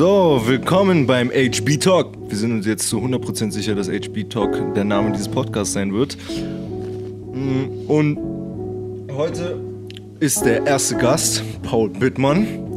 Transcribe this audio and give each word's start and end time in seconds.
So, 0.00 0.40
willkommen 0.46 1.06
beim 1.06 1.28
HB 1.28 1.76
Talk. 1.76 2.16
Wir 2.30 2.38
sind 2.38 2.52
uns 2.52 2.64
jetzt 2.64 2.88
zu 2.88 3.00
100% 3.00 3.50
sicher, 3.50 3.74
dass 3.74 3.86
HB 3.90 4.30
Talk 4.30 4.74
der 4.74 4.84
Name 4.84 5.12
dieses 5.12 5.28
Podcasts 5.28 5.74
sein 5.74 5.92
wird. 5.92 6.16
Mm, 7.34 7.86
Und 7.86 8.18
heute 9.12 9.60
ist 10.18 10.42
der 10.46 10.64
erste 10.66 10.96
Gast 10.96 11.42
Paul 11.64 11.90
Bittmann. 11.90 12.69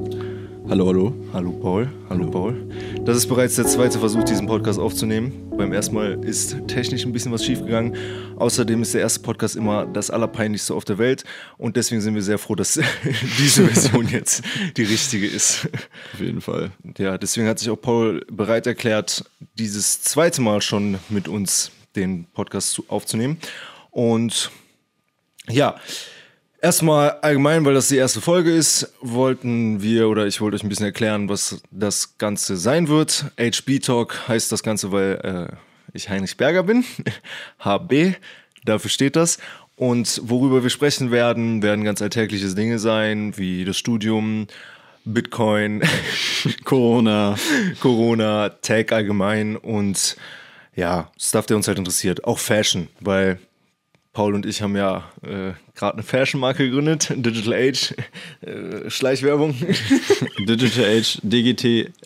Hallo, 0.73 0.87
hallo. 0.87 1.13
Hallo 1.33 1.51
Paul. 1.51 1.87
Hallo 2.09 2.31
Paul. 2.31 2.67
Das 3.05 3.15
ist 3.15 3.27
bereits 3.27 3.57
der 3.57 3.67
zweite 3.67 3.99
Versuch, 3.99 4.23
diesen 4.23 4.47
Podcast 4.47 4.79
aufzunehmen. 4.79 5.51
Beim 5.55 5.71
ersten 5.71 5.93
Mal 5.93 6.25
ist 6.25 6.57
technisch 6.67 7.05
ein 7.05 7.13
bisschen 7.13 7.31
was 7.31 7.45
schiefgegangen. 7.45 7.95
Außerdem 8.37 8.81
ist 8.81 8.95
der 8.95 9.01
erste 9.01 9.19
Podcast 9.19 9.55
immer 9.55 9.85
das 9.85 10.09
allerpeinlichste 10.09 10.73
auf 10.73 10.83
der 10.83 10.97
Welt. 10.97 11.25
Und 11.59 11.75
deswegen 11.75 12.01
sind 12.01 12.15
wir 12.15 12.23
sehr 12.23 12.39
froh, 12.39 12.55
dass 12.55 12.73
diese 13.37 13.67
Version 13.67 14.07
jetzt 14.07 14.41
die 14.75 14.81
richtige 14.81 15.27
ist. 15.27 15.69
Auf 16.15 16.21
jeden 16.21 16.41
Fall. 16.41 16.71
Ja, 16.97 17.19
deswegen 17.19 17.47
hat 17.47 17.59
sich 17.59 17.69
auch 17.69 17.79
Paul 17.79 18.25
bereit 18.31 18.65
erklärt, 18.65 19.25
dieses 19.53 20.01
zweite 20.01 20.41
Mal 20.41 20.59
schon 20.63 20.97
mit 21.07 21.27
uns 21.27 21.69
den 21.95 22.25
Podcast 22.33 22.71
zu, 22.71 22.83
aufzunehmen. 22.87 23.37
Und 23.91 24.49
ja, 25.47 25.75
erstmal 26.63 27.11
allgemein, 27.21 27.65
weil 27.65 27.73
das 27.73 27.89
die 27.89 27.97
erste 27.97 28.21
Folge 28.21 28.51
ist, 28.51 28.93
wollten 29.01 29.83
wir 29.83 30.07
oder 30.07 30.25
ich 30.25 30.41
wollte 30.41 30.55
euch 30.55 30.63
ein 30.63 30.69
bisschen 30.69 30.85
erklären, 30.85 31.29
was 31.29 31.61
das 31.69 32.17
Ganze 32.17 32.55
sein 32.57 32.87
wird. 32.87 33.25
HB 33.37 33.79
Talk 33.79 34.27
heißt 34.27 34.51
das 34.51 34.63
Ganze, 34.63 34.91
weil 34.91 35.49
äh, 35.51 35.55
ich 35.93 36.09
Heinrich 36.09 36.37
Berger 36.37 36.63
bin. 36.63 36.85
HB, 37.59 38.15
dafür 38.65 38.89
steht 38.89 39.15
das. 39.15 39.37
Und 39.75 40.21
worüber 40.23 40.63
wir 40.63 40.69
sprechen 40.69 41.11
werden, 41.11 41.61
werden 41.61 41.83
ganz 41.83 42.01
alltägliche 42.01 42.47
Dinge 42.55 42.79
sein, 42.79 43.37
wie 43.37 43.65
das 43.65 43.77
Studium, 43.77 44.47
Bitcoin, 45.03 45.83
Corona. 46.63 47.35
Corona, 47.81 48.49
Tech 48.49 48.91
allgemein 48.93 49.57
und 49.57 50.15
ja, 50.75 51.11
Stuff, 51.19 51.45
der 51.45 51.57
uns 51.57 51.67
halt 51.67 51.77
interessiert. 51.77 52.23
Auch 52.23 52.39
Fashion, 52.39 52.87
weil 53.01 53.39
Paul 54.13 54.35
und 54.35 54.45
ich 54.45 54.61
haben 54.61 54.75
ja 54.77 55.11
äh, 55.23 55.53
gerade 55.75 55.95
eine 55.95 56.03
Fashion-Marke 56.03 56.65
gegründet, 56.69 57.11
Digital 57.15 57.53
Age, 57.53 57.95
äh, 58.41 58.87
Schleichwerbung. 58.89 59.55
Digital 60.47 60.85
Age, 60.85 61.19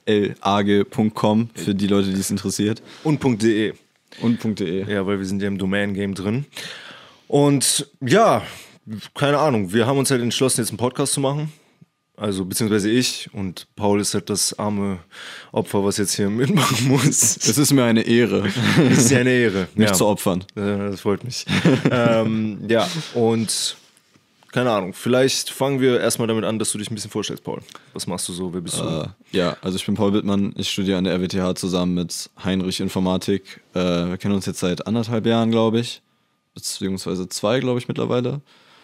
dgtlag.com 0.08 1.50
für 1.54 1.76
die 1.76 1.88
Leute, 1.88 2.08
die 2.08 2.20
es 2.20 2.32
interessiert. 2.32 2.82
und 3.04 3.22
.de. 3.44 3.74
Und 4.22 4.42
.de. 4.60 4.90
Ja, 4.90 5.06
weil 5.06 5.20
wir 5.20 5.26
sind 5.26 5.42
ja 5.42 5.50
im 5.50 5.58
Domain-Game 5.58 6.16
drin. 6.16 6.46
Und 7.28 7.90
ja, 8.00 8.42
keine 9.14 9.40
Ahnung, 9.40 9.74
wir 9.74 9.86
haben 9.86 9.98
uns 9.98 10.10
halt 10.10 10.22
entschlossen, 10.22 10.62
jetzt 10.62 10.70
einen 10.70 10.78
Podcast 10.78 11.12
zu 11.12 11.20
machen. 11.20 11.52
Also, 12.20 12.46
beziehungsweise 12.46 12.90
ich 12.90 13.30
und 13.32 13.68
Paul 13.76 14.02
ist 14.02 14.16
halt 14.16 14.30
das 14.32 14.58
arme 14.58 14.98
Opfer, 15.52 15.86
was 15.86 15.98
jetzt 15.98 16.16
hier 16.16 16.30
mitmachen 16.32 16.88
muss. 16.88 17.38
Es 17.38 17.58
ist 17.60 17.72
mir 17.72 17.84
eine 17.84 18.02
Ehre, 18.02 18.50
Das 18.90 18.98
ist 18.98 19.12
ja 19.12 19.20
eine 19.20 19.30
Ehre. 19.30 19.68
mich 19.76 19.90
ja. 19.90 19.94
zu 19.94 20.08
opfern. 20.08 20.44
Äh, 20.56 20.90
Das 20.90 21.02
freut 21.02 21.24
mich. 21.24 21.46
ähm, 21.92 22.60
ja, 22.68 22.90
und 23.14 23.78
keine 24.52 24.72
Ahnung, 24.72 24.94
vielleicht 24.94 25.52
fangen 25.52 25.80
wir 25.80 26.00
erstmal 26.00 26.28
damit 26.28 26.44
an, 26.44 26.58
dass 26.58 26.72
du 26.72 26.80
dich 26.80 26.90
ein 26.90 26.96
bisschen 26.96 27.12
vorstellst, 27.12 27.44
Paul. 27.44 27.60
Was 27.94 28.08
machst 28.08 28.28
du 28.30 28.34
so? 28.34 28.52
Wer 28.52 28.62
bist 28.62 28.80
du? 28.80 28.84
Äh, 28.84 29.08
ja, 29.38 29.56
also 29.62 29.76
ich 29.76 29.86
bin 29.86 29.94
Paul 29.94 30.14
Wittmann, 30.14 30.54
ich 30.58 30.70
studiere 30.72 30.98
an 30.98 31.04
der 31.04 31.14
RWTH 31.14 31.54
zusammen 31.56 31.94
mit 31.94 32.32
Heinrich 32.44 32.80
Informatik. 32.80 33.62
Äh, 33.76 33.80
wir 34.10 34.18
kennen 34.18 34.34
uns 34.34 34.48
jetzt 34.48 34.60
seit 34.60 34.88
anderthalb 34.88 35.28
Jahren, 35.28 35.52
glaube 35.52 35.82
ich. 35.82 36.02
Beziehungsweise 36.56 37.30
zwei, 37.30 37.60
glaube 37.60 37.78
ich, 37.78 37.88
mittlerweile. 37.88 38.42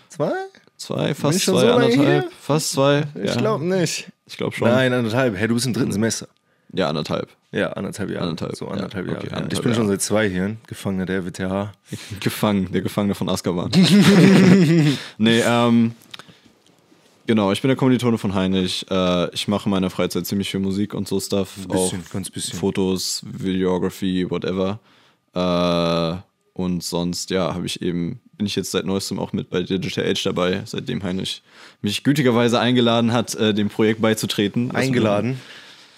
Zwei? 0.10 0.34
Zwei, 0.78 1.14
fast 1.14 1.42
schon 1.42 1.56
zwei, 1.56 1.62
so 1.68 1.74
anderthalb. 1.74 2.32
Fast 2.34 2.72
zwei. 2.74 3.04
Ich 3.16 3.30
ja. 3.32 3.36
glaube 3.38 3.64
nicht. 3.66 4.08
Ich 4.26 4.38
glaube 4.38 4.56
schon. 4.56 4.68
Nein, 4.68 4.92
anderthalb. 4.94 5.36
Hey, 5.38 5.48
du 5.48 5.54
bist 5.54 5.66
im 5.66 5.74
dritten 5.74 5.92
Semester. 5.92 6.28
Ja, 6.74 6.90
anderthalb. 6.90 7.30
Ja, 7.52 7.70
anderthalb 7.74 8.10
Jahre. 8.10 8.24
Anderthalb, 8.24 8.56
So 8.56 8.66
ja. 8.66 8.72
anderthalb 8.72 9.06
Okay, 9.06 9.14
Jahre. 9.14 9.26
ja. 9.28 9.32
anderthalb 9.34 9.54
ich 9.54 9.62
bin 9.62 9.74
schon 9.76 9.84
Jahre. 9.84 9.94
seit 9.94 10.02
zwei 10.02 10.28
hier, 10.30 10.58
Gefangener 10.68 11.06
der 11.06 11.26
WTH. 11.26 11.72
Gefangen, 12.20 12.72
der 12.72 12.82
Gefangene 12.82 13.14
von 13.16 13.30
Azkaban. 13.30 13.70
nee, 15.20 15.42
ähm, 15.46 15.92
genau, 17.28 17.52
ich 17.52 17.62
bin 17.62 17.70
der 17.70 17.78
Kommilitone 17.78 18.18
von 18.18 18.34
Heinrich. 18.34 18.86
Äh, 18.90 19.34
ich 19.36 19.48
mache 19.48 19.66
in 19.66 19.72
meiner 19.72 19.92
Freizeit 19.92 20.26
ziemlich 20.26 20.50
viel 20.50 20.60
Musik 20.62 20.96
und 20.96 21.08
so 21.08 21.20
Stuff. 21.20 21.56
bisschen, 21.68 22.02
auch 22.02 22.12
ganz 22.12 22.30
bisschen. 22.32 22.58
Fotos, 22.58 23.22
Videography, 23.24 24.28
whatever. 24.30 24.80
Äh, 25.36 26.18
und 26.54 26.84
sonst, 26.84 27.32
ja, 27.32 27.54
habe 27.54 27.66
ich 27.66 27.82
eben, 27.82 28.20
bin 28.38 28.46
ich 28.46 28.56
jetzt 28.56 28.72
seit 28.72 28.86
neuestem 28.86 29.20
auch 29.20 29.34
mit 29.34 29.50
bei 29.50 29.64
Digital 29.64 30.06
Age 30.06 30.24
dabei, 30.24 30.62
seitdem 30.66 31.04
Heinrich 31.04 31.42
mich 31.82 32.04
gütigerweise 32.04 32.60
eingeladen 32.60 33.12
hat, 33.12 33.34
äh, 33.36 33.54
dem 33.54 33.70
Projekt 33.70 34.02
beizutreten. 34.02 34.70
Was 34.72 34.84
Eingeladen. 34.84 35.40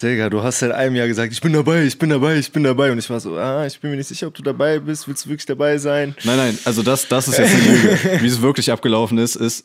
Digga, 0.02 0.28
du 0.28 0.42
hast 0.42 0.58
seit 0.58 0.72
einem 0.72 0.94
Jahr 0.94 1.06
gesagt, 1.06 1.32
ich 1.32 1.40
bin 1.40 1.54
dabei, 1.54 1.84
ich 1.84 1.98
bin 1.98 2.10
dabei, 2.10 2.36
ich 2.36 2.52
bin 2.52 2.62
dabei. 2.62 2.92
Und 2.92 2.98
ich 2.98 3.08
war 3.08 3.18
so, 3.18 3.36
ah, 3.36 3.66
ich 3.66 3.80
bin 3.80 3.90
mir 3.90 3.96
nicht 3.96 4.08
sicher, 4.08 4.26
ob 4.26 4.34
du 4.34 4.42
dabei 4.42 4.78
bist. 4.78 5.08
Willst 5.08 5.24
du 5.24 5.30
wirklich 5.30 5.46
dabei 5.46 5.78
sein? 5.78 6.14
Nein, 6.24 6.36
nein, 6.36 6.58
also 6.64 6.82
das, 6.82 7.08
das 7.08 7.28
ist 7.28 7.38
jetzt 7.38 7.54
eine 7.54 7.64
Lüge. 7.64 7.98
Wie 8.20 8.26
es 8.26 8.42
wirklich 8.42 8.70
abgelaufen 8.70 9.16
ist, 9.16 9.36
ist, 9.36 9.64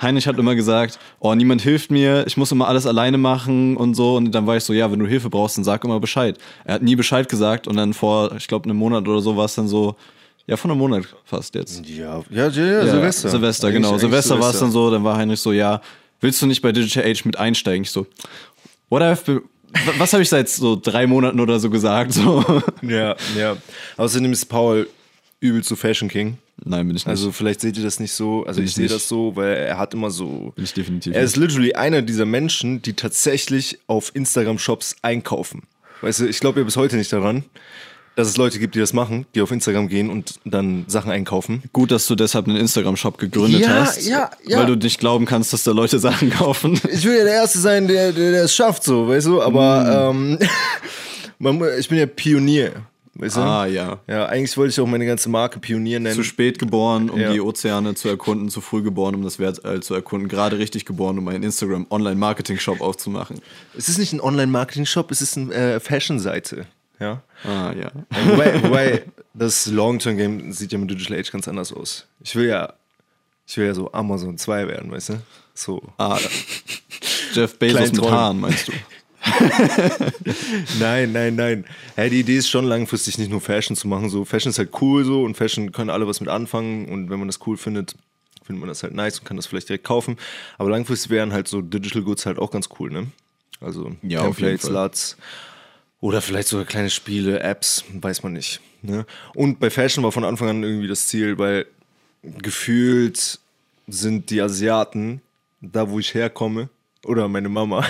Heinrich 0.00 0.26
hat 0.26 0.38
immer 0.38 0.54
gesagt, 0.54 0.98
oh, 1.18 1.34
niemand 1.34 1.60
hilft 1.62 1.90
mir, 1.90 2.24
ich 2.26 2.36
muss 2.36 2.50
immer 2.52 2.68
alles 2.68 2.86
alleine 2.86 3.18
machen 3.18 3.76
und 3.76 3.94
so. 3.94 4.16
Und 4.16 4.32
dann 4.32 4.46
war 4.46 4.56
ich 4.56 4.64
so, 4.64 4.72
ja, 4.72 4.90
wenn 4.90 4.98
du 4.98 5.06
Hilfe 5.06 5.28
brauchst, 5.28 5.56
dann 5.56 5.64
sag 5.64 5.84
immer 5.84 6.00
Bescheid. 6.00 6.38
Er 6.64 6.74
hat 6.74 6.82
nie 6.82 6.96
Bescheid 6.96 7.28
gesagt 7.28 7.68
und 7.68 7.76
dann 7.76 7.92
vor, 7.92 8.34
ich 8.36 8.48
glaube, 8.48 8.64
einem 8.64 8.78
Monat 8.78 9.06
oder 9.06 9.20
so 9.20 9.36
war 9.36 9.44
es 9.44 9.54
dann 9.54 9.68
so, 9.68 9.96
ja, 10.46 10.56
vor 10.56 10.70
einem 10.70 10.78
Monat 10.78 11.04
fast 11.24 11.54
jetzt. 11.54 11.86
Ja, 11.86 12.22
ja, 12.30 12.48
ja, 12.48 12.64
ja 12.64 12.86
Silvester. 12.86 13.28
Silvester, 13.28 13.66
Eigentlich- 13.68 13.76
genau. 13.76 13.88
eigentlich 13.90 14.00
Silvester 14.00 14.40
war 14.40 14.50
es 14.50 14.58
dann 14.58 14.72
so, 14.72 14.90
dann 14.90 15.04
war 15.04 15.16
Heinrich 15.16 15.40
so, 15.40 15.52
ja, 15.52 15.80
willst 16.20 16.40
du 16.42 16.46
nicht 16.46 16.62
bei 16.62 16.72
Digital 16.72 17.04
Age 17.04 17.24
mit 17.24 17.38
einsteigen? 17.38 17.82
Ich 17.82 17.90
so, 17.90 18.06
what 18.88 19.02
have 19.02 19.22
been, 19.24 19.42
was 19.98 20.12
habe 20.12 20.22
ich 20.22 20.28
seit 20.28 20.48
so 20.48 20.76
drei 20.80 21.06
Monaten 21.06 21.38
oder 21.40 21.60
so 21.60 21.70
gesagt? 21.70 22.12
So. 22.12 22.44
Ja, 22.82 23.14
ja. 23.38 23.56
Außerdem 23.96 24.32
ist 24.32 24.46
Paul 24.46 24.88
übel 25.40 25.62
zu 25.62 25.76
Fashion 25.76 26.08
King. 26.08 26.38
Nein, 26.64 26.86
bin 26.86 26.96
ich 26.96 27.04
nicht. 27.04 27.08
Also 27.10 27.32
vielleicht 27.32 27.60
seht 27.60 27.76
ihr 27.78 27.84
das 27.84 28.00
nicht 28.00 28.12
so. 28.12 28.44
Also 28.44 28.60
ich 28.60 28.66
ich 28.70 28.74
sehe 28.74 28.84
nicht. 28.84 28.94
das 28.94 29.08
so, 29.08 29.34
weil 29.36 29.54
er 29.56 29.78
hat 29.78 29.94
immer 29.94 30.10
so. 30.10 30.52
bin 30.54 30.64
ich 30.64 30.72
definitiv 30.74 31.14
Er 31.14 31.22
ist 31.22 31.36
literally 31.36 31.74
einer 31.74 32.02
dieser 32.02 32.26
Menschen, 32.26 32.82
die 32.82 32.92
tatsächlich 32.94 33.78
auf 33.86 34.10
Instagram-Shops 34.14 34.96
einkaufen. 35.02 35.62
Weißt 36.02 36.20
du, 36.20 36.26
ich 36.26 36.40
glaube 36.40 36.60
ja 36.60 36.64
bis 36.64 36.76
heute 36.76 36.96
nicht 36.96 37.12
daran, 37.12 37.44
dass 38.16 38.28
es 38.28 38.36
Leute 38.36 38.58
gibt, 38.58 38.74
die 38.74 38.78
das 38.80 38.92
machen, 38.92 39.24
die 39.34 39.40
auf 39.40 39.50
Instagram 39.50 39.88
gehen 39.88 40.10
und 40.10 40.34
dann 40.44 40.84
Sachen 40.88 41.10
einkaufen. 41.10 41.62
Gut, 41.72 41.90
dass 41.90 42.06
du 42.06 42.14
deshalb 42.14 42.46
einen 42.48 42.56
Instagram-Shop 42.56 43.16
gegründet 43.18 43.60
Ja, 43.62 43.68
hast. 43.68 44.06
ja, 44.06 44.30
ja. 44.46 44.58
Weil 44.58 44.66
du 44.66 44.74
nicht 44.76 44.98
glauben 45.00 45.26
kannst, 45.26 45.52
dass 45.52 45.62
da 45.62 45.70
Leute 45.72 45.98
Sachen 45.98 46.30
kaufen. 46.30 46.78
Ich 46.92 47.04
will 47.04 47.16
ja 47.16 47.24
der 47.24 47.34
Erste 47.34 47.58
sein, 47.60 47.86
der, 47.88 48.12
der, 48.12 48.32
der 48.32 48.44
es 48.44 48.54
schafft, 48.54 48.82
so, 48.84 49.08
weißt 49.08 49.26
du, 49.28 49.40
aber 49.40 50.10
ähm, 50.10 50.38
man, 51.38 51.56
mu- 51.56 51.66
ich 51.78 51.88
bin 51.88 51.98
ja 51.98 52.06
Pionier, 52.06 52.72
weißt 53.20 53.36
du? 53.36 53.40
Ah, 53.40 53.66
ja. 53.66 53.98
Ja, 54.06 54.26
eigentlich 54.26 54.56
wollte 54.56 54.70
ich 54.72 54.80
auch 54.80 54.86
meine 54.86 55.06
ganze 55.06 55.28
Marke 55.28 55.58
Pionier 55.60 56.00
nennen. 56.00 56.14
Zu 56.14 56.24
spät 56.24 56.58
geboren, 56.58 57.10
um 57.10 57.20
Ja. 57.20 57.32
die 57.32 57.40
Ozeane 57.40 57.94
zu 57.94 58.08
erkunden, 58.08 58.48
zu 58.48 58.60
früh 58.60 58.82
geboren, 58.82 59.14
um 59.14 59.22
das 59.22 59.38
Weltall 59.38 59.82
zu 59.82 59.94
erkunden, 59.94 60.28
gerade 60.28 60.58
richtig 60.58 60.84
geboren, 60.84 61.18
um 61.18 61.28
einen 61.28 61.42
Instagram-Online-Marketing-Shop 61.44 62.80
aufzumachen. 62.80 63.40
Es 63.76 63.88
ist 63.88 63.98
nicht 63.98 64.12
ein 64.12 64.20
Online-Marketing-Shop, 64.20 65.10
es 65.10 65.20
ist 65.22 65.36
eine 65.36 65.52
äh, 65.54 65.80
Fashion-Seite. 65.80 66.66
Ja. 66.98 67.22
Ah, 67.44 67.72
ja. 67.72 67.90
wobei, 68.26 68.62
wobei 68.62 69.02
das 69.32 69.66
Long-Term-Game 69.66 70.52
sieht 70.52 70.72
ja 70.72 70.78
mit 70.78 70.90
Digital 70.90 71.18
Age 71.18 71.30
ganz 71.32 71.48
anders 71.48 71.72
aus. 71.72 72.06
Ich 72.22 72.36
will 72.36 72.46
ja, 72.48 72.74
ich 73.46 73.56
will 73.56 73.66
ja 73.66 73.74
so 73.74 73.90
Amazon 73.92 74.36
2 74.36 74.68
werden, 74.68 74.90
weißt 74.90 75.10
du? 75.10 75.14
So. 75.54 75.82
Ah, 75.98 76.18
Jeff 77.32 77.58
Bezos 77.58 77.92
mit. 77.92 78.02
Haaren, 78.10 78.40
meinst 78.40 78.68
du? 78.68 78.72
Nein, 80.80 81.12
nein, 81.12 81.34
nein. 81.34 81.64
Hey, 81.94 82.10
die 82.10 82.20
Idee 82.20 82.36
ist 82.36 82.48
schon 82.48 82.64
langfristig 82.64 83.18
nicht 83.18 83.30
nur 83.30 83.40
Fashion 83.40 83.76
zu 83.76 83.86
machen. 83.86 84.08
So, 84.08 84.24
Fashion 84.24 84.50
ist 84.50 84.58
halt 84.58 84.70
cool 84.80 85.04
so 85.04 85.24
und 85.24 85.36
Fashion 85.36 85.72
können 85.72 85.90
alle 85.90 86.06
was 86.06 86.20
mit 86.20 86.28
anfangen 86.28 86.88
und 86.88 87.10
wenn 87.10 87.18
man 87.18 87.28
das 87.28 87.40
cool 87.46 87.56
findet, 87.56 87.94
findet 88.44 88.60
man 88.60 88.68
das 88.68 88.82
halt 88.82 88.94
nice 88.94 89.18
und 89.18 89.24
kann 89.26 89.36
das 89.36 89.46
vielleicht 89.46 89.68
direkt 89.68 89.84
kaufen. 89.84 90.16
Aber 90.58 90.70
langfristig 90.70 91.10
wären 91.10 91.32
halt 91.32 91.48
so 91.48 91.60
Digital 91.60 92.02
Goods 92.02 92.26
halt 92.26 92.38
auch 92.38 92.50
ganz 92.50 92.68
cool, 92.78 92.90
ne? 92.90 93.08
Also 93.60 93.92
Ja, 94.02 94.22
Templates. 94.22 94.68
LUTs 94.68 95.16
oder 96.00 96.22
vielleicht 96.22 96.48
sogar 96.48 96.64
kleine 96.64 96.90
Spiele, 96.90 97.40
Apps, 97.40 97.84
weiß 97.92 98.22
man 98.22 98.32
nicht. 98.32 98.60
Ne? 98.82 99.04
Und 99.34 99.60
bei 99.60 99.68
Fashion 99.68 100.02
war 100.02 100.12
von 100.12 100.24
Anfang 100.24 100.48
an 100.48 100.62
irgendwie 100.62 100.88
das 100.88 101.08
Ziel, 101.08 101.36
weil 101.38 101.66
gefühlt 102.22 103.38
sind 103.86 104.30
die 104.30 104.40
Asiaten, 104.40 105.20
da 105.60 105.90
wo 105.90 105.98
ich 105.98 106.14
herkomme, 106.14 106.70
oder 107.04 107.28
meine 107.28 107.48
Mama, 107.48 107.84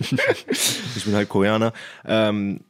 ich 0.00 1.04
bin 1.04 1.14
halt 1.14 1.28
Koreaner, 1.28 1.72
ähm, 2.04 2.60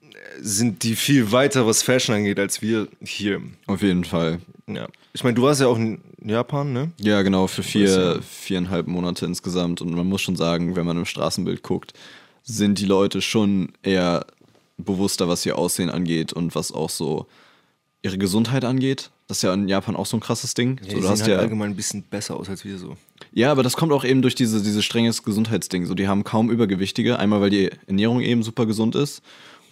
sind 0.41 0.83
die 0.83 0.97
viel 0.97 1.33
weiter, 1.33 1.67
was 1.67 1.83
Fashion 1.83 2.15
angeht, 2.15 2.39
als 2.39 2.63
wir 2.63 2.89
hier. 3.03 3.41
Auf 3.67 3.83
jeden 3.83 4.05
Fall. 4.05 4.41
Ja. 4.67 4.89
Ich 5.13 5.25
meine, 5.25 5.35
du 5.35 5.43
warst 5.43 5.61
ja 5.61 5.67
auch 5.67 5.77
in 5.77 6.01
Japan, 6.25 6.73
ne? 6.73 6.93
Ja, 6.99 7.23
genau, 7.23 7.47
für 7.47 7.63
vier, 7.63 8.21
viereinhalb 8.23 8.87
Monate 8.87 9.27
insgesamt. 9.27 9.81
Und 9.81 9.95
man 9.95 10.07
muss 10.07 10.23
schon 10.23 10.37
sagen, 10.37 10.77
wenn 10.77 10.87
man 10.87 10.97
im 10.97 11.05
Straßenbild 11.05 11.63
guckt, 11.63 11.93
sind 12.43 12.79
die 12.79 12.87
Leute 12.87 13.21
schon 13.23 13.73
eher 13.83 14.27
bewusster, 14.79 15.29
was 15.29 15.45
ihr 15.45 15.59
Aussehen 15.59 15.91
angeht 15.91 16.33
und 16.33 16.55
was 16.55 16.73
auch 16.73 16.91
so 16.91 17.27
ihre 18.03 18.19
Gesundheit 18.19 18.65
angeht. 18.65 19.11
Das 19.29 19.39
ist 19.39 19.43
ja 19.43 19.53
in 19.55 19.69
Japan 19.69 19.97
auch 19.97 20.07
so 20.07 20.17
ein 20.17 20.21
krasses 20.21 20.55
Ding. 20.55 20.81
Ja, 20.83 20.93
so, 20.93 21.01
du 21.01 21.09
hast 21.09 21.21
halt 21.21 21.33
ja, 21.33 21.39
allgemein 21.39 21.71
ein 21.71 21.77
bisschen 21.77 22.03
besser 22.03 22.37
aus 22.37 22.49
als 22.49 22.65
wir 22.65 22.79
so. 22.79 22.97
Ja, 23.33 23.51
aber 23.51 23.63
das 23.63 23.77
kommt 23.77 23.93
auch 23.93 24.05
eben 24.05 24.23
durch 24.23 24.35
diese, 24.35 24.63
dieses 24.63 24.85
strenges 24.85 25.23
Gesundheitsding. 25.23 25.87
So, 25.87 25.95
die 25.95 26.09
haben 26.09 26.25
kaum 26.25 26.51
Übergewichtige. 26.51 27.19
Einmal, 27.19 27.41
weil 27.41 27.51
die 27.51 27.71
Ernährung 27.87 28.21
eben 28.21 28.43
super 28.43 28.67
gesund 28.67 28.95
ist. 28.95 29.23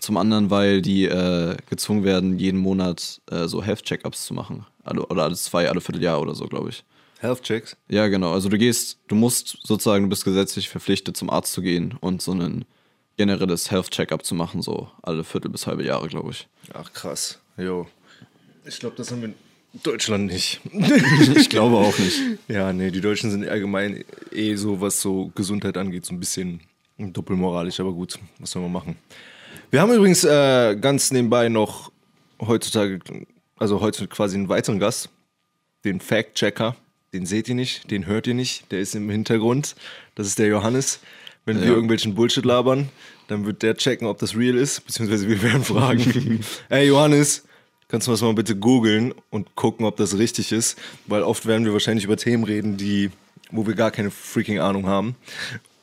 Zum 0.01 0.17
anderen, 0.17 0.51
weil 0.51 0.81
die 0.81 1.07
äh, 1.07 1.57
gezwungen 1.69 2.05
werden, 2.05 2.39
jeden 2.39 2.61
Monat 2.61 3.21
äh, 3.31 3.49
so 3.49 3.63
Health-Checkups 3.63 4.27
zu 4.27 4.35
machen. 4.35 4.65
Alle, 4.85 5.05
oder 5.07 5.25
alles 5.25 5.45
zwei, 5.45 5.69
alle 5.69 5.81
Vierteljahr 5.81 6.21
oder 6.21 6.35
so, 6.35 6.47
glaube 6.47 6.71
ich. 6.71 6.85
Health 7.19 7.43
Checks? 7.43 7.77
Ja, 7.89 8.07
genau. 8.07 8.33
Also 8.33 8.49
du 8.49 8.59
gehst, 8.59 8.99
du 9.09 9.17
musst 9.17 9.59
sozusagen, 9.65 10.05
du 10.05 10.09
bist 10.09 10.25
gesetzlich 10.25 10.69
verpflichtet, 10.69 11.17
zum 11.17 11.31
Arzt 11.31 11.53
zu 11.53 11.63
gehen 11.63 11.97
und 12.01 12.23
so 12.23 12.33
ein 12.33 12.65
generelles 13.17 13.73
Health-Checkup 13.73 14.25
zu 14.25 14.37
machen, 14.37 14.63
so 14.63 14.89
alle 15.03 15.25
Viertel 15.25 15.51
bis 15.51 15.67
halbe 15.67 15.85
Jahre, 15.85 16.07
glaube 16.07 16.31
ich. 16.31 16.47
Ach 16.73 16.93
krass. 16.93 17.41
Jo. 17.57 17.89
Ich 18.65 18.79
glaube, 18.79 18.95
das 18.97 19.11
haben 19.11 19.23
wir 19.23 19.35
Deutschland 19.83 20.27
nicht. 20.27 20.61
Ich 21.37 21.49
glaube 21.51 21.77
auch 21.77 21.99
nicht. 21.99 22.21
Ja, 22.49 22.73
nee, 22.73 22.91
die 22.91 23.01
Deutschen 23.01 23.31
sind 23.31 23.49
allgemein 23.49 24.05
eh 24.33 24.55
so, 24.57 24.81
was 24.81 25.01
so 25.01 25.31
Gesundheit 25.35 25.77
angeht, 25.77 26.05
so 26.07 26.15
ein 26.15 26.21
bisschen 26.21 26.61
doppelmoralisch, 26.99 27.79
aber 27.81 27.93
gut, 27.93 28.19
was 28.39 28.51
soll 28.51 28.63
man 28.63 28.73
machen? 28.73 28.97
Wir 29.71 29.81
haben 29.81 29.93
übrigens 29.93 30.25
äh, 30.25 30.77
ganz 30.81 31.11
nebenbei 31.13 31.49
noch 31.49 31.93
heutzutage, 32.41 32.99
also 33.57 33.81
heute 33.81 34.07
quasi 34.09 34.37
einen 34.37 34.49
weiteren 34.49 34.79
Gast, 34.79 35.11
den 35.85 36.01
Fact-Checker. 36.01 36.75
Den 37.13 37.25
seht 37.25 37.49
ihr 37.49 37.55
nicht, 37.55 37.91
den 37.91 38.07
hört 38.07 38.27
ihr 38.27 38.35
nicht, 38.35 38.71
der 38.71 38.81
ist 38.81 38.95
im 38.95 39.09
Hintergrund. 39.09 39.77
Das 40.15 40.27
ist 40.27 40.39
der 40.39 40.49
Johannes. 40.49 41.01
Wenn 41.47 41.59
wir 41.61 41.67
Ja. 41.69 41.73
irgendwelchen 41.73 42.15
Bullshit 42.15 42.45
labern, 42.45 42.91
dann 43.29 43.47
wird 43.47 43.63
der 43.63 43.75
checken, 43.77 44.07
ob 44.07 44.19
das 44.19 44.37
real 44.37 44.57
ist, 44.57 44.85
beziehungsweise 44.85 45.29
wir 45.29 45.43
werden 45.43 45.65
fragen, 45.65 46.41
ey 46.69 46.87
Johannes, 46.89 47.45
kannst 47.89 48.07
du 48.07 48.11
das 48.11 48.21
mal 48.23 48.35
bitte 48.35 48.55
googeln 48.57 49.13
und 49.31 49.55
gucken, 49.55 49.85
ob 49.87 49.97
das 49.97 50.17
richtig 50.19 50.53
ist? 50.53 50.79
Weil 51.07 51.23
oft 51.23 51.47
werden 51.47 51.65
wir 51.65 51.73
wahrscheinlich 51.73 52.05
über 52.05 52.17
Themen 52.17 52.45
reden, 52.45 52.77
die, 52.77 53.11
wo 53.51 53.67
wir 53.67 53.75
gar 53.75 53.91
keine 53.91 54.11
freaking 54.11 54.59
Ahnung 54.61 54.87
haben, 54.87 55.17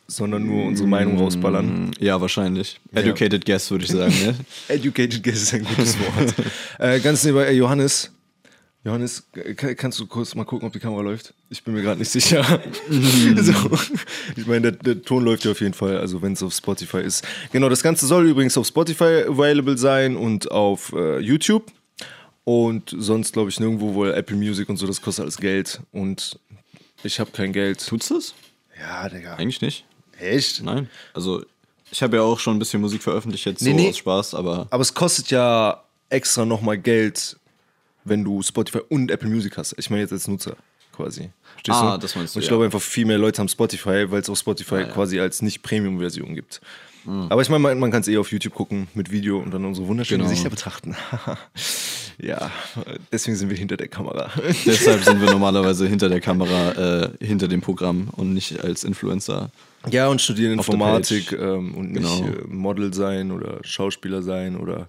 sondern 0.07 0.45
nur 0.45 0.65
unsere 0.65 0.87
Meinung 0.87 1.17
rausballern. 1.17 1.91
Ja, 1.99 2.21
wahrscheinlich. 2.21 2.79
Educated 2.93 3.45
guess, 3.45 3.69
würde 3.71 3.85
ich 3.85 3.91
sagen, 3.91 4.13
ne? 4.23 4.35
Educated 4.67 5.23
guess 5.23 5.41
ist 5.43 5.53
ein 5.53 5.63
gutes 5.65 5.97
Wort. 5.99 6.33
äh, 6.79 6.99
ganz 6.99 7.23
nebenbei, 7.23 7.51
Johannes. 7.53 8.11
Johannes, 8.83 9.23
ka- 9.55 9.73
kannst 9.73 9.99
du 9.99 10.05
kurz 10.05 10.35
mal 10.35 10.43
gucken, 10.43 10.67
ob 10.67 10.73
die 10.73 10.77
Kamera 10.79 11.01
läuft? 11.01 11.33
Ich 11.49 11.63
bin 11.63 11.73
mir 11.73 11.81
gerade 11.81 11.97
nicht 11.97 12.11
sicher. 12.11 12.43
so. 13.35 13.53
Ich 14.35 14.45
meine, 14.45 14.71
der, 14.71 14.71
der 14.73 15.01
Ton 15.01 15.23
läuft 15.25 15.43
ja 15.43 15.49
auf 15.51 15.59
jeden 15.61 15.73
Fall, 15.73 15.97
also 15.97 16.21
wenn 16.21 16.33
es 16.33 16.43
auf 16.43 16.53
Spotify 16.53 16.99
ist. 16.99 17.25
Genau, 17.51 17.67
das 17.67 17.81
Ganze 17.81 18.05
soll 18.05 18.27
übrigens 18.27 18.55
auf 18.59 18.67
Spotify 18.67 19.23
available 19.27 19.75
sein 19.79 20.15
und 20.15 20.51
auf 20.51 20.93
äh, 20.95 21.17
YouTube. 21.17 21.63
Und 22.45 22.95
sonst 22.97 23.33
glaube 23.33 23.49
ich 23.49 23.59
nirgendwo, 23.59 23.93
wohl 23.95 24.13
Apple 24.13 24.37
Music 24.37 24.69
und 24.69 24.77
so, 24.77 24.87
das 24.87 25.01
kostet 25.01 25.23
alles 25.23 25.37
Geld. 25.37 25.81
Und 25.91 26.39
ich 27.03 27.19
habe 27.19 27.31
kein 27.31 27.51
Geld. 27.51 27.85
Tut's 27.85 28.07
das? 28.09 28.33
Ja, 28.79 29.09
Digga. 29.09 29.35
Eigentlich 29.35 29.61
nicht. 29.61 29.85
Echt? 30.19 30.63
Nein. 30.63 30.89
Also, 31.13 31.43
ich 31.91 32.01
habe 32.03 32.17
ja 32.17 32.23
auch 32.23 32.39
schon 32.39 32.55
ein 32.55 32.59
bisschen 32.59 32.81
Musik 32.81 33.01
veröffentlicht 33.03 33.45
jetzt 33.45 33.61
Nee, 33.61 33.71
so 33.71 33.75
nee. 33.75 33.89
aus 33.89 33.97
Spaß, 33.97 34.33
aber 34.35 34.67
Aber 34.69 34.81
es 34.81 34.93
kostet 34.93 35.31
ja 35.31 35.83
extra 36.09 36.45
nochmal 36.45 36.77
Geld, 36.77 37.35
wenn 38.03 38.23
du 38.23 38.41
Spotify 38.43 38.79
und 38.89 39.09
Apple 39.11 39.29
Music 39.29 39.57
hast. 39.57 39.73
Ich 39.77 39.89
meine 39.89 40.01
jetzt 40.03 40.11
als 40.13 40.27
Nutzer 40.27 40.55
quasi. 40.95 41.29
Verstehst 41.53 41.77
Ah, 41.77 41.95
du? 41.95 42.01
das 42.01 42.15
meinst 42.15 42.35
du, 42.35 42.37
Und 42.39 42.43
ich 42.43 42.47
ja. 42.47 42.51
glaube 42.51 42.65
einfach, 42.65 42.81
viel 42.81 43.05
mehr 43.05 43.17
Leute 43.17 43.39
haben 43.39 43.49
Spotify, 43.49 44.09
weil 44.11 44.21
es 44.21 44.29
auf 44.29 44.37
Spotify 44.37 44.75
ja. 44.75 44.83
quasi 44.85 45.19
als 45.19 45.41
Nicht-Premium-Version 45.41 46.35
gibt. 46.35 46.61
Hm. 47.05 47.27
Aber 47.29 47.41
ich 47.41 47.49
meine, 47.49 47.61
man, 47.61 47.79
man 47.79 47.91
kann 47.91 48.01
es 48.01 48.07
eh 48.07 48.17
auf 48.17 48.31
YouTube 48.31 48.53
gucken 48.53 48.87
mit 48.93 49.11
Video 49.11 49.39
und 49.39 49.53
dann 49.53 49.63
unsere 49.65 49.87
wunderschönen 49.87 50.19
Genau. 50.21 50.29
Gesichter 50.29 50.49
betrachten. 50.49 50.95
ja, 52.17 52.51
deswegen 53.11 53.35
sind 53.37 53.49
wir 53.49 53.57
hinter 53.57 53.77
der 53.77 53.87
Kamera. 53.87 54.31
deshalb 54.65 55.03
sind 55.03 55.21
wir 55.21 55.29
normalerweise 55.31 55.87
hinter 55.87 56.09
der 56.09 56.21
Kamera, 56.21 56.71
äh, 57.21 57.25
hinter 57.25 57.47
dem 57.47 57.61
Programm 57.61 58.09
und 58.13 58.33
nicht 58.33 58.59
als 58.63 58.83
Influencer. 58.83 59.49
ja, 59.89 60.07
und 60.07 60.21
studieren 60.21 60.53
Informatik 60.53 61.31
ähm, 61.33 61.75
und 61.75 61.91
nicht 61.93 62.01
Genau. 62.03 62.27
äh, 62.27 62.47
Model 62.47 62.93
sein 62.93 63.31
oder 63.31 63.59
Schauspieler 63.63 64.21
sein 64.21 64.55
oder 64.57 64.87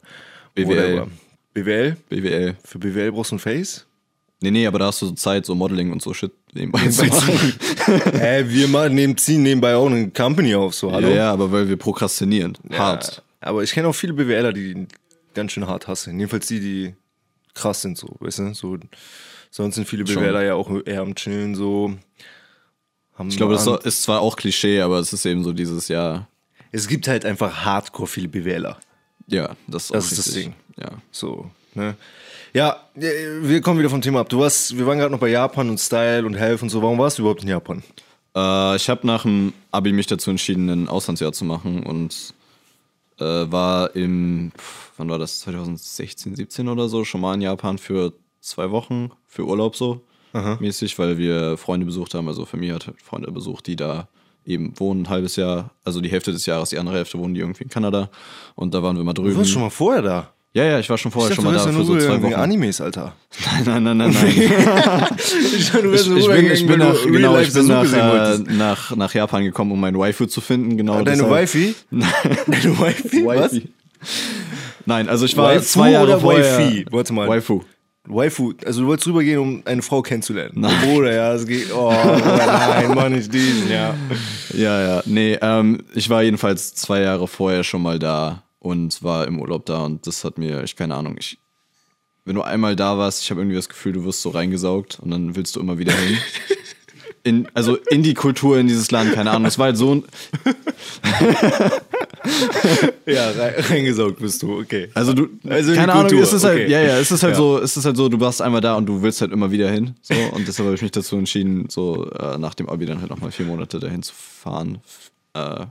BWL. 0.54 0.68
whatever. 0.68 1.06
BWL? 1.54 1.96
BWL. 2.10 2.56
Für 2.64 2.78
BWL 2.78 3.12
brauchst 3.12 3.30
du 3.32 3.36
ein 3.36 3.38
Face? 3.38 3.85
Nee, 4.40 4.50
nee, 4.50 4.66
aber 4.66 4.78
da 4.78 4.86
hast 4.86 5.00
du 5.00 5.06
so 5.06 5.12
Zeit, 5.12 5.46
so 5.46 5.54
Modeling 5.54 5.92
und 5.92 6.02
so 6.02 6.12
Shit 6.12 6.32
nebenbei 6.52 6.86
zu 6.88 7.06
machen. 7.06 7.54
Hä, 8.12 8.44
wir 8.46 8.68
mal 8.68 8.90
nehmen, 8.90 9.16
ziehen 9.16 9.42
nebenbei 9.42 9.74
auch 9.74 9.86
eine 9.86 10.10
Company 10.10 10.54
auf, 10.54 10.74
so, 10.74 10.92
hallo? 10.92 11.08
Ja, 11.08 11.14
ja, 11.14 11.32
aber 11.32 11.50
weil 11.50 11.68
wir 11.68 11.76
prokrastinieren. 11.76 12.56
Ja, 12.70 12.78
Hart. 12.78 13.22
Aber 13.40 13.62
ich 13.62 13.72
kenne 13.72 13.88
auch 13.88 13.94
viele 13.94 14.12
BWLer, 14.12 14.52
die 14.52 14.86
ganz 15.34 15.52
schön 15.52 15.66
hart 15.66 15.88
hassen. 15.88 16.18
Jedenfalls 16.18 16.46
die, 16.48 16.60
die 16.60 16.94
krass 17.54 17.82
sind, 17.82 17.96
so, 17.96 18.16
weißt 18.20 18.40
du? 18.40 18.54
So, 18.54 18.78
sonst 19.50 19.76
sind 19.76 19.88
viele. 19.88 20.04
BWLer 20.04 20.42
ja 20.42 20.54
auch 20.54 20.70
eher 20.84 21.00
am 21.00 21.14
Chillen, 21.14 21.54
so. 21.54 21.94
Haben 23.14 23.30
Ich 23.30 23.36
glaube, 23.38 23.54
das 23.54 23.66
ist 23.84 24.02
zwar 24.02 24.20
auch 24.20 24.36
Klischee, 24.36 24.82
aber 24.82 24.98
es 24.98 25.12
ist 25.12 25.24
eben 25.24 25.42
so 25.44 25.52
dieses 25.52 25.88
Jahr. 25.88 26.28
es 26.72 26.86
gibt 26.88 27.08
halt 27.08 27.24
einfach 27.24 27.64
hardcore 27.64 28.06
viele 28.06 28.28
BWLer. 28.28 28.78
Ja, 29.28 29.56
das 29.66 29.84
ist, 29.84 29.90
auch 29.90 29.94
Das 29.94 30.12
ist 30.12 30.26
das. 30.26 30.34
Ding. 30.34 30.54
Ja. 30.76 30.90
So, 31.10 31.50
ne? 31.74 31.96
Ja, 32.56 32.78
wir 32.94 33.60
kommen 33.60 33.78
wieder 33.78 33.90
vom 33.90 34.00
Thema 34.00 34.20
ab. 34.20 34.30
Du 34.30 34.38
warst, 34.38 34.78
wir 34.78 34.86
waren 34.86 34.96
gerade 34.96 35.12
noch 35.12 35.18
bei 35.18 35.28
Japan 35.28 35.68
und 35.68 35.78
Style 35.78 36.24
und 36.24 36.32
Health 36.36 36.62
und 36.62 36.70
so. 36.70 36.80
Warum 36.80 36.96
warst 36.96 37.18
du 37.18 37.22
überhaupt 37.22 37.42
in 37.42 37.50
Japan? 37.50 37.82
Äh, 38.34 38.76
ich 38.76 38.88
habe 38.88 39.06
nach 39.06 39.24
dem 39.24 39.52
Abi 39.72 39.92
mich 39.92 40.06
dazu 40.06 40.30
entschieden, 40.30 40.70
ein 40.70 40.88
Auslandsjahr 40.88 41.34
zu 41.34 41.44
machen 41.44 41.82
und 41.82 42.32
äh, 43.20 43.24
war 43.24 43.94
im, 43.94 44.52
wann 44.96 45.10
war 45.10 45.18
das, 45.18 45.40
2016, 45.40 46.34
17 46.34 46.68
oder 46.70 46.88
so, 46.88 47.04
schon 47.04 47.20
mal 47.20 47.34
in 47.34 47.42
Japan 47.42 47.76
für 47.76 48.14
zwei 48.40 48.70
Wochen, 48.70 49.10
für 49.26 49.44
Urlaub 49.44 49.76
so 49.76 50.00
mäßig, 50.58 50.98
weil 50.98 51.18
wir 51.18 51.58
Freunde 51.58 51.84
besucht 51.84 52.14
haben, 52.14 52.26
also 52.26 52.46
Familie 52.46 52.76
hat 52.76 52.90
Freunde 53.04 53.30
besucht, 53.32 53.66
die 53.66 53.76
da 53.76 54.08
eben 54.46 54.72
wohnen, 54.80 55.02
ein 55.02 55.08
halbes 55.10 55.36
Jahr, 55.36 55.72
also 55.84 56.00
die 56.00 56.10
Hälfte 56.10 56.32
des 56.32 56.46
Jahres, 56.46 56.70
die 56.70 56.78
andere 56.78 56.96
Hälfte 56.96 57.18
wohnen 57.18 57.34
die 57.34 57.40
irgendwie 57.40 57.64
in 57.64 57.70
Kanada 57.70 58.10
und 58.54 58.72
da 58.72 58.82
waren 58.82 58.96
wir 58.96 59.04
mal 59.04 59.12
drüben. 59.12 59.32
Du 59.32 59.36
warst 59.36 59.50
schon 59.50 59.60
mal 59.60 59.68
vorher 59.68 60.00
da. 60.00 60.32
Ja, 60.56 60.64
ja, 60.64 60.78
ich 60.78 60.88
war 60.88 60.96
schon 60.96 61.12
vorher 61.12 61.30
ich 61.30 61.36
schon 61.36 61.44
dachte, 61.44 61.70
mal 61.70 61.72
du 61.72 61.78
da 61.78 61.84
für 61.84 61.92
nur 61.92 62.00
so 62.00 62.06
zwei 62.06 62.22
Wochen. 62.22 62.32
Animes, 62.32 62.80
Alter. 62.80 63.14
Nein, 63.66 63.82
nein, 63.82 63.96
nein, 63.98 64.10
nein. 64.10 64.14
Ich, 65.54 65.70
dachte, 65.70 65.86
Ich, 65.88 66.10
ich 66.10 66.26
bin, 66.28 66.50
ich 66.50 66.66
bin, 66.66 66.78
nach, 66.78 67.04
genau, 67.04 67.38
ich 67.38 67.52
bin 67.52 67.66
nach, 67.66 67.92
äh, 67.92 68.38
nach, 68.38 68.96
nach 68.96 69.12
Japan 69.12 69.44
gekommen, 69.44 69.72
um 69.72 69.80
mein 69.80 69.98
Waifu 69.98 70.24
zu 70.24 70.40
finden. 70.40 70.78
Genau 70.78 71.02
Deine 71.02 71.24
deshalb. 71.24 71.30
Wifi? 71.30 71.74
Deine 71.90 72.78
Wifi? 72.78 73.26
Was? 73.26 73.52
Waifi. 73.52 73.68
Nein, 74.86 75.10
also 75.10 75.26
ich 75.26 75.36
war 75.36 75.50
Waifu 75.50 75.64
zwei 75.66 75.90
Jahre 75.90 76.06
oder 76.06 76.20
vorher. 76.20 76.58
Waifi? 76.58 76.86
Warte 76.90 77.12
mal. 77.12 77.28
Waifu. 77.28 77.62
Waifu, 78.08 78.54
also 78.64 78.80
du 78.80 78.86
wolltest 78.86 79.08
rübergehen, 79.08 79.38
um 79.38 79.62
eine 79.66 79.82
Frau 79.82 80.00
kennenzulernen. 80.00 80.52
Nein. 80.54 80.96
Oder 80.96 81.12
ja, 81.12 81.34
es 81.34 81.46
geht. 81.46 81.70
Oh, 81.70 81.92
nein, 81.92 82.94
mach 82.94 83.10
nicht 83.10 83.34
diesen, 83.34 83.70
ja. 83.70 83.94
Ja, 84.54 84.80
ja. 84.80 85.02
Nee, 85.04 85.36
ähm, 85.42 85.82
ich 85.92 86.08
war 86.08 86.22
jedenfalls 86.22 86.74
zwei 86.74 87.02
Jahre 87.02 87.28
vorher 87.28 87.62
schon 87.62 87.82
mal 87.82 87.98
da 87.98 88.45
und 88.66 89.02
war 89.02 89.26
im 89.26 89.38
Urlaub 89.40 89.64
da 89.66 89.84
und 89.84 90.06
das 90.06 90.24
hat 90.24 90.38
mir, 90.38 90.62
ich 90.64 90.74
keine 90.76 90.94
Ahnung, 90.96 91.16
ich. 91.18 91.38
Wenn 92.24 92.34
du 92.34 92.42
einmal 92.42 92.74
da 92.74 92.98
warst, 92.98 93.22
ich 93.22 93.30
habe 93.30 93.40
irgendwie 93.40 93.54
das 93.56 93.68
Gefühl, 93.68 93.92
du 93.92 94.04
wirst 94.04 94.20
so 94.22 94.30
reingesaugt 94.30 94.98
und 95.00 95.12
dann 95.12 95.36
willst 95.36 95.54
du 95.54 95.60
immer 95.60 95.78
wieder 95.78 95.92
hin. 95.92 96.18
In, 97.22 97.48
also 97.54 97.76
in 97.76 98.02
die 98.02 98.14
Kultur, 98.14 98.58
in 98.58 98.66
dieses 98.68 98.90
Land, 98.90 99.12
keine 99.14 99.30
Ahnung. 99.30 99.46
Es 99.46 99.58
war 99.58 99.66
halt 99.66 99.76
so 99.76 99.94
ein, 99.96 100.04
Ja, 103.06 103.30
rein, 103.30 103.54
reingesaugt 103.58 104.18
bist 104.18 104.42
du, 104.42 104.58
okay. 104.60 104.88
Also 104.94 105.12
du, 105.12 105.28
Also 105.48 105.72
keine 105.74 105.92
Ahnung, 105.92 106.08
Kultur, 106.08 106.22
es 106.22 106.32
ist 106.32 106.44
halt, 106.44 106.62
okay. 106.62 106.70
ja, 106.70 106.80
ja, 106.80 106.98
es 106.98 107.10
ist 107.12 107.22
halt 107.22 107.34
Ja. 107.34 107.38
so, 107.38 107.58
es 107.60 107.76
ist 107.76 107.84
halt 107.84 107.96
so, 107.96 108.08
du 108.08 108.18
warst 108.20 108.42
einmal 108.42 108.60
da 108.60 108.74
und 108.74 108.86
du 108.86 109.02
willst 109.02 109.20
halt 109.20 109.30
immer 109.32 109.50
wieder 109.52 109.70
hin, 109.70 109.94
so 110.02 110.14
und 110.34 110.46
deshalb 110.48 110.66
habe 110.66 110.74
ich 110.74 110.82
mich 110.82 110.90
dazu 110.90 111.16
entschieden, 111.16 111.68
so 111.68 112.10
äh, 112.10 112.38
nach 112.38 112.54
dem 112.54 112.68
Abi 112.68 112.86
dann 112.86 113.00
halt 113.00 113.10
nochmal 113.10 113.30
vier 113.30 113.46
Monate 113.46 113.78
dahin 113.78 114.02
zu 114.02 114.12
fahren, 114.14 114.78
äh, 115.34 115.66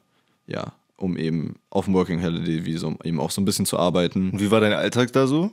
ja, 0.48 0.74
um 0.98 1.18
eben 1.18 1.56
auf 1.70 1.86
dem 1.86 1.94
Working 1.94 2.22
Holiday 2.24 2.66
Visum 2.66 2.98
eben 3.04 3.20
auch 3.20 3.32
so 3.32 3.42
ein 3.42 3.46
bisschen 3.46 3.66
zu 3.66 3.78
arbeiten. 3.78 4.32
Und 4.32 4.42
wie 4.42 4.52
war 4.52 4.62
dein 4.62 4.74
Alltag 4.74 5.12
da 5.14 5.28
so? 5.28 5.52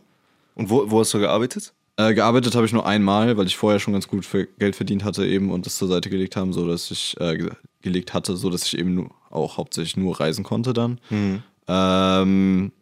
Und 0.55 0.71
wo, 0.71 0.91
wo 0.91 1.01
hast 1.01 1.13
du 1.15 1.19
gearbeitet? 1.19 1.73
Äh, 1.97 2.15
gearbeitet 2.15 2.55
habe 2.55 2.65
ich 2.67 2.73
nur 2.73 2.87
einmal, 2.87 3.37
weil 3.37 3.47
ich 3.47 3.57
vorher 3.57 3.79
schon 3.81 3.93
ganz 3.93 4.09
gut 4.09 4.25
für 4.25 4.47
Geld 4.59 4.77
verdient 4.77 5.05
hatte 5.05 5.27
eben 5.27 5.51
und 5.51 5.67
das 5.67 5.77
zur 5.77 5.89
Seite 5.89 6.09
gelegt 6.11 6.37
haben, 6.37 6.53
so 6.53 6.67
dass 6.67 6.91
ich 6.91 7.17
äh, 7.21 7.37
ge- 7.37 7.51
gelegt 7.83 8.15
hatte, 8.15 8.37
so 8.37 8.49
dass 8.51 8.65
ich 8.67 8.79
eben 8.79 8.95
nur, 8.95 9.11
auch 9.31 9.57
hauptsächlich 9.59 9.97
nur 9.97 10.19
reisen 10.19 10.43
konnte 10.45 10.73
dann. 10.73 11.01
Mhm. 11.11 11.43
Ähm, 11.69 12.73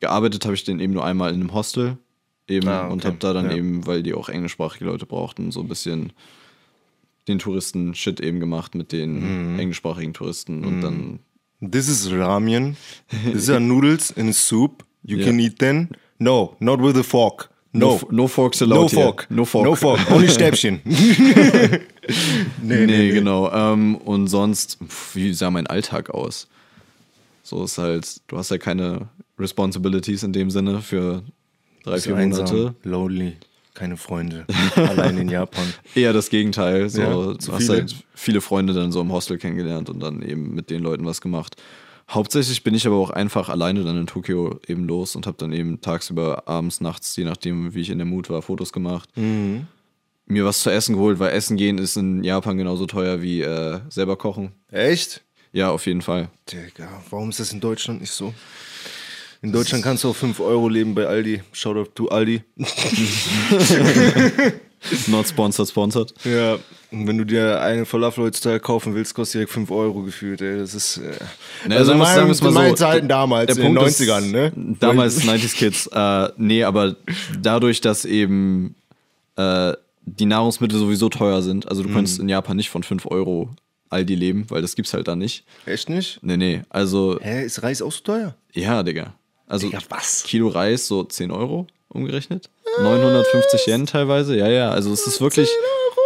gearbeitet 0.00 0.44
habe 0.44 0.54
ich 0.54 0.64
dann 0.64 0.80
eben 0.80 0.92
nur 0.92 1.04
einmal 1.04 1.32
in 1.32 1.40
einem 1.40 1.54
Hostel 1.54 1.98
eben 2.48 2.66
Ah, 2.68 2.84
okay. 2.84 2.92
und 2.92 3.04
habe 3.04 3.16
da 3.20 3.32
dann 3.32 3.46
Ja. 3.50 3.56
eben, 3.56 3.86
weil 3.86 4.02
die 4.02 4.14
auch 4.14 4.28
englischsprachige 4.28 4.84
Leute 4.86 5.06
brauchten, 5.06 5.52
so 5.52 5.60
ein 5.60 5.68
bisschen 5.68 6.12
den 7.28 7.38
Touristen 7.38 7.94
Shit 7.94 8.18
eben 8.20 8.40
gemacht 8.40 8.74
mit 8.74 8.90
den 8.90 9.52
Mhm. 9.52 9.58
englischsprachigen 9.60 10.12
Touristen 10.14 10.64
und 10.64 10.80
dann 10.80 11.20
This 11.62 11.88
is 11.88 12.08
Ramen. 12.12 12.74
These 13.24 13.50
are 13.50 13.60
noodles 13.60 14.10
in 14.16 14.28
a 14.28 14.32
soup. 14.32 14.82
You 15.04 15.18
Yeah. 15.18 15.26
can 15.26 15.40
eat 15.40 15.58
them. 15.58 15.88
No, 16.18 16.56
not 16.60 16.80
with 16.80 16.96
a 16.98 17.02
fork. 17.04 17.48
no, 17.74 17.98
No. 18.02 18.08
no 18.10 18.28
forks 18.28 18.60
allowed 18.62 18.80
No 18.82 18.88
here. 18.88 19.02
fork. 19.04 19.26
no 19.30 19.44
fork 19.44 19.64
No 19.64 19.74
fork. 19.76 20.10
Only 20.10 20.28
Stäbchen. 20.38 20.80
nee, 22.62 22.86
Nee, 22.86 23.10
genau. 23.12 23.50
Ähm, 23.52 23.96
und 23.96 24.26
sonst, 24.28 24.78
pf, 24.86 25.14
wie 25.16 25.32
sah 25.32 25.50
mein 25.50 25.66
Alltag 25.66 26.10
aus? 26.10 26.48
So 27.42 27.64
ist 27.64 27.78
halt, 27.78 28.20
du 28.28 28.36
hast 28.38 28.50
ja 28.50 28.58
keine 28.58 29.08
Responsibilities 29.38 30.22
in 30.22 30.32
dem 30.32 30.50
Sinne 30.50 30.80
für 30.82 31.22
drei, 31.84 31.98
vier 32.00 32.16
Einsam, 32.16 32.44
Monate. 32.46 32.74
Lonely. 32.84 33.36
Keine 33.74 33.96
Freunde. 33.96 34.46
Allein 34.76 35.16
in 35.18 35.28
Japan. 35.28 35.64
Eher 35.94 36.12
das 36.12 36.28
Gegenteil. 36.30 36.88
So, 36.88 37.00
Ja, 37.00 37.10
du 37.10 37.34
hast 37.34 37.48
viele. 37.58 37.72
halt 37.72 37.94
viele 38.14 38.40
Freunde 38.40 38.72
dann 38.74 38.92
so 38.92 39.00
im 39.00 39.12
Hostel 39.12 39.38
kennengelernt 39.38 39.88
und 39.88 40.00
dann 40.00 40.22
eben 40.22 40.54
mit 40.54 40.70
den 40.70 40.82
Leuten 40.82 41.04
was 41.06 41.20
gemacht. 41.20 41.56
Hauptsächlich 42.10 42.62
bin 42.62 42.74
ich 42.74 42.86
aber 42.86 42.96
auch 42.96 43.10
einfach 43.10 43.48
alleine 43.48 43.84
dann 43.84 43.96
in 43.98 44.06
Tokio 44.06 44.60
eben 44.66 44.84
los 44.84 45.16
und 45.16 45.26
habe 45.26 45.38
dann 45.38 45.52
eben 45.52 45.80
tagsüber, 45.80 46.46
abends, 46.46 46.80
nachts, 46.80 47.16
je 47.16 47.24
nachdem, 47.24 47.74
wie 47.74 47.80
ich 47.80 47.90
in 47.90 47.98
der 47.98 48.06
Mut 48.06 48.28
war, 48.28 48.42
Fotos 48.42 48.72
gemacht. 48.72 49.08
Mhm. 49.16 49.66
Mir 50.26 50.44
was 50.44 50.62
zu 50.62 50.70
essen 50.70 50.94
geholt, 50.96 51.18
weil 51.18 51.32
Essen 51.32 51.56
gehen 51.56 51.78
ist 51.78 51.96
in 51.96 52.22
Japan 52.22 52.56
genauso 52.58 52.86
teuer 52.86 53.22
wie 53.22 53.40
äh, 53.40 53.80
selber 53.88 54.16
kochen. 54.16 54.52
Echt? 54.70 55.22
Ja, 55.52 55.70
auf 55.70 55.86
jeden 55.86 56.02
Fall. 56.02 56.28
Digga, 56.50 56.88
warum 57.10 57.30
ist 57.30 57.40
das 57.40 57.52
in 57.52 57.60
Deutschland 57.60 58.00
nicht 58.00 58.12
so? 58.12 58.32
In 59.42 59.50
Deutschland 59.52 59.82
kannst 59.82 60.04
du 60.04 60.10
auf 60.10 60.16
5 60.16 60.38
Euro 60.40 60.68
leben 60.68 60.94
bei 60.94 61.06
Aldi. 61.06 61.42
Shoutout 61.52 61.90
to 61.94 62.08
Aldi. 62.08 62.42
Not 65.06 65.28
sponsored, 65.28 65.68
sponsored. 65.68 66.12
Ja, 66.24 66.54
und 66.90 67.06
wenn 67.06 67.16
du 67.16 67.24
dir 67.24 67.60
eine 67.60 67.84
Falafel 67.86 68.24
heutzutage 68.24 68.58
kaufen 68.60 68.94
willst, 68.94 69.14
kostet 69.14 69.34
direkt 69.34 69.52
5 69.52 69.70
Euro 69.70 70.02
gefühlt, 70.02 70.40
ey. 70.42 70.58
Das 70.58 70.74
ist. 70.74 70.98
Äh, 70.98 71.12
Ne, 71.68 71.76
also 71.76 71.94
muss- 71.94 72.08
sagen 72.08 72.28
wir's 72.28 72.40
mal 72.42 72.68
so, 72.70 72.74
Zeiten 72.74 73.08
damals, 73.08 73.46
der 73.54 73.64
in 73.64 73.74
den 73.74 73.76
Punkt 73.76 73.88
ist, 73.90 74.00
90ern, 74.00 74.30
ne? 74.32 74.52
Damals 74.80 75.22
90s 75.24 75.54
Kids. 75.54 75.86
Äh, 75.92 76.28
nee, 76.36 76.64
aber 76.64 76.96
dadurch, 77.40 77.80
dass 77.80 78.04
eben 78.04 78.74
äh, 79.36 79.72
die 80.04 80.26
Nahrungsmittel 80.26 80.78
sowieso 80.78 81.08
teuer 81.08 81.42
sind, 81.42 81.68
also 81.68 81.82
du 81.84 81.88
Mhm. 81.88 81.94
könntest 81.94 82.18
in 82.18 82.28
Japan 82.28 82.56
nicht 82.56 82.70
von 82.70 82.82
5 82.82 83.06
Euro 83.06 83.50
Aldi 83.88 84.16
leben, 84.16 84.46
weil 84.48 84.62
das 84.62 84.74
gibt's 84.74 84.92
halt 84.94 85.06
da 85.06 85.14
nicht. 85.14 85.44
Echt 85.66 85.88
nicht? 85.88 86.18
Nee, 86.22 86.36
nee. 86.36 86.62
Also, 86.70 87.18
Hä, 87.22 87.44
ist 87.44 87.62
Reis 87.62 87.80
auch 87.82 87.92
so 87.92 88.00
teuer? 88.02 88.34
ja, 88.52 88.82
Digga. 88.82 89.14
Also, 89.52 89.66
Digga, 89.66 89.80
was? 89.90 90.22
Kilo 90.22 90.48
Reis 90.48 90.86
so 90.86 91.04
10 91.04 91.30
Euro 91.30 91.66
umgerechnet. 91.88 92.48
950 92.80 93.66
Yen 93.66 93.84
teilweise. 93.84 94.34
Ja, 94.34 94.48
ja. 94.48 94.70
Also, 94.70 94.90
es 94.94 95.06
ist 95.06 95.20
wirklich, 95.20 95.50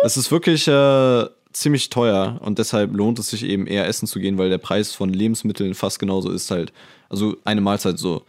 es 0.03 0.17
ist 0.17 0.33
wirklich 0.33 0.67
äh, 0.67 1.27
ziemlich 1.53 1.89
teuer 1.89 2.41
und 2.43 2.59
deshalb 2.59 2.93
lohnt 2.93 3.21
es 3.21 3.29
sich 3.29 3.45
eben 3.45 3.69
eher 3.69 3.87
essen 3.87 4.09
zu 4.09 4.19
gehen, 4.19 4.37
weil 4.37 4.51
der 4.51 4.59
Preis 4.59 4.93
von 4.93 5.13
Lebensmitteln 5.13 5.75
fast 5.75 6.01
genauso 6.01 6.33
ist 6.33 6.51
halt. 6.51 6.73
Also, 7.09 7.37
eine 7.45 7.61
Mahlzeit 7.61 8.01
so. 8.01 8.25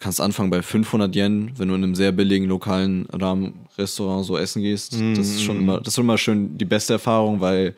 Kannst 0.00 0.20
anfangen 0.20 0.50
bei 0.50 0.60
500 0.60 1.14
Yen, 1.14 1.52
wenn 1.56 1.68
du 1.68 1.76
in 1.76 1.84
einem 1.84 1.94
sehr 1.94 2.10
billigen 2.10 2.46
lokalen 2.46 3.06
Rahmenrestaurant 3.12 4.26
so 4.26 4.36
essen 4.36 4.60
gehst. 4.60 4.92
Das 4.92 5.28
ist 5.28 5.42
schon 5.42 5.58
immer, 5.58 5.78
das 5.80 5.94
ist 5.94 5.98
immer 5.98 6.18
schön 6.18 6.58
die 6.58 6.64
beste 6.64 6.94
Erfahrung, 6.94 7.40
weil 7.40 7.76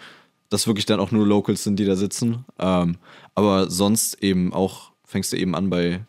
das 0.49 0.67
wirklich 0.67 0.87
dann 0.87 0.99
auch 0.99 1.11
nur 1.11 1.27
Locals 1.27 1.63
sind, 1.63 1.79
die 1.79 1.85
da 1.85 1.95
sitzen. 1.95 2.47
Ähm, 2.59 2.97
aber 3.35 3.71
sonst 3.71 4.23
eben 4.23 4.55
auch, 4.55 4.93
fängst 5.05 5.33
du 5.33 5.37
eben 5.37 5.55
an 5.55 5.69
bei 5.69 6.01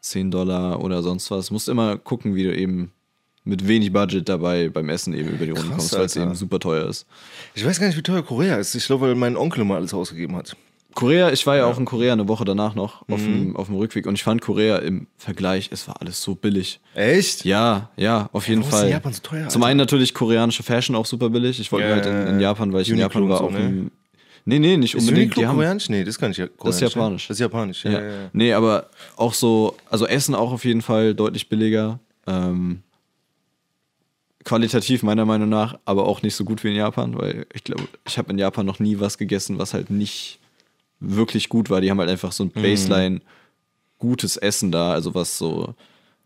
10 0.00 0.30
Dollar 0.30 0.82
oder 0.82 1.02
sonst 1.02 1.30
was. 1.30 1.50
Musst 1.50 1.68
immer 1.68 1.96
gucken, 1.96 2.34
wie 2.34 2.44
du 2.44 2.56
eben 2.56 2.92
mit 3.44 3.66
wenig 3.66 3.92
Budget 3.92 4.28
dabei 4.28 4.68
beim 4.68 4.88
Essen 4.90 5.14
eben 5.14 5.30
über 5.30 5.44
die 5.46 5.52
Runde 5.52 5.68
Krass, 5.68 5.76
kommst, 5.78 5.92
weil 5.94 6.04
es 6.04 6.16
eben 6.16 6.34
super 6.34 6.58
teuer 6.60 6.86
ist. 6.88 7.06
Ich 7.54 7.64
weiß 7.64 7.80
gar 7.80 7.86
nicht, 7.86 7.96
wie 7.96 8.02
teuer 8.02 8.22
Korea 8.22 8.56
ist. 8.56 8.74
Ich 8.74 8.86
glaube, 8.86 9.06
weil 9.08 9.14
mein 9.14 9.36
Onkel 9.36 9.62
immer 9.62 9.76
alles 9.76 9.94
ausgegeben 9.94 10.36
hat. 10.36 10.54
Korea, 10.94 11.30
ich 11.30 11.46
war 11.46 11.56
ja, 11.56 11.66
auch 11.66 11.78
in 11.78 11.84
Korea 11.84 12.12
eine 12.14 12.26
Woche 12.26 12.44
danach 12.44 12.74
noch 12.74 13.02
auf, 13.08 13.20
Mhm. 13.20 13.24
dem, 13.52 13.56
auf 13.56 13.66
dem 13.68 13.76
Rückweg 13.76 14.06
und 14.06 14.14
ich 14.16 14.24
fand 14.24 14.40
Korea 14.40 14.78
im 14.78 15.06
Vergleich, 15.16 15.68
es 15.70 15.86
war 15.86 16.00
alles 16.00 16.20
so 16.20 16.34
billig. 16.34 16.80
Echt? 16.94 17.44
Ja, 17.44 17.90
ja, 17.96 18.28
auf 18.32 18.48
jeden 18.48 18.62
Warum 18.62 18.70
ist 18.72 18.76
Fall. 18.78 18.86
in 18.86 18.92
Japan 18.92 19.12
so 19.12 19.20
teuer, 19.22 19.48
Zum 19.48 19.62
Alter? 19.62 19.70
einen 19.70 19.78
natürlich 19.78 20.12
koreanische 20.12 20.62
Fashion 20.64 20.96
auch 20.96 21.06
super 21.06 21.30
billig. 21.30 21.60
Ich 21.60 21.70
wollte 21.70 21.86
Ja, 21.88 21.94
halt 21.94 22.06
in, 22.06 22.26
in 22.26 22.40
Japan, 22.40 22.72
weil 22.72 22.82
ich 22.82 22.88
in 22.88 22.96
Uniqlo 22.96 23.20
Japan 23.20 23.28
war, 23.30 23.38
so, 23.38 23.44
auch 23.44 23.50
ne? 23.52 23.66
im, 23.66 23.90
Nee, 24.48 24.58
nee, 24.60 24.78
nicht 24.78 24.94
Ist 24.94 25.02
unbedingt. 25.02 25.26
Uniqlo 25.36 25.42
Die 25.42 25.46
haben, 25.46 25.56
koreanisch? 25.56 25.90
Nee, 25.90 26.04
das 26.04 26.14
ist 26.14 26.18
gar 26.18 26.28
nicht 26.28 26.38
koreanisch. 26.38 26.58
Das 26.64 26.74
ist 26.76 26.80
japanisch. 26.94 27.24
Ne? 27.24 27.28
Das 27.28 27.36
ist 27.36 27.40
japanisch, 27.40 27.84
ja. 27.84 27.90
ja. 27.90 28.00
ja, 28.00 28.06
ja. 28.06 28.30
Nee, 28.32 28.52
aber 28.54 28.88
auch 29.16 29.34
so, 29.34 29.76
also 29.90 30.06
Essen 30.06 30.34
auch 30.34 30.52
auf 30.52 30.64
jeden 30.64 30.80
Fall 30.80 31.14
deutlich 31.14 31.50
billiger. 31.50 31.98
Ähm, 32.26 32.82
qualitativ 34.44 35.02
meiner 35.02 35.26
Meinung 35.26 35.50
nach, 35.50 35.78
aber 35.84 36.06
auch 36.06 36.22
nicht 36.22 36.34
so 36.34 36.44
gut 36.44 36.64
wie 36.64 36.68
in 36.68 36.76
Japan, 36.76 37.18
weil 37.18 37.44
ich 37.52 37.62
glaube, 37.64 37.84
ich 38.06 38.16
habe 38.16 38.30
in 38.32 38.38
Japan 38.38 38.64
noch 38.64 38.78
nie 38.78 38.98
was 38.98 39.18
gegessen, 39.18 39.58
was 39.58 39.74
halt 39.74 39.90
nicht 39.90 40.38
wirklich 40.98 41.50
gut 41.50 41.68
war. 41.68 41.82
Die 41.82 41.90
haben 41.90 41.98
halt 42.00 42.08
einfach 42.08 42.32
so 42.32 42.44
ein 42.44 42.52
Mhm. 42.54 42.62
Baseline 42.62 43.20
gutes 43.98 44.38
Essen 44.38 44.72
da, 44.72 44.92
also 44.92 45.14
was 45.14 45.36
so 45.36 45.74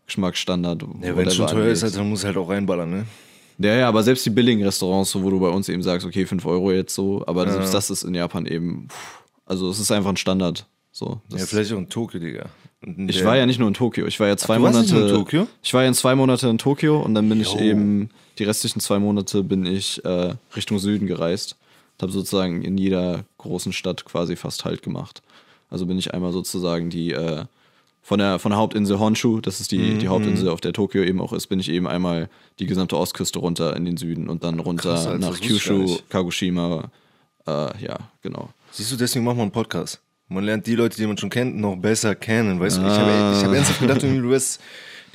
Geschmacksstandard. 0.05 0.83
Ja, 1.01 1.17
wenn 1.17 1.27
es 1.27 1.35
schon 1.35 1.47
teuer 1.47 1.67
ist, 1.67 1.83
halt, 1.83 1.95
dann 1.97 2.09
muss 2.09 2.19
es 2.19 2.25
halt 2.25 2.37
auch 2.37 2.47
reinballern, 2.49 2.89
ne? 2.89 3.05
Ja, 3.57 3.75
ja, 3.75 3.87
aber 3.87 4.03
selbst 4.03 4.25
die 4.25 4.29
billigen 4.29 4.63
Restaurants, 4.63 5.15
wo 5.15 5.29
du 5.29 5.39
bei 5.39 5.49
uns 5.49 5.69
eben 5.69 5.83
sagst, 5.83 6.05
okay, 6.05 6.25
5 6.25 6.45
Euro 6.45 6.71
jetzt 6.71 6.95
so, 6.95 7.23
aber 7.27 7.49
selbst 7.49 7.73
das 7.73 7.89
ist 7.89 8.03
in 8.03 8.15
Japan 8.15 8.45
eben, 8.45 8.87
also 9.45 9.69
es 9.69 9.79
ist 9.79 9.91
einfach 9.91 10.09
ein 10.09 10.17
Standard. 10.17 10.65
So, 10.91 11.21
Ja, 11.29 11.39
vielleicht 11.39 11.73
auch 11.73 11.77
in 11.77 11.89
Tokio, 11.89 12.19
Digga. 12.19 12.45
Und 12.85 12.97
in 12.99 13.09
ich 13.09 13.23
war 13.25 13.35
ja 13.35 13.45
nicht 13.45 13.59
nur 13.59 13.67
in 13.67 13.73
Tokio, 13.73 14.05
ich 14.05 14.19
war 14.19 14.27
ja 14.27 14.37
zwei 14.37 14.61
warst 14.61 14.91
Monate. 14.91 15.49
Ich 15.63 15.73
war 15.73 15.81
ja 15.81 15.87
in 15.87 15.93
zwei 15.93 16.15
Monate 16.15 16.47
in 16.49 16.57
Tokio 16.57 16.99
und 17.01 17.15
dann 17.15 17.27
bin 17.29 17.41
ich 17.41 17.53
Jo. 17.53 17.59
eben, 17.59 18.09
die 18.37 18.43
restlichen 18.43 18.79
zwei 18.79 18.99
Monate 18.99 19.43
bin 19.43 19.65
ich 19.65 20.03
äh, 20.05 20.35
Richtung 20.55 20.79
Süden 20.79 21.07
gereist. 21.07 21.55
Habe 22.01 22.11
sozusagen 22.11 22.63
in 22.63 22.77
jeder 22.77 23.23
großen 23.37 23.71
Stadt 23.71 24.03
quasi 24.03 24.35
fast 24.35 24.65
Halt 24.65 24.81
gemacht. 24.83 25.21
Also 25.69 25.85
bin 25.85 25.97
ich 25.97 26.13
einmal 26.13 26.33
sozusagen 26.33 26.89
die 26.89 27.11
äh, 27.13 27.45
von 28.05 28.19
der 28.19 28.37
von 28.37 28.51
der 28.51 28.59
Hauptinsel 28.59 28.99
Honshu, 28.99 29.39
das 29.41 29.61
ist 29.61 29.71
die, 29.71 29.77
Mhm, 29.79 29.99
die 29.99 30.07
Hauptinsel, 30.09 30.49
auf 30.49 30.61
der 30.61 30.73
Tokio 30.73 31.01
eben 31.03 31.21
auch 31.21 31.33
ist, 31.33 31.47
bin 31.47 31.59
ich 31.59 31.69
eben 31.69 31.87
einmal 31.87 32.29
die 32.59 32.65
gesamte 32.67 32.97
Ostküste 32.97 33.39
runter 33.39 33.75
in 33.75 33.85
den 33.85 33.97
Süden 33.97 34.29
und 34.29 34.43
dann 34.43 34.59
runter 34.59 34.89
Krass, 34.93 35.07
Alter, 35.07 35.19
nach 35.19 35.39
ich 35.39 35.47
Kyushu. 35.47 35.97
Kagoshima. 36.09 36.91
Äh, 37.47 37.51
ja, 37.83 37.97
genau. 38.21 38.49
Siehst 38.71 38.91
du, 38.91 38.95
deswegen 38.95 39.25
machen 39.25 39.37
wir 39.37 39.43
einen 39.43 39.51
Podcast. 39.51 40.01
Man 40.29 40.43
lernt 40.45 40.65
die 40.67 40.75
Leute, 40.75 40.97
die 40.97 41.05
man 41.07 41.17
schon 41.17 41.29
kennt, 41.29 41.57
noch 41.57 41.75
besser 41.75 42.15
kennen. 42.15 42.59
Weißt 42.59 42.77
du, 42.77 42.81
ich 42.81 42.87
habe 42.87 43.37
ich 43.37 43.43
hab 43.43 43.53
ernsthaft 43.53 43.79
gedacht, 43.81 44.03
du 44.03 44.29
wärst 44.29 44.59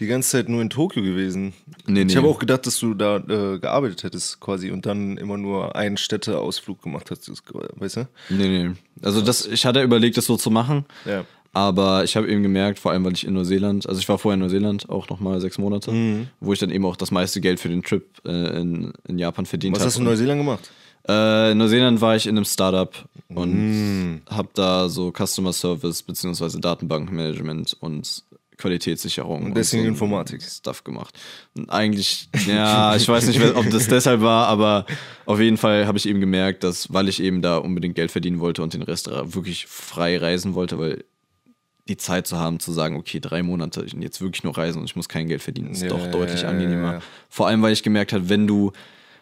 die 0.01 0.07
ganze 0.07 0.31
Zeit 0.31 0.49
nur 0.49 0.63
in 0.63 0.71
Tokio 0.71 1.03
gewesen. 1.03 1.55
Nee, 1.87 2.03
Ich 2.03 2.07
nee. 2.09 2.17
habe 2.17 2.29
auch 2.29 2.39
gedacht, 2.39 2.67
dass 2.67 2.79
du 2.79 2.95
da 2.95 3.17
äh, 3.17 3.59
gearbeitet 3.59 4.05
hättest 4.05 4.39
quasi 4.39 4.71
und 4.71 4.87
dann 4.87 5.17
immer 5.17 5.37
nur 5.39 5.75
einen 5.75 5.97
Städteausflug 5.97 6.83
gemacht 6.83 7.11
hast, 7.11 7.29
weißt 7.53 7.97
du? 7.97 8.09
Nee, 8.31 8.69
nee. 8.69 8.71
Also 9.03 9.21
das, 9.23 9.47
ich 9.47 9.67
hatte 9.67 9.83
überlegt, 9.83 10.17
das 10.17 10.27
so 10.27 10.37
zu 10.37 10.51
machen. 10.53 10.85
Ja. 11.05 11.25
Aber 11.59 12.05
ich 12.05 12.15
habe 12.17 12.29
eben 12.31 12.43
gemerkt, 12.43 12.79
vor 12.79 12.93
allem 12.93 13.05
weil 13.05 13.15
ich 13.15 13.27
in 13.27 13.35
Neuseeland, 13.35 13.89
also 13.89 13.99
ich 14.01 14.09
war 14.09 14.17
vorher 14.19 14.35
in 14.35 14.41
Neuseeland 14.41 14.89
auch 14.89 15.09
nochmal 15.09 15.41
sechs 15.41 15.59
Monate, 15.59 15.91
Mhm. 15.91 16.29
wo 16.41 16.53
ich 16.53 16.59
dann 16.61 16.71
eben 16.71 16.85
auch 16.85 16.95
das 16.97 17.11
meiste 17.11 17.41
Geld 17.41 17.59
für 17.59 17.69
den 17.69 17.83
Trip 17.83 18.05
äh, 18.25 18.61
in, 18.61 18.93
in 19.09 19.19
Japan 19.19 19.45
verdient 19.45 19.75
Was 19.75 19.81
habe. 19.81 19.89
hast 19.89 19.97
du 19.97 20.01
in 20.03 20.07
Neuseeland 20.07 20.41
gemacht? 20.41 20.71
Äh, 21.09 21.53
in 21.53 21.59
Neuseeland 21.59 22.01
war 22.01 22.15
ich 22.17 22.27
in 22.27 22.37
einem 22.37 22.45
Startup 22.45 22.93
und 23.35 23.51
Mm. 24.15 24.23
habe 24.31 24.49
da 24.55 24.89
so 24.89 25.11
Customer 25.13 25.53
Service 25.53 26.03
beziehungsweise 26.03 26.61
Datenbankmanagement 26.61 27.77
und 27.81 28.23
Qualitätssicherung 28.57 29.45
Und 29.47 29.57
deswegen 29.57 29.85
so 29.85 29.89
Informatik. 29.89 30.43
Stuff 30.43 30.83
gemacht. 30.85 31.15
Und 31.57 31.71
eigentlich, 31.71 32.29
ja, 32.47 32.95
ich 32.97 33.09
weiß 33.09 33.27
nicht, 33.29 33.41
ob 33.55 33.71
das 33.71 33.87
deshalb 33.89 34.21
war, 34.21 34.49
aber 34.49 34.85
auf 35.27 35.39
jeden 35.41 35.57
Fall 35.57 35.87
habe 35.87 35.97
ich 35.99 36.09
eben 36.09 36.21
gemerkt, 36.21 36.65
dass, 36.65 36.93
weil 36.93 37.09
ich 37.09 37.23
eben 37.23 37.41
da 37.41 37.57
unbedingt 37.59 37.95
Geld 37.95 38.11
verdienen 38.11 38.41
wollte 38.41 38.63
und 38.63 38.75
den 38.75 38.83
Rest 38.83 39.09
wirklich 39.33 39.67
frei 39.67 40.19
reisen 40.19 40.55
wollte, 40.55 40.79
weil 40.79 41.05
die 41.89 41.97
Zeit 41.97 42.27
zu 42.27 42.37
haben, 42.39 42.61
zu 42.61 42.73
sagen, 42.73 42.97
okay, 42.97 43.19
drei 43.21 43.43
Monate 43.43 43.81
und 43.83 44.03
jetzt 44.03 44.21
wirklich 44.21 44.45
nur 44.45 44.57
reisen 44.57 44.79
und 44.81 44.85
ich 44.85 44.97
muss 44.97 45.09
kein 45.09 45.27
Geld 45.27 45.43
verdienen, 45.43 45.71
ist 45.73 45.83
Ja, 45.83 45.89
doch 45.89 46.07
deutlich 46.11 46.43
ja, 46.43 46.49
angenehmer. 46.51 46.93
ja. 46.95 47.01
Vor 47.31 47.47
allem, 47.49 47.63
weil 47.63 47.73
ich 47.73 47.83
gemerkt 47.83 48.13
habe, 48.13 48.29
wenn 48.29 48.47
du, 48.47 48.73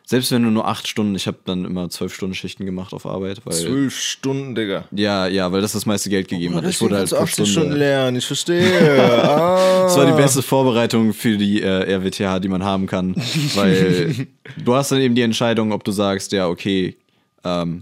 selbst 0.04 0.30
wenn 0.32 0.42
du 0.42 0.50
nur 0.50 0.66
acht 0.68 0.86
Stunden, 0.86 1.14
ich 1.14 1.26
habe 1.26 1.38
dann 1.44 1.64
immer 1.64 1.88
zwölf 1.90 2.14
Stunden 2.14 2.34
Schichten 2.34 2.64
gemacht 2.66 2.92
auf 2.92 3.06
Arbeit, 3.06 3.40
weil 3.44 3.54
Zwölf 3.54 3.98
Stunden, 4.00 4.54
Digga. 4.54 4.84
ja, 4.92 5.26
ja, 5.26 5.50
weil 5.52 5.60
das 5.60 5.72
das 5.72 5.86
meiste 5.86 6.10
Geld 6.10 6.28
gegeben 6.28 6.54
hat. 6.56 6.64
Ich 6.66 6.80
wurde 6.80 6.96
halt 6.96 7.10
pro 7.10 7.16
kannst 7.18 7.38
du 7.38 7.42
18 7.42 7.46
Stunde. 7.46 7.68
Stunden 7.68 7.78
lernen, 7.78 8.16
ich 8.16 8.26
verstehe. 8.26 9.00
ah. 9.24 9.82
Das 9.84 9.96
war 9.96 10.06
die 10.06 10.12
beste 10.20 10.42
Vorbereitung 10.42 11.12
für 11.12 11.36
die 11.36 11.62
äh, 11.62 11.92
RWTH, 11.94 12.40
die 12.40 12.48
man 12.48 12.62
haben 12.64 12.86
kann, 12.86 13.14
weil 13.54 14.26
du 14.64 14.74
hast 14.74 14.92
dann 14.92 15.00
eben 15.00 15.14
die 15.14 15.22
Entscheidung, 15.22 15.72
ob 15.72 15.82
du 15.84 15.92
sagst, 15.92 16.32
ja, 16.32 16.46
okay, 16.48 16.96
ähm, 17.44 17.80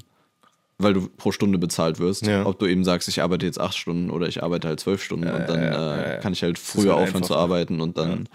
weil 0.78 0.92
du 0.94 1.08
pro 1.08 1.30
Stunde 1.32 1.58
bezahlt 1.58 1.98
wirst, 2.00 2.26
Ja. 2.26 2.44
ob 2.46 2.58
du 2.58 2.66
eben 2.66 2.84
sagst, 2.84 3.08
ich 3.08 3.22
arbeite 3.22 3.46
jetzt 3.46 3.60
acht 3.60 3.76
Stunden 3.76 4.10
oder 4.10 4.26
ich 4.26 4.42
arbeite 4.42 4.68
halt 4.68 4.80
zwölf 4.80 5.02
Stunden 5.02 5.28
und 5.28 5.48
dann 5.48 5.62
ja, 5.62 5.96
äh, 5.96 6.10
ja. 6.14 6.16
kann 6.18 6.32
ich 6.32 6.42
halt 6.42 6.58
früher 6.58 6.96
halt 6.96 7.08
aufhören 7.08 7.22
zu 7.24 7.36
arbeiten 7.36 7.80
und 7.80 7.96
dann 7.96 8.28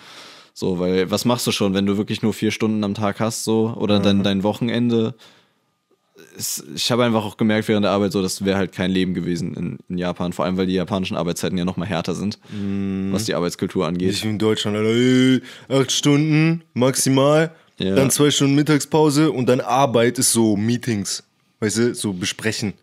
so, 0.53 0.79
weil 0.79 1.09
was 1.11 1.25
machst 1.25 1.47
du 1.47 1.51
schon, 1.51 1.73
wenn 1.73 1.85
du 1.85 1.97
wirklich 1.97 2.21
nur 2.21 2.33
vier 2.33 2.51
Stunden 2.51 2.83
am 2.83 2.93
Tag 2.93 3.19
hast 3.19 3.43
so 3.43 3.73
oder 3.77 3.99
dann 3.99 4.23
dein 4.23 4.43
Wochenende? 4.43 5.15
Es, 6.37 6.63
ich 6.75 6.91
habe 6.91 7.05
einfach 7.05 7.23
auch 7.23 7.37
gemerkt 7.37 7.67
während 7.69 7.85
der 7.85 7.91
Arbeit 7.91 8.11
so, 8.11 8.21
das 8.21 8.43
wäre 8.43 8.57
halt 8.57 8.73
kein 8.73 8.91
Leben 8.91 9.13
gewesen 9.13 9.53
in, 9.53 9.77
in 9.87 9.97
Japan, 9.97 10.33
vor 10.33 10.43
allem 10.45 10.57
weil 10.57 10.65
die 10.67 10.73
japanischen 10.73 11.15
Arbeitszeiten 11.15 11.57
ja 11.57 11.63
nochmal 11.63 11.87
härter 11.87 12.13
sind, 12.13 12.39
was 13.11 13.23
die 13.25 13.35
Arbeitskultur 13.35 13.87
angeht. 13.87 14.09
Nicht 14.09 14.25
wie 14.25 14.29
in 14.29 14.39
Deutschland, 14.39 14.75
Alter. 14.75 14.89
Ey, 14.89 15.41
acht 15.69 15.91
Stunden 15.93 16.63
maximal, 16.73 17.51
Ja. 17.77 17.95
dann 17.95 18.11
zwei 18.11 18.31
Stunden 18.31 18.55
Mittagspause 18.55 19.31
und 19.31 19.47
dann 19.47 19.61
Arbeit 19.61 20.19
ist 20.19 20.33
so 20.33 20.57
Meetings, 20.57 21.23
weißt 21.59 21.77
du, 21.77 21.95
so 21.95 22.13
besprechen 22.13 22.73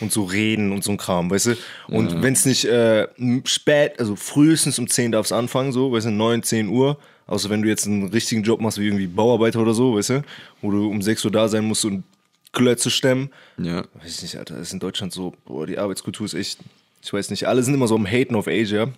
und 0.00 0.12
so 0.12 0.24
reden 0.24 0.72
und 0.72 0.84
so 0.84 0.92
ein 0.92 0.96
Kram, 0.96 1.30
weißt 1.30 1.46
du. 1.46 1.56
Und 1.88 2.22
wenn 2.22 2.32
es 2.32 2.44
nicht 2.44 2.64
äh, 2.64 3.08
spät, 3.44 3.98
also 3.98 4.16
frühestens 4.16 4.78
um 4.78 4.88
10 4.88 5.12
darf 5.12 5.26
es 5.26 5.32
anfangen, 5.32 5.72
so, 5.72 5.92
weißt 5.92 6.06
du, 6.06 6.10
9, 6.10 6.42
10 6.42 6.68
Uhr. 6.68 6.98
Außer 7.26 7.50
wenn 7.50 7.62
du 7.62 7.68
jetzt 7.68 7.86
einen 7.86 8.08
richtigen 8.08 8.44
Job 8.44 8.60
machst, 8.60 8.78
wie 8.78 8.86
irgendwie 8.86 9.08
Bauarbeiter 9.08 9.60
oder 9.60 9.74
so, 9.74 9.96
weißt 9.96 10.10
du, 10.10 10.22
wo 10.62 10.70
du 10.70 10.88
um 10.88 11.02
6 11.02 11.24
Uhr 11.24 11.32
da 11.32 11.48
sein 11.48 11.64
musst 11.64 11.84
und 11.84 12.04
Klötze 12.52 12.90
stemmen. 12.90 13.30
Ja. 13.58 13.84
Weiß 13.94 14.16
ich 14.16 14.22
nicht, 14.22 14.36
Alter, 14.36 14.54
das 14.54 14.68
ist 14.68 14.72
in 14.72 14.78
Deutschland 14.78 15.12
so, 15.12 15.34
boah, 15.44 15.66
die 15.66 15.78
Arbeitskultur 15.78 16.24
ist 16.24 16.34
echt, 16.34 16.60
ich 17.02 17.12
weiß 17.12 17.30
nicht, 17.30 17.46
alle 17.48 17.62
sind 17.62 17.74
immer 17.74 17.88
so 17.88 17.96
am 17.96 18.06
Haten 18.06 18.36
auf 18.36 18.46
Asia. 18.46 18.88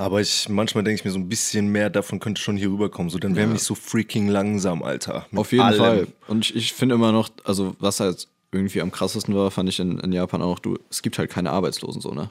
Aber 0.00 0.22
ich, 0.22 0.48
manchmal 0.48 0.82
denke 0.82 0.98
ich 0.98 1.04
mir 1.04 1.10
so 1.10 1.18
ein 1.18 1.28
bisschen 1.28 1.68
mehr 1.68 1.90
davon 1.90 2.20
könnte 2.20 2.40
schon 2.40 2.56
hier 2.56 2.70
rüberkommen. 2.70 3.10
So, 3.10 3.18
dann 3.18 3.36
wären 3.36 3.50
wir 3.50 3.52
nicht 3.52 3.64
so 3.64 3.74
freaking 3.74 4.28
langsam, 4.28 4.82
Alter. 4.82 5.26
Auf 5.36 5.52
jeden 5.52 5.62
allem. 5.62 5.78
Fall. 5.78 6.06
Und 6.26 6.46
ich, 6.46 6.56
ich 6.56 6.72
finde 6.72 6.94
immer 6.94 7.12
noch, 7.12 7.28
also 7.44 7.76
was 7.80 8.00
halt 8.00 8.26
irgendwie 8.50 8.80
am 8.80 8.92
krassesten 8.92 9.34
war, 9.34 9.50
fand 9.50 9.68
ich 9.68 9.78
in, 9.78 9.98
in 9.98 10.12
Japan 10.12 10.40
auch, 10.40 10.58
du, 10.58 10.78
es 10.88 11.02
gibt 11.02 11.18
halt 11.18 11.28
keine 11.28 11.50
Arbeitslosen 11.50 12.00
so, 12.00 12.14
ne? 12.14 12.30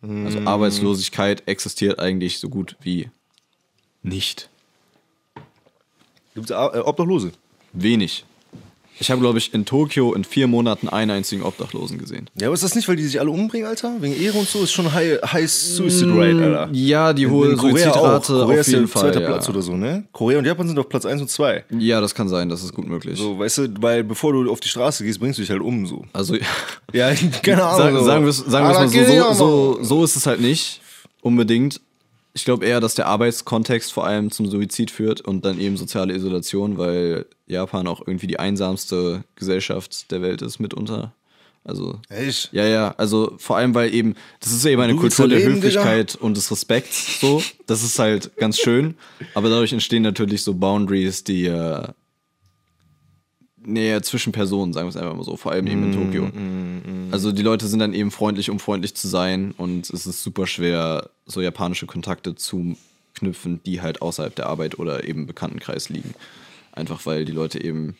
Also 0.00 0.40
Mm. 0.40 0.48
Arbeitslosigkeit 0.48 1.46
existiert 1.46 1.98
eigentlich 1.98 2.38
so 2.38 2.48
gut 2.48 2.76
wie 2.80 3.10
nicht. 4.02 4.48
Gibt's 6.34 6.50
äh, 6.50 6.54
Obdachlose? 6.54 7.32
Wenig. 7.74 8.24
Ich 9.00 9.10
habe, 9.10 9.20
glaube 9.20 9.38
ich, 9.38 9.52
in 9.52 9.64
Tokio 9.64 10.14
in 10.14 10.22
vier 10.24 10.46
Monaten 10.46 10.88
einen 10.88 11.10
einzigen 11.10 11.42
Obdachlosen 11.42 11.98
gesehen. 11.98 12.30
Ja, 12.40 12.46
aber 12.46 12.54
ist 12.54 12.62
das 12.62 12.74
nicht, 12.76 12.86
weil 12.88 12.96
die 12.96 13.02
sich 13.02 13.18
alle 13.20 13.30
umbringen, 13.30 13.66
Alter? 13.66 13.92
Wegen 14.00 14.14
Ehre 14.20 14.38
und 14.38 14.48
so? 14.48 14.62
Ist 14.62 14.72
schon 14.72 14.92
High, 14.92 15.18
high 15.22 15.50
Suicide 15.50 16.12
Rate, 16.14 16.44
Alter. 16.44 16.68
Ja, 16.72 17.12
die 17.12 17.26
hohe. 17.26 17.56
Suizidrate 17.56 18.32
Korea 18.32 18.44
auf 18.44 18.60
ist 18.60 18.66
ja 18.68 18.78
jeden 18.78 18.88
Fall. 18.88 19.02
zweiter 19.02 19.20
Ja. 19.20 19.26
Platz 19.26 19.48
oder 19.48 19.62
so, 19.62 19.76
ne? 19.76 20.04
Korea 20.12 20.38
und 20.38 20.44
Japan 20.44 20.68
sind 20.68 20.78
auf 20.78 20.88
Platz 20.88 21.06
1 21.06 21.20
und 21.22 21.28
2. 21.30 21.64
ja, 21.78 22.00
das 22.00 22.14
kann 22.14 22.28
sein, 22.28 22.48
das 22.48 22.62
ist 22.62 22.72
gut 22.72 22.86
möglich. 22.86 23.18
So, 23.18 23.38
weißt 23.38 23.58
du, 23.58 23.68
weil 23.80 24.04
bevor 24.04 24.32
du 24.32 24.50
auf 24.50 24.60
die 24.60 24.68
Straße 24.68 25.04
gehst, 25.04 25.18
bringst 25.18 25.38
du 25.38 25.42
dich 25.42 25.50
halt 25.50 25.60
um, 25.62 25.86
so. 25.86 26.04
Also, 26.12 26.36
Ja, 26.92 27.10
keine 27.42 27.64
Ahnung. 27.64 28.04
Sagen, 28.04 28.30
so. 28.32 28.50
sagen 28.50 28.66
wir 28.66 28.80
es 28.80 28.84
mal 28.84 28.88
so, 28.88 29.34
so, 29.34 29.34
so, 29.34 29.78
so 29.82 30.04
ist 30.04 30.16
es 30.16 30.26
halt 30.26 30.40
nicht 30.40 30.80
unbedingt. 31.20 31.80
Ich 32.36 32.44
glaube 32.44 32.66
eher, 32.66 32.80
dass 32.80 32.96
der 32.96 33.06
Arbeitskontext 33.06 33.92
vor 33.92 34.06
allem 34.06 34.32
zum 34.32 34.50
Suizid 34.50 34.90
führt 34.90 35.20
und 35.20 35.44
dann 35.44 35.60
eben 35.60 35.76
soziale 35.76 36.14
Isolation, 36.14 36.78
weil 36.78 37.26
Japan 37.46 37.86
auch 37.86 38.00
irgendwie 38.00 38.26
die 38.26 38.40
einsamste 38.40 39.24
Gesellschaft 39.36 40.10
der 40.10 40.20
Welt 40.20 40.42
ist 40.42 40.58
mitunter. 40.58 41.14
Also 41.62 41.98
Echt? 42.10 42.50
ja, 42.52 42.66
ja, 42.66 42.94
also 42.98 43.34
vor 43.38 43.56
allem, 43.56 43.74
weil 43.74 43.94
eben, 43.94 44.16
das 44.40 44.52
ist 44.52 44.66
eben 44.66 44.82
eine 44.82 44.96
Kultur 44.96 45.28
der 45.28 45.38
erleben, 45.38 45.62
Digga? 45.62 45.80
Höflichkeit 45.80 46.14
und 46.16 46.36
des 46.36 46.50
Respekts, 46.50 47.20
so. 47.20 47.42
Das 47.66 47.82
ist 47.82 47.98
halt 47.98 48.36
ganz 48.36 48.58
schön. 48.58 48.96
Aber 49.32 49.48
dadurch 49.48 49.72
entstehen 49.72 50.02
natürlich 50.02 50.42
so 50.42 50.52
Boundaries, 50.52 51.24
die 51.24 51.46
äh, 51.46 51.88
näher 53.66 54.02
zwischen 54.02 54.32
Personen, 54.32 54.72
sagen 54.72 54.86
wir 54.86 54.90
es 54.90 54.96
einfach 54.96 55.14
mal 55.16 55.24
so, 55.24 55.36
vor 55.36 55.52
allem 55.52 55.66
eben 55.66 55.84
in 55.84 55.90
Mm, 55.90 55.92
Tokio. 56.06 56.30
Also 57.12 57.32
die 57.32 57.42
Leute 57.42 57.66
sind 57.66 57.78
dann 57.80 57.94
eben 57.94 58.10
freundlich, 58.10 58.50
um 58.50 58.58
freundlich 58.58 58.94
zu 58.94 59.08
sein 59.08 59.54
und 59.56 59.90
es 59.90 60.06
ist 60.06 60.22
super 60.22 60.46
schwer, 60.46 61.08
so 61.26 61.40
japanische 61.40 61.86
Kontakte 61.86 62.34
zu 62.34 62.76
knüpfen, 63.14 63.60
die 63.64 63.80
halt 63.80 64.02
außerhalb 64.02 64.34
der 64.34 64.46
Arbeit 64.46 64.78
oder 64.78 65.04
eben 65.04 65.26
Bekanntenkreis 65.26 65.88
liegen. 65.88 66.14
Einfach 66.72 67.06
weil 67.06 67.24
die 67.24 67.32
Leute 67.32 67.62
eben 67.62 67.96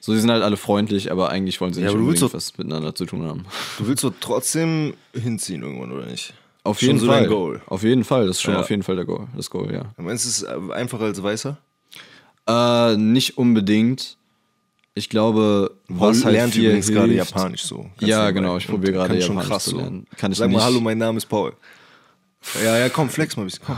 so, 0.00 0.12
sie 0.14 0.20
sind 0.20 0.30
halt 0.30 0.42
alle 0.44 0.56
freundlich, 0.58 1.10
aber 1.10 1.30
eigentlich 1.30 1.60
wollen 1.60 1.72
sie 1.72 1.80
Ja, 1.80 1.88
nicht 1.88 1.96
unbedingt 1.96 2.22
doch- 2.22 2.34
was 2.34 2.56
miteinander 2.58 2.94
zu 2.94 3.06
tun 3.06 3.22
haben. 3.24 3.44
Du 3.78 3.88
willst 3.88 4.04
doch 4.04 4.12
trotzdem 4.20 4.94
hinziehen 5.14 5.62
irgendwann, 5.62 5.90
oder 5.90 6.06
nicht? 6.06 6.34
Auf 6.62 6.78
Schon 6.80 6.88
jeden 6.88 6.98
so 7.00 7.06
Fall. 7.06 7.20
dein 7.22 7.28
Goal. 7.30 7.62
Auf 7.66 7.82
jeden 7.82 8.04
Fall, 8.04 8.26
das 8.26 8.36
ist 8.36 8.42
schon 8.42 8.54
Ja. 8.54 8.60
auf 8.60 8.70
jeden 8.70 8.82
Fall 8.82 8.96
der 8.96 9.04
Goal, 9.04 9.26
das 9.36 9.50
Goal, 9.50 9.72
ja. 9.72 9.86
Meinst 9.96 10.24
du, 10.24 10.28
es 10.28 10.42
ist 10.42 10.44
einfacher 10.70 11.04
als 11.04 11.22
Weißer? 11.22 11.56
Äh, 12.46 12.96
nicht 12.96 13.38
unbedingt. 13.38 14.16
Ich 14.98 15.10
glaube, 15.10 15.76
was 15.88 16.24
halt 16.24 16.34
lernt 16.34 16.54
viel 16.54 16.64
übrigens 16.64 16.88
gerade 16.88 17.12
Japanisch 17.12 17.64
so. 17.64 17.90
Ja, 18.00 18.30
genau, 18.30 18.56
ich 18.56 18.66
probiere 18.66 18.94
gerade 18.94 19.08
kann 19.12 19.20
schon 19.20 19.36
Japanisch 19.36 19.48
krass 19.48 19.64
zu 19.64 19.76
lernen. 19.76 20.06
Kann 20.16 20.32
ich 20.32 20.38
Sag 20.38 20.48
nicht. 20.48 20.56
mal, 20.56 20.64
hallo, 20.64 20.80
mein 20.80 20.96
Name 20.96 21.18
ist 21.18 21.26
Paul. 21.26 21.52
Ja, 22.64 22.78
ja, 22.78 22.88
komm, 22.88 23.10
flex 23.10 23.36
mal 23.36 23.42
ein 23.42 23.46
bisschen. 23.46 23.62
Komm. 23.66 23.76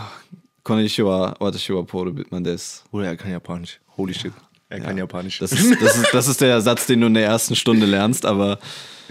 Konnichiwa, 0.63 1.35
watashi 1.41 1.75
wa 1.75 1.83
Poro 1.83 2.13
bitman 2.13 2.45
des. 2.45 2.85
Bruder, 2.93 3.07
er 3.07 3.17
kann 3.17 3.33
Japanisch. 3.33 3.81
Holy 3.97 4.15
shit. 4.15 4.33
Er 4.69 4.79
kann 4.79 4.97
Japanisch. 4.97 5.41
Das 5.41 5.51
ist, 5.51 5.83
das, 5.83 5.97
ist, 5.97 6.15
das 6.15 6.29
ist 6.29 6.41
der 6.41 6.61
Satz, 6.61 6.87
den 6.87 7.01
du 7.01 7.09
in 7.09 7.15
der 7.15 7.25
ersten 7.25 7.57
Stunde 7.57 7.85
lernst, 7.85 8.25
aber 8.25 8.61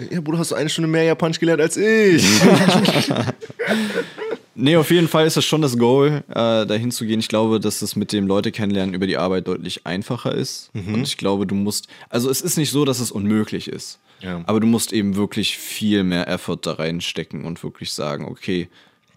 ja, 0.09 0.21
Bruder, 0.21 0.37
hast 0.37 0.51
du 0.51 0.55
eine 0.55 0.69
Stunde 0.69 0.87
mehr 0.87 1.03
Japanisch 1.03 1.39
gelernt 1.39 1.61
als 1.61 1.75
ich? 1.75 2.23
nee, 4.57 4.75
auf 4.75 4.91
jeden 4.91 5.07
Fall 5.07 5.25
ist 5.25 5.37
das 5.37 5.45
schon 5.45 5.61
das 5.61 5.77
Goal, 5.77 6.23
äh, 6.29 6.65
dahin 6.65 6.91
zu 6.91 7.05
gehen. 7.05 7.19
Ich 7.19 7.29
glaube, 7.29 7.59
dass 7.59 7.81
es 7.81 7.95
mit 7.95 8.11
dem 8.11 8.27
Leute 8.27 8.51
kennenlernen 8.51 8.93
über 8.93 9.07
die 9.07 9.17
Arbeit 9.17 9.47
deutlich 9.47 9.85
einfacher 9.85 10.33
ist. 10.33 10.69
Mhm. 10.73 10.95
Und 10.95 11.01
ich 11.03 11.17
glaube, 11.17 11.47
du 11.47 11.55
musst, 11.55 11.87
also 12.09 12.29
es 12.29 12.41
ist 12.41 12.57
nicht 12.57 12.71
so, 12.71 12.83
dass 12.83 12.99
es 12.99 13.11
unmöglich 13.11 13.67
ist. 13.67 13.99
Ja. 14.19 14.43
Aber 14.47 14.59
du 14.59 14.67
musst 14.67 14.93
eben 14.93 15.15
wirklich 15.15 15.57
viel 15.57 16.03
mehr 16.03 16.27
Effort 16.27 16.59
da 16.63 16.73
reinstecken 16.73 17.45
und 17.45 17.63
wirklich 17.63 17.93
sagen, 17.93 18.25
okay, 18.25 18.67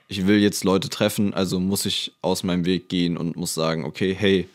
ich 0.09 0.27
will 0.27 0.39
jetzt 0.39 0.65
Leute 0.65 0.89
treffen, 0.89 1.33
also 1.35 1.59
muss 1.59 1.87
ich 1.87 2.13
aus 2.21 2.43
meinem 2.43 2.65
Weg 2.67 2.89
gehen 2.89 3.17
und 3.17 3.37
muss 3.37 3.55
sagen, 3.55 3.85
okay, 3.85 4.15
hey, 4.19 4.49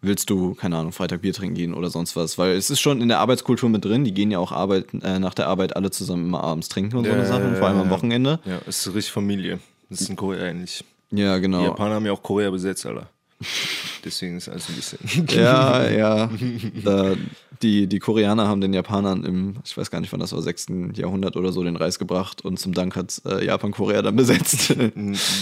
willst 0.00 0.30
du, 0.30 0.54
keine 0.54 0.76
Ahnung, 0.76 0.92
Freitag 0.92 1.22
Bier 1.22 1.32
trinken 1.32 1.54
gehen 1.54 1.74
oder 1.74 1.90
sonst 1.90 2.16
was? 2.16 2.36
Weil 2.38 2.56
es 2.56 2.70
ist 2.70 2.80
schon 2.80 3.00
in 3.00 3.08
der 3.08 3.20
Arbeitskultur 3.20 3.68
mit 3.68 3.84
drin, 3.84 4.04
die 4.04 4.12
gehen 4.12 4.30
ja 4.30 4.38
auch 4.38 4.50
arbeiten, 4.50 5.00
äh, 5.02 5.18
nach 5.18 5.34
der 5.34 5.46
Arbeit 5.46 5.76
alle 5.76 5.90
zusammen 5.90 6.26
immer 6.26 6.42
abends 6.42 6.68
trinken 6.68 6.96
und 6.96 7.04
so 7.04 7.12
eine 7.12 7.22
Ja, 7.22 7.28
Sachen, 7.28 7.52
ja, 7.52 7.54
vor 7.58 7.68
allem 7.68 7.76
ja, 7.76 7.82
am 7.82 7.90
ja. 7.90 7.94
Wochenende. 7.94 8.40
ja, 8.44 8.60
es 8.66 8.86
ist 8.86 8.94
richtig 8.94 9.12
Familie. 9.12 9.60
Das 9.92 10.02
ist 10.02 10.10
in 10.10 10.16
Korea 10.16 10.46
ähnlich. 10.46 10.84
Ja, 11.10 11.36
Die 11.36 11.42
genau. 11.42 11.64
Japaner 11.64 11.96
haben 11.96 12.06
ja 12.06 12.12
auch 12.12 12.22
Korea 12.22 12.50
besetzt, 12.50 12.86
Alter. 12.86 13.08
Deswegen 14.04 14.36
ist 14.36 14.48
alles 14.48 14.68
ein 14.68 14.74
bisschen. 14.76 15.26
Ja, 15.30 15.88
ja. 15.88 16.30
Da, 16.84 17.14
die, 17.62 17.86
die 17.86 17.98
Koreaner 17.98 18.48
haben 18.48 18.60
den 18.60 18.72
Japanern 18.72 19.24
im, 19.24 19.56
ich 19.64 19.76
weiß 19.76 19.90
gar 19.90 20.00
nicht 20.00 20.12
wann 20.12 20.20
das 20.20 20.32
war, 20.32 20.42
6. 20.42 20.66
Jahrhundert 20.94 21.36
oder 21.36 21.52
so 21.52 21.62
den 21.62 21.76
Reis 21.76 21.98
gebracht 21.98 22.44
und 22.44 22.58
zum 22.58 22.74
Dank 22.74 22.96
hat 22.96 23.20
äh, 23.24 23.44
Japan 23.44 23.70
Korea 23.70 24.02
dann 24.02 24.16
besetzt. 24.16 24.74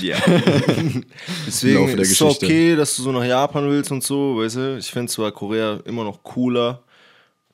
Ja. 0.02 0.16
Deswegen 1.46 1.88
ist 1.98 2.12
es 2.12 2.22
okay, 2.22 2.76
dass 2.76 2.96
du 2.96 3.02
so 3.02 3.12
nach 3.12 3.24
Japan 3.24 3.68
willst 3.68 3.90
und 3.90 4.02
so, 4.02 4.38
weißt 4.38 4.56
du. 4.56 4.76
Ich 4.78 4.90
finde 4.90 5.10
zwar 5.10 5.32
Korea 5.32 5.80
immer 5.84 6.04
noch 6.04 6.22
cooler, 6.22 6.82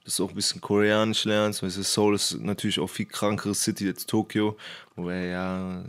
dass 0.05 0.17
du 0.17 0.25
auch 0.25 0.31
ein 0.31 0.35
bisschen 0.35 0.61
Koreanisch 0.61 1.25
lernst, 1.25 1.63
weißt 1.63 1.77
du. 1.77 1.83
Seoul 1.83 2.15
ist 2.15 2.41
natürlich 2.41 2.79
auch 2.81 2.89
viel 2.89 3.07
krankere 3.07 3.55
City 3.55 3.89
als 3.89 4.07
Tokio. 4.07 4.57
Wobei, 4.95 5.27
ja, 5.27 5.85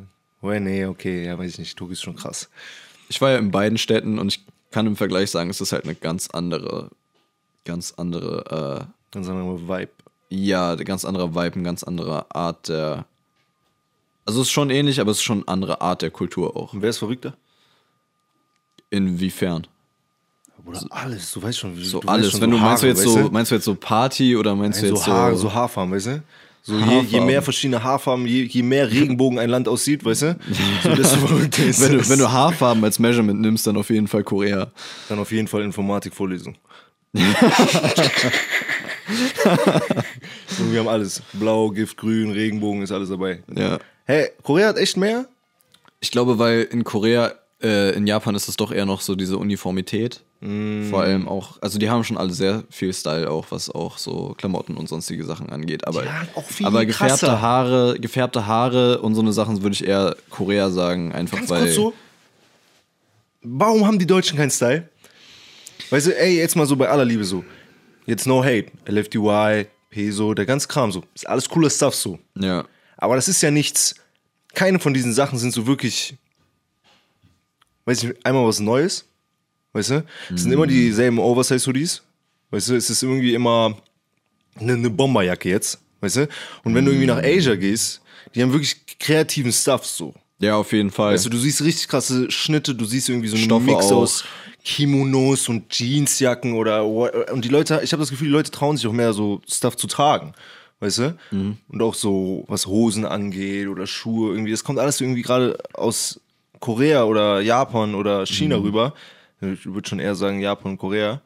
wobei, 0.47 0.59
nee, 0.59 0.85
okay, 0.85 1.25
ja, 1.25 1.37
weiß 1.37 1.51
ich 1.51 1.59
nicht. 1.59 1.77
Tokio 1.77 1.93
ist 1.93 2.01
schon 2.01 2.15
krass. 2.15 2.49
Ich 3.09 3.19
war 3.21 3.31
ja 3.31 3.37
in 3.37 3.51
beiden 3.51 3.77
Städten 3.77 4.19
und 4.19 4.27
ich 4.29 4.45
kann 4.71 4.87
im 4.87 4.95
Vergleich 4.95 5.31
sagen, 5.31 5.49
es 5.49 5.61
ist 5.61 5.71
halt 5.71 5.83
eine 5.85 5.95
ganz 5.95 6.29
andere, 6.29 6.89
ganz 7.65 7.93
andere, 7.97 8.87
Dann 9.11 9.23
sagen 9.23 9.39
wir 9.39 9.53
mal 9.57 9.61
Vibe. 9.81 9.91
äh, 10.29 10.35
ja, 10.35 10.75
ganz 10.75 11.05
andere 11.05 11.35
Vibe, 11.35 11.55
eine 11.55 11.63
ganz 11.63 11.83
andere 11.83 12.33
Art 12.35 12.67
der. 12.69 13.05
Also 14.25 14.41
es 14.41 14.47
ist 14.47 14.51
schon 14.51 14.69
ähnlich, 14.69 14.99
aber 14.99 15.11
es 15.11 15.17
ist 15.17 15.23
schon 15.23 15.39
eine 15.39 15.47
andere 15.47 15.79
Art 15.81 16.01
der 16.01 16.11
Kultur 16.11 16.55
auch. 16.57 16.73
Und 16.73 16.81
wer 16.81 16.89
ist 16.89 16.97
verrückter? 16.97 17.37
Inwiefern? 18.89 19.67
Oder 20.65 20.81
alles, 20.89 21.31
du 21.31 21.41
weißt 21.41 21.59
schon, 21.59 21.77
wie 21.77 21.83
So 21.85 21.99
du 22.01 22.07
alles. 22.09 22.31
schon 22.31 22.41
Wenn 22.41 22.51
du 22.51 22.57
meinst 22.57 22.83
du 22.83 22.87
Haare, 22.87 22.97
jetzt 22.97 23.05
weißt 23.05 23.13
so, 23.13 23.23
du? 23.23 23.31
meinst 23.31 23.51
du 23.51 23.55
jetzt 23.55 23.65
so 23.65 23.75
Party 23.75 24.35
oder 24.35 24.53
meinst 24.55 24.81
Nein, 24.81 24.89
du 24.91 24.95
so, 24.97 25.01
jetzt 25.01 25.07
Haar, 25.07 25.35
so, 25.35 25.43
so 25.43 25.53
Haarfarben, 25.53 25.93
weißt 25.93 26.07
du? 26.07 26.23
So 26.67 26.77
je, 26.77 27.01
je 27.07 27.21
mehr 27.21 27.41
verschiedene 27.41 27.81
Haarfarben, 27.81 28.27
je, 28.27 28.43
je 28.45 28.61
mehr 28.61 28.91
Regenbogen 28.91 29.39
ein 29.39 29.49
Land 29.49 29.69
aussieht, 29.69 30.03
weißt 30.03 30.21
du? 30.23 30.35
So 30.83 30.89
wenn 30.89 31.97
du, 31.97 32.09
wenn 32.09 32.19
du 32.19 32.29
Haarfarben 32.29 32.83
als 32.83 32.99
Measurement 32.99 33.39
nimmst, 33.39 33.65
dann 33.65 33.77
auf 33.77 33.89
jeden 33.89 34.09
Fall 34.09 34.25
Korea. 34.25 34.69
Dann 35.07 35.17
auf 35.17 35.31
jeden 35.31 35.47
Fall 35.47 35.61
Informatikvorlesung. 35.61 36.57
Und 37.13 37.23
wir 40.73 40.79
haben 40.79 40.89
alles. 40.89 41.21
Blau, 41.31 41.69
Gift, 41.69 41.95
Grün, 41.95 42.31
Regenbogen 42.31 42.81
ist 42.81 42.91
alles 42.91 43.07
dabei. 43.07 43.43
Ja. 43.55 43.79
Hey, 44.03 44.31
Korea 44.43 44.67
hat 44.67 44.77
echt 44.77 44.97
mehr? 44.97 45.25
Ich 46.01 46.11
glaube, 46.11 46.37
weil 46.37 46.63
in 46.63 46.83
Korea, 46.83 47.31
äh, 47.61 47.95
in 47.95 48.05
Japan 48.07 48.35
ist 48.35 48.47
es 48.47 48.55
doch 48.55 48.71
eher 48.71 48.85
noch 48.85 49.01
so 49.01 49.15
diese 49.15 49.37
Uniformität. 49.37 50.23
Vor 50.39 51.01
allem 51.01 51.27
auch, 51.27 51.59
also 51.61 51.79
die 51.79 51.89
haben 51.89 52.03
schon 52.03 52.15
alle 52.17 52.31
sehr 52.31 52.63
viel 52.69 52.93
Style 52.93 53.31
auch, 53.31 53.47
was 53.49 53.71
auch 53.71 53.97
so 53.97 54.35
Klamotten 54.37 54.77
und 54.77 54.87
sonstige 54.87 55.25
Sachen 55.25 55.49
angeht. 55.49 55.87
Aber, 55.87 56.03
aber 56.61 56.85
gefärbte 56.85 57.25
krasser. 57.25 57.41
Haare, 57.41 57.99
gefärbte 57.99 58.45
Haare 58.45 59.01
und 59.01 59.15
so 59.15 59.21
eine 59.21 59.33
Sachen 59.33 59.63
würde 59.63 59.73
ich 59.73 59.87
eher 59.87 60.15
Korea 60.29 60.69
sagen, 60.69 61.11
einfach 61.11 61.39
Ganz 61.39 61.49
weil. 61.49 61.71
so. 61.71 61.93
Warum 63.41 63.87
haben 63.87 63.97
die 63.97 64.05
Deutschen 64.05 64.37
keinen 64.37 64.51
Style? 64.51 64.87
Weißt 65.89 66.05
du, 66.05 66.19
ey, 66.19 66.37
jetzt 66.37 66.55
mal 66.55 66.67
so 66.67 66.75
bei 66.75 66.87
aller 66.87 67.05
Liebe 67.05 67.23
so. 67.23 67.43
Jetzt 68.05 68.27
no 68.27 68.43
hate. 68.43 68.67
LFDY, 68.87 69.65
Peso, 69.89 70.35
der 70.35 70.45
ganze 70.45 70.67
Kram 70.67 70.91
so. 70.91 71.03
Ist 71.15 71.27
alles 71.27 71.49
cooler 71.49 71.71
Stuff 71.71 71.95
so. 71.95 72.19
Ja. 72.37 72.63
Aber 72.97 73.15
das 73.15 73.27
ist 73.27 73.41
ja 73.41 73.49
nichts. 73.49 73.95
Keine 74.53 74.77
von 74.79 74.93
diesen 74.93 75.13
Sachen 75.13 75.39
sind 75.39 75.51
so 75.51 75.65
wirklich, 75.65 76.15
weiß 77.87 78.03
ich 78.03 78.09
nicht, 78.09 78.25
einmal 78.25 78.45
was 78.45 78.59
Neues. 78.59 79.05
Weißt 79.71 79.91
du? 79.91 80.05
Es 80.33 80.43
sind 80.43 80.51
immer 80.51 80.67
dieselben 80.67 81.19
Oversize-Hoodies. 81.19 82.03
Weißt 82.51 82.69
du, 82.69 82.75
es 82.75 82.89
ist 82.89 83.01
irgendwie 83.01 83.33
immer 83.33 83.77
eine, 84.59 84.73
eine 84.73 84.89
Bomberjacke 84.89 85.49
jetzt. 85.49 85.79
Weißt 86.01 86.17
du? 86.17 86.27
Und 86.63 86.75
wenn 86.75 86.85
du 86.85 86.91
irgendwie 86.91 87.07
nach 87.07 87.23
Asia 87.23 87.55
gehst, 87.55 88.01
die 88.35 88.43
haben 88.43 88.51
wirklich 88.51 88.75
kreativen 88.99 89.51
Stuff 89.51 89.85
so. 89.85 90.13
Ja, 90.39 90.57
auf 90.57 90.71
jeden 90.73 90.91
Fall. 90.91 91.13
Weißt 91.13 91.25
du, 91.25 91.29
du 91.29 91.37
siehst 91.37 91.61
richtig 91.63 91.87
krasse 91.87 92.29
Schnitte, 92.29 92.75
du 92.75 92.85
siehst 92.85 93.09
irgendwie 93.09 93.29
so 93.29 93.35
einen 93.35 93.45
Stoffe 93.45 93.65
Mix 93.65 93.91
aus 93.91 94.25
Kimonos 94.63 95.47
und 95.47 95.71
Jeansjacken 95.71 96.53
oder 96.53 96.85
und 96.85 97.45
die 97.45 97.49
Leute, 97.49 97.79
ich 97.83 97.93
habe 97.93 98.01
das 98.01 98.09
Gefühl, 98.09 98.27
die 98.27 98.33
Leute 98.33 98.51
trauen 98.51 98.77
sich 98.77 98.85
auch 98.85 98.91
mehr 98.91 99.13
so 99.13 99.41
Stuff 99.47 99.77
zu 99.77 99.87
tragen. 99.87 100.33
Weißt 100.79 100.99
du? 100.99 101.17
Mhm. 101.31 101.57
Und 101.69 101.81
auch 101.81 101.95
so, 101.95 102.45
was 102.47 102.67
Hosen 102.67 103.05
angeht 103.05 103.67
oder 103.67 103.87
Schuhe, 103.87 104.33
irgendwie, 104.33 104.51
das 104.51 104.63
kommt 104.63 104.77
alles 104.77 105.01
irgendwie 105.01 105.23
gerade 105.23 105.57
aus 105.73 106.19
Korea 106.59 107.03
oder 107.05 107.41
Japan 107.41 107.95
oder 107.95 108.21
Mhm. 108.21 108.25
China 108.25 108.55
rüber. 108.57 108.93
Ich 109.41 109.65
würde 109.65 109.87
schon 109.87 109.99
eher 109.99 110.15
sagen 110.15 110.39
Japan 110.39 110.71
und 110.73 110.77
Korea. 110.77 111.21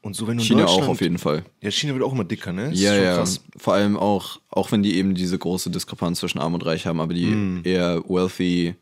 Und 0.00 0.16
so, 0.16 0.26
wenn 0.26 0.36
du 0.36 0.42
in 0.42 0.46
China 0.48 0.64
auch 0.66 0.88
auf 0.88 1.00
jeden 1.00 1.18
Fall. 1.18 1.44
Ja, 1.60 1.70
China 1.70 1.92
wird 1.94 2.02
auch 2.02 2.12
immer 2.12 2.24
dicker, 2.24 2.52
ne? 2.52 2.70
Das 2.70 2.80
Ja, 2.80 2.94
ja. 2.96 3.14
krass. 3.16 3.40
Vor 3.56 3.74
allem 3.74 3.96
auch, 3.96 4.40
auch 4.50 4.72
wenn 4.72 4.82
die 4.82 4.96
eben 4.96 5.14
diese 5.14 5.38
große 5.38 5.70
Diskrepanz 5.70 6.18
zwischen 6.18 6.40
Arm 6.40 6.54
und 6.54 6.66
Reich 6.66 6.86
haben, 6.86 7.00
aber 7.00 7.14
die 7.14 7.26
Mm. 7.26 7.60
eher 7.62 8.02
wealthy 8.08 8.74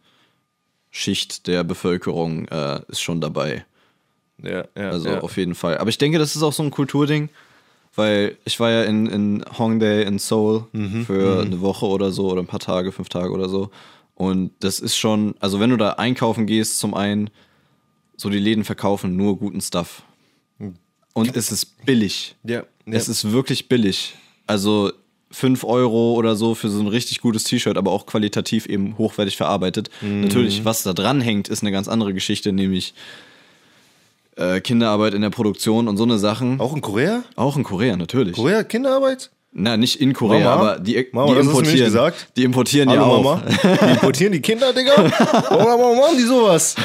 Schicht 0.91 1.47
der 1.47 1.63
Bevölkerung 1.63 2.49
äh, 2.49 2.81
ist 2.89 3.01
schon 3.03 3.21
dabei. 3.21 3.65
Ja, 4.43 4.65
ja. 4.77 4.91
Also 4.91 5.11
ja. 5.11 5.21
auf 5.21 5.37
jeden 5.37 5.55
Fall. 5.55 5.79
Aber 5.79 5.91
ich 5.91 5.99
denke, 5.99 6.19
das 6.19 6.35
ist 6.35 6.43
auch 6.43 6.53
so 6.55 6.63
ein 6.63 6.71
Kulturding, 6.71 7.29
weil 7.95 8.39
ich 8.45 8.59
war 8.59 8.71
ja 8.71 8.85
in, 8.85 9.07
in 9.07 9.45
Hongdae 9.59 10.03
in 10.05 10.19
Seoul 10.19 10.65
Mhm, 10.73 11.05
für 11.05 11.43
eine 11.43 11.61
Woche 11.61 11.87
oder 11.87 12.11
so 12.11 12.31
oder 12.31 12.41
ein 12.41 12.47
paar 12.47 12.61
Tage, 12.61 12.93
fünf 12.93 13.09
Tage 13.11 13.31
oder 13.31 13.49
so. 13.49 13.71
Und 14.21 14.51
das 14.61 14.81
ist 14.81 14.99
schon, 14.99 15.35
also 15.41 15.61
wenn 15.61 15.71
du 15.71 15.79
da 15.79 15.93
einkaufen 15.93 16.45
gehst, 16.45 16.79
zum 16.79 16.93
einen, 16.93 17.31
so 18.19 18.29
die 18.29 18.39
Läden 18.39 18.65
verkaufen 18.65 19.17
nur 19.17 19.39
guten 19.39 19.63
Stuff. 19.63 20.03
Und 21.15 21.35
es 21.35 21.51
ist 21.51 21.87
billig. 21.87 22.37
Ja, 22.45 22.59
ja. 22.59 22.65
Es 22.85 23.09
ist 23.09 23.33
wirklich 23.33 23.71
billig. 23.71 24.15
Also 24.47 24.93
5 25.31 25.65
Euro 25.65 26.13
oder 26.13 26.37
so 26.37 26.55
für 26.55 26.69
so 26.69 26.81
ein 26.81 26.87
richtig 26.87 27.23
gutes 27.23 27.45
T-Shirt, 27.45 27.79
aber 27.79 27.93
auch 27.93 28.05
qualitativ 28.05 28.67
eben 28.67 28.99
hochwertig 28.99 29.39
verarbeitet. 29.39 29.89
Mhm. 30.03 30.21
Natürlich, 30.21 30.67
was 30.67 30.83
da 30.83 30.93
dran 30.93 31.23
hängt, 31.23 31.49
ist 31.49 31.63
eine 31.63 31.73
ganz 31.73 31.89
andere 31.89 32.13
Geschichte, 32.13 32.53
nämlich 32.53 32.93
äh, 34.37 34.61
Kinderarbeit 34.61 35.15
in 35.15 35.23
der 35.23 35.31
Produktion 35.31 35.89
und 35.89 35.97
so 35.97 36.05
eine 36.05 36.19
Sachen. 36.19 36.61
Auch 36.61 36.75
in 36.75 36.83
Korea? 36.83 37.25
Auch 37.37 37.57
in 37.57 37.63
Korea, 37.63 37.97
natürlich. 37.97 38.35
Korea, 38.35 38.65
Kinderarbeit? 38.65 39.31
Na, 39.53 39.77
nicht 39.77 40.01
in 40.01 40.13
Korea, 40.13 40.57
Mama? 40.57 40.71
aber 40.73 40.81
die, 40.81 41.09
Mama, 41.13 41.33
die 41.33 41.35
das 41.39 41.47
hast 41.47 41.57
du 41.57 41.61
mir 41.63 41.69
importieren. 41.71 41.75
nicht 41.75 41.85
gesagt. 41.85 42.27
Die 42.37 42.45
importieren 42.45 42.89
Hallo 42.89 43.01
ja 43.03 43.07
auch. 43.09 43.23
Mama. 43.25 43.43
Die 43.87 43.91
importieren 43.93 44.33
die 44.33 44.41
Kinder, 44.41 44.73
Digga? 44.73 44.93
Warum, 44.97 45.81
warum 45.81 45.99
machen 45.99 46.17
die 46.17 46.23
sowas? 46.25 46.77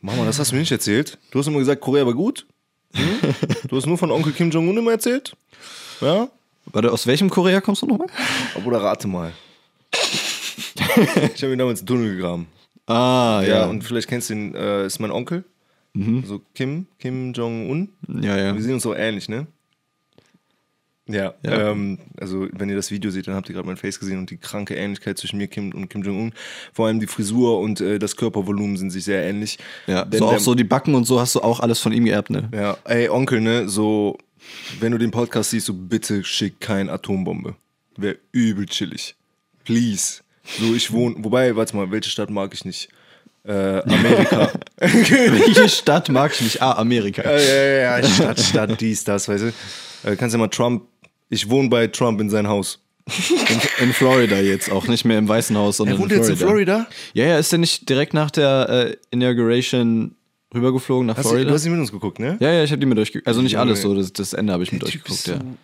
Mama, 0.00 0.24
das 0.24 0.38
hast 0.38 0.52
du 0.52 0.54
mir 0.54 0.60
nicht 0.60 0.70
erzählt. 0.72 1.18
Du 1.32 1.40
hast 1.40 1.48
immer 1.48 1.58
gesagt, 1.58 1.80
Korea 1.80 2.06
war 2.06 2.14
gut. 2.14 2.46
Hm? 2.94 3.34
Du 3.68 3.76
hast 3.76 3.86
nur 3.86 3.98
von 3.98 4.10
Onkel 4.12 4.32
Kim 4.32 4.50
Jong-un 4.50 4.76
immer 4.78 4.92
erzählt. 4.92 5.34
Ja? 6.00 6.28
Warte, 6.66 6.92
aus 6.92 7.06
welchem 7.08 7.28
Korea 7.30 7.60
kommst 7.60 7.82
du 7.82 7.86
nochmal? 7.86 8.06
Oder 8.64 8.80
rate 8.82 9.08
mal. 9.08 9.32
ich 11.34 11.42
habe 11.42 11.52
ihn 11.52 11.58
damals 11.58 11.80
in 11.80 11.86
den 11.86 11.94
Tunnel 11.94 12.14
gegraben. 12.16 12.46
Ah, 12.86 13.40
Ja, 13.42 13.48
ja. 13.60 13.66
und 13.66 13.82
vielleicht 13.82 14.08
kennst 14.08 14.30
du 14.30 14.34
ihn, 14.34 14.54
äh, 14.54 14.86
ist 14.86 14.98
mein 15.00 15.10
Onkel. 15.10 15.44
So 16.24 16.40
Kim, 16.54 16.86
Kim 16.98 17.32
Jong-un. 17.32 17.90
ja, 18.22 18.36
ja. 18.36 18.54
Wir 18.54 18.62
sehen 18.62 18.74
uns 18.74 18.82
so 18.82 18.94
ähnlich, 18.94 19.28
ne? 19.28 19.46
Ja, 21.08 21.34
Ja. 21.42 21.70
Ähm, 21.70 21.98
also 22.20 22.46
wenn 22.52 22.68
ihr 22.68 22.76
das 22.76 22.90
Video 22.92 23.10
seht, 23.10 23.26
dann 23.26 23.34
habt 23.34 23.48
ihr 23.48 23.54
gerade 23.54 23.66
mein 23.66 23.76
Face 23.76 23.98
gesehen 23.98 24.18
und 24.18 24.30
die 24.30 24.36
kranke 24.38 24.74
Ähnlichkeit 24.76 25.18
zwischen 25.18 25.36
mir 25.36 25.48
Kim 25.48 25.72
und 25.74 25.88
Kim 25.88 26.02
Jong-un. 26.02 26.32
Vor 26.72 26.86
allem 26.86 27.00
die 27.00 27.08
Frisur 27.08 27.58
und 27.58 27.80
äh, 27.80 27.98
das 27.98 28.16
Körpervolumen 28.16 28.76
sind 28.76 28.90
sich 28.90 29.04
sehr 29.04 29.22
ähnlich. 29.24 29.58
ja. 29.86 30.04
Denn 30.04 30.20
So 30.20 30.28
auch 30.28 30.38
so 30.38 30.54
die 30.54 30.64
Backen 30.64 30.94
und 30.94 31.04
so 31.04 31.18
hast 31.20 31.34
du 31.34 31.40
auch 31.40 31.60
alles 31.60 31.80
von 31.80 31.92
ihm 31.92 32.04
geerbt, 32.04 32.30
ne? 32.30 32.48
Ja, 32.54 32.76
ey 32.84 33.08
Onkel, 33.08 33.40
ne, 33.40 33.68
so, 33.68 34.16
wenn 34.80 34.92
du 34.92 34.98
den 34.98 35.10
Podcast 35.10 35.50
siehst, 35.50 35.66
so 35.66 35.74
bitte 35.74 36.22
schick 36.22 36.60
kein 36.60 36.88
Atombombe. 36.88 37.56
Wäre 37.96 38.18
übel 38.30 38.66
chillig. 38.66 39.16
Please. 39.64 40.22
So, 40.44 40.72
ich 40.74 40.92
wohne, 40.92 41.16
wobei, 41.18 41.54
warte 41.56 41.76
mal, 41.76 41.90
welche 41.90 42.10
Stadt 42.10 42.30
mag 42.30 42.54
ich 42.54 42.64
nicht? 42.64 42.88
Äh, 43.44 43.52
Amerika. 43.82 44.52
Welche 44.78 45.68
Stadt 45.68 46.08
mag 46.10 46.32
ich 46.32 46.42
nicht? 46.42 46.62
Ah, 46.62 46.74
Amerika. 46.74 47.22
Ja, 47.24 47.36
ja, 47.38 47.98
ja, 47.98 48.04
Stadt, 48.08 48.38
Stadt, 48.38 48.80
dies, 48.80 49.02
das, 49.02 49.26
weißt 49.28 49.44
du. 49.44 50.08
Äh, 50.08 50.14
kannst 50.16 50.32
ja 50.32 50.38
mal 50.38 50.46
Trump, 50.48 50.84
ich 51.32 51.48
wohne 51.48 51.68
bei 51.68 51.86
Trump 51.88 52.20
in 52.20 52.28
sein 52.30 52.46
Haus. 52.46 52.78
In, 53.06 53.86
in 53.86 53.92
Florida 53.92 54.38
jetzt, 54.38 54.70
auch 54.70 54.86
nicht 54.86 55.04
mehr 55.04 55.18
im 55.18 55.26
Weißen 55.28 55.56
Haus, 55.56 55.78
sondern 55.78 55.96
Er 55.96 56.00
wohnt 56.00 56.12
in 56.12 56.18
jetzt 56.18 56.28
in 56.28 56.36
Florida. 56.36 56.84
Florida? 56.84 56.90
Ja, 57.14 57.24
ja, 57.26 57.38
ist 57.38 57.50
der 57.50 57.58
nicht 57.58 57.88
direkt 57.88 58.14
nach 58.14 58.30
der 58.30 58.68
äh, 58.68 58.96
Inauguration 59.10 60.14
rübergeflogen 60.54 61.06
nach 61.06 61.16
Hast 61.16 61.26
Florida? 61.26 61.48
du 61.48 61.54
hast 61.54 61.64
ihn 61.64 61.72
mit 61.72 61.80
uns 61.80 61.90
geguckt, 61.90 62.20
ne? 62.20 62.36
ja, 62.38 62.52
ja, 62.52 62.62
ich 62.62 62.70
habe 62.70 62.78
die 62.78 62.86
mit 62.86 62.96
durchgeguckt. 62.98 63.26
Also 63.26 63.42
nicht 63.42 63.58
alles 63.58 63.82
so, 63.82 63.94
das, 63.94 64.12
das 64.12 64.34
Ende 64.34 64.52
habe 64.52 64.62
ich 64.62 64.70
mit 64.70 64.82
Der 64.82 64.90
Typ 64.90 65.04
durchgeguckt, 65.04 65.40
ist 65.40 65.44
ja. 65.44 65.56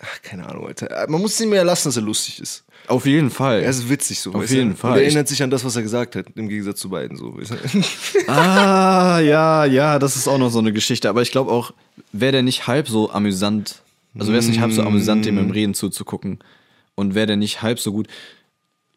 Ach, 0.00 0.22
keine 0.22 0.48
Ahnung, 0.48 0.68
Alter. 0.68 1.06
Man 1.08 1.20
muss 1.20 1.40
ihn 1.40 1.48
mir 1.48 1.64
lassen, 1.64 1.88
dass 1.88 1.96
er 1.96 2.02
lustig 2.02 2.38
ist. 2.40 2.62
Auf 2.86 3.04
jeden 3.04 3.30
Fall. 3.30 3.62
Er 3.62 3.70
ist 3.70 3.88
witzig 3.88 4.20
so. 4.20 4.32
Auf 4.32 4.48
jeden 4.48 4.70
du? 4.70 4.76
Fall. 4.76 4.92
Und 4.92 4.98
er 4.98 5.04
erinnert 5.04 5.26
sich 5.26 5.42
an 5.42 5.50
das, 5.50 5.64
was 5.64 5.74
er 5.74 5.82
gesagt 5.82 6.14
hat, 6.14 6.26
im 6.36 6.48
Gegensatz 6.48 6.78
zu 6.78 6.88
beiden 6.88 7.16
so. 7.16 7.36
Ah, 8.28 9.18
ja, 9.18 9.64
ja, 9.64 9.98
das 9.98 10.14
ist 10.14 10.28
auch 10.28 10.38
noch 10.38 10.50
so 10.50 10.60
eine 10.60 10.72
Geschichte. 10.72 11.08
Aber 11.08 11.22
ich 11.22 11.32
glaube 11.32 11.50
auch, 11.50 11.72
wäre 12.12 12.30
der 12.32 12.42
nicht 12.42 12.68
halb 12.68 12.88
so 12.88 13.10
amüsant, 13.10 13.82
also 14.16 14.32
wäre 14.32 14.40
es 14.40 14.48
nicht 14.48 14.60
halb 14.60 14.72
so 14.72 14.82
amüsant, 14.82 15.24
dem 15.24 15.38
im 15.38 15.50
Reden 15.50 15.74
zuzugucken 15.74 16.38
und 16.94 17.14
wäre 17.14 17.26
der 17.26 17.36
nicht 17.36 17.62
halb 17.62 17.78
so 17.80 17.92
gut, 17.92 18.08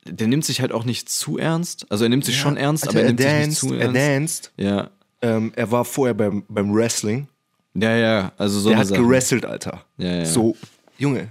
der 0.06 0.28
nimmt 0.28 0.46
sich 0.46 0.62
halt 0.62 0.72
auch 0.72 0.84
nicht 0.86 1.10
zu 1.10 1.38
ernst. 1.38 1.86
Also 1.92 2.06
er 2.06 2.10
nimmt 2.10 2.26
sich 2.26 2.38
schon 2.40 2.58
ernst, 2.58 2.88
Alter, 2.88 3.00
aber 3.00 3.02
er 3.02 3.06
er 3.08 3.14
nimmt 3.14 3.20
sich 3.22 3.30
nicht 3.30 3.40
danced, 3.46 3.60
zu 3.60 3.74
er 3.76 3.82
ernst. 3.82 3.96
danced. 3.98 4.52
Ja, 4.58 4.90
Ähm, 5.22 5.52
er 5.56 5.72
war 5.72 5.86
vorher 5.86 6.14
beim, 6.16 6.44
beim 6.50 6.74
Wrestling. 6.74 7.28
ja, 7.76 7.96
ja, 7.96 8.32
also 8.38 8.60
so 8.60 8.70
Der 8.70 8.80
hat 8.80 8.88
Sache. 8.88 9.02
gerestelt, 9.02 9.46
Alter. 9.46 9.86
Ja, 9.98 10.16
ja. 10.16 10.26
So, 10.26 10.56
Junge. 10.98 11.30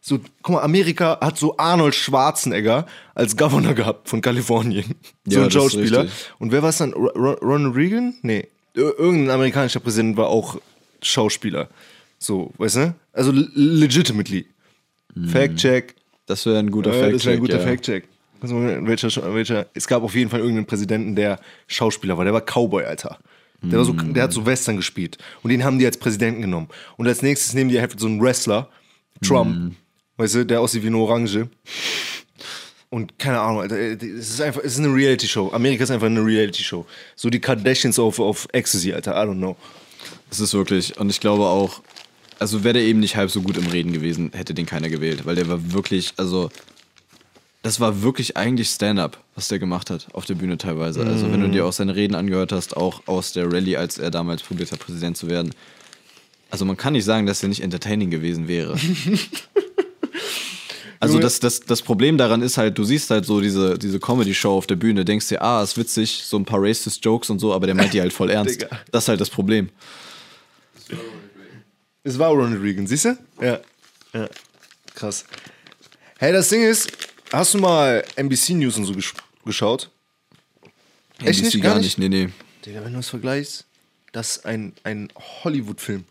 So, 0.00 0.20
guck 0.42 0.54
mal, 0.56 0.62
Amerika 0.62 1.18
hat 1.20 1.36
so 1.38 1.56
Arnold 1.56 1.94
Schwarzenegger 1.94 2.86
als 3.14 3.36
Governor 3.36 3.74
gehabt 3.74 4.08
von 4.08 4.20
Kalifornien. 4.20 4.94
So 5.28 5.38
Ja, 5.40 5.44
ein 5.46 5.50
Schauspieler. 5.50 6.06
Und 6.38 6.52
wer 6.52 6.62
war 6.62 6.68
es 6.70 6.78
dann? 6.78 6.92
Ro- 6.92 7.10
Ro- 7.16 7.38
Ronald 7.42 7.74
Reagan? 7.74 8.14
Nee. 8.22 8.46
Ir- 8.74 8.94
Irgendein 8.98 9.30
amerikanischer 9.34 9.80
Präsident 9.80 10.16
war 10.16 10.28
auch 10.28 10.58
Schauspieler. 11.02 11.68
So, 12.18 12.52
weißt 12.58 12.76
du? 12.76 12.94
Also 13.12 13.32
le- 13.32 13.48
legitimately. 13.54 14.46
Fact-check. 15.28 15.94
Das 16.26 16.44
wäre 16.46 16.58
ein 16.58 16.70
guter 16.70 16.92
Ja, 16.92 17.00
Fact. 17.02 17.14
das 17.14 17.24
wäre 17.24 17.34
ein 17.36 17.40
guter 17.40 17.58
ja. 17.58 17.64
Fact-check. 17.66 18.04
Mal- 18.42 18.86
Welcher, 18.86 19.34
welcher, 19.34 19.66
es 19.74 19.86
gab 19.86 20.02
auf 20.02 20.14
jeden 20.14 20.28
Fall 20.30 20.40
irgendeinen 20.40 20.66
Präsidenten, 20.66 21.16
der 21.16 21.40
Schauspieler 21.66 22.16
war. 22.18 22.24
Der 22.24 22.34
war 22.34 22.42
Cowboy, 22.42 22.84
Alter. 22.84 23.18
Der, 23.62 23.78
war 23.78 23.84
so, 23.86 23.92
der 23.94 24.24
hat 24.24 24.32
so 24.32 24.44
Western 24.44 24.76
gespielt. 24.76 25.16
Und 25.42 25.50
den 25.50 25.64
haben 25.64 25.78
die 25.78 25.86
als 25.86 25.96
Präsidenten 25.96 26.42
genommen. 26.42 26.68
Und 26.98 27.08
als 27.08 27.22
nächstes 27.22 27.54
nehmen 27.54 27.70
die 27.70 27.78
einfach 27.78 27.98
so 27.98 28.06
einen 28.06 28.20
Wrestler, 28.20 28.68
Trump, 29.22 29.74
weißt 30.18 30.34
du, 30.36 30.44
der 30.46 30.60
aussieht 30.60 30.82
wie 30.82 30.88
eine 30.88 30.98
Orange. 30.98 31.48
Und 32.90 33.18
keine 33.18 33.40
Ahnung, 33.40 33.62
Alter, 33.62 33.76
es 33.78 34.30
ist 34.30 34.40
einfach, 34.40 34.60
es 34.62 34.74
ist 34.74 34.78
eine 34.84 34.94
Reality-Show. 34.94 35.50
Amerika 35.52 35.84
ist 35.84 35.90
einfach 35.90 36.06
eine 36.06 36.24
Reality-Show. 36.24 36.86
So 37.16 37.30
die 37.30 37.40
Kardashians 37.40 37.98
auf, 37.98 38.20
auf 38.20 38.46
Ecstasy, 38.52 38.92
Alter, 38.92 39.12
I 39.12 39.26
don't 39.26 39.36
know. 39.38 39.56
Das 40.28 40.38
ist 40.40 40.52
wirklich, 40.54 40.96
und 41.00 41.08
ich 41.10 41.18
glaube 41.20 41.44
auch, 41.46 41.82
also 42.38 42.64
wäre 42.64 42.74
der 42.74 42.82
eben 42.82 43.00
nicht 43.00 43.16
halb 43.16 43.30
so 43.30 43.42
gut 43.42 43.56
im 43.56 43.66
Reden 43.66 43.92
gewesen, 43.92 44.30
hätte 44.34 44.54
den 44.54 44.66
keiner 44.66 44.88
gewählt, 44.88 45.26
weil 45.26 45.36
der 45.36 45.48
war 45.48 45.72
wirklich, 45.72 46.12
also 46.16 46.50
das 47.62 47.80
war 47.80 48.02
wirklich 48.02 48.36
eigentlich 48.36 48.68
Stand-up, 48.68 49.22
was 49.34 49.48
der 49.48 49.58
gemacht 49.58 49.90
hat 49.90 50.06
auf 50.12 50.24
der 50.24 50.34
Bühne 50.34 50.56
teilweise. 50.56 51.04
Also 51.04 51.32
wenn 51.32 51.40
du 51.40 51.48
dir 51.48 51.66
auch 51.66 51.72
seine 51.72 51.96
Reden 51.96 52.14
angehört 52.14 52.52
hast, 52.52 52.76
auch 52.76 53.02
aus 53.06 53.32
der 53.32 53.52
Rallye, 53.52 53.76
als 53.76 53.98
er 53.98 54.10
damals 54.10 54.42
probiert 54.42 54.70
hat, 54.70 54.78
Präsident 54.78 55.16
zu 55.16 55.28
werden. 55.28 55.52
Also 56.50 56.64
man 56.64 56.76
kann 56.76 56.92
nicht 56.92 57.04
sagen, 57.04 57.26
dass 57.26 57.42
er 57.42 57.48
nicht 57.48 57.62
entertaining 57.62 58.10
gewesen 58.10 58.48
wäre. 58.48 58.76
Also 60.98 61.18
das, 61.18 61.40
das, 61.40 61.60
das 61.60 61.82
Problem 61.82 62.16
daran 62.16 62.42
ist 62.42 62.56
halt, 62.56 62.78
du 62.78 62.84
siehst 62.84 63.10
halt 63.10 63.26
so 63.26 63.40
diese, 63.40 63.78
diese 63.78 64.00
Comedy-Show 64.00 64.56
auf 64.56 64.66
der 64.66 64.76
Bühne, 64.76 65.04
denkst 65.04 65.28
dir, 65.28 65.42
ah, 65.42 65.62
ist 65.62 65.76
witzig, 65.76 66.22
so 66.24 66.38
ein 66.38 66.44
paar 66.44 66.62
racist 66.62 67.04
Jokes 67.04 67.30
und 67.30 67.38
so, 67.38 67.52
aber 67.52 67.66
der 67.66 67.74
meint 67.74 67.92
die 67.92 68.00
halt 68.00 68.12
voll 68.12 68.30
ernst. 68.30 68.66
Das 68.90 69.04
ist 69.04 69.08
halt 69.08 69.20
das 69.20 69.30
Problem. 69.30 69.68
Es 72.06 72.16
war 72.20 72.30
Ronald 72.30 72.62
Reagan, 72.62 72.86
siehst 72.86 73.06
du? 73.06 73.18
Ja. 73.40 73.58
ja. 74.12 74.28
Krass. 74.94 75.24
Hey, 76.18 76.32
das 76.32 76.48
Ding 76.48 76.62
ist, 76.62 76.88
hast 77.32 77.52
du 77.52 77.58
mal 77.58 78.04
NBC 78.14 78.50
News 78.50 78.76
und 78.76 78.84
so 78.84 78.92
gesch 78.92 79.12
geschaut? 79.44 79.90
Echt 81.18 81.40
NBC 81.40 81.42
nicht? 81.42 81.62
gar 81.64 81.74
Gar 81.74 81.82
nicht, 81.82 81.98
nee, 81.98 82.08
nee. 82.08 82.28
Digga, 82.64 82.84
wenn 82.84 82.92
du 82.92 83.00
es 83.00 83.08
vergleichst, 83.08 83.64
das 84.12 84.36
ist 84.36 84.46
ein, 84.46 84.72
ein 84.84 85.08
Hollywood-Film. 85.42 86.04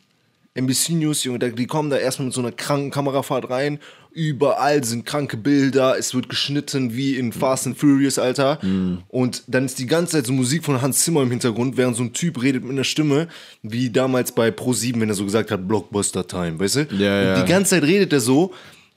NBC 0.53 0.89
News, 0.95 1.23
Junge, 1.23 1.39
die 1.39 1.65
kommen 1.65 1.89
da 1.89 1.95
erstmal 1.95 2.25
mit 2.25 2.34
so 2.34 2.41
einer 2.41 2.51
kranken 2.51 2.91
Kamerafahrt 2.91 3.49
rein. 3.49 3.79
Überall 4.15 4.82
sind 4.86 5.06
kranke 5.06 5.36
Bilder. 5.36 5.97
Es 5.99 6.15
wird 6.15 6.30
geschnitten 6.30 6.95
wie 6.95 7.17
in 7.17 7.34
Fast 7.34 7.67
and 7.67 7.78
Furious, 7.78 8.17
Alter. 8.17 8.60
Und 9.10 9.43
dann 9.47 9.65
ist 9.65 9.78
die 9.78 9.88
ganze 9.88 10.13
Zeit 10.13 10.25
so 10.25 10.32
Musik 10.32 10.63
von 10.63 10.82
Hans 10.82 11.04
Zimmer 11.04 11.21
im 11.21 11.30
Hintergrund, 11.30 11.75
während 11.75 11.97
so 11.97 12.04
ein 12.04 12.13
Typ 12.13 12.41
redet 12.41 12.63
mit 12.63 12.71
einer 12.71 12.86
Stimme, 12.86 13.28
wie 13.62 13.89
damals 13.89 14.32
bei 14.32 14.49
Pro7, 14.49 15.01
wenn 15.01 15.10
er 15.10 15.15
so 15.15 15.25
gesagt 15.25 15.51
hat, 15.51 15.67
Blockbuster 15.67 16.25
Time, 16.25 16.58
weißt 16.60 16.75
du? 16.75 16.88
Ja, 16.97 17.21
ja. 17.21 17.36
Und 17.36 17.45
die 17.45 17.51
ganze 17.51 17.71
Zeit 17.71 17.84
redet 17.84 18.13
er 18.13 18.21
so 18.21 18.54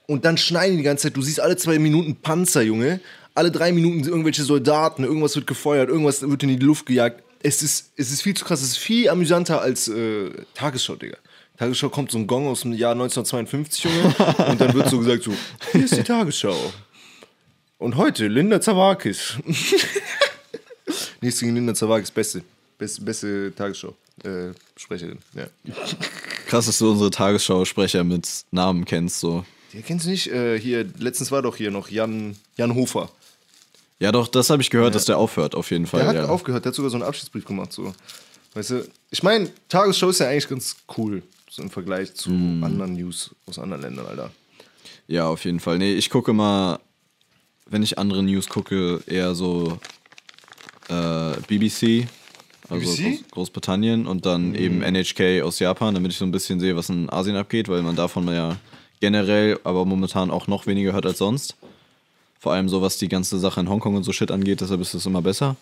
und 0.06 0.24
dann 0.24 0.38
schneiden 0.38 0.72
die 0.72 0.78
die 0.78 0.84
ganze 0.84 1.02
Zeit. 1.08 1.16
Du 1.16 1.22
siehst 1.22 1.40
alle 1.40 1.56
zwei 1.56 1.78
Minuten 1.78 2.16
Panzer, 2.16 2.62
Junge. 2.62 3.00
Alle 3.34 3.50
drei 3.50 3.72
Minuten 3.72 4.02
sind 4.02 4.12
irgendwelche 4.12 4.42
Soldaten, 4.42 5.04
irgendwas 5.04 5.36
wird 5.36 5.46
gefeuert, 5.46 5.90
irgendwas 5.90 6.22
wird 6.22 6.42
in 6.42 6.48
die 6.48 6.56
Luft 6.64 6.86
gejagt. 6.86 7.22
Es 7.42 7.62
ist, 7.62 7.92
es 7.96 8.10
ist 8.10 8.22
viel 8.22 8.34
zu 8.34 8.44
krass. 8.44 8.62
Es 8.62 8.68
ist 8.68 8.78
viel 8.78 9.08
amüsanter 9.08 9.60
als 9.60 9.86
äh, 9.86 10.30
Tagesschau, 10.54 10.96
Digga. 10.96 11.18
Tagesschau 11.58 11.88
kommt 11.88 12.12
so 12.12 12.18
ein 12.18 12.26
Gong 12.26 12.46
aus 12.46 12.60
dem 12.60 12.72
Jahr 12.72 12.92
1952, 12.92 13.84
Junge, 13.84 14.14
und 14.48 14.60
dann 14.60 14.72
wird 14.74 14.88
so 14.88 14.98
gesagt: 14.98 15.24
so, 15.24 15.32
hier 15.72 15.84
ist 15.84 15.96
die 15.96 16.04
Tagesschau. 16.04 16.56
Und 17.78 17.96
heute 17.96 18.28
Linda 18.28 18.60
Zawakis. 18.60 19.34
Nichts 21.20 21.40
gegen 21.40 21.54
Linda 21.54 21.74
Zawakis, 21.74 22.10
beste. 22.12 22.42
Beste, 22.78 23.02
beste 23.02 23.52
Tagesschau. 23.56 23.94
Äh, 24.22 24.52
Sprecherin, 24.76 25.18
ja. 25.34 25.46
Krass, 26.46 26.66
dass 26.66 26.78
du 26.78 26.90
unsere 26.90 27.10
Tagesschau-Sprecher 27.10 28.04
mit 28.04 28.28
Namen 28.52 28.84
kennst, 28.84 29.20
so. 29.20 29.44
Die 29.72 29.82
kennst 29.82 30.06
du 30.06 30.10
nicht? 30.10 30.28
Äh, 30.28 30.58
hier, 30.58 30.86
letztens 30.98 31.30
war 31.30 31.42
doch 31.42 31.56
hier 31.56 31.70
noch 31.70 31.88
Jan, 31.88 32.36
Jan 32.56 32.74
Hofer. 32.74 33.10
Ja, 33.98 34.12
doch, 34.12 34.28
das 34.28 34.50
habe 34.50 34.62
ich 34.62 34.70
gehört, 34.70 34.94
dass 34.94 35.04
der 35.06 35.18
aufhört, 35.18 35.56
auf 35.56 35.70
jeden 35.72 35.86
Fall. 35.86 36.00
Der 36.00 36.08
hat 36.08 36.16
ja. 36.16 36.24
aufgehört, 36.26 36.64
der 36.64 36.70
hat 36.70 36.76
sogar 36.76 36.90
so 36.90 36.96
einen 36.96 37.04
Abschiedsbrief 37.04 37.44
gemacht. 37.44 37.72
So. 37.72 37.92
Weißt 38.54 38.70
du, 38.70 38.88
ich 39.10 39.22
meine, 39.22 39.50
Tagesschau 39.68 40.10
ist 40.10 40.20
ja 40.20 40.28
eigentlich 40.28 40.48
ganz 40.48 40.76
cool, 40.96 41.22
im 41.56 41.70
Vergleich 41.70 42.14
zu 42.14 42.30
Mhm. 42.30 42.62
anderen 42.64 42.92
News 42.94 43.34
aus 43.46 43.58
anderen 43.58 43.82
Ländern, 43.82 44.06
Alter. 44.06 44.30
ja, 45.06 45.26
auf 45.26 45.44
jeden 45.46 45.60
Fall. 45.60 45.78
Nee, 45.78 45.94
ich 45.94 46.10
gucke 46.10 46.32
mal, 46.34 46.78
wenn 47.66 47.82
ich 47.82 47.98
andere 47.98 48.22
News 48.22 48.48
gucke, 48.48 49.00
eher 49.06 49.34
so 49.34 49.78
äh, 50.88 51.32
BBC, 51.48 52.06
also 52.68 52.90
BBC? 52.94 53.02
Groß, 53.20 53.30
Großbritannien, 53.30 54.06
und 54.06 54.26
dann 54.26 54.54
eben 54.54 54.82
NHK 54.82 55.42
aus 55.42 55.58
Japan, 55.58 55.94
damit 55.94 56.12
ich 56.12 56.18
so 56.18 56.24
ein 56.26 56.30
bisschen 56.32 56.60
sehe, 56.60 56.76
was 56.76 56.88
in 56.90 57.08
Asien 57.10 57.36
abgeht, 57.36 57.68
weil 57.68 57.82
man 57.82 57.96
davon 57.96 58.26
ja 58.28 58.56
generell, 59.00 59.58
aber 59.64 59.84
momentan 59.84 60.30
auch 60.30 60.46
noch 60.48 60.66
weniger 60.66 60.92
hört 60.92 61.06
als 61.06 61.18
sonst. 61.18 61.56
Vor 62.40 62.52
allem 62.52 62.68
so, 62.68 62.82
was 62.82 62.98
die 62.98 63.08
ganze 63.08 63.38
Sache 63.38 63.60
in 63.60 63.68
Hongkong 63.68 63.96
und 63.96 64.02
so 64.04 64.12
Shit 64.12 64.30
angeht, 64.30 64.60
deshalb 64.60 64.80
ist 64.80 64.94
es 64.94 65.06
immer 65.06 65.22
besser. 65.22 65.56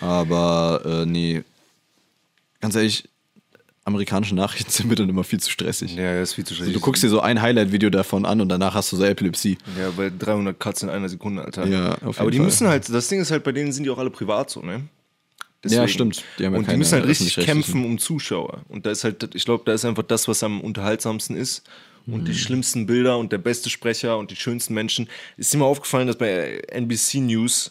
Aber 0.00 0.82
äh, 0.84 1.06
nee, 1.06 1.42
ganz 2.60 2.74
ehrlich, 2.74 3.04
amerikanische 3.84 4.34
Nachrichten 4.34 4.70
sind 4.72 4.88
mir 4.88 4.94
dann 4.94 5.08
immer 5.08 5.24
viel 5.24 5.40
zu 5.40 5.50
stressig. 5.50 5.94
Ja, 5.96 6.18
das 6.20 6.30
ist 6.30 6.34
viel 6.34 6.44
zu 6.44 6.54
schlecht. 6.54 6.74
Du 6.74 6.80
guckst 6.80 7.02
dir 7.02 7.08
so 7.08 7.20
ein 7.20 7.40
Highlight-Video 7.42 7.90
davon 7.90 8.24
an 8.24 8.40
und 8.40 8.48
danach 8.48 8.74
hast 8.74 8.92
du 8.92 8.96
so 8.96 9.04
Epilepsie. 9.04 9.58
Ja, 9.78 9.90
bei 9.90 10.10
300 10.16 10.58
Cuts 10.58 10.82
in 10.82 10.88
einer 10.90 11.08
Sekunde, 11.08 11.44
Alter. 11.44 11.66
Ja, 11.66 11.94
auf 12.02 12.18
Aber 12.18 12.24
jeden 12.24 12.30
die 12.32 12.36
Fall. 12.38 12.46
müssen 12.46 12.68
halt, 12.68 12.88
das 12.88 13.08
Ding 13.08 13.20
ist 13.20 13.30
halt, 13.30 13.44
bei 13.44 13.52
denen 13.52 13.72
sind 13.72 13.84
die 13.84 13.90
auch 13.90 13.98
alle 13.98 14.10
privat 14.10 14.50
so, 14.50 14.60
ne? 14.60 14.82
Ja, 15.64 15.86
stimmt. 15.86 16.24
Die 16.38 16.46
haben 16.46 16.54
ja 16.54 16.58
und 16.58 16.68
die 16.70 16.76
müssen 16.76 16.94
halt 16.94 17.06
richtig 17.06 17.36
kämpfen 17.36 17.84
um 17.84 17.96
Zuschauer. 17.98 18.62
Und 18.68 18.84
da 18.84 18.90
ist 18.90 19.04
halt, 19.04 19.32
ich 19.34 19.44
glaube, 19.44 19.62
da 19.64 19.72
ist 19.72 19.84
einfach 19.84 20.02
das, 20.02 20.26
was 20.26 20.42
am 20.42 20.60
unterhaltsamsten 20.60 21.36
ist. 21.36 21.62
Und 22.08 22.22
Mhm. 22.22 22.24
die 22.24 22.34
schlimmsten 22.34 22.84
Bilder 22.86 23.16
und 23.16 23.30
der 23.30 23.38
beste 23.38 23.70
Sprecher 23.70 24.18
und 24.18 24.32
die 24.32 24.36
schönsten 24.36 24.74
Menschen. 24.74 25.08
Ist 25.36 25.52
dir 25.54 25.58
mal 25.58 25.66
aufgefallen, 25.66 26.08
dass 26.08 26.16
bei 26.18 26.60
NBC 26.68 27.20
News 27.20 27.70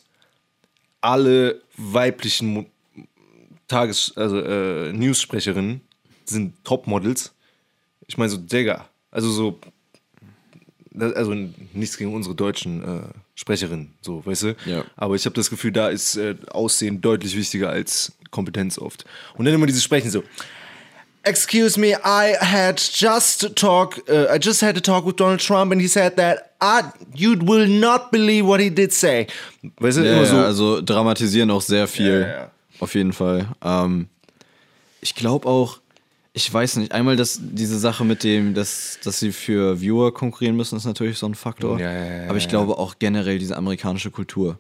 alle 1.02 1.62
weiblichen 1.76 2.66
Tages-, 3.68 4.14
also 4.16 4.40
äh, 4.40 4.94
News-Sprecherinnen 4.94 5.82
sind 6.26 6.54
Topmodels. 6.64 7.34
Ich 8.08 8.18
meine 8.18 8.30
so, 8.30 8.38
Digga. 8.38 8.88
Also 9.12 9.30
so, 9.30 9.60
also 11.00 11.34
nichts 11.74 11.98
gegen 11.98 12.14
unsere 12.14 12.36
deutschen 12.36 12.84
äh, 12.84 13.02
Sprecherinnen, 13.36 13.94
so, 14.02 14.26
weißt 14.26 14.44
du? 14.44 14.56
Ja. 14.66 14.84
Aber 14.98 15.16
ich 15.16 15.26
habe 15.26 15.36
das 15.36 15.50
Gefühl, 15.50 15.72
da 15.72 15.90
ist 15.90 16.16
äh, 16.18 16.36
Aussehen 16.52 17.02
deutlich 17.02 17.36
wichtiger 17.36 17.70
als 17.70 18.12
Kompetenz 18.30 18.78
oft. 18.78 19.06
Und 19.36 19.46
dann 19.46 19.54
immer 19.54 19.66
dieses 19.66 19.84
Sprechen 19.84 20.10
so. 20.10 20.24
Excuse 21.24 21.80
me, 21.80 21.92
I 22.04 22.36
had 22.40 22.80
just 22.96 23.56
talk. 23.56 24.02
Uh, 24.10 24.26
I 24.34 24.40
just 24.42 24.64
had 24.64 24.76
a 24.76 24.80
talk 24.80 25.06
with 25.06 25.18
Donald 25.18 25.40
Trump, 25.40 25.72
and 25.72 25.80
he 25.80 25.88
said 25.88 26.16
that 26.18 26.56
I, 26.60 26.82
you 27.14 27.36
will 27.40 27.68
not 27.68 28.10
believe 28.12 28.48
what 28.48 28.60
he 28.60 28.72
did 28.74 28.92
say. 28.92 29.28
Weißt 29.78 30.00
du, 30.00 30.04
Ja, 30.04 30.14
immer 30.14 30.26
so. 30.26 30.36
ja, 30.38 30.46
also 30.46 30.82
dramatisieren 30.82 31.52
auch 31.52 31.62
sehr 31.62 31.88
viel. 31.88 32.22
Ja. 32.22 32.52
Auf 32.80 32.96
jeden 32.96 33.14
Fall. 33.14 33.46
Ähm, 33.64 34.08
ich 35.02 35.14
glaube 35.14 35.48
auch, 35.48 35.80
ich 36.34 36.52
weiß 36.52 36.78
nicht, 36.78 36.92
einmal 36.94 37.18
dass 37.18 37.40
diese 37.42 37.78
Sache 37.78 38.06
mit 38.06 38.24
dem, 38.24 38.54
dass, 38.54 39.00
dass 39.04 39.20
sie 39.20 39.32
für 39.32 39.82
Viewer 39.82 40.14
konkurrieren 40.14 40.56
müssen, 40.56 40.78
ist 40.78 40.86
natürlich 40.86 41.18
so 41.18 41.26
ein 41.26 41.36
Faktor. 41.36 41.80
Ja, 41.80 41.92
ja, 41.92 42.24
ja, 42.24 42.30
Aber 42.30 42.38
ich 42.38 42.46
ja. 42.46 42.50
glaube 42.50 42.78
auch 42.78 42.96
generell 43.00 43.38
diese 43.38 43.58
amerikanische 43.58 44.12
Kultur. 44.12 44.60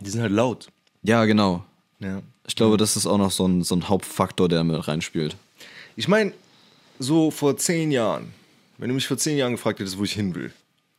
die 0.00 0.10
sind 0.10 0.22
halt 0.22 0.32
laut. 0.32 0.68
Ja, 1.02 1.24
genau. 1.26 1.64
Ja. 2.00 2.22
Ich 2.46 2.56
glaube, 2.56 2.78
das 2.78 2.96
ist 2.96 3.06
auch 3.06 3.18
noch 3.18 3.30
so 3.30 3.46
ein, 3.46 3.62
so 3.62 3.74
ein 3.74 3.88
Hauptfaktor, 3.88 4.48
der 4.48 4.64
mit 4.64 4.88
reinspielt. 4.88 5.36
Ich 5.96 6.08
meine, 6.08 6.32
so 6.98 7.30
vor 7.30 7.56
zehn 7.58 7.90
Jahren, 7.90 8.32
wenn 8.78 8.88
du 8.88 8.94
mich 8.94 9.06
vor 9.06 9.18
zehn 9.18 9.36
Jahren 9.36 9.52
gefragt 9.52 9.80
hättest, 9.80 9.98
wo 9.98 10.04
ich 10.04 10.12
hin 10.12 10.34
will, 10.34 10.52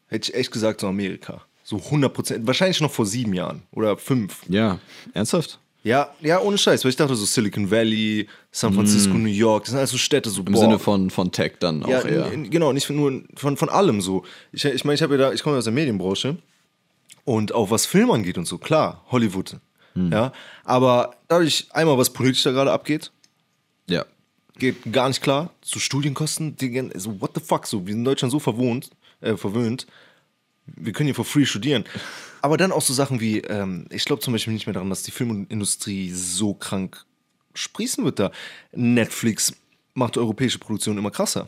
hätte 0.08 0.30
ich 0.30 0.36
echt 0.38 0.52
gesagt, 0.52 0.82
so 0.82 0.88
Amerika. 0.88 1.42
So 1.64 1.78
100 1.78 2.14
Prozent. 2.14 2.48
Wahrscheinlich 2.48 2.82
noch 2.82 2.92
vor 2.92 3.06
sieben 3.06 3.34
Jahren 3.34 3.64
oder 3.72 3.98
fünf. 3.98 4.42
Ja, 4.48 4.80
ernsthaft? 5.14 5.60
Ja, 5.84 6.14
ja, 6.20 6.42
ohne 6.42 6.58
Scheiß, 6.58 6.84
weil 6.84 6.90
ich 6.90 6.98
dachte 6.98 7.16
so 7.16 7.24
Silicon 7.24 7.72
Valley, 7.72 8.28
San 8.52 8.74
Francisco, 8.74 9.14
New 9.14 9.30
York, 9.30 9.64
das 9.64 9.72
sind 9.72 9.78
alles 9.78 9.92
so 9.92 9.98
Städte, 9.98 10.30
so 10.30 10.44
Im 10.44 10.56
Sinne 10.56 10.78
von, 10.78 11.10
von 11.10 11.32
Tech 11.32 11.54
dann 11.60 11.84
auch 11.84 11.90
ja, 11.90 12.02
eher. 12.02 12.32
genau, 12.32 12.74
nicht 12.74 12.90
nur 12.90 13.24
von, 13.36 13.56
von 13.56 13.70
allem 13.70 14.02
so. 14.02 14.26
Ich 14.52 14.64
meine, 14.66 14.76
ich, 14.76 14.84
mein, 14.84 14.96
ich 14.96 15.00
ja 15.00 15.08
da, 15.08 15.32
ich 15.32 15.42
komme 15.42 15.56
ja 15.56 15.60
aus 15.60 15.64
der 15.64 15.74
Medienbranche 15.74 16.38
und 17.24 17.54
auch 17.54 17.72
was 17.72 17.86
Film 17.86 18.12
angeht 18.12 18.38
und 18.38 18.46
so, 18.46 18.58
klar, 18.58 19.06
Hollywood. 19.10 19.58
Hm. 19.94 20.12
Ja, 20.12 20.34
aber 20.66 21.16
dadurch 21.30 21.68
einmal, 21.72 21.98
was 21.98 22.12
politisch 22.12 22.44
da 22.44 22.52
gerade 22.52 22.74
abgeht, 22.74 23.12
ja. 23.88 24.06
geht 24.58 24.92
gar 24.92 25.08
nicht 25.08 25.22
klar. 25.22 25.52
So 25.64 25.80
Studienkosten, 25.80 26.58
die 26.58 26.90
so 26.96 27.22
what 27.22 27.32
the 27.36 27.42
fuck, 27.42 27.66
so 27.66 27.86
wir 27.86 27.94
sind 27.94 28.02
in 28.02 28.06
Deutschland 28.06 28.32
so 28.34 28.40
verwohnt, 28.40 28.90
äh, 29.22 29.38
verwöhnt. 29.38 29.88
Wir 30.76 30.94
können 30.94 31.08
hier 31.08 31.16
for 31.16 31.26
free 31.26 31.46
studieren. 31.46 31.84
Aber 32.42 32.58
dann 32.58 32.72
auch 32.72 32.82
so 32.82 32.94
Sachen 32.94 33.20
wie, 33.20 33.40
ähm, 33.40 33.86
ich 33.90 34.06
glaube 34.06 34.22
zum 34.22 34.34
Beispiel 34.34 34.54
nicht 34.54 34.66
mehr 34.66 34.74
daran, 34.74 34.90
dass 34.90 35.04
die 35.04 35.12
Filmindustrie 35.12 36.12
so 36.12 36.54
krank 36.54 37.06
sprießen 37.54 38.06
wird 38.06 38.20
da. 38.20 38.32
Netflix 38.72 39.54
macht 39.94 40.18
europäische 40.18 40.60
Produktion 40.60 40.98
immer 40.98 41.12
krasser. 41.12 41.48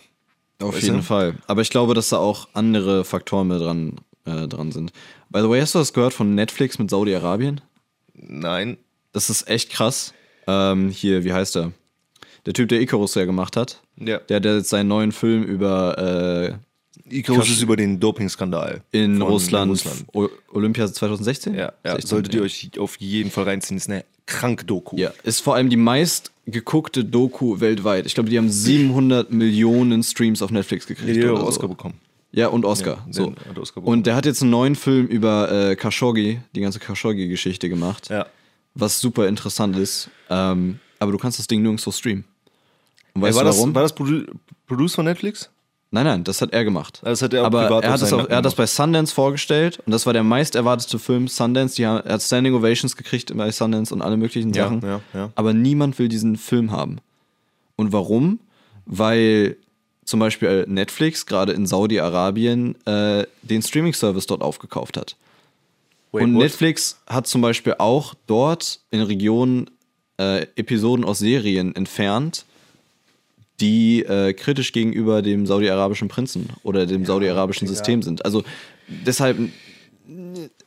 Auf 0.60 0.76
Weißt 0.76 0.84
jeden 0.84 0.98
du? 0.98 1.04
Fall. 1.04 1.36
Aber 1.48 1.62
ich 1.62 1.70
glaube, 1.70 1.94
dass 1.94 2.10
da 2.10 2.18
auch 2.18 2.50
andere 2.54 3.06
Faktoren 3.06 3.48
mit 3.48 3.62
dran, 3.62 3.96
äh, 4.26 4.48
dran 4.48 4.72
sind. 4.72 4.92
By 5.30 5.42
the 5.42 5.50
way, 5.50 5.62
hast 5.62 5.76
du 5.76 5.80
das 5.80 5.94
gehört 5.94 6.14
von 6.14 6.36
Netflix 6.36 6.78
mit 6.78 6.90
Saudi-Arabien? 6.90 7.62
Nein. 8.14 8.78
Das 9.14 9.30
ist 9.30 9.48
echt 9.48 9.72
krass. 9.72 10.14
Ähm, 10.48 10.90
hier, 10.90 11.24
wie 11.24 11.34
heißt 11.34 11.56
er? 11.56 11.72
Der 12.46 12.54
Typ, 12.54 12.70
der 12.70 12.82
Icarus 12.82 13.16
ja 13.16 13.26
gemacht 13.26 13.56
hat. 13.56 13.82
Ja. 13.98 14.20
Der 14.20 14.38
hat 14.38 14.46
jetzt 14.46 14.70
seinen 14.70 14.88
neuen 14.88 15.12
Film 15.12 15.44
über 15.44 15.98
äh, 15.98 16.54
Icarus 17.12 17.50
ist 17.50 17.62
über 17.62 17.76
den 17.76 18.00
Dopingskandal 18.00 18.82
in 18.92 19.22
Russland, 19.22 19.72
Russland. 19.72 20.06
Olympia 20.52 20.92
2016? 20.92 21.54
Ja, 21.54 21.74
ja. 21.84 21.94
16, 21.94 22.08
solltet 22.08 22.34
ihr 22.34 22.40
ja. 22.40 22.46
euch 22.46 22.72
auf 22.80 22.98
jeden 22.98 23.32
Fall 23.32 23.46
reinziehen. 23.46 23.78
Ist 23.78 23.90
eine 23.90 24.06
kranke 24.26 24.66
Doku. 24.66 24.98
Ja, 24.98 25.12
ist 25.24 25.42
vor 25.42 25.56
allem 25.56 25.70
die 25.70 25.78
meist 25.78 26.32
geguckte 26.46 27.04
Doku 27.06 27.60
weltweit. 27.60 28.06
Ich 28.06 28.14
glaube, 28.14 28.30
die 28.30 28.38
haben 28.38 28.50
700 28.50 29.32
Millionen 29.32 30.04
Streams 30.04 30.42
auf 30.42 30.52
Netflix 30.52 30.88
gekriegt. 30.88 31.16
Die 31.16 31.28
auch 31.28 31.40
so. 31.40 31.46
Oscar 31.46 31.68
bekommen. 31.68 31.96
Ja, 32.32 32.48
und 32.48 32.66
Oscar. 32.66 33.06
Ja, 33.08 33.14
so. 33.14 33.34
Oscar 33.60 33.84
und 33.84 34.08
der 34.08 34.16
hat 34.16 34.26
jetzt 34.26 34.42
einen 34.42 34.52
neuen 34.52 34.76
Film 34.76 35.06
über 35.08 35.52
äh, 35.52 35.76
Khashoggi, 35.76 36.40
die 36.56 36.62
ganze 36.62 36.80
Khashoggi-Geschichte 36.80 37.68
gemacht, 37.68 38.10
Ja. 38.10 38.26
was 38.74 39.02
super 39.02 39.28
interessant 39.28 39.78
ist. 39.78 40.10
Ähm, 40.30 40.80
aber 41.00 41.12
du 41.12 41.18
kannst 41.18 41.40
das 41.40 41.48
Ding 41.48 41.62
nirgendwo 41.62 41.92
streamen. 41.92 42.24
Und 43.14 43.24
weißt 43.24 43.36
war, 43.36 43.44
du 43.44 43.50
das, 43.50 43.58
warum? 43.58 43.76
war 43.76 43.82
das 43.82 43.94
Produ 43.94 44.24
Produced 44.68 44.96
von 44.96 45.06
Netflix? 45.06 45.50
Nein, 45.92 46.06
nein, 46.06 46.24
das 46.24 46.42
hat 46.42 46.52
er 46.54 46.64
gemacht. 46.64 47.02
Das 47.04 47.22
hat 47.22 47.34
er 47.34 47.42
auch 47.44 47.46
aber 47.48 47.68
privat 47.68 47.84
er 47.84 47.92
hat, 47.92 48.02
das 48.02 48.12
auch, 48.14 48.28
er 48.28 48.38
hat 48.38 48.46
das 48.46 48.56
bei 48.56 48.66
Sundance 48.66 49.14
vorgestellt 49.14 49.80
und 49.86 49.92
das 49.92 50.06
war 50.06 50.14
der 50.14 50.24
meist 50.24 50.56
erwartete 50.56 51.00
Film 51.00 51.28
Sundance. 51.28 51.76
Die 51.76 51.86
haben, 51.86 52.06
er 52.06 52.14
hat 52.14 52.22
Standing 52.22 52.54
Ovations 52.54 52.96
gekriegt 52.96 53.36
bei 53.36 53.52
Sundance 53.52 53.94
und 53.94 54.02
alle 54.02 54.18
möglichen 54.18 54.54
Ja, 54.54 54.66
Sachen. 54.66 54.82
ja, 54.82 55.02
ja. 55.14 55.32
Aber 55.36 55.54
niemand 55.54 56.00
will 56.00 56.08
diesen 56.10 56.36
Film 56.38 56.72
haben. 56.72 56.98
Und 57.76 57.92
warum? 57.94 58.40
Weil 58.86 59.58
zum 60.06 60.20
Beispiel 60.20 60.66
Netflix 60.68 61.26
gerade 61.26 61.54
in 61.54 61.66
Saudi-Arabien 61.66 62.76
äh, 62.86 63.26
den 63.44 63.62
Streaming-Service 63.62 64.26
dort 64.26 64.42
aufgekauft 64.42 64.98
hat. 64.98 65.16
Wait, 66.12 66.24
und 66.24 66.34
what? 66.36 66.44
Netflix 66.44 67.00
hat 67.08 67.28
zum 67.28 67.42
Beispiel 67.42 67.76
auch 67.78 68.14
dort 68.28 68.80
in 68.90 69.02
Regionen 69.02 69.70
äh, 70.18 70.44
Episoden 70.56 71.06
aus 71.06 71.20
Serien 71.20 71.76
entfernt, 71.76 72.46
die 73.62 74.04
äh, 74.04 74.34
kritisch 74.34 74.72
gegenüber 74.74 75.22
dem 75.22 75.46
saudi-arabischen 75.46 76.08
Prinzen 76.08 76.50
oder 76.64 76.86
dem 76.86 77.06
saudi-arabischen 77.06 77.68
System 77.68 78.02
sind. 78.02 78.26
Also 78.26 78.44
deshalb, 78.88 79.38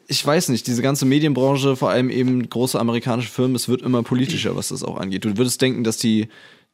ich 0.07 0.25
weiß 0.25 0.49
nicht, 0.51 0.67
diese 0.67 0.83
ganze 0.83 1.05
Medienbranche, 1.07 1.77
vor 1.77 1.91
allem 1.91 2.11
eben 2.11 2.49
große 2.49 2.79
amerikanische 2.79 3.31
Firmen, 3.31 3.57
es 3.57 3.69
wird 3.69 3.83
immer 3.83 4.03
politischer, 4.03 4.57
was 4.57 4.69
das 4.69 4.83
auch 4.83 4.97
angeht. 4.99 5.25
Du 5.25 5.37
würdest 5.37 5.61
denken, 5.61 5.85
dass 5.85 5.97
die, 5.97 6.29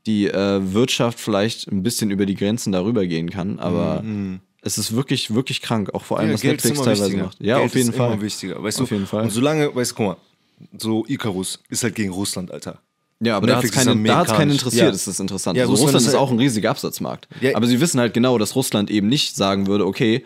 die 0.06 0.26
äh, 0.26 0.60
Wirtschaft 0.74 1.18
vielleicht 1.18 1.68
ein 1.68 1.82
bisschen 1.82 2.10
über 2.10 2.26
die 2.26 2.34
Grenzen 2.34 2.72
darüber 2.72 3.06
gehen 3.06 3.30
kann, 3.30 3.58
aber 3.58 4.04
es 4.62 4.76
ist 4.76 4.94
wirklich, 4.94 5.34
wirklich 5.34 5.62
krank, 5.62 5.94
auch 5.94 6.02
vor 6.04 6.18
allem, 6.18 6.28
Ja, 6.28 6.34
was 6.34 6.40
Geld 6.42 6.54
Netflix 6.56 6.78
teilweise 6.80 7.04
wichtiger. 7.04 7.22
macht. 7.24 7.40
Ja, 7.40 7.56
Geld 7.56 7.66
auf 7.66 7.74
jeden 7.76 7.88
ist 7.90 7.96
Fall. 7.96 8.12
immer 8.12 8.22
wichtiger. 8.22 8.62
Weißt 8.62 8.80
Auf 8.82 8.88
du? 8.90 8.94
jeden 8.94 9.06
Fall. 9.06 9.22
Und 9.24 9.30
solange, 9.30 9.74
weißt 9.74 9.92
du, 9.92 9.94
guck 9.94 10.06
mal, 10.06 10.16
so 10.76 11.04
Icarus 11.08 11.60
ist 11.70 11.82
halt 11.82 11.94
gegen 11.94 12.10
Russland, 12.12 12.50
Alter. 12.50 12.78
Ja, 13.22 13.36
aber 13.36 13.46
da 13.46 13.56
hat 13.56 13.64
es 13.64 13.70
Netflix 13.70 13.84
keine, 14.06 14.24
keinen 14.26 14.50
interessiert, 14.50 14.86
Ja. 14.86 14.90
ist 14.90 15.06
das 15.06 15.20
interessant. 15.20 15.56
Ja, 15.56 15.64
also 15.64 15.72
Russland 15.72 15.94
Russland, 15.94 16.06
ist 16.08 16.14
halt- 16.14 16.22
auch 16.28 16.30
ein 16.32 16.38
riesiger 16.38 16.70
Absatzmarkt. 16.70 17.28
Ja. 17.40 17.54
aber 17.54 17.66
sie 17.66 17.80
wissen 17.80 18.00
halt 18.00 18.14
genau, 18.14 18.38
dass 18.38 18.54
Russland 18.56 18.90
eben 18.90 19.08
nicht 19.08 19.36
sagen 19.36 19.66
würde, 19.66 19.86
okay, 19.86 20.24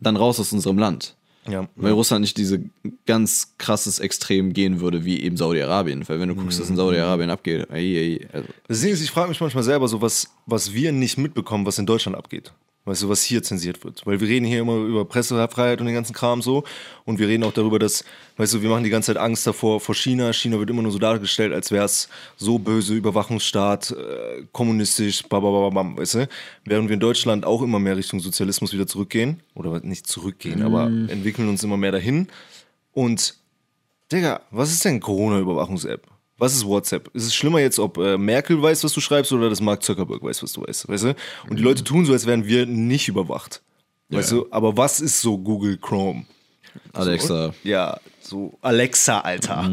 dann 0.00 0.16
raus 0.16 0.40
aus 0.40 0.52
unserem 0.52 0.78
Land. 0.78 1.14
Ja. 1.48 1.66
Weil 1.74 1.92
Russland 1.92 2.22
nicht 2.22 2.36
diese 2.36 2.62
ganz 3.04 3.54
krasses 3.58 3.98
Extrem 3.98 4.52
gehen 4.52 4.80
würde, 4.80 5.04
wie 5.04 5.20
eben 5.22 5.36
Saudi-Arabien. 5.36 6.08
Weil 6.08 6.20
wenn 6.20 6.28
du 6.28 6.36
guckst, 6.36 6.60
was 6.60 6.68
Mhm. 6.68 6.74
in 6.74 6.76
Saudi-Arabien 6.76 7.30
abgeht, 7.30 7.66
ey, 7.70 7.96
ey, 7.96 8.26
also, 8.32 8.48
Deswegen, 8.68 8.94
ist, 8.94 9.02
ich 9.02 9.10
frage 9.10 9.28
mich 9.28 9.40
manchmal 9.40 9.64
selber 9.64 9.88
so, 9.88 10.00
was, 10.00 10.28
was 10.46 10.72
wir 10.72 10.92
nicht 10.92 11.18
mitbekommen, 11.18 11.66
was 11.66 11.78
in 11.78 11.86
Deutschland 11.86 12.16
abgeht. 12.16 12.52
Weißt 12.84 13.00
du, 13.02 13.08
was 13.08 13.22
hier 13.22 13.44
zensiert 13.44 13.84
wird. 13.84 14.04
Weil 14.06 14.20
wir 14.20 14.26
reden 14.26 14.44
hier 14.44 14.60
immer 14.60 14.74
über 14.74 15.04
Pressefreiheit 15.04 15.78
und 15.78 15.86
den 15.86 15.94
ganzen 15.94 16.14
Kram 16.14 16.42
so. 16.42 16.64
Und 17.04 17.20
wir 17.20 17.28
reden 17.28 17.44
auch 17.44 17.52
darüber, 17.52 17.78
dass, 17.78 18.04
weißt 18.38 18.54
du, 18.54 18.62
wir 18.62 18.70
machen 18.70 18.82
die 18.82 18.90
ganze 18.90 19.14
Zeit 19.14 19.22
Angst 19.22 19.46
davor 19.46 19.78
vor 19.78 19.94
China. 19.94 20.32
China 20.32 20.58
wird 20.58 20.68
immer 20.68 20.82
nur 20.82 20.90
so 20.90 20.98
dargestellt, 20.98 21.52
als 21.52 21.70
wäre 21.70 21.84
es 21.84 22.08
so 22.36 22.58
böse, 22.58 22.94
Überwachungsstaat, 22.94 23.92
äh, 23.92 24.42
kommunistisch, 24.50 25.22
babababam, 25.22 25.96
weißt 25.96 26.14
du. 26.14 26.28
Während 26.64 26.88
wir 26.88 26.94
in 26.94 27.00
Deutschland 27.00 27.44
auch 27.44 27.62
immer 27.62 27.78
mehr 27.78 27.96
Richtung 27.96 28.18
Sozialismus 28.18 28.72
wieder 28.72 28.88
zurückgehen. 28.88 29.40
Oder 29.54 29.78
nicht 29.80 30.08
zurückgehen, 30.08 30.62
aber 30.62 30.86
entwickeln 30.86 31.48
uns 31.48 31.62
immer 31.62 31.76
mehr 31.76 31.92
dahin. 31.92 32.26
Und 32.92 33.36
Digga, 34.10 34.40
was 34.50 34.72
ist 34.72 34.84
denn 34.84 34.98
Corona-Überwachungs-App? 34.98 36.11
Was 36.42 36.54
ist 36.56 36.66
WhatsApp? 36.66 37.08
Ist 37.14 37.24
es 37.26 37.34
schlimmer 37.36 37.60
jetzt, 37.60 37.78
ob 37.78 37.98
äh, 37.98 38.18
Merkel 38.18 38.60
weiß, 38.60 38.82
was 38.82 38.92
du 38.92 39.00
schreibst, 39.00 39.30
oder 39.32 39.48
dass 39.48 39.60
Mark 39.60 39.82
Zuckerberg 39.84 40.22
weiß, 40.24 40.42
was 40.42 40.52
du 40.52 40.62
weißt, 40.62 40.88
weißt 40.88 41.04
du? 41.04 41.14
Und 41.48 41.56
die 41.58 41.62
Leute 41.62 41.84
tun 41.84 42.04
so, 42.04 42.12
als 42.12 42.26
wären 42.26 42.44
wir 42.46 42.66
nicht 42.66 43.06
überwacht. 43.06 43.62
Weißt 44.08 44.32
Ja. 44.32 44.38
du? 44.38 44.46
Aber 44.50 44.76
was 44.76 45.00
ist 45.00 45.20
so 45.20 45.38
Google 45.38 45.76
Chrome? 45.78 46.26
Alexa. 46.94 47.54
Ja, 47.62 48.00
so 48.20 48.58
Alexa, 48.60 49.20
Alter. 49.20 49.70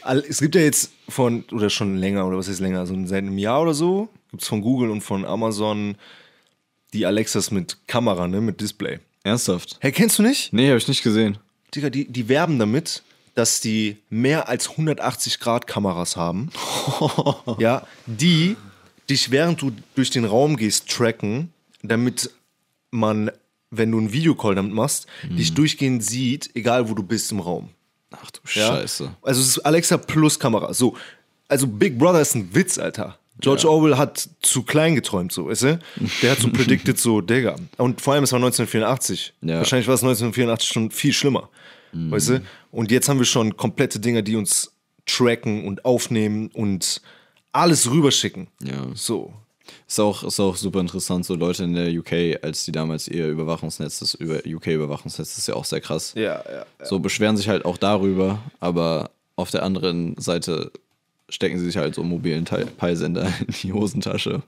Al- 0.00 0.24
Es 0.26 0.40
gibt 0.40 0.54
ja 0.54 0.62
jetzt 0.62 0.92
von, 1.08 1.44
oder 1.52 1.68
schon 1.68 1.96
länger, 1.98 2.26
oder 2.26 2.38
was 2.38 2.48
ist 2.48 2.60
länger, 2.60 2.86
so 2.86 2.94
seit 3.06 3.18
einem 3.18 3.36
Jahr 3.38 3.60
oder 3.62 3.74
so, 3.74 4.08
gibt 4.30 4.42
es 4.42 4.48
von 4.48 4.62
Google 4.62 4.90
und 4.90 5.02
von 5.02 5.24
Amazon 5.26 5.96
die 6.94 7.04
Alexas 7.06 7.50
mit 7.50 7.76
Kamera, 7.86 8.28
ne, 8.28 8.40
mit 8.40 8.60
Display. 8.60 8.98
Ernsthaft? 9.24 9.76
Hey, 9.80 9.92
kennst 9.92 10.18
du 10.18 10.22
nicht? 10.22 10.52
Nee, 10.52 10.68
habe 10.68 10.78
ich 10.78 10.88
nicht 10.88 11.02
gesehen. 11.02 11.38
Digga, 11.74 11.90
die, 11.90 12.06
die 12.10 12.28
werben 12.28 12.58
damit, 12.58 13.02
dass 13.34 13.60
die 13.60 13.98
mehr 14.10 14.48
als 14.48 14.70
180 14.70 15.40
Grad 15.40 15.66
Kameras 15.66 16.16
haben. 16.16 16.50
ja, 17.58 17.86
die 18.06 18.56
dich, 19.08 19.30
während 19.30 19.60
du 19.62 19.72
durch 19.94 20.10
den 20.10 20.24
Raum 20.24 20.56
gehst, 20.56 20.88
tracken, 20.90 21.52
damit 21.82 22.30
man, 22.90 23.30
wenn 23.70 23.90
du 23.90 23.98
einen 23.98 24.12
Videocall 24.12 24.54
damit 24.54 24.72
machst, 24.72 25.06
dich 25.22 25.54
durchgehend 25.54 26.04
sieht, 26.04 26.50
egal 26.54 26.88
wo 26.88 26.94
du 26.94 27.02
bist 27.02 27.32
im 27.32 27.40
Raum. 27.40 27.70
Ach 28.10 28.30
du 28.30 28.40
Ja? 28.54 28.68
Scheiße. 28.68 29.14
Also 29.22 29.40
es 29.40 29.48
ist 29.48 29.58
Alexa 29.60 29.96
plus 29.96 30.38
Kamera. 30.38 30.72
So, 30.74 30.96
also 31.48 31.66
Big 31.66 31.98
Brother 31.98 32.20
ist 32.20 32.34
ein 32.34 32.54
Witz, 32.54 32.78
Alter. 32.78 33.18
George 33.40 33.68
Orwell 33.68 33.96
hat 33.96 34.28
zu 34.40 34.62
klein 34.62 34.94
geträumt, 34.94 35.32
so, 35.32 35.48
weißt 35.48 35.62
du? 35.62 35.78
Der 36.22 36.32
hat 36.32 36.38
so 36.38 36.48
predicted, 36.52 36.98
so, 36.98 37.20
Digga. 37.20 37.56
Und 37.76 38.00
vor 38.00 38.14
allem, 38.14 38.24
es 38.24 38.32
war 38.32 38.38
1984. 38.38 39.32
Ja. 39.40 39.56
Wahrscheinlich 39.58 39.88
war 39.88 39.94
es 39.94 40.02
1984 40.02 40.68
schon 40.68 40.90
viel 40.90 41.12
schlimmer, 41.12 41.48
weißt 41.92 42.28
du? 42.30 42.42
Und 42.70 42.90
jetzt 42.90 43.08
haben 43.08 43.18
wir 43.18 43.26
schon 43.26 43.56
komplette 43.56 44.00
Dinge, 44.00 44.22
die 44.22 44.36
uns 44.36 44.72
tracken 45.06 45.66
und 45.66 45.84
aufnehmen 45.84 46.50
und 46.52 47.02
alles 47.52 47.90
rüberschicken. 47.90 48.48
Ja. 48.62 48.86
So. 48.94 49.32
Ist 49.86 50.00
auch, 50.00 50.24
ist 50.24 50.40
auch 50.40 50.56
super 50.56 50.80
interessant, 50.80 51.24
so 51.24 51.34
Leute 51.34 51.64
in 51.64 51.74
der 51.74 51.90
UK, 51.92 52.42
als 52.42 52.64
die 52.64 52.72
damals 52.72 53.08
ihr 53.08 53.28
Überwachungsnetz, 53.28 54.00
das 54.00 54.14
über 54.14 54.40
UK-Überwachungsnetz 54.44 55.38
ist 55.38 55.46
ja 55.48 55.54
auch 55.54 55.64
sehr 55.64 55.80
krass. 55.80 56.14
Ja, 56.16 56.42
ja. 56.50 56.66
So 56.82 56.98
beschweren 56.98 57.36
sich 57.36 57.48
halt 57.48 57.64
auch 57.64 57.76
darüber, 57.76 58.40
aber 58.60 59.10
auf 59.36 59.50
der 59.50 59.62
anderen 59.62 60.16
Seite 60.18 60.72
stecken 61.28 61.58
sie 61.58 61.66
sich 61.66 61.76
halt 61.76 61.94
so 61.94 62.02
mobilen 62.02 62.44
Peilsender 62.44 63.26
in 63.46 63.54
die 63.62 63.72
Hosentasche, 63.72 64.42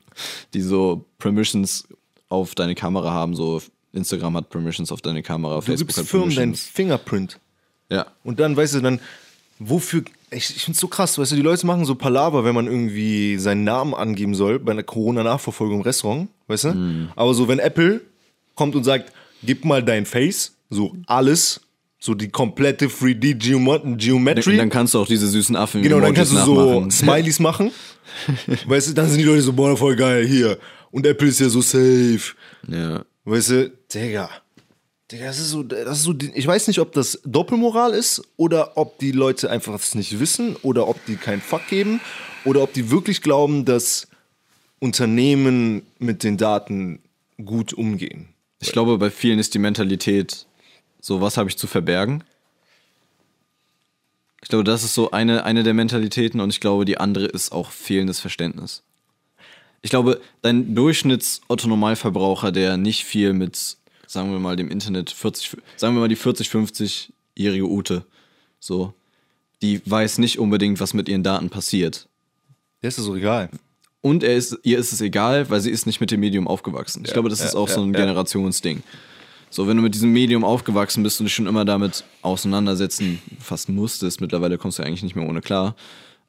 die 0.52 0.60
so 0.60 1.04
Permissions 1.18 1.88
auf 2.28 2.54
deine 2.54 2.74
Kamera 2.74 3.12
haben, 3.12 3.34
so 3.34 3.62
Instagram 3.94 4.36
hat 4.36 4.50
Permissions 4.50 4.90
auf 4.92 5.00
deine 5.00 5.22
Kamera, 5.22 5.56
Du 5.56 5.60
Facebook 5.62 5.88
gibst 5.88 5.98
hat 5.98 6.06
Firmen 6.06 6.28
dein 6.30 6.36
Permissions. 6.36 6.70
Fingerprint. 6.72 7.38
Ja, 7.90 8.06
Und 8.24 8.40
dann, 8.40 8.56
weißt 8.56 8.74
du, 8.74 8.80
dann, 8.80 9.00
wofür, 9.58 10.02
ich, 10.30 10.56
ich 10.56 10.64
find's 10.64 10.80
so 10.80 10.88
krass, 10.88 11.18
weißt 11.18 11.32
du, 11.32 11.36
die 11.36 11.42
Leute 11.42 11.66
machen 11.66 11.84
so 11.84 11.94
Palaver, 11.94 12.44
wenn 12.44 12.54
man 12.54 12.66
irgendwie 12.66 13.38
seinen 13.38 13.64
Namen 13.64 13.94
angeben 13.94 14.34
soll 14.34 14.58
bei 14.58 14.72
einer 14.72 14.82
Corona-Nachverfolgung 14.82 15.76
im 15.78 15.82
Restaurant, 15.82 16.28
weißt 16.48 16.64
du? 16.64 17.08
Aber 17.14 17.34
so, 17.34 17.46
wenn 17.48 17.58
Apple 17.58 18.00
kommt 18.54 18.74
und 18.74 18.84
sagt, 18.84 19.12
gib 19.42 19.64
mal 19.64 19.82
dein 19.82 20.06
Face, 20.06 20.54
so 20.70 20.96
alles, 21.06 21.60
so 22.00 22.14
die 22.14 22.28
komplette 22.28 22.86
3D-Geometry. 22.88 24.56
dann 24.56 24.70
kannst 24.70 24.94
du 24.94 25.00
auch 25.00 25.06
diese 25.06 25.28
süßen 25.28 25.56
Affen 25.56 25.82
Genau, 25.82 26.00
dann 26.00 26.14
kannst 26.14 26.32
du 26.32 26.36
so. 26.38 26.88
Smileys 26.90 27.38
machen. 27.40 27.70
weißt 28.66 28.88
du, 28.88 28.92
dann 28.94 29.08
sind 29.08 29.18
die 29.18 29.24
Leute 29.24 29.42
so, 29.42 29.52
boah, 29.52 29.76
voll 29.76 29.96
geil, 29.96 30.26
hier. 30.26 30.58
Und 30.90 31.06
Apple 31.06 31.28
ist 31.28 31.40
ja 31.40 31.48
so 31.48 31.60
safe. 31.60 32.34
Ja. 32.68 33.04
Weißt 33.24 33.50
du, 33.50 33.70
Digga. 33.92 34.30
Digga, 35.10 35.26
das 35.26 35.38
ist 35.38 35.50
so, 35.50 35.62
das 35.62 35.98
ist 35.98 36.04
so, 36.04 36.14
ich 36.34 36.46
weiß 36.46 36.66
nicht, 36.68 36.78
ob 36.78 36.92
das 36.92 37.20
Doppelmoral 37.24 37.92
ist 37.92 38.22
oder 38.36 38.76
ob 38.76 38.98
die 38.98 39.12
Leute 39.12 39.50
einfach 39.50 39.74
es 39.74 39.94
nicht 39.94 40.18
wissen 40.18 40.56
oder 40.56 40.88
ob 40.88 41.04
die 41.06 41.16
keinen 41.16 41.40
Fuck 41.40 41.66
geben 41.68 42.00
oder 42.44 42.62
ob 42.62 42.72
die 42.72 42.90
wirklich 42.90 43.22
glauben, 43.22 43.64
dass 43.64 44.08
Unternehmen 44.78 45.82
mit 45.98 46.22
den 46.22 46.36
Daten 46.36 47.00
gut 47.42 47.72
umgehen. 47.72 48.28
Ich 48.60 48.72
glaube, 48.72 48.98
bei 48.98 49.10
vielen 49.10 49.38
ist 49.38 49.54
die 49.54 49.58
Mentalität 49.58 50.46
so, 51.00 51.20
was 51.20 51.36
habe 51.36 51.50
ich 51.50 51.58
zu 51.58 51.66
verbergen? 51.66 52.24
Ich 54.42 54.48
glaube, 54.48 54.64
das 54.64 54.84
ist 54.84 54.94
so 54.94 55.10
eine, 55.10 55.44
eine 55.44 55.62
der 55.62 55.74
Mentalitäten 55.74 56.40
und 56.40 56.50
ich 56.50 56.60
glaube, 56.60 56.84
die 56.84 56.98
andere 56.98 57.26
ist 57.26 57.52
auch 57.52 57.70
fehlendes 57.70 58.20
Verständnis. 58.20 58.82
Ich 59.84 59.90
glaube, 59.90 60.18
dein 60.40 60.74
Durchschnitts-Otto-Normalverbraucher, 60.74 62.52
der 62.52 62.78
nicht 62.78 63.04
viel 63.04 63.34
mit, 63.34 63.76
sagen 64.06 64.32
wir 64.32 64.38
mal, 64.38 64.56
dem 64.56 64.70
Internet 64.70 65.10
40, 65.10 65.58
sagen 65.76 65.94
wir 65.94 66.00
mal 66.00 66.08
die 66.08 66.16
40, 66.16 66.48
50-jährige 66.48 67.68
Ute, 67.68 68.06
so, 68.58 68.94
die 69.60 69.82
weiß 69.84 70.16
nicht 70.18 70.38
unbedingt, 70.38 70.80
was 70.80 70.94
mit 70.94 71.06
ihren 71.06 71.22
Daten 71.22 71.50
passiert. 71.50 72.08
Das 72.80 72.96
ist 72.96 73.04
so 73.04 73.14
egal. 73.14 73.50
Und 74.00 74.22
er 74.22 74.36
ist, 74.36 74.58
ihr 74.62 74.78
ist 74.78 74.94
es 74.94 75.02
egal, 75.02 75.50
weil 75.50 75.60
sie 75.60 75.70
ist 75.70 75.84
nicht 75.84 76.00
mit 76.00 76.10
dem 76.10 76.20
Medium 76.20 76.48
aufgewachsen. 76.48 77.02
Ich 77.04 77.12
glaube, 77.12 77.28
das 77.28 77.42
ist 77.42 77.52
ja, 77.52 77.60
auch 77.60 77.68
so 77.68 77.82
ein 77.82 77.92
ja, 77.92 77.98
ja. 78.00 78.06
Generationsding. 78.06 78.82
So, 79.50 79.68
wenn 79.68 79.76
du 79.76 79.82
mit 79.82 79.94
diesem 79.94 80.14
Medium 80.14 80.44
aufgewachsen 80.44 81.02
bist 81.02 81.20
und 81.20 81.26
dich 81.26 81.34
schon 81.34 81.46
immer 81.46 81.66
damit 81.66 82.04
auseinandersetzen 82.22 83.20
fast 83.38 83.68
musstest, 83.68 84.22
mittlerweile 84.22 84.56
kommst 84.56 84.78
du 84.78 84.82
eigentlich 84.82 85.02
nicht 85.02 85.14
mehr 85.14 85.28
ohne 85.28 85.42
klar, 85.42 85.76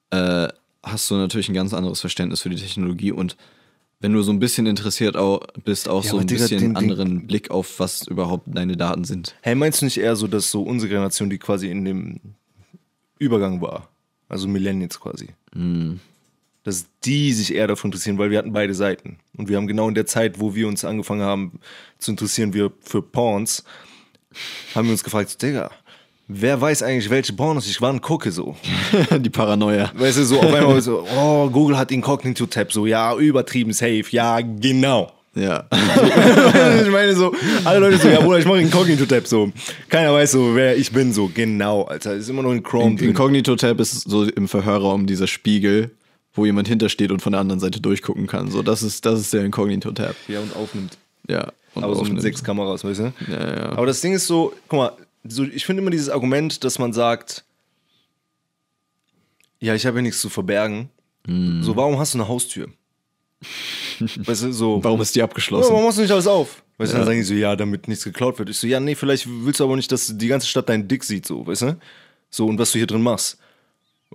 äh, 0.10 0.50
hast 0.86 1.10
du 1.12 1.15
natürlich 1.15 1.50
ein 1.50 1.54
ganz 1.56 1.74
anderes 1.74 2.00
Verständnis 2.00 2.41
für 2.41 2.50
die 2.50 2.56
Technologie 2.56 3.12
und 3.12 3.36
wenn 4.02 4.13
du 4.13 4.21
so 4.21 4.32
ein 4.32 4.39
bisschen 4.39 4.67
interessiert 4.67 5.15
auch, 5.17 5.39
bist, 5.63 5.88
auch 5.89 6.04
Ja, 6.04 6.12
so 6.12 6.17
ein 6.19 6.28
bisschen 6.28 6.60
den- 6.60 6.60
den- 6.69 6.78
anderen 6.78 7.28
Blick 7.28 7.50
auf, 7.50 7.80
was 7.80 8.06
überhaupt 8.08 8.45
deine 8.48 8.78
Daten 8.78 9.04
sind. 9.06 9.36
Hey, 9.41 9.56
meinst 9.56 9.82
du 9.82 9.86
nicht 9.86 9.98
eher 9.98 10.15
so, 10.15 10.28
dass 10.28 10.52
so 10.52 10.62
unsere 10.63 10.89
Generation, 10.89 11.30
die 11.30 11.38
quasi 11.39 11.69
in 11.71 11.86
dem 11.86 12.19
Übergang 13.19 13.62
war, 13.62 13.89
also 14.30 14.48
Millennials 14.48 15.00
quasi, 15.00 15.30
dass 16.63 16.86
die 17.06 17.32
sich 17.34 17.54
eher 17.56 17.67
dafür 17.67 17.88
interessieren, 17.88 18.17
weil 18.17 18.30
wir 18.32 18.38
hatten 18.38 18.52
beide 18.54 18.74
Seiten. 18.74 19.17
Und 19.38 19.50
wir 19.50 19.58
haben 19.58 19.67
genau 19.67 19.88
in 19.88 19.95
der 19.95 20.06
Zeit, 20.06 20.39
wo 20.39 20.54
wir 20.56 20.67
uns 20.67 20.84
angefangen 20.84 21.21
haben 21.21 21.60
zu 21.98 22.12
interessieren 22.12 22.54
wir 22.54 22.71
für 22.82 23.02
Porns, 23.02 23.63
haben 24.76 24.88
wir 24.88 24.91
uns 24.91 25.04
gefragt, 25.04 25.41
Digga, 25.41 25.71
wer 26.27 26.59
weiß 26.59 26.83
eigentlich, 26.83 27.09
welche 27.09 27.33
Pornos 27.33 27.67
ich 27.67 27.81
wann 27.81 28.01
gucke 28.01 28.31
so? 28.31 28.55
die 29.19 29.29
Paranoia. 29.29 29.91
Weißt 29.95 30.17
du, 30.17 30.25
so 30.25 30.39
auf 30.39 30.53
einmal 30.53 30.81
so, 30.81 31.05
oh, 31.17 31.49
Google 31.49 31.77
hat 31.77 31.91
Incognito-Tab, 31.91 32.71
so, 32.71 32.85
ja, 32.85 33.15
übertrieben 33.15 33.73
safe, 33.73 34.05
ja, 34.11 34.41
genau. 34.41 35.11
Ja. 35.35 35.65
ich 36.81 36.89
meine 36.89 37.13
so, 37.13 37.33
alle 37.65 37.79
Leute 37.79 37.97
so, 37.97 38.07
ja 38.07 38.21
Bruder, 38.21 38.39
ich 38.39 38.45
mache 38.45 38.61
Incognito-Tab 38.61 39.27
so. 39.27 39.51
Keiner 39.89 40.13
weiß 40.13 40.31
so, 40.31 40.55
wer 40.55 40.77
ich 40.77 40.91
bin, 40.91 41.11
so, 41.11 41.29
genau, 41.33 41.83
Alter. 41.83 42.13
Ist 42.13 42.29
immer 42.29 42.41
noch 42.41 42.53
in 42.53 42.63
Chrome 42.63 42.95
drin. 42.95 43.09
Incognito-Tab 43.09 43.79
ist 43.81 44.09
so 44.09 44.23
im 44.23 44.47
Verhörraum 44.47 45.07
dieser 45.07 45.27
Spiegel, 45.27 45.91
wo 46.33 46.45
jemand 46.45 46.69
hintersteht 46.69 47.11
und 47.11 47.21
von 47.21 47.33
der 47.33 47.41
anderen 47.41 47.59
Seite 47.59 47.81
durchgucken 47.81 48.27
kann. 48.27 48.49
So, 48.49 48.61
das 48.61 48.81
ist, 48.81 49.05
das 49.05 49.19
ist 49.19 49.33
der 49.33 49.43
Incognito-Tab. 49.43 50.15
Ja, 50.29 50.39
und 50.39 50.55
aufnimmt. 50.55 50.97
Ja. 51.27 51.51
Und 51.73 51.83
Aber 51.83 51.95
so 51.95 52.01
mit 52.01 52.11
aufnimmt. 52.11 52.21
sechs 52.21 52.41
Kameras, 52.41 52.85
weißt 52.85 52.99
du? 53.01 53.13
Ja, 53.29 53.55
ja. 53.57 53.69
Aber 53.73 53.85
das 53.88 53.99
Ding 53.99 54.13
ist 54.13 54.27
so, 54.27 54.53
guck 54.69 54.79
mal, 54.79 54.91
so, 55.27 55.43
ich 55.43 55.65
finde 55.65 55.81
immer 55.81 55.91
dieses 55.91 56.09
Argument, 56.09 56.63
dass 56.63 56.79
man 56.79 56.93
sagt, 56.93 57.43
ja, 59.59 59.73
ich 59.75 59.85
habe 59.85 59.97
ja 59.97 60.01
nichts 60.01 60.21
zu 60.21 60.29
verbergen. 60.29 60.89
So, 61.27 61.75
warum 61.75 61.97
hast 61.97 62.13
du 62.13 62.19
eine 62.19 62.27
Haustür? 62.27 62.69
weißt 63.99 64.43
du, 64.43 64.51
so. 64.53 64.83
Warum 64.83 65.01
ist 65.01 65.15
die 65.15 65.19
Ja, 65.19 65.25
abgeschlossen? 65.25 65.71
warum 65.71 65.85
machst 65.85 65.97
du 65.97 66.03
nicht 66.03 66.11
alles 66.11 66.27
auf? 66.27 66.63
Weißt 66.77 66.91
du, 66.91 66.97
Ja. 66.97 66.99
dann 66.99 67.07
sagen 67.07 67.17
die 67.19 67.23
so, 67.23 67.33
ja, 67.33 67.55
damit 67.55 67.88
nichts 67.88 68.03
geklaut 68.03 68.38
wird. 68.38 68.49
Ich 68.49 68.57
so, 68.59 68.67
ja, 68.67 68.79
nee, 68.79 68.93
vielleicht 68.95 69.27
willst 69.27 69.59
du 69.59 69.63
aber 69.63 69.75
nicht, 69.75 69.91
dass 69.91 70.15
die 70.15 70.27
ganze 70.27 70.47
Stadt 70.47 70.69
deinen 70.69 70.88
Dick 70.88 71.03
sieht, 71.03 71.25
so, 71.25 71.47
weißt 71.47 71.61
du? 71.63 71.77
So, 72.29 72.45
und 72.45 72.59
was 72.59 72.71
du 72.73 72.77
hier 72.77 72.85
drin 72.88 73.01
machst. 73.01 73.39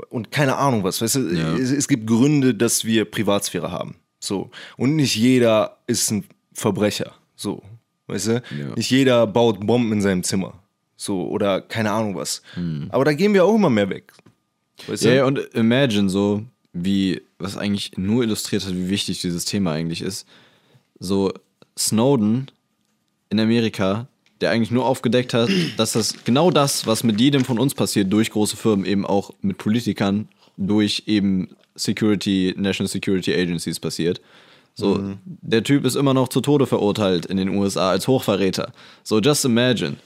Und 0.08 0.30
keine 0.30 0.56
Ahnung 0.56 0.84
was, 0.84 1.00
weißt 1.00 1.16
du? 1.16 1.20
Ja. 1.34 1.56
Es, 1.56 1.70
es 1.72 1.88
gibt 1.88 2.06
Gründe, 2.06 2.54
dass 2.54 2.84
wir 2.84 3.04
Privatsphäre 3.04 3.72
haben. 3.72 3.96
So. 4.20 4.50
Und 4.76 4.94
nicht 4.94 5.16
jeder 5.16 5.78
ist 5.88 6.10
ein 6.12 6.24
Verbrecher. 6.52 7.14
So. 7.34 7.62
Weißt 8.06 8.28
du? 8.28 8.42
Nicht 8.76 8.90
jeder 8.90 9.26
baut 9.26 9.66
Bomben 9.66 9.92
in 9.92 10.00
seinem 10.00 10.22
Zimmer. 10.22 10.54
So, 11.00 11.26
oder 11.28 11.62
keine 11.62 11.92
Ahnung 11.92 12.14
was. 12.14 12.42
Aber 12.90 13.06
da 13.06 13.14
gehen 13.14 13.32
wir 13.32 13.46
auch 13.46 13.54
immer 13.54 13.70
mehr 13.70 13.88
weg. 13.88 14.12
Weißt 14.86 15.02
Hm. 15.02 15.08
Ja, 15.08 15.16
ja, 15.16 15.24
und 15.24 15.38
imagine 15.54 16.10
so, 16.10 16.44
wie, 16.74 17.22
was 17.38 17.56
eigentlich 17.56 17.92
nur 17.96 18.22
illustriert 18.22 18.66
hat, 18.66 18.74
wie 18.74 18.90
wichtig 18.90 19.22
dieses 19.22 19.46
Thema 19.46 19.72
eigentlich 19.72 20.02
ist. 20.02 20.26
So, 20.98 21.32
Snowden 21.78 22.50
in 23.30 23.40
Amerika, 23.40 24.08
der 24.42 24.50
eigentlich 24.50 24.70
nur 24.70 24.84
aufgedeckt 24.84 25.32
hat, 25.32 25.48
dass 25.78 25.92
das 25.92 26.22
genau 26.24 26.50
das, 26.50 26.86
was 26.86 27.02
mit 27.02 27.18
jedem 27.18 27.46
von 27.46 27.58
uns 27.58 27.74
passiert, 27.74 28.12
durch 28.12 28.30
große 28.30 28.58
Firmen, 28.58 28.84
eben 28.84 29.06
auch 29.06 29.32
mit 29.40 29.56
Politikern, 29.56 30.28
durch 30.58 31.04
eben 31.06 31.48
Security, 31.76 32.54
National 32.58 32.90
Security 32.90 33.32
Agencies 33.32 33.80
passiert. 33.80 34.20
So, 34.74 35.14
der 35.24 35.62
Typ 35.64 35.86
ist 35.86 35.94
immer 35.94 36.12
noch 36.12 36.28
zu 36.28 36.42
Tode 36.42 36.66
verurteilt 36.66 37.24
in 37.24 37.38
den 37.38 37.48
USA 37.48 37.90
als 37.90 38.06
Hochverräter. 38.06 38.72
So, 39.02 39.18
just 39.18 39.46
imagine. 39.46 39.96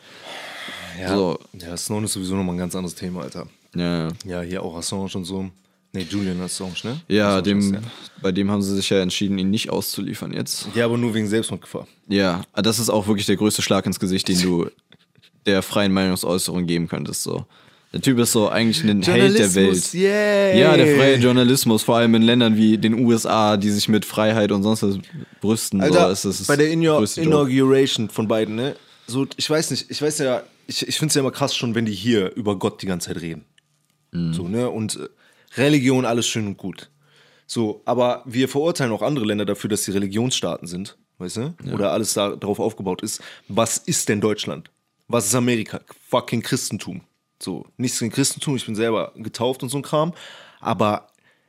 Ja. 1.01 1.15
so. 1.15 1.39
ja, 1.53 1.77
Snowden 1.77 2.05
ist 2.05 2.13
sowieso 2.13 2.35
nochmal 2.35 2.55
ein 2.55 2.59
ganz 2.59 2.75
anderes 2.75 2.95
Thema, 2.95 3.23
Alter. 3.23 3.47
Ja, 3.75 4.09
Ja, 4.25 4.41
hier 4.43 4.63
auch 4.63 4.77
Assange 4.77 5.11
und 5.15 5.25
so. 5.25 5.51
Nee, 5.93 6.07
Julian 6.11 6.41
Assange, 6.41 6.75
ne? 6.83 7.01
ja, 7.09 7.29
Assange 7.29 7.43
dem, 7.43 7.75
ja. 7.75 7.81
bei 8.21 8.33
dem 8.33 8.51
haben 8.51 8.63
sie 8.63 8.75
sich 8.75 8.91
ja 8.91 9.01
entschieden, 9.01 9.39
ihn 9.39 9.51
nicht 9.51 9.71
auszuliefern 9.71 10.33
jetzt. 10.33 10.69
Ja, 10.75 10.87
aber 10.87 10.99
nur 10.99 11.15
wegen 11.15 11.29
Selbstmordgefahr. 11.29 11.87
Ja, 12.09 12.43
das 12.55 12.81
ist 12.81 12.91
auch 12.91 13.07
wirklich 13.07 13.27
der 13.27 13.37
größte 13.37 13.63
Schlag 13.63 13.87
ins 13.87 14.01
Gesicht, 14.01 14.27
den 14.29 14.41
du 14.41 14.69
der 15.47 15.63
freien 15.63 15.93
Meinungsäußerung 15.93 16.67
geben 16.67 16.89
könntest. 16.89 17.23
So. 17.23 17.47
Der 17.93 18.01
Typ 18.01 18.19
ist 18.19 18.33
so 18.33 18.49
eigentlich 18.49 18.83
ein 18.83 19.03
Held 19.03 19.39
der 19.39 19.55
Welt. 19.55 19.93
yay! 19.93 20.59
Ja, 20.59 20.77
der 20.77 20.97
freie 20.97 21.17
Journalismus, 21.17 21.85
vor 21.85 21.97
allem 21.99 22.17
in 22.17 22.23
Ländern 22.23 22.57
wie 22.57 22.77
den 22.77 22.95
USA, 22.95 23.57
die 23.57 23.71
sich 23.71 23.89
mit 23.89 24.05
Freiheit 24.05 24.51
und 24.51 24.65
sonst 24.65 24.83
was 24.83 24.99
brüsten. 25.41 25.81
Alter, 25.81 26.13
so, 26.17 26.29
ist 26.29 26.41
das 26.41 26.47
bei 26.49 26.57
der. 26.57 26.73
Inauguration 26.73 28.09
von 28.09 28.27
beiden, 28.27 28.57
ne? 28.57 28.75
So, 29.07 29.29
ich 29.37 29.49
weiß 29.49 29.71
nicht, 29.71 29.93
ich 29.93 30.03
weiß 30.03 30.19
ja, 30.19 30.43
ich, 30.67 30.87
ich 30.87 30.99
finde 30.99 31.11
es 31.11 31.15
ja 31.15 31.21
immer 31.21 31.31
krass 31.31 31.55
schon, 31.57 31.75
wenn 31.75 31.85
die 31.85 31.93
hier 31.93 32.35
über 32.35 32.59
Gott 32.59 32.83
die 32.83 32.87
ganze 32.87 33.09
Zeit 33.09 33.21
reden. 33.23 33.45
So, 34.33 34.49
ne? 34.49 34.71
Und 34.71 34.97
äh, 34.97 35.09
Religion, 35.57 36.05
alles 36.05 36.27
schön 36.27 36.47
und 36.47 36.57
gut. 36.57 36.91
So, 37.47 37.83
aber 37.85 38.23
wir 38.27 38.49
verurteilen 38.49 38.93
auch 38.93 39.03
andere 39.03 39.25
Länder 39.25 39.45
dafür, 39.45 39.69
dass 39.69 39.83
sie 39.85 39.91
Religionsstaaten 39.93 40.67
sind, 40.67 40.97
weißt 41.19 41.37
du? 41.37 41.55
Oder 41.73 41.93
alles 41.93 42.15
da, 42.15 42.37
darauf 42.37 42.59
aufgebaut 42.61 43.03
ist. 43.03 43.21
Was 43.49 43.79
ist 43.79 44.09
denn 44.09 44.21
Deutschland? 44.21 44.71
Was 45.09 45.27
ist 45.27 45.35
Amerika? 45.35 45.81
Fucking 46.09 46.43
Christentum. 46.43 47.03
So, 47.43 47.67
nichts 47.77 47.99
gegen 47.99 48.13
Christentum, 48.13 48.57
ich 48.57 48.65
bin 48.65 48.75
selber 48.75 49.13
getauft 49.17 49.63
und 49.63 49.69
so 49.69 49.79
ein 49.79 49.83
Kram. 49.83 50.15
Aber 50.61 51.09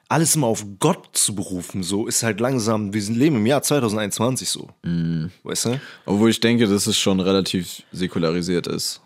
alles 0.10 0.36
immer 0.36 0.48
auf 0.48 0.66
Gott 0.80 1.10
zu 1.14 1.34
berufen, 1.34 1.82
so, 1.82 2.08
ist 2.08 2.22
halt 2.24 2.40
langsam, 2.40 2.94
wir 2.94 3.02
leben 3.02 3.38
im 3.38 3.46
Jahr 3.46 3.62
2021 3.64 4.50
so. 4.50 4.70
Weißt 5.44 5.66
du? 5.66 5.80
Obwohl 6.06 6.30
ich 6.32 6.40
denke, 6.40 6.68
dass 6.68 6.88
es 6.88 6.98
schon 6.98 7.20
relativ 7.20 7.84
säkularisiert 7.92 8.68
ist. 8.68 9.02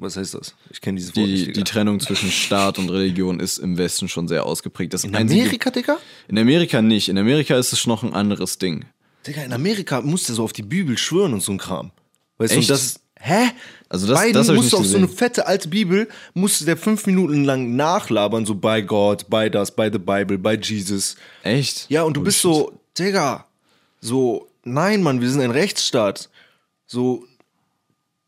Was 0.00 0.16
heißt 0.16 0.34
das? 0.34 0.54
Ich 0.70 0.80
kenne 0.80 0.96
dieses 0.98 1.16
Wort 1.16 1.26
nicht. 1.26 1.40
Die, 1.40 1.44
Digga. 1.46 1.58
die 1.58 1.64
Trennung 1.64 1.98
zwischen 2.00 2.30
Staat 2.30 2.78
und 2.78 2.88
Religion 2.88 3.40
ist 3.40 3.58
im 3.58 3.76
Westen 3.78 4.08
schon 4.08 4.28
sehr 4.28 4.46
ausgeprägt. 4.46 4.94
Das 4.94 5.02
In 5.04 5.14
Amerika, 5.16 5.70
Digga? 5.70 5.98
In 6.28 6.38
Amerika 6.38 6.80
nicht. 6.82 7.08
In 7.08 7.18
Amerika 7.18 7.56
ist 7.58 7.72
es 7.72 7.86
noch 7.86 8.02
ein 8.04 8.14
anderes 8.14 8.58
Ding. 8.58 8.84
Digga, 9.26 9.42
in 9.42 9.52
Amerika 9.52 10.00
musst 10.00 10.28
du 10.28 10.34
so 10.34 10.44
auf 10.44 10.52
die 10.52 10.62
Bibel 10.62 10.96
schwören 10.96 11.34
und 11.34 11.42
so 11.42 11.50
ein 11.52 11.58
Kram. 11.58 11.90
Weißt 12.38 12.54
du, 12.54 12.58
Echt? 12.60 12.70
und 12.70 12.74
das 12.76 13.00
hä? 13.20 13.50
Also 13.88 14.06
das- 14.06 14.20
Biden 14.20 14.34
das 14.34 14.46
musste 14.48 14.62
nicht 14.62 14.74
auf 14.74 14.86
so 14.86 14.96
eine 14.98 15.08
fette 15.08 15.46
alte 15.48 15.66
Bibel, 15.68 16.08
musste 16.34 16.64
der 16.64 16.76
fünf 16.76 17.04
Minuten 17.06 17.42
lang 17.44 17.74
nachlabern, 17.74 18.46
so 18.46 18.54
bei 18.54 18.80
Gott, 18.82 19.26
bei 19.28 19.48
das, 19.48 19.74
bei 19.74 19.90
the 19.90 19.98
Bible, 19.98 20.38
bei 20.38 20.54
Jesus. 20.54 21.16
Echt? 21.42 21.86
Ja, 21.90 22.04
und 22.04 22.14
du 22.16 22.20
Oh, 22.20 22.24
bist 22.24 22.36
shit. 22.36 22.42
so, 22.44 22.80
Digga, 22.96 23.46
so, 24.00 24.46
nein, 24.62 25.02
Mann, 25.02 25.20
wir 25.20 25.28
sind 25.28 25.40
ein 25.40 25.50
Rechtsstaat. 25.50 26.30
So, 26.86 27.24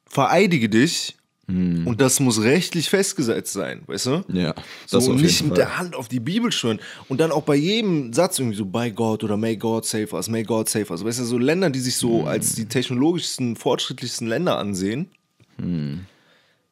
vereidige 0.06 0.68
dich 0.68 1.14
Hm. 1.50 1.86
und 1.86 2.00
das 2.00 2.20
muss 2.20 2.40
rechtlich 2.42 2.88
festgesetzt 2.88 3.52
sein, 3.52 3.82
weißt 3.86 4.06
du? 4.06 4.24
Ja, 4.32 4.54
So, 4.86 4.98
das 4.98 5.08
und 5.08 5.20
nicht 5.20 5.42
mit 5.44 5.56
der 5.56 5.78
Hand 5.78 5.94
auf 5.96 6.08
die 6.08 6.20
Bibel 6.20 6.52
schwören. 6.52 6.80
Und 7.08 7.20
dann 7.20 7.32
auch 7.32 7.42
bei 7.42 7.56
jedem 7.56 8.12
Satz 8.12 8.38
irgendwie 8.38 8.56
so, 8.56 8.64
by 8.64 8.90
God 8.92 9.24
oder 9.24 9.36
may 9.36 9.56
God 9.56 9.84
save 9.84 10.14
us, 10.14 10.28
may 10.28 10.42
God 10.42 10.68
save 10.68 10.90
us. 10.90 11.04
Weißt 11.04 11.18
du, 11.20 11.24
so 11.24 11.38
Länder, 11.38 11.70
die 11.70 11.80
sich 11.80 11.94
Hm. 11.94 12.00
so 12.00 12.24
als 12.26 12.54
die 12.54 12.66
technologischsten, 12.66 13.56
fortschrittlichsten 13.56 14.26
Länder 14.28 14.58
ansehen. 14.58 15.10
Hm. 15.58 16.06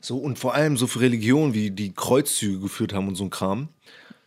So, 0.00 0.18
und 0.18 0.38
vor 0.38 0.54
allem 0.54 0.76
so 0.76 0.86
für 0.86 1.00
Religionen, 1.00 1.54
wie 1.54 1.70
die 1.70 1.92
Kreuzzüge 1.92 2.60
geführt 2.60 2.92
haben 2.94 3.08
und 3.08 3.16
so 3.16 3.24
ein 3.24 3.30
Kram. 3.30 3.68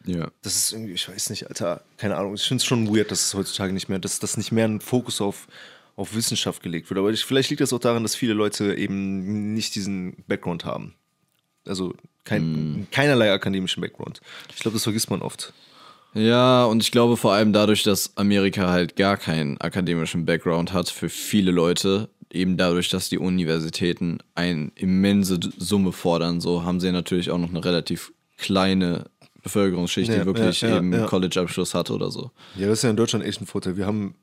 Ja. 0.05 0.29
Das 0.41 0.55
ist 0.55 0.73
irgendwie, 0.73 0.93
ich 0.93 1.07
weiß 1.07 1.29
nicht, 1.29 1.47
Alter, 1.47 1.81
keine 1.97 2.17
Ahnung. 2.17 2.33
Ich 2.33 2.43
finde 2.43 2.61
es 2.61 2.65
schon 2.65 2.93
weird, 2.93 3.11
dass 3.11 3.27
es 3.27 3.33
heutzutage 3.35 3.71
nicht 3.71 3.87
mehr, 3.87 3.99
dass 3.99 4.19
das 4.19 4.35
nicht 4.35 4.51
mehr 4.51 4.65
ein 4.67 4.81
Fokus 4.81 5.21
auf, 5.21 5.47
auf 5.95 6.15
Wissenschaft 6.15 6.63
gelegt 6.63 6.89
wird. 6.89 6.97
Aber 6.99 7.09
ich, 7.11 7.23
vielleicht 7.25 7.49
liegt 7.49 7.61
das 7.61 7.73
auch 7.73 7.79
daran, 7.79 8.03
dass 8.03 8.15
viele 8.15 8.33
Leute 8.33 8.75
eben 8.75 9.53
nicht 9.53 9.75
diesen 9.75 10.23
Background 10.27 10.65
haben. 10.65 10.95
Also 11.67 11.93
kein, 12.23 12.41
Hm. 12.41 12.87
keinerlei 12.91 13.31
akademischen 13.31 13.81
Background. 13.81 14.21
Ich 14.53 14.61
glaube, 14.61 14.75
das 14.75 14.83
vergisst 14.83 15.09
man 15.09 15.21
oft. 15.21 15.53
Ja, 16.13 16.65
und 16.65 16.81
ich 16.83 16.91
glaube 16.91 17.15
vor 17.17 17.33
allem 17.33 17.53
dadurch, 17.53 17.83
dass 17.83 18.15
Amerika 18.17 18.69
halt 18.69 18.95
gar 18.95 19.15
keinen 19.17 19.59
akademischen 19.61 20.25
Background 20.25 20.73
hat 20.73 20.89
für 20.89 21.07
viele 21.09 21.51
Leute, 21.51 22.09
eben 22.31 22.57
dadurch, 22.57 22.89
dass 22.89 23.07
die 23.09 23.17
Universitäten 23.17 24.19
eine 24.35 24.71
immense 24.75 25.39
Summe 25.57 25.91
fordern, 25.93 26.41
so 26.41 26.63
haben 26.63 26.79
sie 26.79 26.91
natürlich 26.91 27.31
auch 27.31 27.37
noch 27.37 27.49
eine 27.49 27.63
relativ 27.63 28.11
kleine 28.37 29.05
Bevölkerungsschicht, 29.43 30.09
Ja, 30.09 30.19
die 30.19 30.25
wirklich 30.25 30.61
ja, 30.61 30.69
ja, 30.69 30.77
eben. 30.77 31.05
College-Abschluss 31.05 31.73
hat 31.73 31.89
oder 31.91 32.11
so. 32.11 32.31
Ja, 32.55 32.67
das 32.67 32.79
ist 32.79 32.83
ja 32.83 32.89
in 32.89 32.97
Deutschland 32.97 33.23
echt 33.25 33.39
ein 33.41 33.47
Vorteil. 33.47 33.77
Wir 33.77 33.85
haben, 33.85 34.15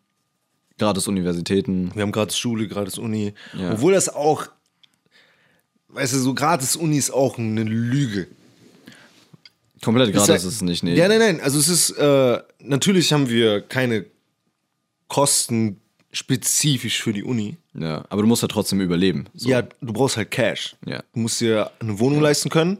Gratis 0.78 1.08
Universitäten. 1.08 1.90
wir 1.94 2.02
haben 2.02 2.12
gratis 2.12 2.38
Schule, 2.38 2.68
gratis 2.68 2.98
Uni. 2.98 3.34
Ja. 3.58 3.72
Obwohl 3.72 3.92
das 3.92 4.08
auch, 4.08 4.46
weißt 5.88 6.14
du, 6.14 6.18
so 6.18 6.34
gratis 6.34 6.76
Uni 6.76 6.96
ist 6.96 7.10
auch 7.10 7.38
eine 7.38 7.64
Lüge. 7.64 8.28
Komplett 9.82 10.12
gratis 10.12 10.28
ja- 10.28 10.34
ist 10.36 10.44
es 10.44 10.62
nicht, 10.62 10.82
nee. 10.82 10.94
Ja, 10.94 11.08
nein, 11.08 11.18
nein. 11.20 11.40
Also 11.40 11.58
es 11.58 11.68
ist, 11.68 11.90
äh, 11.90 12.40
natürlich 12.60 13.12
haben 13.12 13.28
wir 13.28 13.60
keine 13.60 14.06
Kosten 15.08 15.80
spezifisch 16.12 17.02
für 17.02 17.12
die 17.12 17.22
Uni. 17.22 17.56
Ja, 17.74 18.04
aber 18.08 18.22
du 18.22 18.28
musst 18.28 18.42
ja 18.42 18.48
trotzdem 18.48 18.80
überleben. 18.80 19.26
So. 19.34 19.48
Ja, 19.48 19.62
du 19.62 19.92
brauchst 19.92 20.16
halt 20.16 20.30
Cash. 20.30 20.74
Ja. 20.86 21.02
Du 21.12 21.20
musst 21.20 21.40
dir 21.40 21.70
eine 21.80 21.98
Wohnung 21.98 22.20
leisten 22.20 22.48
können. 22.50 22.78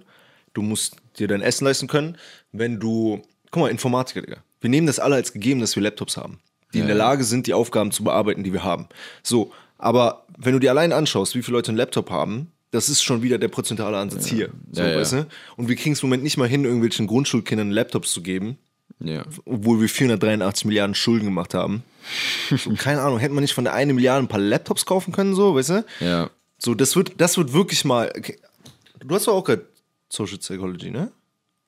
Du 0.55 0.63
musst 0.63 0.97
dir 1.19 1.29
dein 1.29 1.41
Essen 1.43 1.65
leisten 1.65 1.87
können. 1.89 2.17
Wenn 2.53 2.81
du, 2.81 3.23
guck 3.51 3.63
mal, 3.63 3.71
Informatiker, 3.71 4.23
Digga. 4.23 4.39
Wir 4.61 4.71
nehmen 4.71 4.87
das 4.89 4.99
alle 4.99 5.15
als 5.15 5.33
gegeben, 5.33 5.61
dass 5.61 5.77
wir 5.77 5.83
Laptops 5.83 6.17
haben, 6.17 6.41
die 6.75 6.81
in 6.81 6.87
der 6.87 6.97
Lage 6.97 7.25
sind, 7.25 7.47
die 7.47 7.55
Aufgaben 7.55 7.91
zu 7.93 8.05
bearbeiten, 8.05 8.45
die 8.45 8.53
wir 8.53 8.63
haben. 8.65 8.89
So, 9.23 9.53
aber 9.79 10.27
wenn 10.37 10.53
du 10.53 10.59
dir 10.59 10.71
allein 10.71 10.93
anschaust, 10.93 11.35
wie 11.35 11.43
viele 11.43 11.57
Leute 11.57 11.69
einen 11.71 11.79
Laptop 11.79 12.11
haben, 12.11 12.53
das 12.71 12.89
ist 12.91 13.03
schon 13.03 13.23
wieder 13.23 13.39
der 13.39 13.49
prozentuale 13.49 13.97
Ansatz 13.97 14.27
hier. 14.27 14.51
So, 14.73 14.83
Ja, 14.83 14.89
ja. 14.91 14.97
weißt 14.99 15.13
du? 15.15 15.27
Und 15.57 15.69
wir 15.69 15.77
kriegen 15.77 15.93
es 15.95 16.03
im 16.03 16.09
Moment 16.09 16.23
nicht 16.23 16.37
mal 16.37 16.49
hin, 16.49 16.65
irgendwelchen 16.65 17.07
Grundschulkindern 17.07 17.71
Laptops 17.71 18.13
zu 18.13 18.23
geben, 18.23 18.59
Ja. 19.01 19.25
obwohl 19.47 19.81
wir 19.81 19.89
483 19.89 20.67
Milliarden 20.67 20.95
Schulden 20.95 21.25
gemacht 21.25 21.55
haben. 21.55 21.83
So, 22.57 22.71
keine 22.75 23.01
Ahnung, 23.01 23.19
hätte 23.19 23.33
man 23.35 23.43
nicht 23.43 23.55
von 23.55 23.65
der 23.65 23.73
eine 23.73 23.95
Milliarde 23.95 24.25
ein 24.27 24.29
paar 24.29 24.41
Laptops 24.41 24.85
kaufen 24.85 25.13
können, 25.13 25.35
so, 25.35 25.55
weißt 25.55 25.71
du? 25.71 25.85
Ja. 26.01 26.29
So, 26.59 26.75
das 26.75 26.95
wird, 26.97 27.13
das 27.19 27.39
wird 27.39 27.53
wirklich 27.55 27.85
mal. 27.87 28.13
okay. 28.17 28.37
Du 29.01 29.15
hast 29.15 29.27
doch 29.29 29.35
auch 29.35 29.45
gerade 29.45 29.65
Social 30.11 30.39
Psychology, 30.39 30.91
ne? 30.91 31.11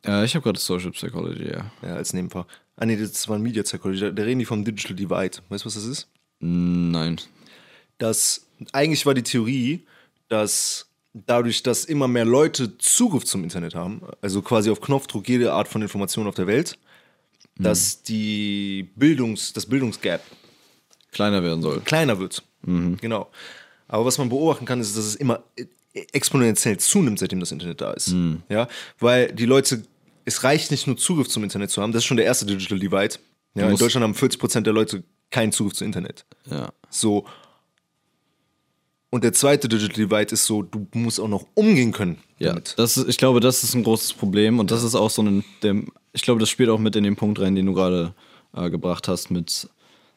Äh, 0.04 0.24
ich 0.24 0.34
habe 0.34 0.42
gerade 0.42 0.58
Social 0.58 0.90
Psychology, 0.90 1.48
ja. 1.50 1.70
Ja, 1.82 1.94
als 1.94 2.12
Nebenfach. 2.12 2.44
Ah, 2.80 2.86
nee, 2.86 2.96
das 2.96 3.28
war 3.28 3.38
Media 3.38 3.62
Psychology. 3.62 4.00
Da, 4.00 4.10
da 4.10 4.22
reden 4.22 4.40
die 4.40 4.44
vom 4.44 4.64
Digital 4.64 4.96
Divide. 4.96 5.38
Weißt 5.48 5.64
du, 5.64 5.66
was 5.66 5.74
das 5.74 5.84
ist? 5.84 6.08
Nein. 6.40 7.20
Das, 7.98 8.46
eigentlich 8.72 9.04
war 9.06 9.14
die 9.14 9.22
Theorie, 9.22 9.86
dass 10.28 10.88
dadurch, 11.12 11.62
dass 11.62 11.84
immer 11.84 12.08
mehr 12.08 12.24
Leute 12.24 12.78
Zugriff 12.78 13.24
zum 13.24 13.44
Internet 13.44 13.74
haben, 13.74 14.00
also 14.22 14.42
quasi 14.42 14.70
auf 14.70 14.80
Knopfdruck 14.80 15.28
jede 15.28 15.52
Art 15.52 15.68
von 15.68 15.82
Information 15.82 16.26
auf 16.26 16.34
der 16.34 16.46
Welt, 16.46 16.78
dass 17.56 18.02
die 18.02 18.88
Bildungs, 18.96 19.52
das 19.52 19.66
Bildungsgap 19.66 20.22
Kleiner 21.12 21.42
werden 21.42 21.60
soll. 21.60 21.80
kleiner 21.80 22.18
wird. 22.18 22.42
Genau. 22.62 23.28
Aber 23.88 24.04
was 24.06 24.16
man 24.16 24.28
beobachten 24.30 24.64
kann, 24.64 24.80
ist, 24.80 24.96
dass 24.96 25.04
es 25.04 25.16
immer 25.16 25.42
exponentiell 25.92 26.78
zunimmt, 26.78 27.18
seitdem 27.18 27.40
das 27.40 27.52
Internet 27.52 27.80
da 27.80 27.92
ist. 27.92 28.14
Ja, 28.48 28.68
weil 28.98 29.32
die 29.32 29.44
Leute, 29.44 29.82
es 30.24 30.44
reicht 30.44 30.70
nicht 30.70 30.86
nur 30.86 30.96
Zugriff 30.96 31.28
zum 31.28 31.42
Internet 31.44 31.70
zu 31.70 31.82
haben, 31.82 31.92
das 31.92 32.00
ist 32.00 32.06
schon 32.06 32.16
der 32.16 32.26
erste 32.26 32.46
Digital 32.46 32.78
Divide. 32.78 33.16
Ja, 33.54 33.68
in 33.68 33.76
Deutschland 33.76 34.04
haben 34.04 34.14
40% 34.14 34.60
der 34.60 34.72
Leute 34.72 35.02
keinen 35.30 35.52
Zugriff 35.52 35.74
zum 35.74 35.86
Internet. 35.86 36.24
Ja. 36.50 36.70
So. 36.88 37.26
Und 39.10 39.24
der 39.24 39.32
zweite 39.32 39.68
Digital 39.68 39.96
Divide 39.96 40.32
ist 40.34 40.44
so, 40.44 40.62
du 40.62 40.86
musst 40.94 41.18
auch 41.20 41.26
noch 41.28 41.46
umgehen 41.54 41.90
können 41.90 42.18
Ja, 42.38 42.50
damit. 42.50 42.74
das 42.76 42.96
ist, 42.96 43.08
ich 43.08 43.16
glaube, 43.18 43.40
das 43.40 43.64
ist 43.64 43.74
ein 43.74 43.82
großes 43.82 44.12
Problem 44.12 44.60
und 44.60 44.70
das 44.70 44.84
ist 44.84 44.94
auch 44.94 45.10
so 45.10 45.22
ein, 45.22 45.44
der, 45.62 45.82
ich 46.12 46.22
glaube, 46.22 46.38
das 46.38 46.48
spielt 46.48 46.68
auch 46.68 46.78
mit 46.78 46.94
in 46.94 47.02
den 47.02 47.16
Punkt 47.16 47.40
rein, 47.40 47.56
den 47.56 47.66
du 47.66 47.72
gerade 47.72 48.14
äh, 48.54 48.70
gebracht 48.70 49.08
hast, 49.08 49.30
mit 49.30 49.68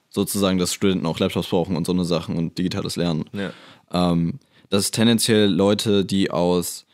sozusagen, 0.10 0.60
dass 0.60 0.74
Studenten 0.76 1.08
auch 1.08 1.18
Laptops 1.18 1.48
brauchen 1.48 1.76
und 1.76 1.86
so 1.88 1.92
eine 1.92 2.06
Sachen 2.06 2.38
und 2.38 2.58
digitales 2.60 2.96
Lernen. 2.96 3.26
Ja. 3.34 3.52
Ähm, 3.92 4.40
dass 4.70 4.92
tendenziell 4.92 5.50
Leute, 5.50 6.06
die 6.06 6.30
aus 6.30 6.86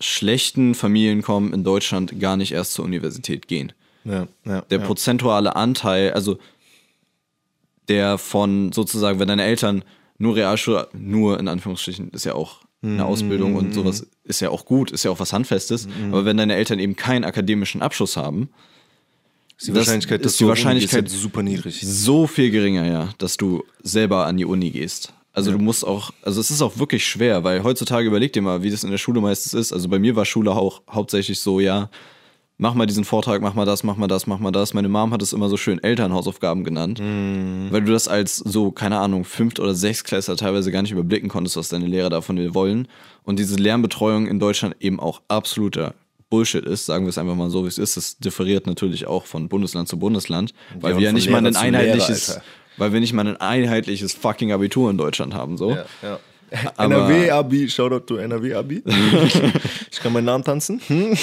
einkunftsschlechten 0.00 0.74
Familien 0.74 1.22
kommen, 1.22 1.52
in 1.52 1.62
Deutschland 1.64 2.18
gar 2.20 2.36
nicht 2.36 2.52
erst 2.52 2.72
zur 2.74 2.84
Universität 2.84 3.48
gehen. 3.48 3.72
Ja, 4.04 4.26
ja, 4.46 4.62
Der 4.62 4.78
prozentuale 4.78 5.56
Anteil, 5.56 6.12
also 6.12 6.38
der 7.88 8.16
von 8.18 8.72
sozusagen, 8.72 9.18
wenn 9.18 9.28
deine 9.28 9.44
Eltern 9.44 9.84
nur 10.18 10.36
Realschule, 10.36 10.88
nur 10.92 11.38
in 11.38 11.48
Anführungsstrichen, 11.48 12.10
ist 12.10 12.24
ja 12.24 12.34
auch 12.34 12.60
Mhm. 12.82 12.92
eine 12.94 13.04
Ausbildung 13.04 13.56
und 13.56 13.74
sowas 13.74 14.06
ist 14.24 14.40
ja 14.40 14.48
auch 14.48 14.64
gut, 14.64 14.90
ist 14.90 15.04
ja 15.04 15.10
auch 15.10 15.20
was 15.20 15.34
Handfestes, 15.34 15.86
Mhm. 15.86 16.14
aber 16.14 16.24
wenn 16.24 16.38
deine 16.38 16.54
Eltern 16.54 16.78
eben 16.78 16.96
keinen 16.96 17.24
akademischen 17.24 17.82
Abschluss 17.82 18.16
haben, 18.16 18.48
ist 19.58 19.68
die 19.68 19.74
Wahrscheinlichkeit, 19.74 20.24
ist 20.24 20.40
die 20.40 20.46
Wahrscheinlichkeit 20.46 21.10
super 21.10 21.42
niedrig. 21.42 21.82
so 21.84 22.26
viel 22.26 22.50
geringer, 22.50 22.86
ja, 22.86 23.10
dass 23.18 23.36
du 23.36 23.64
selber 23.82 24.24
an 24.24 24.38
die 24.38 24.46
Uni 24.46 24.70
gehst. 24.70 25.12
Also 25.32 25.52
du 25.52 25.58
musst 25.58 25.86
auch, 25.86 26.10
also 26.22 26.40
es 26.40 26.50
ist 26.50 26.60
auch 26.60 26.78
wirklich 26.78 27.06
schwer, 27.06 27.44
weil 27.44 27.62
heutzutage 27.62 28.06
überleg 28.06 28.32
dir 28.32 28.42
mal, 28.42 28.62
wie 28.62 28.70
das 28.70 28.82
in 28.82 28.90
der 28.90 28.98
Schule 28.98 29.20
meistens 29.20 29.54
ist. 29.54 29.72
Also 29.72 29.88
bei 29.88 29.98
mir 29.98 30.16
war 30.16 30.24
Schule 30.24 30.50
auch 30.50 30.82
hauptsächlich 30.90 31.40
so, 31.40 31.60
ja, 31.60 31.88
mach 32.58 32.74
mal 32.74 32.86
diesen 32.86 33.04
Vortrag, 33.04 33.40
mach 33.40 33.54
mal 33.54 33.64
das, 33.64 33.84
mach 33.84 33.96
mal 33.96 34.08
das, 34.08 34.26
mach 34.26 34.38
mal 34.38 34.50
das. 34.50 34.74
Meine 34.74 34.88
Mom 34.88 35.12
hat 35.12 35.22
es 35.22 35.32
immer 35.32 35.48
so 35.48 35.56
schön 35.56 35.82
Elternhausaufgaben 35.82 36.64
genannt, 36.64 37.00
weil 37.00 37.82
du 37.82 37.92
das 37.92 38.08
als 38.08 38.36
so, 38.36 38.70
keine 38.70 38.98
Ahnung, 38.98 39.24
Fünft- 39.24 39.60
oder 39.60 39.74
Sechstklässler 39.74 40.36
teilweise 40.36 40.70
gar 40.70 40.82
nicht 40.82 40.92
überblicken 40.92 41.28
konntest, 41.28 41.56
was 41.56 41.68
deine 41.68 41.86
Lehrer 41.86 42.10
davon 42.10 42.36
dir 42.36 42.54
wollen. 42.54 42.88
Und 43.22 43.38
diese 43.38 43.56
Lernbetreuung 43.56 44.26
in 44.26 44.40
Deutschland 44.40 44.76
eben 44.80 45.00
auch 45.00 45.22
absoluter 45.28 45.94
Bullshit 46.28 46.64
ist, 46.64 46.86
sagen 46.86 47.04
wir 47.04 47.10
es 47.10 47.18
einfach 47.18 47.34
mal 47.34 47.50
so, 47.50 47.64
wie 47.64 47.68
es 47.68 47.78
ist. 47.78 47.96
Es 47.96 48.18
differiert 48.18 48.66
natürlich 48.66 49.06
auch 49.06 49.26
von 49.26 49.48
Bundesland 49.48 49.88
zu 49.88 49.98
Bundesland, 49.98 50.54
weil 50.78 50.96
wir 50.96 51.02
ja 51.02 51.12
nicht 51.12 51.28
mal 51.28 51.38
Lehrer 51.38 51.48
ein 51.48 51.54
zu 51.54 51.60
Lehrer, 51.60 51.82
einheitliches, 51.82 52.30
Alter. 52.30 52.44
Weil 52.80 52.92
wir 52.92 53.00
nicht 53.00 53.12
mal 53.12 53.26
ein 53.26 53.36
einheitliches 53.36 54.14
fucking 54.14 54.52
Abitur 54.52 54.90
in 54.90 54.96
Deutschland 54.98 55.34
haben, 55.34 55.56
so. 55.56 55.70
Ja, 55.70 55.84
ja. 56.02 56.18
NRW-Abi, 56.78 57.68
Shoutout 57.68 58.06
to 58.06 58.16
NRW-Abi. 58.16 58.82
ich 59.92 60.00
kann 60.00 60.12
meinen 60.12 60.24
Namen 60.24 60.42
tanzen. 60.42 60.80
Hm? 60.88 61.16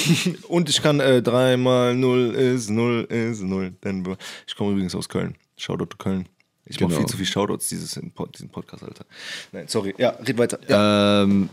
Und 0.48 0.70
ich 0.70 0.82
kann 0.82 1.02
äh, 1.02 1.22
3 1.22 1.58
mal 1.58 1.96
0 1.96 2.34
ist 2.34 2.70
0 2.70 3.04
ist 3.10 3.42
0. 3.42 3.74
Denver. 3.84 4.18
Ich 4.48 4.56
komme 4.56 4.72
übrigens 4.72 4.96
aus 4.96 5.10
Köln. 5.10 5.36
Shoutout 5.58 5.88
to 5.88 5.98
Köln. 5.98 6.28
Ich 6.66 6.80
mache 6.80 6.90
Genau. 6.90 7.00
viel 7.00 7.10
zu 7.10 7.18
viel 7.18 7.26
Shoutouts 7.26 7.68
dieses, 7.70 7.92
diesen 7.92 8.50
Podcast, 8.50 8.84
Alter. 8.84 9.06
Nein, 9.52 9.66
sorry. 9.68 9.96
Ja, 9.98 10.12
red 10.12 10.38
weiter. 10.38 10.60
Ja. 10.68 11.24
Ähm, 11.24 11.50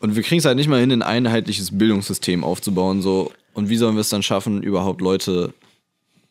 Und 0.00 0.14
wir 0.16 0.22
kriegen 0.22 0.38
es 0.38 0.44
halt 0.44 0.56
nicht 0.56 0.68
mal 0.68 0.80
hin, 0.80 0.92
ein 0.92 1.02
einheitliches 1.02 1.76
Bildungssystem 1.76 2.44
aufzubauen. 2.44 3.02
So. 3.02 3.32
Und 3.52 3.68
wie 3.68 3.76
sollen 3.76 3.96
wir 3.96 4.00
es 4.02 4.08
dann 4.10 4.22
schaffen, 4.22 4.62
überhaupt 4.62 5.00
Leute 5.00 5.52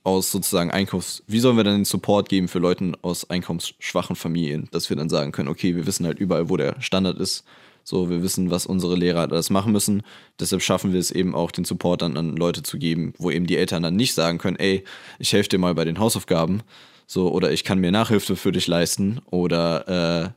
aus 0.07 0.31
sozusagen 0.31 0.71
Einkommens... 0.71 1.21
Wie 1.27 1.39
sollen 1.39 1.57
wir 1.57 1.65
dann 1.65 1.75
den 1.75 1.85
Support 1.85 2.29
geben 2.29 2.47
für 2.47 2.59
Leute 2.59 2.93
aus 3.01 3.29
einkommensschwachen 3.29 4.15
Familien, 4.15 4.69
dass 4.71 4.89
wir 4.89 4.95
dann 4.95 5.09
sagen 5.09 5.33
können, 5.33 5.49
okay, 5.49 5.75
wir 5.75 5.85
wissen 5.85 6.05
halt 6.05 6.17
überall, 6.17 6.49
wo 6.49 6.55
der 6.55 6.81
Standard 6.81 7.19
ist. 7.19 7.43
So, 7.83 8.09
wir 8.09 8.23
wissen, 8.23 8.49
was 8.49 8.65
unsere 8.65 8.95
Lehrer 8.95 9.29
alles 9.29 9.49
machen 9.49 9.71
müssen. 9.73 10.03
Deshalb 10.39 10.61
schaffen 10.61 10.93
wir 10.93 10.99
es 10.99 11.11
eben 11.11 11.35
auch, 11.35 11.51
den 11.51 11.65
Support 11.65 12.01
dann 12.01 12.17
an 12.17 12.35
Leute 12.37 12.63
zu 12.63 12.77
geben, 12.77 13.13
wo 13.17 13.31
eben 13.31 13.47
die 13.47 13.57
Eltern 13.57 13.83
dann 13.83 13.95
nicht 13.95 14.13
sagen 14.13 14.37
können, 14.37 14.57
ey, 14.57 14.83
ich 15.19 15.33
helfe 15.33 15.49
dir 15.49 15.57
mal 15.57 15.75
bei 15.75 15.85
den 15.85 15.99
Hausaufgaben. 15.99 16.63
So, 17.05 17.31
oder 17.31 17.51
ich 17.51 17.63
kann 17.63 17.79
mir 17.79 17.91
Nachhilfe 17.91 18.35
für 18.35 18.51
dich 18.51 18.67
leisten 18.67 19.21
oder 19.29 20.25
äh, 20.25 20.29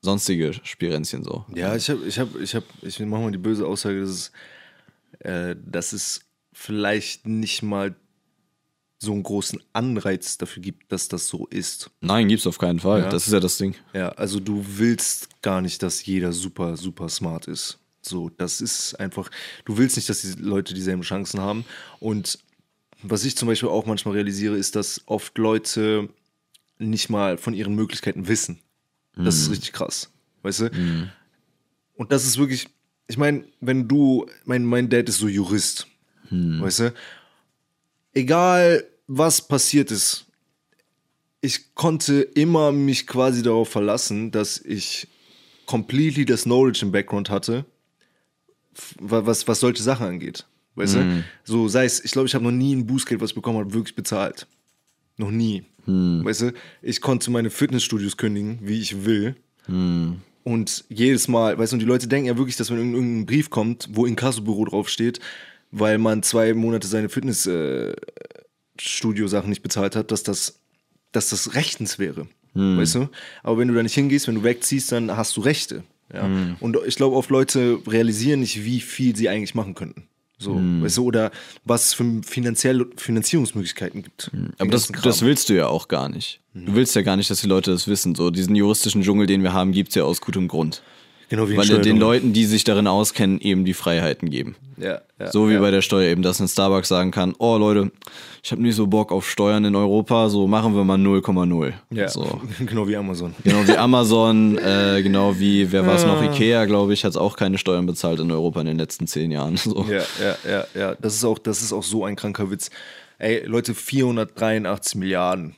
sonstige 0.00 0.52
Spirenzchen 0.64 1.22
so. 1.22 1.44
Ja, 1.54 1.74
ich 1.76 1.88
habe, 1.90 2.04
ich 2.06 2.18
habe, 2.18 2.38
ich 2.40 2.54
habe, 2.54 2.66
ich 2.82 2.98
mache 3.00 3.22
mal 3.22 3.32
die 3.32 3.38
böse 3.38 3.66
Aussage, 3.66 4.00
dass 4.00 4.10
es, 4.10 4.32
äh, 5.20 5.56
dass 5.64 5.92
es 5.92 6.22
vielleicht 6.52 7.26
nicht 7.26 7.62
mal 7.62 7.94
so 9.02 9.12
einen 9.12 9.24
großen 9.24 9.60
Anreiz 9.72 10.38
dafür 10.38 10.62
gibt, 10.62 10.92
dass 10.92 11.08
das 11.08 11.26
so 11.26 11.46
ist. 11.48 11.90
Nein, 12.00 12.28
gibt's 12.28 12.46
auf 12.46 12.58
keinen 12.58 12.78
Fall. 12.78 13.00
Ja. 13.00 13.08
Das 13.08 13.26
ist 13.26 13.32
ja 13.32 13.40
das 13.40 13.58
Ding. 13.58 13.74
Ja, 13.92 14.10
also 14.10 14.38
du 14.38 14.64
willst 14.64 15.42
gar 15.42 15.60
nicht, 15.60 15.82
dass 15.82 16.06
jeder 16.06 16.32
super, 16.32 16.76
super 16.76 17.08
smart 17.08 17.48
ist. 17.48 17.78
So, 18.00 18.30
das 18.30 18.60
ist 18.60 18.94
einfach, 19.00 19.28
du 19.64 19.76
willst 19.76 19.96
nicht, 19.96 20.08
dass 20.08 20.22
die 20.22 20.40
Leute 20.40 20.72
dieselben 20.72 21.02
Chancen 21.02 21.40
haben. 21.40 21.64
Und 21.98 22.38
was 23.02 23.24
ich 23.24 23.36
zum 23.36 23.48
Beispiel 23.48 23.68
auch 23.68 23.86
manchmal 23.86 24.14
realisiere, 24.14 24.56
ist, 24.56 24.76
dass 24.76 25.02
oft 25.06 25.36
Leute 25.36 26.08
nicht 26.78 27.10
mal 27.10 27.38
von 27.38 27.54
ihren 27.54 27.74
Möglichkeiten 27.74 28.28
wissen. 28.28 28.60
Das 29.16 29.36
ist 29.36 29.50
richtig 29.50 29.72
krass. 29.72 30.10
Weißt 30.42 30.60
du? 30.60 31.10
Und 31.94 32.12
das 32.12 32.24
ist 32.24 32.38
wirklich, 32.38 32.68
ich 33.08 33.18
meine, 33.18 33.44
wenn 33.60 33.88
du, 33.88 34.26
mein, 34.44 34.64
mein 34.64 34.88
Dad 34.88 35.08
ist 35.08 35.18
so 35.18 35.26
Jurist, 35.26 35.88
weißt 36.30 36.78
du? 36.80 36.94
Egal, 38.14 38.84
was 39.06 39.46
passiert 39.46 39.90
ist, 39.90 40.26
ich 41.40 41.74
konnte 41.74 42.22
immer 42.22 42.72
mich 42.72 43.06
quasi 43.06 43.42
darauf 43.42 43.68
verlassen, 43.68 44.30
dass 44.30 44.58
ich 44.58 45.08
completely 45.66 46.24
das 46.24 46.44
Knowledge 46.44 46.80
im 46.82 46.92
Background 46.92 47.30
hatte, 47.30 47.64
was, 49.00 49.46
was 49.48 49.60
solche 49.60 49.82
Sachen 49.82 50.06
angeht. 50.06 50.46
Weißt 50.74 50.94
du? 50.94 51.24
So 51.44 51.68
sei 51.68 51.84
es, 51.84 52.02
ich 52.02 52.12
glaube, 52.12 52.28
ich 52.28 52.34
habe 52.34 52.44
noch 52.44 52.52
nie 52.52 52.74
ein 52.74 52.86
Bußgeld, 52.86 53.20
was 53.20 53.30
ich 53.30 53.34
bekommen 53.34 53.58
habe, 53.58 53.74
wirklich 53.74 53.94
bezahlt. 53.94 54.46
Noch 55.18 55.30
nie. 55.30 55.64
Weißt 56.24 56.42
du, 56.42 56.52
ich 56.80 57.00
konnte 57.00 57.30
meine 57.30 57.50
Fitnessstudios 57.50 58.16
kündigen, 58.16 58.60
wie 58.62 58.80
ich 58.80 59.04
will. 59.04 59.36
Und 60.44 60.84
jedes 60.88 61.28
Mal, 61.28 61.58
weißt 61.58 61.72
du, 61.72 61.74
und 61.74 61.80
die 61.80 61.86
Leute 61.86 62.08
denken 62.08 62.28
ja 62.28 62.36
wirklich, 62.36 62.56
dass 62.56 62.70
wenn 62.70 62.78
irgendein 62.78 63.26
Brief 63.26 63.50
kommt, 63.50 63.88
wo 63.92 64.06
Inkassobüro 64.06 64.64
draufsteht, 64.64 65.20
weil 65.70 65.98
man 65.98 66.22
zwei 66.22 66.54
Monate 66.54 66.86
seine 66.86 67.08
Fitnessstudio-Sachen 68.76 69.50
nicht 69.50 69.62
bezahlt 69.62 69.96
hat, 69.96 70.10
dass 70.10 70.22
das, 70.22 70.60
dass 71.12 71.30
das 71.30 71.54
rechtens 71.54 71.98
wäre. 71.98 72.26
Weißt 72.54 72.96
du? 72.96 73.08
Aber 73.42 73.58
wenn 73.58 73.68
du 73.68 73.74
da 73.74 73.82
nicht 73.82 73.94
hingehst, 73.94 74.28
wenn 74.28 74.34
du 74.34 74.44
wegziehst, 74.44 74.92
dann 74.92 75.16
hast 75.16 75.36
du 75.36 75.40
Rechte. 75.40 75.84
Ja? 76.12 76.28
Und 76.60 76.76
ich 76.86 76.96
glaube, 76.96 77.16
oft 77.16 77.30
Leute 77.30 77.78
realisieren 77.86 78.40
nicht, 78.40 78.64
wie 78.64 78.80
viel 78.80 79.16
sie 79.16 79.30
eigentlich 79.30 79.54
machen 79.54 79.74
könnten. 79.74 80.04
So, 80.38 80.56
weißt 80.56 80.96
du, 80.98 81.04
oder 81.04 81.30
was 81.64 81.86
es 81.86 81.94
für 81.94 82.20
finanzielle 82.24 82.86
Finanzierungsmöglichkeiten 82.96 84.02
gibt. 84.02 84.30
Den 84.32 84.52
Aber 84.58 84.70
das, 84.70 84.88
das 84.88 85.22
willst 85.22 85.48
du 85.48 85.54
ja 85.54 85.68
auch 85.68 85.86
gar 85.86 86.08
nicht. 86.08 86.40
Du 86.52 86.74
willst 86.74 86.96
ja 86.96 87.02
gar 87.02 87.16
nicht, 87.16 87.30
dass 87.30 87.40
die 87.40 87.46
Leute 87.46 87.70
das 87.70 87.86
wissen. 87.86 88.16
So, 88.16 88.30
diesen 88.30 88.56
juristischen 88.56 89.02
Dschungel, 89.02 89.26
den 89.26 89.44
wir 89.44 89.52
haben, 89.52 89.70
gibt's 89.70 89.94
ja 89.94 90.02
aus 90.02 90.20
gutem 90.20 90.48
Grund. 90.48 90.82
Genau 91.32 91.48
wie 91.48 91.56
Weil 91.56 91.70
er 91.70 91.78
den. 91.78 91.96
Leuten, 91.96 92.34
die 92.34 92.44
sich 92.44 92.62
darin 92.62 92.86
auskennen, 92.86 93.40
eben 93.40 93.64
die 93.64 93.72
Freiheiten 93.72 94.28
geben. 94.28 94.54
Ja, 94.76 95.00
ja, 95.18 95.32
So 95.32 95.48
wie 95.48 95.54
ja. 95.54 95.60
bei 95.60 95.70
der 95.70 95.80
Steuer 95.80 96.10
eben, 96.10 96.20
dass 96.22 96.40
ein 96.40 96.48
Starbucks 96.48 96.88
sagen 96.88 97.10
kann, 97.10 97.34
oh 97.38 97.56
Leute, 97.56 97.90
ich 98.42 98.52
habe 98.52 98.60
nicht 98.60 98.74
so 98.76 98.86
Bock 98.86 99.10
auf 99.12 99.28
Steuern 99.28 99.64
in 99.64 99.74
Europa, 99.74 100.28
so 100.28 100.46
machen 100.46 100.74
wir 100.74 100.84
mal 100.84 100.98
0,0. 100.98 101.72
Ja, 101.90 102.08
So. 102.08 102.42
genau 102.58 102.86
wie 102.86 102.96
Amazon. 102.96 103.34
Genau 103.44 103.66
wie 103.66 103.76
Amazon, 103.76 104.58
äh, 104.58 105.00
genau 105.02 105.38
wie, 105.38 105.72
wer 105.72 105.86
war 105.86 105.94
es 105.94 106.04
noch, 106.04 106.22
Ikea, 106.22 106.66
glaube 106.66 106.92
ich, 106.92 107.04
hat 107.04 107.16
auch 107.16 107.36
keine 107.36 107.56
Steuern 107.56 107.86
bezahlt 107.86 108.20
in 108.20 108.30
Europa 108.30 108.60
in 108.60 108.66
den 108.66 108.78
letzten 108.78 109.06
zehn 109.06 109.30
Jahren. 109.30 109.56
So. 109.56 109.86
Ja, 109.88 110.02
ja, 110.20 110.36
ja, 110.46 110.64
ja. 110.74 110.94
Das 111.00 111.14
ist 111.14 111.24
auch, 111.24 111.38
das 111.38 111.62
ist 111.62 111.72
auch 111.72 111.82
so 111.82 112.04
ein 112.04 112.14
kranker 112.14 112.50
Witz. 112.50 112.70
Ey, 113.18 113.44
Leute, 113.46 113.74
483 113.74 114.96
Milliarden. 114.96 115.54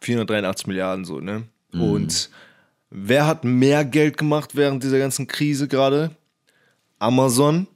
483 0.00 0.66
Milliarden 0.68 1.04
so, 1.04 1.20
ne? 1.20 1.42
Und 1.72 2.30
wer 2.90 3.26
hat 3.26 3.44
mehr 3.44 3.84
Geld 3.84 4.16
gemacht 4.16 4.54
während 4.54 4.82
dieser 4.82 4.98
ganzen 4.98 5.26
Krise 5.26 5.68
gerade? 5.68 6.10
Amazon. 6.98 7.66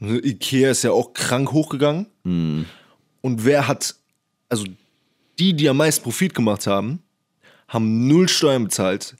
Ikea 0.00 0.70
ist 0.70 0.84
ja 0.84 0.90
auch 0.92 1.14
krank 1.14 1.52
hochgegangen. 1.52 2.06
Und 2.24 3.44
wer 3.44 3.66
hat, 3.66 3.94
also 4.48 4.64
die, 5.38 5.54
die 5.54 5.68
am 5.68 5.78
meisten 5.78 6.02
Profit 6.02 6.34
gemacht 6.34 6.66
haben, 6.66 7.00
haben 7.68 8.06
null 8.06 8.28
Steuern 8.28 8.64
bezahlt 8.64 9.16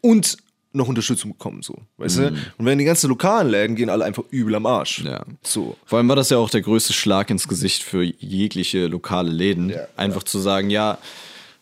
und 0.00 0.38
noch 0.72 0.88
Unterstützung 0.88 1.32
bekommen, 1.32 1.62
so, 1.62 1.76
weißt 1.96 2.18
du? 2.18 2.26
Und 2.58 2.66
wenn 2.66 2.78
die 2.78 2.84
ganzen 2.84 3.08
lokalen 3.08 3.48
Läden 3.48 3.74
gehen 3.74 3.90
alle 3.90 4.04
einfach 4.04 4.24
übel 4.30 4.54
am 4.54 4.66
Arsch. 4.66 5.00
Ja. 5.02 5.24
So. 5.42 5.76
Vor 5.84 5.98
allem 5.98 6.08
war 6.08 6.16
das 6.16 6.30
ja 6.30 6.36
auch 6.36 6.50
der 6.50 6.60
größte 6.60 6.92
Schlag 6.92 7.30
ins 7.30 7.48
Gesicht 7.48 7.82
für 7.82 8.02
jegliche 8.02 8.86
lokale 8.86 9.30
Läden. 9.30 9.70
Ja, 9.70 9.86
Einfach 9.96 10.22
zu 10.22 10.38
sagen, 10.38 10.70
ja, 10.70 10.98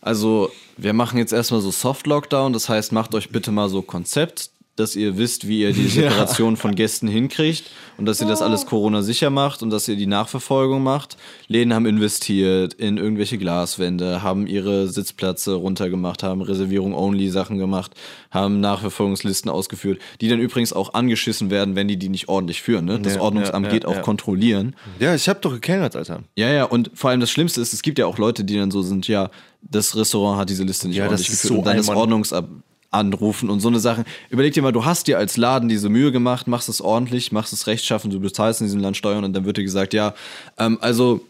also 0.00 0.50
wir 0.76 0.92
machen 0.92 1.18
jetzt 1.18 1.32
erstmal 1.32 1.60
so 1.60 1.70
Soft-Lockdown, 1.70 2.52
das 2.52 2.68
heißt, 2.68 2.92
macht 2.92 3.14
euch 3.14 3.30
bitte 3.30 3.50
mal 3.50 3.68
so 3.68 3.82
Konzept, 3.82 4.50
dass 4.76 4.94
ihr 4.94 5.18
wisst, 5.18 5.48
wie 5.48 5.62
ihr 5.62 5.72
die 5.72 5.88
Separation 5.88 6.56
von 6.56 6.74
Gästen 6.74 7.08
hinkriegt 7.08 7.70
und 7.96 8.06
dass 8.06 8.20
ihr 8.20 8.26
das 8.26 8.42
alles 8.42 8.66
Corona-sicher 8.66 9.30
macht 9.30 9.62
und 9.62 9.70
dass 9.70 9.88
ihr 9.88 9.96
die 9.96 10.06
Nachverfolgung 10.06 10.82
macht. 10.82 11.16
Läden 11.48 11.74
haben 11.74 11.86
investiert 11.86 12.74
in 12.74 12.98
irgendwelche 12.98 13.38
Glaswände, 13.38 14.22
haben 14.22 14.46
ihre 14.46 14.88
Sitzplätze 14.88 15.54
runtergemacht, 15.54 16.22
haben 16.22 16.42
Reservierung-Only-Sachen 16.42 17.58
gemacht, 17.58 17.92
haben 18.30 18.60
Nachverfolgungslisten 18.60 19.50
ausgeführt, 19.50 19.98
die 20.20 20.28
dann 20.28 20.38
übrigens 20.38 20.72
auch 20.72 20.94
angeschissen 20.94 21.50
werden, 21.50 21.74
wenn 21.74 21.88
die 21.88 21.96
die 21.96 22.10
nicht 22.10 22.28
ordentlich 22.28 22.62
führen. 22.62 22.84
Ne? 22.84 23.00
Das 23.00 23.16
Ja, 23.16 23.20
Ordnungsamt 23.22 23.66
ja, 23.66 23.72
ja, 23.72 23.78
geht 23.78 23.86
auch 23.86 23.96
ja. 23.96 24.02
kontrollieren. 24.02 24.76
Ja, 25.00 25.14
ich 25.14 25.28
hab 25.28 25.40
doch 25.42 25.52
gekellnert, 25.52 25.96
Alter. 25.96 26.22
Ja, 26.36 26.50
ja, 26.50 26.64
und 26.64 26.90
vor 26.94 27.10
allem 27.10 27.20
das 27.20 27.30
Schlimmste 27.30 27.60
ist, 27.60 27.72
es 27.72 27.82
gibt 27.82 27.98
ja 27.98 28.06
auch 28.06 28.18
Leute, 28.18 28.44
die 28.44 28.56
dann 28.56 28.70
so 28.70 28.82
sind, 28.82 29.08
ja, 29.08 29.30
das 29.62 29.96
Restaurant 29.96 30.38
hat 30.38 30.50
diese 30.50 30.64
Liste 30.64 30.86
nicht 30.88 30.96
Ja, 30.96 31.04
das 31.04 31.12
ordentlich 31.12 31.30
ist 31.30 31.42
geführt 31.42 31.54
so 31.54 31.58
und 31.58 31.66
dann 31.66 31.76
das. 31.78 31.88
Ordnungsamt 31.88 32.48
anrufen 32.96 33.50
und 33.50 33.60
so 33.60 33.68
eine 33.68 33.80
Sachen. 33.80 34.04
Überleg 34.30 34.52
dir 34.54 34.62
mal, 34.62 34.72
du 34.72 34.84
hast 34.84 35.06
dir 35.06 35.18
als 35.18 35.36
Laden 35.36 35.68
diese 35.68 35.88
Mühe 35.88 36.12
gemacht, 36.12 36.46
machst 36.46 36.68
es 36.68 36.80
ordentlich, 36.80 37.32
machst 37.32 37.52
es 37.52 37.66
rechtschaffen, 37.66 38.10
du 38.10 38.20
bezahlst 38.20 38.60
in 38.60 38.66
diesem 38.66 38.80
Land 38.80 38.96
Steuern 38.96 39.24
und 39.24 39.32
dann 39.32 39.44
wird 39.44 39.56
dir 39.56 39.64
gesagt, 39.64 39.94
ja, 39.94 40.14
ähm, 40.58 40.78
also 40.80 41.20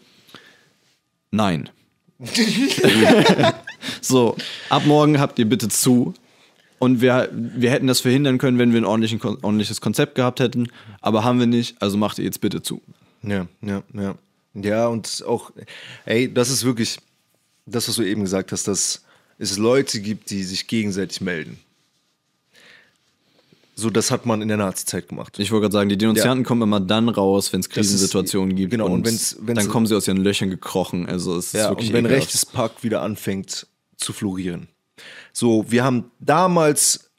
nein. 1.31 1.69
so, 4.01 4.37
ab 4.71 4.87
morgen 4.87 5.21
habt 5.21 5.39
ihr 5.39 5.49
bitte 5.49 5.69
zu. 5.69 6.14
Und 6.79 7.01
wir, 7.01 7.31
wir 7.33 7.71
hätten 7.71 7.87
das 7.87 8.01
verhindern 8.01 8.37
können, 8.39 8.59
wenn 8.59 8.73
wir 8.73 8.81
ein 8.81 8.85
ordentlichen, 8.85 9.21
ordentliches 9.23 9.81
Konzept 9.81 10.14
gehabt 10.14 10.41
hätten, 10.41 10.69
aber 11.01 11.25
haben 11.25 11.39
wir 11.39 11.47
nicht, 11.47 11.81
also 11.81 11.97
macht 11.97 12.19
ihr 12.19 12.25
jetzt 12.25 12.41
bitte 12.43 12.61
zu. 12.62 12.83
Ja, 13.23 13.47
ja, 13.62 13.83
ja. 13.95 14.14
Ja, 14.55 14.87
und 14.87 15.23
auch, 15.27 15.53
ey, 16.07 16.33
das 16.33 16.49
ist 16.49 16.64
wirklich 16.64 16.99
das, 17.67 17.89
was 17.89 17.97
du 17.97 18.03
eben 18.03 18.23
gesagt 18.23 18.53
hast, 18.53 18.69
dass 18.69 19.03
es 19.39 19.59
Leute 19.59 20.01
gibt, 20.01 20.30
die 20.30 20.43
sich 20.43 20.66
gegenseitig 20.66 21.20
melden. 21.20 21.59
So, 23.78 23.91
das 23.91 24.11
hat 24.11 24.24
man 24.24 24.41
in 24.41 24.49
der 24.49 24.57
Nazi-Zeit 24.57 25.09
gemacht. 25.09 25.39
Ich 25.39 25.51
wollte 25.53 25.64
gerade 25.64 25.72
sagen, 25.74 25.89
die 25.91 25.99
Denunzianten 25.99 26.47
kommen 26.47 26.62
immer 26.62 26.80
dann 26.80 27.11
raus, 27.11 27.53
wenn 27.53 27.61
es 27.61 27.66
ist- 27.66 27.72
Krisensituationen 27.72 28.57
gibt. 28.57 28.70
genau, 28.70 28.87
und 28.87 29.05
wenn's- 29.05 29.37
wenn's- 29.41 29.59
dann 29.61 29.68
kommen 29.68 29.87
sie 29.87 29.95
aus 29.95 30.09
ihren 30.09 30.16
Löchern 30.22 30.49
gekrochen. 30.49 31.07
Also 31.07 31.37
es 31.37 31.49
ist 31.49 31.53
Ja, 31.55 31.68
wirklich 31.68 31.89
und 31.91 31.95
wenn 31.95 32.07
ekelhaft. 32.07 32.24
rechtes 32.28 32.47
Pack 32.47 32.82
wieder 32.82 33.03
anfängt 33.03 33.66
zu 33.99 34.14
florieren. 34.14 34.68
So, 35.34 35.66
wir 35.70 35.84
haben 35.84 36.11
damals 36.20 37.11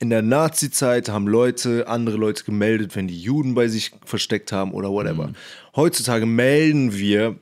in 0.00 0.10
der 0.10 0.20
Nazi-Zeit 0.20 1.08
haben 1.08 1.26
Leute, 1.26 1.88
andere 1.88 2.18
Leute 2.18 2.44
gemeldet, 2.44 2.94
wenn 2.94 3.08
die 3.08 3.18
Juden 3.18 3.54
bei 3.54 3.68
sich 3.68 3.92
versteckt 4.04 4.52
haben 4.52 4.72
oder 4.72 4.90
whatever. 4.90 5.32
Heutzutage 5.74 6.26
melden 6.26 6.92
wir, 6.92 7.36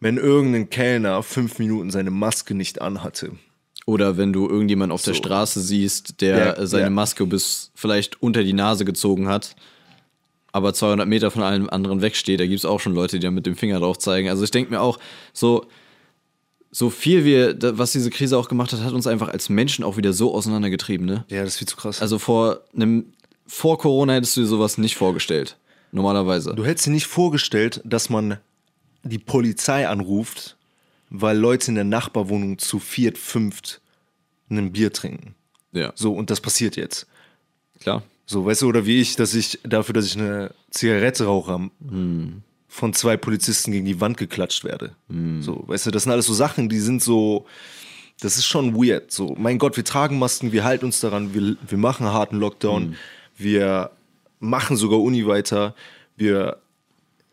wenn 0.00 0.16
irgendein 0.16 0.70
Kellner 0.70 1.22
fünf 1.22 1.58
Minuten 1.58 1.90
seine 1.90 2.10
Maske 2.10 2.54
nicht 2.54 2.80
anhatte. 2.80 3.32
Oder 3.86 4.16
wenn 4.16 4.32
du 4.32 4.48
irgendjemanden 4.48 4.92
auf 4.92 5.02
der 5.02 5.14
So. 5.14 5.18
Straße 5.18 5.60
siehst, 5.60 6.20
der 6.20 6.56
Ja, 6.58 6.66
seine 6.66 6.84
ja. 6.84 6.90
Maske 6.90 7.24
bis 7.26 7.70
vielleicht 7.74 8.20
unter 8.20 8.42
die 8.42 8.52
Nase 8.52 8.84
gezogen 8.84 9.28
hat, 9.28 9.54
aber 10.52 10.74
200 10.74 11.06
Meter 11.06 11.30
von 11.30 11.42
allen 11.42 11.68
anderen 11.68 12.02
wegsteht, 12.02 12.40
da 12.40 12.46
gibt 12.46 12.58
es 12.58 12.64
auch 12.64 12.80
schon 12.80 12.94
Leute, 12.94 13.18
die 13.18 13.24
da 13.26 13.30
mit 13.30 13.46
dem 13.46 13.56
Finger 13.56 13.78
drauf 13.78 13.98
zeigen. 13.98 14.28
Also 14.28 14.42
ich 14.42 14.50
denke 14.50 14.70
mir 14.72 14.80
auch, 14.80 14.98
so, 15.32 15.66
so 16.70 16.90
viel 16.90 17.24
wir, 17.24 17.56
was 17.78 17.92
diese 17.92 18.10
Krise 18.10 18.36
auch 18.36 18.48
gemacht 18.48 18.72
hat, 18.72 18.80
hat 18.80 18.92
uns 18.92 19.06
einfach 19.06 19.28
als 19.28 19.48
Menschen 19.48 19.84
auch 19.84 19.96
wieder 19.96 20.12
so 20.12 20.34
auseinandergetrieben, 20.34 21.06
ne? 21.06 21.24
Ja, 21.28 21.44
das 21.44 21.52
ist 21.54 21.58
viel 21.58 21.68
zu 21.68 21.76
krass. 21.76 22.02
Also 22.02 22.18
vor 22.18 22.62
einem, 22.74 23.12
vor 23.46 23.78
Corona 23.78 24.14
hättest 24.14 24.36
du 24.36 24.40
dir 24.40 24.46
sowas 24.46 24.78
nicht 24.78 24.96
vorgestellt. 24.96 25.56
Normalerweise. 25.92 26.54
Du 26.54 26.64
hättest 26.64 26.86
dir 26.86 26.90
nicht 26.90 27.06
vorgestellt, 27.06 27.80
dass 27.84 28.10
man 28.10 28.38
die 29.06 29.18
Polizei 29.18 29.86
anruft, 29.88 30.56
weil 31.10 31.36
Leute 31.38 31.70
in 31.70 31.74
der 31.76 31.84
Nachbarwohnung 31.84 32.58
zu 32.58 32.78
viert, 32.78 33.16
fünft 33.18 33.80
ein 34.50 34.72
Bier 34.72 34.92
trinken. 34.92 35.34
ja, 35.72 35.92
So, 35.94 36.12
und 36.12 36.30
das 36.30 36.40
passiert 36.40 36.76
jetzt. 36.76 37.06
klar. 37.80 38.02
So, 38.28 38.44
weißt 38.44 38.62
du, 38.62 38.68
oder 38.68 38.86
wie 38.86 39.00
ich, 39.00 39.14
dass 39.14 39.34
ich 39.34 39.60
dafür, 39.62 39.92
dass 39.92 40.06
ich 40.06 40.18
eine 40.18 40.52
Zigarette 40.70 41.26
rauche, 41.26 41.70
von 42.68 42.92
zwei 42.92 43.16
Polizisten 43.16 43.70
gegen 43.70 43.86
die 43.86 44.00
Wand 44.00 44.16
geklatscht 44.16 44.64
werde. 44.64 44.96
So, 45.40 45.62
weißt 45.68 45.86
du, 45.86 45.90
das 45.92 46.02
sind 46.02 46.12
alles 46.12 46.26
so 46.26 46.34
Sachen, 46.34 46.68
die 46.68 46.80
sind 46.80 47.00
so, 47.02 47.46
das 48.20 48.36
ist 48.36 48.46
schon 48.46 48.74
weird. 48.74 49.12
So, 49.12 49.36
mein 49.38 49.58
Gott, 49.58 49.76
wir 49.76 49.84
tragen 49.84 50.18
Masken, 50.18 50.50
wir 50.50 50.64
halten 50.64 50.86
uns 50.86 50.98
daran, 50.98 51.34
wir, 51.34 51.56
wir 51.68 51.78
machen 51.78 52.06
harten 52.06 52.38
Lockdown, 52.38 52.96
wir 53.38 53.90
machen 54.40 54.76
sogar 54.76 55.00
Uni 55.00 55.24
weiter, 55.26 55.76
wir, 56.16 56.58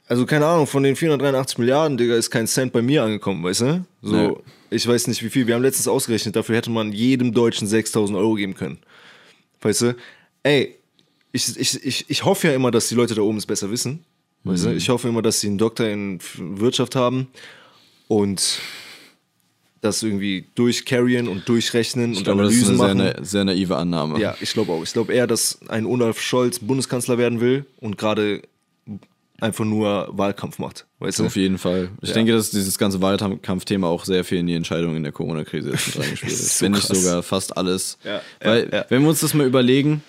also 0.08 0.26
keine 0.26 0.45
Ahnung, 0.45 0.68
von 0.68 0.84
den 0.84 0.95
483 0.95 1.58
Milliarden, 1.58 1.97
Digga, 1.97 2.16
ist 2.16 2.30
kein 2.30 2.47
Cent 2.47 2.74
bei 2.74 2.82
mir 2.82 3.04
angekommen, 3.04 3.43
weißt 3.43 3.62
du? 3.62 3.86
So, 4.01 4.16
Ja. 4.16 4.34
ich 4.70 4.88
weiß 4.88 5.08
nicht 5.08 5.24
wie 5.24 5.30
viel, 5.30 5.47
wir 5.47 5.56
haben 5.56 5.62
letztens 5.64 5.88
ausgerechnet, 5.88 6.36
dafür 6.36 6.56
hätte 6.56 6.70
man 6.70 6.91
jedem 6.91 7.34
Deutschen 7.34 7.68
6000 7.68 8.18
Euro 8.18 8.36
geben 8.36 8.54
können. 8.54 8.78
Weißt 9.62 9.82
du? 9.84 9.95
Ey, 10.43 10.76
ich, 11.32 11.58
ich, 11.58 11.84
ich, 11.86 12.06
ich 12.10 12.26
hoffe 12.26 12.47
ja 12.49 12.54
immer, 12.54 12.70
dass 12.70 12.89
die 12.89 12.95
Leute 12.95 13.16
da 13.16 13.22
oben 13.22 13.38
es 13.38 13.45
besser 13.45 13.72
wissen. 13.72 14.04
Weißt 14.43 14.66
du? 14.66 14.76
Ich 14.76 14.89
hoffe 14.89 15.08
immer, 15.08 15.22
dass 15.22 15.39
sie 15.39 15.47
einen 15.47 15.58
Doktor 15.58 15.88
in 15.88 16.20
Wirtschaft 16.38 16.95
haben 16.97 17.28
und 18.10 18.60
das 19.82 20.01
irgendwie 20.04 20.45
durchcarryen 20.56 21.28
und 21.28 21.47
durchrechnen 21.47 22.12
Ich 22.12 22.20
und 22.20 22.24
glaube, 22.26 22.43
das 22.43 22.54
ist 22.54 22.70
Analysen 22.70 22.82
eine 22.86 23.04
sehr, 23.04 23.14
na- 23.20 23.26
sehr 23.26 23.45
naive 23.45 23.76
Annahme. 23.78 24.20
Ja, 24.20 24.36
ich 24.39 24.54
glaube 24.54 24.72
auch. 24.74 24.84
Ich 24.84 24.93
glaube 24.93 25.14
eher, 25.14 25.28
dass 25.28 25.60
ein 25.70 25.86
Olaf 25.86 26.20
Scholz 26.22 26.60
Bundeskanzler 26.60 27.18
werden 27.18 27.41
will 27.41 27.66
und 27.80 27.97
gerade 27.97 28.41
einfach 29.43 29.65
nur 29.65 30.09
Wahlkampf 30.11 30.57
macht. 30.57 30.87
Weißt 30.99 31.19
du? 31.19 31.25
Auf 31.25 31.35
jeden 31.35 31.57
Fall. 31.57 31.89
Ich 32.01 32.09
Ja. 32.09 32.15
denke, 32.15 32.31
dass 32.31 32.49
dieses 32.49 32.77
ganze 32.77 33.01
Wahlkampfthema 33.01 33.87
auch 33.87 34.05
sehr 34.05 34.23
viel 34.23 34.39
in 34.39 34.47
die 34.47 34.55
Entscheidung 34.55 34.95
in 34.95 35.03
der 35.03 35.11
Corona-Krise 35.11 35.69
reingespielt 35.71 36.21
ist. 36.31 36.57
so 36.57 36.65
Wenn 36.65 36.71
nicht 36.71 36.87
krass. 36.87 37.01
sogar 37.01 37.23
fast 37.23 37.55
alles. 37.57 37.97
Ja, 38.03 38.13
ja, 38.15 38.21
Weil, 38.43 38.69
ja. 38.71 38.85
wenn 38.89 39.03
wir 39.03 39.09
uns 39.09 39.19
das 39.19 39.33
mal 39.33 39.45
überlegen, 39.45 40.01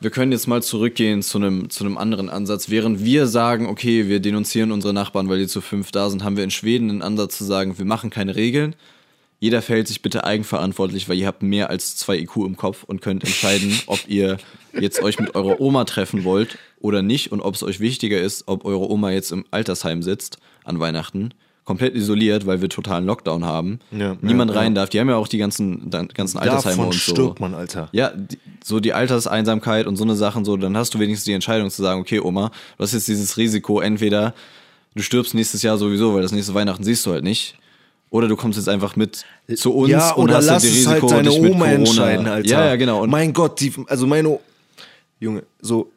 wir 0.00 0.10
können 0.10 0.32
jetzt 0.32 0.46
mal 0.46 0.62
zurückgehen 0.62 1.22
zu 1.22 1.38
einem, 1.38 1.70
zu 1.70 1.84
einem 1.84 1.96
anderen 1.98 2.28
Ansatz. 2.28 2.68
Während 2.70 3.04
wir 3.04 3.26
sagen, 3.26 3.66
okay, 3.66 4.08
wir 4.08 4.20
denunzieren 4.20 4.70
unsere 4.72 4.92
Nachbarn, 4.92 5.28
weil 5.28 5.38
die 5.38 5.46
zu 5.46 5.60
fünf 5.60 5.92
da 5.92 6.10
sind, 6.10 6.24
haben 6.24 6.36
wir 6.36 6.44
in 6.44 6.50
Schweden 6.50 6.90
einen 6.90 7.02
Ansatz 7.02 7.38
zu 7.38 7.44
sagen, 7.44 7.78
wir 7.78 7.84
machen 7.86 8.10
keine 8.10 8.36
Regeln. 8.36 8.74
Jeder 9.40 9.62
verhält 9.62 9.88
sich 9.88 10.00
bitte 10.00 10.24
eigenverantwortlich, 10.24 11.08
weil 11.08 11.18
ihr 11.18 11.26
habt 11.26 11.42
mehr 11.42 11.70
als 11.70 11.96
zwei 11.96 12.18
IQ 12.18 12.36
im 12.38 12.56
Kopf 12.56 12.84
und 12.84 13.02
könnt 13.02 13.24
entscheiden, 13.24 13.78
ob 13.86 14.00
ihr 14.08 14.38
jetzt 14.72 15.02
euch 15.02 15.18
mit 15.18 15.34
eurer 15.34 15.60
Oma 15.60 15.84
treffen 15.84 16.24
wollt 16.24 16.58
oder 16.80 17.02
nicht 17.02 17.32
und 17.32 17.40
ob 17.40 17.54
es 17.54 17.62
euch 17.62 17.80
wichtiger 17.80 18.20
ist, 18.20 18.48
ob 18.48 18.64
eure 18.64 18.90
Oma 18.90 19.10
jetzt 19.10 19.32
im 19.32 19.44
Altersheim 19.50 20.02
sitzt 20.02 20.38
an 20.64 20.80
Weihnachten, 20.80 21.34
komplett 21.64 21.94
isoliert, 21.94 22.46
weil 22.46 22.60
wir 22.60 22.68
totalen 22.68 23.06
Lockdown 23.06 23.44
haben. 23.44 23.80
Ja, 23.90 24.16
Niemand 24.20 24.50
ja, 24.52 24.58
rein 24.58 24.74
ja. 24.74 24.82
darf. 24.82 24.90
Die 24.90 25.00
haben 25.00 25.08
ja 25.08 25.16
auch 25.16 25.28
die 25.28 25.38
ganzen, 25.38 25.90
ganzen 25.90 26.38
Altersheime 26.38 26.76
Davon 26.76 26.86
und 26.86 26.94
so. 26.94 27.12
stirbt 27.12 27.40
man, 27.40 27.54
Alter. 27.54 27.88
Ja, 27.92 28.10
die, 28.10 28.38
so 28.62 28.80
die 28.80 28.92
Alterseinsamkeit 28.92 29.86
und 29.86 29.96
so 29.96 30.04
eine 30.04 30.14
Sachen, 30.14 30.44
so, 30.44 30.56
dann 30.56 30.76
hast 30.76 30.94
du 30.94 30.98
wenigstens 30.98 31.24
die 31.24 31.32
Entscheidung 31.32 31.70
zu 31.70 31.82
sagen, 31.82 32.00
okay, 32.00 32.20
Oma, 32.20 32.50
du 32.76 32.82
hast 32.82 32.92
jetzt 32.92 33.08
dieses 33.08 33.36
Risiko, 33.36 33.80
entweder 33.80 34.34
du 34.94 35.02
stirbst 35.02 35.34
nächstes 35.34 35.62
Jahr 35.62 35.78
sowieso, 35.78 36.14
weil 36.14 36.22
das 36.22 36.32
nächste 36.32 36.54
Weihnachten 36.54 36.84
siehst 36.84 37.04
du 37.06 37.12
halt 37.12 37.24
nicht. 37.24 37.56
Oder 38.10 38.28
du 38.28 38.36
kommst 38.36 38.56
jetzt 38.58 38.68
einfach 38.68 38.94
mit 38.96 39.24
zu 39.56 39.74
uns 39.74 39.90
ja, 39.90 40.12
und 40.12 40.24
oder 40.24 40.36
hast 40.36 40.46
lass 40.46 40.62
halt 40.62 40.72
die 40.72 40.78
es 40.80 40.86
Risiko, 40.88 41.10
halt 41.10 41.12
deine 41.12 41.30
dich 41.30 41.40
mit 41.40 41.50
Oma 41.50 41.64
Corona. 41.64 41.74
entscheiden, 41.74 42.26
Alter. 42.28 42.48
Ja, 42.48 42.64
ja, 42.66 42.76
genau. 42.76 43.02
Und 43.02 43.10
mein 43.10 43.32
Gott, 43.32 43.60
die, 43.60 43.72
also 43.88 44.06
meine, 44.06 44.28
O- 44.28 44.40
Junge, 45.18 45.42
so, 45.60 45.90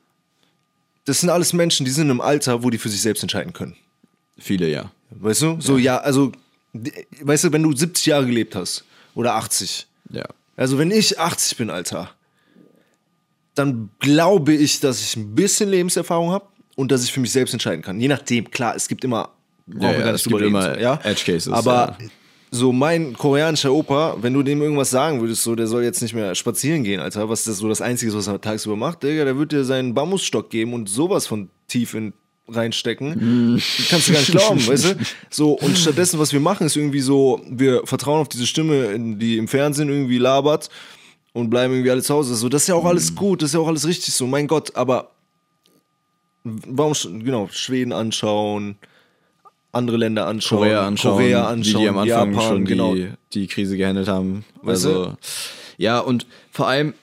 das 1.06 1.20
sind 1.22 1.30
alles 1.30 1.54
Menschen, 1.54 1.86
die 1.86 1.92
sind 1.92 2.10
im 2.10 2.20
Alter, 2.22 2.64
wo 2.64 2.70
die 2.70 2.78
für 2.80 2.90
sich 2.90 3.02
selbst 3.02 3.22
entscheiden 3.24 3.54
können. 3.54 3.76
viele, 4.40 4.68
ja. 4.70 4.92
Weißt 5.12 5.42
du? 5.42 5.58
So, 5.62 5.78
ja, 5.78 5.98
also, 6.00 6.32
die- 6.74 6.92
weißt 7.22 7.46
du, 7.46 7.52
wenn 7.54 7.64
du 7.64 7.76
70 7.76 8.06
Jahre 8.08 8.26
gelebt 8.26 8.56
hast 8.56 8.84
oder 9.16 9.36
80, 9.36 9.88
Ja. 10.12 10.26
also 10.56 10.78
wenn 10.78 10.92
ich 10.92 11.20
80 11.20 11.58
bin, 11.58 11.70
Alter, 11.70 12.10
dann 13.56 13.90
glaube 14.00 14.54
ich, 14.54 14.80
dass 14.80 15.02
ich 15.02 15.16
ein 15.16 15.34
bisschen 15.36 15.70
Lebenserfahrung 15.70 16.32
habe 16.32 16.46
und 16.76 16.92
dass 16.92 17.04
ich 17.04 17.12
für 17.12 17.20
mich 17.20 17.32
selbst 17.32 17.54
entscheiden 17.54 17.82
kann. 17.82 18.00
Je 18.00 18.08
nachdem, 18.08 18.52
klar, 18.52 18.76
es 18.76 18.88
gibt 18.88 19.04
immer, 19.04 19.30
brauchen 19.68 19.82
Ja, 19.82 19.98
wir 19.98 20.06
gar 20.06 20.12
nicht 20.14 20.26
drüber 20.26 20.40
reden, 20.40 20.48
immer 20.50 20.80
ja? 20.80 21.00
Edge 21.04 21.24
Cases, 21.26 21.52
Aber 21.52 21.98
ja. 22.00 22.08
so 22.52 22.72
mein 22.72 23.14
koreanischer 23.14 23.74
Opa, 23.74 24.18
wenn 24.22 24.34
du 24.34 24.44
dem 24.44 24.62
irgendwas 24.62 24.90
sagen 24.90 25.22
würdest, 25.22 25.44
so, 25.44 25.56
der 25.56 25.68
soll 25.68 25.84
jetzt 25.84 26.02
nicht 26.02 26.14
mehr 26.14 26.34
spazieren 26.36 26.84
gehen, 26.84 27.00
Alter, 27.00 27.30
was 27.30 27.42
ist 27.42 27.48
das 27.50 27.58
so 27.58 27.70
das 27.70 27.82
Einzige, 27.82 28.14
was 28.14 28.28
er 28.28 28.40
tagsüber 28.42 28.76
macht, 28.76 29.04
Digga, 29.04 29.26
der 29.26 29.38
wird 29.38 29.52
dir 29.52 29.64
seinen 29.64 29.94
Bambusstock 29.94 30.50
geben 30.50 30.74
und 30.74 30.90
sowas 30.90 31.28
von 31.28 31.50
tief 31.68 31.94
in 31.94 32.14
reinstecken. 32.50 33.62
Kannst 33.90 34.08
du 34.08 34.14
gar 34.14 34.20
nicht 34.20 34.32
glauben, 34.32 34.66
weißt 34.66 34.86
du? 34.86 34.96
So, 35.30 35.52
und 35.52 35.78
stattdessen, 35.78 36.18
was 36.20 36.32
wir 36.32 36.40
machen, 36.40 36.66
ist 36.66 36.78
irgendwie 36.78 37.02
so, 37.02 37.42
wir 37.50 37.82
vertrauen 37.86 38.22
auf 38.22 38.30
diese 38.30 38.48
Stimme, 38.48 38.98
die 39.18 39.38
im 39.38 39.50
Fernsehen 39.50 39.90
irgendwie 39.90 40.18
labert 40.18 40.70
und 41.34 41.50
bleiben 41.50 41.74
irgendwie 41.74 41.92
alle 41.92 42.02
zu 42.02 42.14
Hause. 42.14 42.36
So, 42.36 42.48
das 42.48 42.62
ist 42.64 42.68
ja 42.70 42.76
auch 42.76 42.86
alles 42.86 43.16
gut, 43.16 43.42
das 43.42 43.50
ist 43.50 43.54
ja 43.56 43.60
auch 43.60 43.68
alles 43.68 43.86
richtig 43.86 44.14
so, 44.14 44.28
mein 44.28 44.48
Gott, 44.48 44.76
aber 44.78 45.12
warum, 46.44 46.94
genau, 47.24 47.50
Schweden 47.52 47.92
anschauen, 47.92 48.78
andere 49.72 49.98
Länder 49.98 50.28
anschauen, 50.28 50.60
Korea 50.60 50.88
anschauen, 50.88 51.18
Korea 51.18 51.48
anschauen, 51.48 51.76
wie 51.76 51.84
die 51.84 51.90
am 51.90 51.98
Anfang 51.98 52.34
Japan, 52.34 52.48
schon 52.48 52.66
die, 52.66 52.72
genau. 52.72 52.96
die 53.34 53.48
Krise 53.48 53.78
gehandelt 53.78 54.08
haben. 54.08 54.46
Weißt 54.62 54.86
Also, 54.86 55.18
ja, 55.78 56.00
und 56.00 56.26
vor 56.52 56.68
allem, 56.68 56.94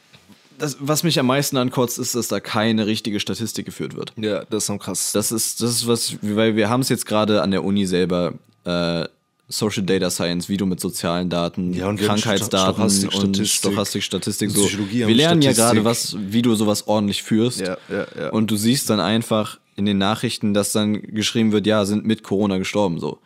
das, 0.58 0.76
was 0.80 1.02
mich 1.02 1.18
am 1.18 1.26
meisten 1.26 1.56
ankotzt, 1.56 1.98
ist, 1.98 2.14
dass 2.14 2.28
da 2.28 2.40
keine 2.40 2.86
richtige 2.86 3.20
Statistik 3.20 3.66
geführt 3.66 3.96
wird. 3.96 4.12
Ja, 4.16 4.44
das 4.50 4.64
ist 4.64 4.70
am 4.70 4.78
krass. 4.78 5.12
Das 5.12 5.32
ist, 5.32 5.60
das 5.60 5.70
ist 5.70 5.86
was, 5.86 6.16
weil 6.22 6.56
wir 6.56 6.68
haben 6.68 6.80
es 6.80 6.88
jetzt 6.88 7.06
gerade 7.06 7.42
an 7.42 7.50
der 7.50 7.64
Uni 7.64 7.86
selber, 7.86 8.34
äh, 8.64 9.04
Social 9.48 9.82
Data 9.82 10.10
Science, 10.10 10.48
wie 10.48 10.56
du 10.56 10.64
mit 10.64 10.80
sozialen 10.80 11.28
Daten, 11.28 11.74
Ja, 11.74 11.92
Krankheitsdaten 11.94 12.74
Stochastik, 12.74 13.14
und 13.14 13.36
Statistik. 13.36 13.46
Stochastik, 13.48 14.02
Statistik, 14.02 14.48
Und 14.48 14.56
so. 14.56 14.66
Psychologie 14.66 15.06
Wir 15.06 15.14
lernen 15.14 15.42
ja 15.42 15.52
Statistik. 15.52 15.82
gerade 15.82 15.84
was, 15.84 16.16
wie 16.18 16.40
du 16.40 16.54
sowas 16.54 16.88
ordentlich 16.88 17.22
führst. 17.22 17.60
Ja, 17.60 17.76
ja, 17.90 18.06
ja. 18.18 18.30
Und 18.30 18.50
du 18.50 18.56
siehst 18.56 18.88
dann 18.88 19.00
einfach 19.00 19.58
in 19.76 19.86
den 19.86 19.98
Nachrichten, 19.98 20.54
dass 20.54 20.72
dann 20.72 21.00
geschrieben 21.02 21.52
wird, 21.52 21.66
ja, 21.66 21.84
sind 21.84 22.04
mit 22.04 22.22
Corona 22.22 22.58
gestorben, 22.58 22.98
so. 22.98 23.18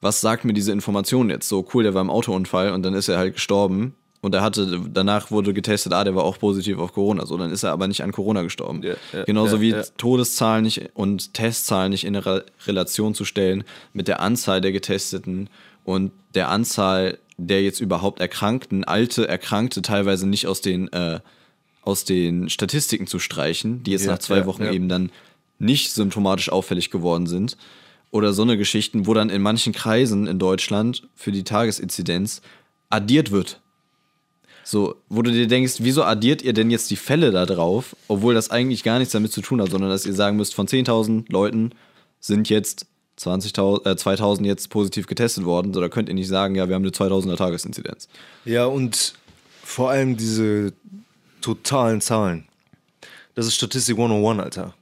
Was 0.00 0.20
sagt 0.20 0.44
mir 0.44 0.52
diese 0.52 0.72
Information 0.72 1.30
jetzt? 1.30 1.48
So, 1.48 1.64
cool, 1.72 1.84
der 1.84 1.94
war 1.94 2.02
im 2.02 2.10
Autounfall 2.10 2.72
und 2.72 2.82
dann 2.82 2.94
ist 2.94 3.08
er 3.08 3.18
halt 3.18 3.34
gestorben. 3.34 3.94
Und 4.20 4.34
er 4.34 4.42
hatte, 4.42 4.80
danach 4.92 5.30
wurde 5.30 5.52
getestet, 5.52 5.92
ah, 5.92 6.02
der 6.02 6.14
war 6.14 6.24
auch 6.24 6.38
positiv 6.38 6.78
auf 6.78 6.92
Corona. 6.92 7.24
So, 7.24 7.36
dann 7.36 7.50
ist 7.52 7.62
er 7.62 7.70
aber 7.70 7.86
nicht 7.86 8.02
an 8.02 8.10
Corona 8.10 8.42
gestorben. 8.42 8.82
Ja, 8.82 8.94
ja, 9.12 9.24
Genauso 9.24 9.56
ja, 9.56 9.62
wie. 9.62 9.74
Todeszahlen 9.96 10.64
nicht 10.64 10.90
und 10.94 11.34
Testzahlen 11.34 11.90
nicht 11.90 12.04
in 12.04 12.16
Re 12.16 12.44
Relation 12.66 13.14
zu 13.14 13.24
stellen 13.24 13.62
mit 13.92 14.08
der 14.08 14.20
Anzahl 14.20 14.60
der 14.60 14.72
Getesteten 14.72 15.48
und 15.84 16.10
der 16.34 16.48
Anzahl 16.50 17.18
der 17.36 17.62
jetzt 17.62 17.80
überhaupt 17.80 18.20
Erkrankten, 18.20 18.84
alte 18.84 19.28
Erkrankte 19.28 19.82
teilweise 19.82 20.28
nicht 20.28 20.46
aus 20.46 20.60
den, 20.60 20.92
äh, 20.92 21.20
aus 21.82 22.04
den 22.04 22.48
Statistiken 22.48 23.06
zu 23.06 23.18
streichen, 23.18 23.82
die 23.82 23.92
jetzt 23.92 24.06
nach 24.06 24.18
zwei 24.18 24.46
Wochen 24.46 24.64
eben 24.64 24.88
dann 24.88 25.10
nicht 25.62 25.92
symptomatisch 25.92 26.50
auffällig 26.50 26.90
geworden 26.90 27.26
sind. 27.26 27.56
Oder 28.10 28.34
so 28.34 28.42
eine 28.42 28.58
Geschichten, 28.58 29.06
wo 29.06 29.14
dann 29.14 29.30
in 29.30 29.40
manchen 29.40 29.72
Kreisen 29.72 30.26
in 30.26 30.38
Deutschland 30.38 31.08
für 31.14 31.32
die 31.32 31.44
Tagesinzidenz 31.44 32.42
addiert 32.90 33.30
wird. 33.30 33.60
So, 34.64 34.96
wo 35.08 35.22
du 35.22 35.32
dir 35.32 35.46
denkst, 35.46 35.76
wieso 35.78 36.04
addiert 36.04 36.42
ihr 36.42 36.52
denn 36.52 36.70
jetzt 36.70 36.90
die 36.90 36.96
Fälle 36.96 37.30
da 37.30 37.46
drauf, 37.46 37.96
obwohl 38.08 38.34
das 38.34 38.50
eigentlich 38.50 38.82
gar 38.82 38.98
nichts 38.98 39.12
damit 39.12 39.32
zu 39.32 39.40
tun 39.40 39.60
hat, 39.60 39.70
sondern 39.70 39.90
dass 39.90 40.06
ihr 40.06 40.12
sagen 40.12 40.36
müsst, 40.36 40.54
von 40.54 40.68
10.000 40.68 41.32
Leuten 41.32 41.70
sind 42.20 42.48
jetzt 42.48 42.86
20.000, 43.18 43.86
äh, 43.86 43.94
2.000 43.94 44.44
jetzt 44.44 44.68
positiv 44.70 45.06
getestet 45.06 45.44
worden. 45.44 45.72
So, 45.72 45.80
da 45.80 45.88
könnt 45.88 46.08
ihr 46.08 46.14
nicht 46.14 46.28
sagen, 46.28 46.54
ja, 46.54 46.68
wir 46.68 46.74
haben 46.74 46.82
eine 46.82 46.92
2.000er 46.92 47.36
Tagesinzidenz. 47.36 48.08
Ja, 48.44 48.66
und 48.66 49.14
vor 49.64 49.90
allem 49.90 50.16
diese 50.16 50.72
totalen 51.40 52.00
Zahlen. 52.00 52.46
Das 53.34 53.46
ist 53.46 53.54
Statistik 53.54 53.96
101, 53.96 54.40
Alter. 54.40 54.74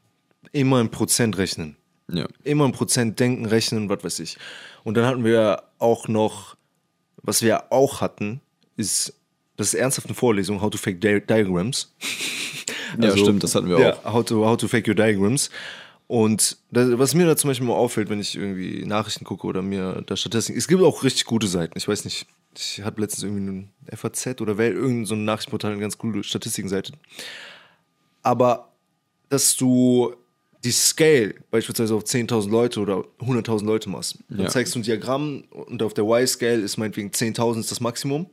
Immer 0.53 0.81
in 0.81 0.91
Prozent 0.91 1.39
rechnen. 1.39 1.77
Ja. 2.09 2.27
Immer 2.45 2.67
in 2.67 2.73
Prozent 2.73 3.21
denken, 3.21 3.47
rechnen, 3.47 3.89
was 3.89 4.03
weiß 4.03 4.19
ich. 4.21 4.37
Und 4.85 4.97
dann 4.97 5.07
hatten 5.07 5.25
wir 5.25 5.63
auch 5.79 6.09
noch, 6.09 6.57
was 7.23 7.43
wir 7.43 7.73
auch 7.73 8.01
hatten, 8.01 8.41
ist, 8.77 9.15
das 9.57 9.69
ist 9.69 9.75
ernsthaft 9.75 10.09
eine 10.09 10.15
Vorlesung, 10.15 10.61
How 10.61 10.71
to 10.71 10.79
Fake 10.79 11.01
Di 11.01 11.21
Diagrams. 11.21 11.95
Ja, 12.99 13.17
stimmt, 13.17 13.45
das 13.45 13.55
hatten 13.55 13.69
wir 13.69 13.77
Also, 13.77 13.89
ja, 13.89 13.95
auch. 13.99 14.13
How 14.15 14.25
to, 14.25 14.45
how 14.45 14.57
to 14.57 14.67
Fake 14.67 14.89
Your 14.89 14.97
Diagrams. 14.97 15.49
Und 16.09 16.57
das, 16.73 16.99
was 16.99 17.15
mir 17.15 17.25
da 17.25 17.37
zum 17.37 17.51
Beispiel 17.51 17.69
mal 17.69 17.75
auffällt, 17.75 18.11
wenn 18.11 18.19
ich 18.19 18.35
irgendwie 18.35 18.85
Nachrichten 18.85 19.25
gucke 19.25 19.47
oder 19.47 19.63
mir 19.63 20.03
da 20.05 20.17
Statistiken, 20.17 20.59
es 20.59 20.67
gibt 20.67 20.83
auch 20.83 21.05
richtig 21.05 21.25
gute 21.25 21.47
Seiten. 21.47 21.79
Ich 21.79 21.87
weiß 21.87 22.05
nicht, 22.05 22.27
ich 22.57 22.83
hatte 22.83 23.01
letztens 23.01 23.23
irgendwie 23.23 23.49
ein 23.49 23.97
FAZ 23.97 24.41
oder 24.41 24.59
Welt, 24.59 24.75
irgendein 24.75 25.07
so 25.07 25.15
ein 25.15 25.25
Nachrichtenportal, 25.25 25.71
eine 25.71 25.81
ganz 25.81 25.99
coole 25.99 26.25
Statistikenseite. 26.25 26.95
Aber 28.25 28.73
dass 29.29 29.57
du 29.57 30.17
die 30.65 30.71
Scale 30.73 31.35
beispielsweise 31.51 31.95
auf 31.95 32.05
10.000 32.05 32.51
Leute 32.51 32.81
oder 32.81 33.05
100.000 33.21 33.65
Leute 33.65 33.89
machst, 33.89 34.19
dann 34.29 34.41
Ja. 34.41 34.49
zeigst 34.49 34.75
du 34.75 34.79
ein 34.81 34.83
Diagramm 34.83 35.45
und 35.51 35.83
auf 35.83 35.95
der 35.95 36.05
Y-Scale 36.05 36.61
ist 36.61 36.77
meinetwegen 36.77 37.11
10.000 37.11 37.61
ist 37.61 37.71
das 37.71 37.81
Maximum. 37.81 38.27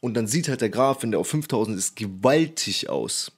Und 0.00 0.14
dann 0.14 0.26
sieht 0.26 0.48
halt 0.48 0.60
der 0.60 0.68
Graph, 0.70 1.02
wenn 1.02 1.10
der 1.10 1.20
auf 1.20 1.32
5.000 1.32 1.74
ist, 1.76 1.96
gewaltig 1.96 2.88
aus. 2.88 3.32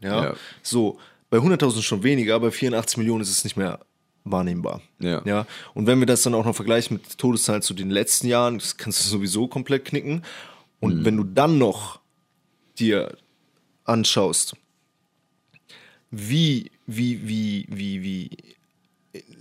Ja. 0.00 0.24
Ja. 0.24 0.34
So, 0.62 0.98
bei 1.30 1.38
100.000 1.38 1.82
schon 1.82 2.02
weniger, 2.04 2.38
bei 2.38 2.50
84 2.50 2.98
Millionen 2.98 3.22
ist 3.22 3.30
es 3.30 3.42
nicht 3.42 3.56
mehr 3.56 3.80
wahrnehmbar. 4.24 4.80
Ja. 5.00 5.22
ja. 5.24 5.46
Und 5.74 5.86
wenn 5.86 5.98
wir 5.98 6.06
das 6.06 6.22
dann 6.22 6.34
auch 6.34 6.44
noch 6.44 6.54
vergleichen 6.54 6.98
mit 6.98 7.18
Todeszahlen 7.18 7.62
zu 7.62 7.74
den 7.74 7.90
letzten 7.90 8.28
Jahren, 8.28 8.58
das 8.58 8.76
kannst 8.76 9.04
du 9.04 9.08
sowieso 9.08 9.48
komplett 9.48 9.84
knicken. 9.86 10.22
Und 10.80 11.04
wenn 11.04 11.16
du 11.16 11.24
dann 11.24 11.58
noch 11.58 11.98
dir 12.78 13.16
anschaust, 13.84 14.54
wie, 16.10 16.70
wie, 16.86 17.26
wie, 17.28 17.66
wie, 17.70 18.04
wie 18.04 18.30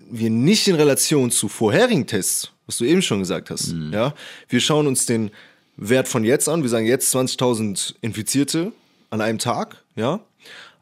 wir 0.10 0.30
nicht 0.30 0.68
in 0.68 0.76
Relation 0.76 1.32
zu 1.32 1.48
vorherigen 1.48 2.08
Tests, 2.08 2.52
was 2.66 2.78
du 2.78 2.86
eben 2.86 3.02
schon 3.02 3.20
gesagt 3.20 3.50
hast, 3.50 3.74
ja, 3.92 4.14
wir 4.50 4.60
schauen 4.60 4.88
uns 4.88 5.06
den 5.06 5.32
Wert 5.76 6.08
von 6.08 6.24
jetzt 6.24 6.50
an, 6.50 6.64
wir 6.64 6.70
sagen 6.70 6.86
jetzt 6.86 7.14
20.000 7.16 7.96
Infizierte 8.02 8.72
an 9.10 9.22
einem 9.22 9.40
Tag, 9.40 9.84
ja, 9.96 10.20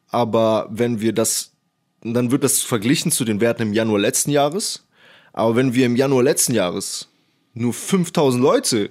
aber 0.09 0.67
wenn 0.71 1.01
wir 1.01 1.13
das, 1.13 1.51
dann 2.01 2.31
wird 2.31 2.43
das 2.43 2.61
verglichen 2.61 3.11
zu 3.11 3.25
den 3.25 3.41
Werten 3.41 3.63
im 3.63 3.73
Januar 3.73 3.99
letzten 3.99 4.31
Jahres, 4.31 4.85
aber 5.33 5.55
wenn 5.55 5.73
wir 5.73 5.85
im 5.85 5.95
Januar 5.95 6.23
letzten 6.23 6.53
Jahres 6.53 7.09
nur 7.53 7.73
5.000 7.73 8.39
Leute 8.39 8.89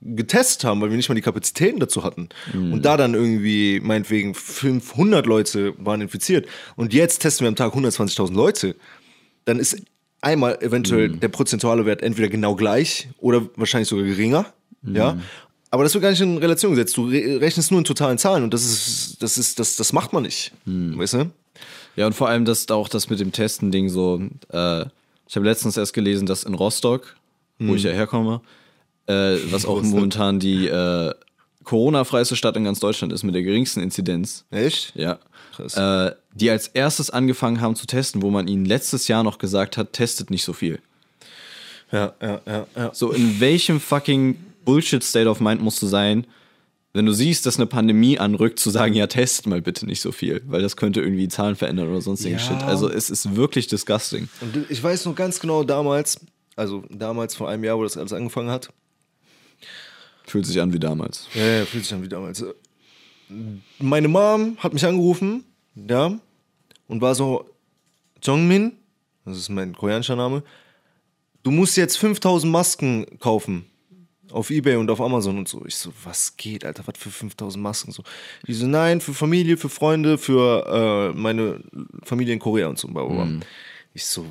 getestet 0.00 0.64
haben, 0.64 0.80
weil 0.80 0.90
wir 0.90 0.96
nicht 0.96 1.08
mal 1.08 1.14
die 1.14 1.22
Kapazitäten 1.22 1.80
dazu 1.80 2.04
hatten. 2.04 2.28
Und 2.72 2.84
da 2.84 2.96
dann 2.96 3.14
irgendwie, 3.14 3.80
meinetwegen, 3.82 4.34
500 4.34 5.26
Leute 5.26 5.74
waren 5.78 6.00
infiziert. 6.00 6.46
Und 6.76 6.94
jetzt 6.94 7.18
testen 7.20 7.44
wir 7.44 7.48
am 7.48 7.56
Tag 7.56 7.74
120.000 7.74 8.32
Leute. 8.34 8.76
Dann 9.44 9.58
ist 9.58 9.82
einmal 10.20 10.58
eventuell 10.62 11.10
der 11.10 11.28
prozentuale 11.28 11.86
Wert 11.86 12.02
entweder 12.02 12.28
genau 12.28 12.54
gleich 12.54 13.08
oder 13.18 13.48
wahrscheinlich 13.56 13.88
sogar 13.88 14.04
geringer. 14.04 14.46
Ja. 14.82 15.18
Aber 15.70 15.82
das 15.82 15.94
wird 15.94 16.02
gar 16.02 16.10
nicht 16.10 16.20
in 16.20 16.38
Relation 16.38 16.72
gesetzt. 16.72 16.96
Du 16.96 17.08
re 17.08 17.40
rechnest 17.40 17.70
nur 17.70 17.78
in 17.78 17.84
totalen 17.84 18.18
Zahlen 18.18 18.42
und 18.42 18.54
das 18.54 18.64
ist, 18.64 19.22
das 19.22 19.36
ist, 19.36 19.58
das, 19.58 19.76
das 19.76 19.92
macht 19.92 20.12
man 20.12 20.22
nicht. 20.22 20.52
Weißt 20.64 21.14
du? 21.14 21.30
Ja, 21.96 22.06
und 22.06 22.14
vor 22.14 22.28
allem 22.28 22.44
das 22.44 22.68
auch 22.70 22.88
das 22.88 23.10
mit 23.10 23.20
dem 23.20 23.32
Testen-Ding 23.32 23.88
so. 23.88 24.22
Äh, 24.50 24.84
ich 25.28 25.36
habe 25.36 25.44
letztens 25.44 25.76
erst 25.76 25.92
gelesen, 25.92 26.26
dass 26.26 26.44
in 26.44 26.54
Rostock, 26.54 27.16
wo 27.58 27.74
ich 27.74 27.82
ja 27.82 27.90
herkomme, 27.90 28.40
äh, 29.08 29.38
was 29.50 29.64
auch 29.64 29.82
momentan 29.82 30.38
die 30.38 30.68
äh, 30.68 31.14
Corona-freiste 31.64 32.36
Stadt 32.36 32.56
in 32.56 32.64
ganz 32.64 32.80
Deutschland 32.80 33.12
ist 33.12 33.24
mit 33.24 33.34
der 33.34 33.42
geringsten 33.42 33.80
Inzidenz. 33.80 34.44
Echt? 34.50 34.92
Ja. 34.94 35.18
Krass. 35.54 35.74
Äh, 35.76 36.14
die 36.32 36.50
als 36.50 36.68
erstes 36.68 37.10
angefangen 37.10 37.60
haben 37.60 37.74
zu 37.74 37.86
testen, 37.86 38.22
wo 38.22 38.30
man 38.30 38.48
ihnen 38.48 38.64
letztes 38.64 39.08
Jahr 39.08 39.24
noch 39.24 39.38
gesagt 39.38 39.76
hat, 39.76 39.92
testet 39.92 40.30
nicht 40.30 40.44
so 40.44 40.52
viel. 40.52 40.78
Ja, 41.90 42.12
ja, 42.22 42.40
ja, 42.46 42.66
ja. 42.76 42.94
So, 42.94 43.12
in 43.12 43.40
welchem 43.40 43.80
fucking 43.80 44.36
Bullshit-State 44.64 45.28
of 45.28 45.40
Mind 45.40 45.62
musst 45.62 45.82
du 45.82 45.86
sein, 45.86 46.26
wenn 46.92 47.06
du 47.06 47.12
siehst, 47.12 47.46
dass 47.46 47.56
eine 47.56 47.66
Pandemie 47.66 48.18
anrückt, 48.18 48.58
zu 48.58 48.70
sagen, 48.70 48.94
ja, 48.94 49.06
test 49.06 49.46
mal 49.46 49.60
bitte 49.60 49.86
nicht 49.86 50.00
so 50.00 50.10
viel, 50.10 50.42
weil 50.46 50.62
das 50.62 50.76
könnte 50.76 51.00
irgendwie 51.00 51.28
Zahlen 51.28 51.54
verändern 51.56 51.88
oder 51.88 52.00
sonstigen 52.00 52.36
Ja. 52.36 52.40
Shit. 52.40 52.62
Also 52.62 52.90
es 52.90 53.10
ist 53.10 53.36
wirklich 53.36 53.66
disgusting. 53.66 54.28
Und 54.40 54.70
ich 54.70 54.82
weiß 54.82 55.04
noch 55.04 55.14
ganz 55.14 55.38
genau 55.38 55.64
damals, 55.64 56.20
also 56.56 56.82
damals 56.90 57.34
vor 57.34 57.48
einem 57.48 57.64
Jahr, 57.64 57.78
wo 57.78 57.82
das 57.82 57.96
alles 57.96 58.12
angefangen 58.12 58.50
hat. 58.50 58.70
Fühlt 60.28 60.46
sich 60.46 60.60
an 60.60 60.72
wie 60.72 60.78
damals. 60.78 61.26
Ja, 61.34 61.44
ja, 61.44 61.64
fühlt 61.64 61.84
sich 61.84 61.94
an 61.94 62.02
wie 62.02 62.08
damals. 62.08 62.44
Meine 63.78 64.08
Mom 64.08 64.56
hat 64.58 64.72
mich 64.72 64.84
angerufen, 64.84 65.44
ja, 65.74 66.18
und 66.86 67.00
war 67.00 67.14
so, 67.14 67.48
Jongmin, 68.22 68.72
das 69.24 69.38
ist 69.38 69.48
mein 69.48 69.74
koreanischer 69.74 70.16
Name, 70.16 70.42
du 71.42 71.50
musst 71.50 71.76
jetzt 71.76 71.96
5000 71.98 72.50
Masken 72.50 73.06
kaufen. 73.18 73.64
Auf 74.30 74.50
Ebay 74.50 74.76
und 74.76 74.90
auf 74.90 75.00
Amazon 75.00 75.38
und 75.38 75.48
so. 75.48 75.64
Ich 75.64 75.76
so, 75.76 75.90
was 76.04 76.36
geht, 76.36 76.62
Alter, 76.62 76.82
was 76.84 76.98
für 76.98 77.08
5000 77.08 77.62
Masken? 77.62 77.92
So. 77.92 78.02
Die 78.46 78.52
so, 78.52 78.66
nein, 78.66 79.00
für 79.00 79.14
Familie, 79.14 79.56
für 79.56 79.70
Freunde, 79.70 80.18
für 80.18 81.12
äh, 81.14 81.18
meine 81.18 81.64
Familie 82.02 82.34
in 82.34 82.38
Korea 82.38 82.66
und 82.68 82.78
so. 82.78 82.88
Bla. 82.88 83.26
Ich 83.94 84.04
so, 84.04 84.26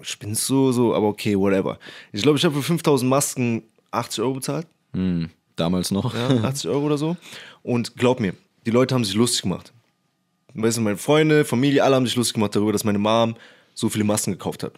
spinnst 0.00 0.48
du 0.48 0.72
so? 0.72 0.94
Aber 0.94 1.08
okay, 1.08 1.38
whatever. 1.38 1.78
Ich 2.12 2.22
glaube, 2.22 2.38
ich 2.38 2.44
habe 2.46 2.54
für 2.54 2.62
5000 2.62 3.08
Masken 3.08 3.62
80 3.90 4.24
Euro 4.24 4.34
bezahlt. 4.34 4.66
Hm, 4.94 5.30
damals 5.56 5.90
noch. 5.90 6.14
Ja, 6.14 6.28
80 6.44 6.70
Euro 6.70 6.86
oder 6.86 6.98
so. 6.98 7.16
Und 7.62 7.96
glaub 7.96 8.20
mir, 8.20 8.34
die 8.66 8.70
Leute 8.70 8.94
haben 8.94 9.04
sich 9.04 9.14
lustig 9.14 9.42
gemacht. 9.42 9.72
Weißt 10.54 10.78
du, 10.78 10.82
meine 10.82 10.96
Freunde, 10.96 11.44
Familie, 11.44 11.82
alle 11.82 11.96
haben 11.96 12.06
sich 12.06 12.16
lustig 12.16 12.34
gemacht 12.34 12.54
darüber, 12.54 12.72
dass 12.72 12.84
meine 12.84 12.98
Mom 12.98 13.34
so 13.74 13.88
viele 13.88 14.04
Masken 14.04 14.32
gekauft 14.32 14.62
hat. 14.62 14.74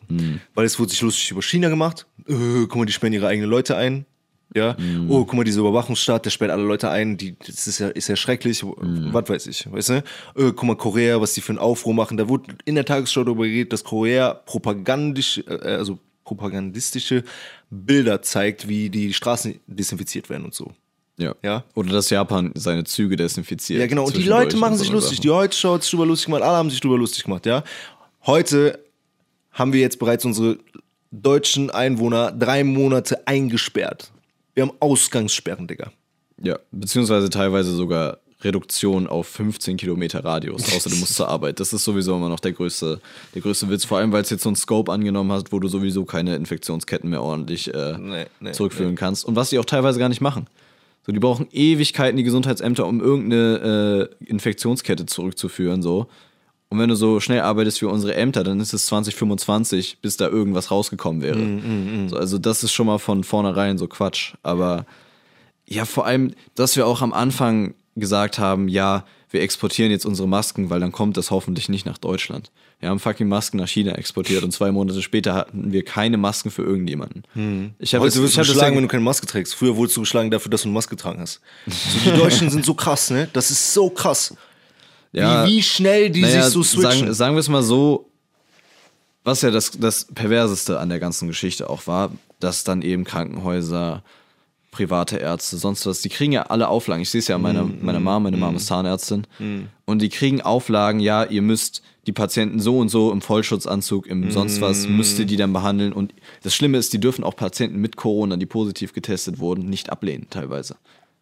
Weil 0.54 0.64
es 0.64 0.78
wurde 0.78 0.90
sich 0.90 1.02
lustig 1.02 1.30
über 1.30 1.42
China 1.42 1.68
gemacht. 1.68 2.06
Äh, 2.26 2.66
guck 2.66 2.76
mal, 2.76 2.86
die 2.86 2.92
sperren 2.92 3.12
ihre 3.12 3.28
eigenen 3.28 3.50
Leute 3.50 3.76
ein. 3.76 4.06
Ja, 4.54 4.76
oh, 5.08 5.24
guck 5.24 5.34
mal, 5.34 5.44
dieser 5.44 5.60
Überwachungsstaat, 5.60 6.24
der 6.24 6.30
sperrt 6.30 6.52
alle 6.52 6.62
Leute 6.62 6.88
ein, 6.88 7.16
die, 7.16 7.36
das 7.38 7.66
ist 7.66 7.80
ja, 7.80 7.88
ist 7.88 8.08
ja 8.08 8.14
schrecklich, 8.14 8.64
was 8.64 9.28
weiß 9.28 9.48
ich, 9.48 9.70
weißt 9.70 9.88
du? 9.88 9.94
Äh, 9.94 10.02
guck 10.36 10.62
mal, 10.62 10.76
Korea, 10.76 11.20
was 11.20 11.34
die 11.34 11.40
für 11.40 11.50
einen 11.50 11.58
Aufruhr 11.58 11.92
machen, 11.92 12.16
da 12.16 12.28
wurde 12.28 12.54
in 12.64 12.76
der 12.76 12.84
Tagesschau 12.84 13.24
darüber 13.24 13.44
geredet, 13.44 13.72
dass 13.72 13.82
Korea 13.82 14.34
propagandisch, 14.34 15.42
äh, 15.48 15.58
also 15.62 15.98
propagandistische 16.24 17.24
Bilder 17.70 18.22
zeigt, 18.22 18.68
wie 18.68 18.90
die 18.90 19.12
Straßen 19.12 19.60
desinfiziert 19.66 20.30
werden 20.30 20.44
und 20.44 20.54
so. 20.54 20.72
Ja. 21.18 21.34
Ja. 21.42 21.64
Oder 21.74 21.92
dass 21.92 22.10
Japan 22.10 22.52
seine 22.54 22.84
Züge 22.84 23.16
desinfiziert. 23.16 23.80
Ja, 23.80 23.86
genau. 23.86 24.06
Und 24.06 24.16
die 24.16 24.22
Leute 24.22 24.56
machen 24.56 24.76
sich 24.76 24.90
lustig. 24.90 25.16
Sachen. 25.16 25.22
Die 25.22 25.30
heute 25.30 25.72
hat 25.72 25.82
sich 25.82 25.90
drüber 25.90 26.06
lustig 26.06 26.26
gemacht. 26.26 26.42
Alle 26.42 26.56
haben 26.56 26.70
sich 26.70 26.80
drüber 26.80 26.98
lustig 26.98 27.24
gemacht, 27.24 27.46
ja. 27.46 27.64
Heute 28.26 28.78
haben 29.52 29.72
wir 29.72 29.80
jetzt 29.80 29.98
bereits 29.98 30.24
unsere 30.24 30.58
deutschen 31.10 31.70
Einwohner 31.70 32.32
drei 32.32 32.64
Monate 32.64 33.26
eingesperrt. 33.26 34.10
Wir 34.54 34.64
haben 34.64 34.72
Ausgangssperren, 34.80 35.66
Digga. 35.66 35.90
Ja, 36.42 36.58
beziehungsweise 36.70 37.30
teilweise 37.30 37.74
sogar 37.74 38.18
Reduktion 38.42 39.06
auf 39.06 39.26
15 39.28 39.76
Kilometer 39.76 40.24
Radius, 40.24 40.70
außer 40.74 40.90
du 40.90 40.96
musst 40.96 41.14
zur 41.14 41.28
Arbeit. 41.28 41.58
Das 41.58 41.72
ist 41.72 41.84
sowieso 41.84 42.16
immer 42.16 42.28
noch 42.28 42.40
der 42.40 42.52
größte, 42.52 43.00
der 43.34 43.42
größte 43.42 43.68
Witz, 43.70 43.84
vor 43.84 43.98
allem 43.98 44.12
weil 44.12 44.22
es 44.22 44.30
jetzt 44.30 44.42
so 44.42 44.48
einen 44.50 44.56
Scope 44.56 44.92
angenommen 44.92 45.32
hat, 45.32 45.52
wo 45.52 45.58
du 45.58 45.68
sowieso 45.68 46.04
keine 46.04 46.36
Infektionsketten 46.36 47.08
mehr 47.08 47.22
ordentlich 47.22 47.72
äh, 47.72 47.96
Nee, 47.98 48.26
nee, 48.40 48.52
zurückführen 48.52 48.94
kannst. 48.94 49.24
Und 49.24 49.36
was 49.36 49.50
die 49.50 49.58
auch 49.58 49.64
teilweise 49.64 49.98
gar 49.98 50.08
nicht 50.08 50.20
machen. 50.20 50.46
So, 51.06 51.12
die 51.12 51.20
brauchen 51.20 51.46
Ewigkeiten, 51.52 52.16
die 52.16 52.24
Gesundheitsämter, 52.24 52.86
um 52.86 53.00
irgendeine 53.00 54.10
äh, 54.20 54.24
Infektionskette 54.24 55.06
zurückzuführen. 55.06 55.80
So. 55.80 56.08
Und 56.68 56.80
wenn 56.80 56.88
du 56.88 56.96
so 56.96 57.20
schnell 57.20 57.40
arbeitest 57.40 57.80
wie 57.80 57.86
unsere 57.86 58.16
Ämter, 58.16 58.42
dann 58.42 58.58
ist 58.58 58.74
es 58.74 58.86
2025, 58.86 59.98
bis 60.02 60.16
da 60.16 60.28
irgendwas 60.28 60.70
rausgekommen 60.70 61.22
wäre. 61.22 61.38
Mm, 61.38 62.08
So, 62.08 62.16
also 62.16 62.38
das 62.38 62.64
ist 62.64 62.72
schon 62.72 62.86
mal 62.86 62.98
von 62.98 63.22
vornherein 63.22 63.78
so 63.78 63.86
Quatsch. 63.86 64.34
Aber 64.42 64.84
ja, 65.64 65.84
vor 65.84 66.06
allem, 66.06 66.32
dass 66.56 66.74
wir 66.76 66.86
auch 66.86 67.02
am 67.02 67.12
Anfang 67.12 67.74
gesagt 68.00 68.38
haben, 68.38 68.68
ja, 68.68 69.04
wir 69.30 69.42
exportieren 69.42 69.90
jetzt 69.90 70.06
unsere 70.06 70.28
Masken, 70.28 70.70
weil 70.70 70.80
dann 70.80 70.92
kommt 70.92 71.16
das 71.16 71.30
hoffentlich 71.30 71.68
nicht 71.68 71.84
nach 71.84 71.98
Deutschland. 71.98 72.50
Wir 72.78 72.90
haben 72.90 73.00
fucking 73.00 73.26
Masken 73.26 73.56
nach 73.56 73.68
China 73.68 73.92
exportiert 73.92 74.44
und 74.44 74.52
zwei 74.52 74.70
Monate 74.70 75.02
später 75.02 75.34
hatten 75.34 75.72
wir 75.72 75.84
keine 75.84 76.16
Masken 76.16 76.50
für 76.50 76.62
irgendjemanden. 76.62 77.24
Ich 77.78 77.94
hab 77.94 78.02
Heute 78.02 78.22
wirst 78.22 78.36
du 78.36 78.40
geschlagen, 78.40 78.76
wenn 78.76 78.82
du 78.82 78.88
keine 78.88 79.02
Maske 79.02 79.26
trägst. 79.26 79.54
Früher 79.54 79.76
wurdest 79.76 79.96
du 79.96 80.02
geschlagen 80.02 80.30
dafür, 80.30 80.50
dass 80.50 80.62
du 80.62 80.68
eine 80.68 80.74
Maske 80.74 80.94
getragen 80.96 81.20
hast. 81.20 81.40
So, 81.66 82.10
die 82.10 82.16
Deutschen 82.16 82.50
sind 82.50 82.64
so 82.64 82.74
krass, 82.74 83.10
ne? 83.10 83.28
Das 83.32 83.50
ist 83.50 83.72
so 83.72 83.90
krass. 83.90 84.34
Ja, 85.12 85.46
wie, 85.46 85.52
wie 85.52 85.62
schnell 85.62 86.10
die 86.10 86.20
naja, 86.20 86.42
sich 86.42 86.52
so 86.52 86.62
switchen. 86.62 87.00
Sagen, 87.00 87.14
sagen 87.14 87.34
wir 87.36 87.40
es 87.40 87.48
mal 87.48 87.62
so, 87.62 88.10
was 89.24 89.42
ja 89.42 89.50
das, 89.50 89.72
das 89.72 90.06
Perverseste 90.14 90.78
an 90.78 90.88
der 90.88 91.00
ganzen 91.00 91.26
Geschichte 91.28 91.68
auch 91.70 91.86
war, 91.86 92.12
dass 92.38 92.64
dann 92.64 92.82
eben 92.82 93.04
Krankenhäuser, 93.04 94.04
private 94.76 95.16
Ärzte, 95.16 95.56
sonst 95.56 95.86
was, 95.86 96.00
die 96.02 96.08
kriegen 96.08 96.32
ja 96.32 96.42
alle 96.42 96.68
Auflagen. 96.68 97.02
Ich 97.02 97.10
sehe 97.10 97.18
es 97.20 97.28
ja 97.28 97.36
an 97.36 97.42
meiner, 97.42 97.64
Mhm. 97.64 97.78
meiner 97.82 98.00
Mama, 98.00 98.20
meine 98.20 98.36
Mama 98.36 98.56
ist 98.56 98.66
Zahnärztin. 98.66 99.26
Und 99.86 100.02
die 100.02 100.08
kriegen 100.08 100.40
Auflagen, 100.42 101.00
ja, 101.00 101.24
ihr 101.24 101.42
müsst 101.42 101.82
die 102.06 102.12
Patienten 102.12 102.60
so 102.60 102.78
und 102.78 102.88
so 102.88 103.10
im 103.10 103.20
Vollschutzanzug, 103.20 104.06
im 104.06 104.30
sonst 104.30 104.60
was, 104.60 104.86
müsst 104.86 105.18
ihr 105.18 105.24
die 105.24 105.36
dann 105.36 105.52
behandeln. 105.52 105.92
Und 105.92 106.12
das 106.42 106.54
Schlimme 106.54 106.78
ist, 106.78 106.92
die 106.92 107.00
dürfen 107.00 107.24
auch 107.24 107.34
Patienten 107.36 107.78
mit 107.80 107.96
Corona, 107.96 108.36
die 108.36 108.46
positiv 108.46 108.92
getestet 108.92 109.38
wurden, 109.38 109.68
nicht 109.68 109.90
ablehnen, 109.90 110.26
teilweise. 110.30 110.76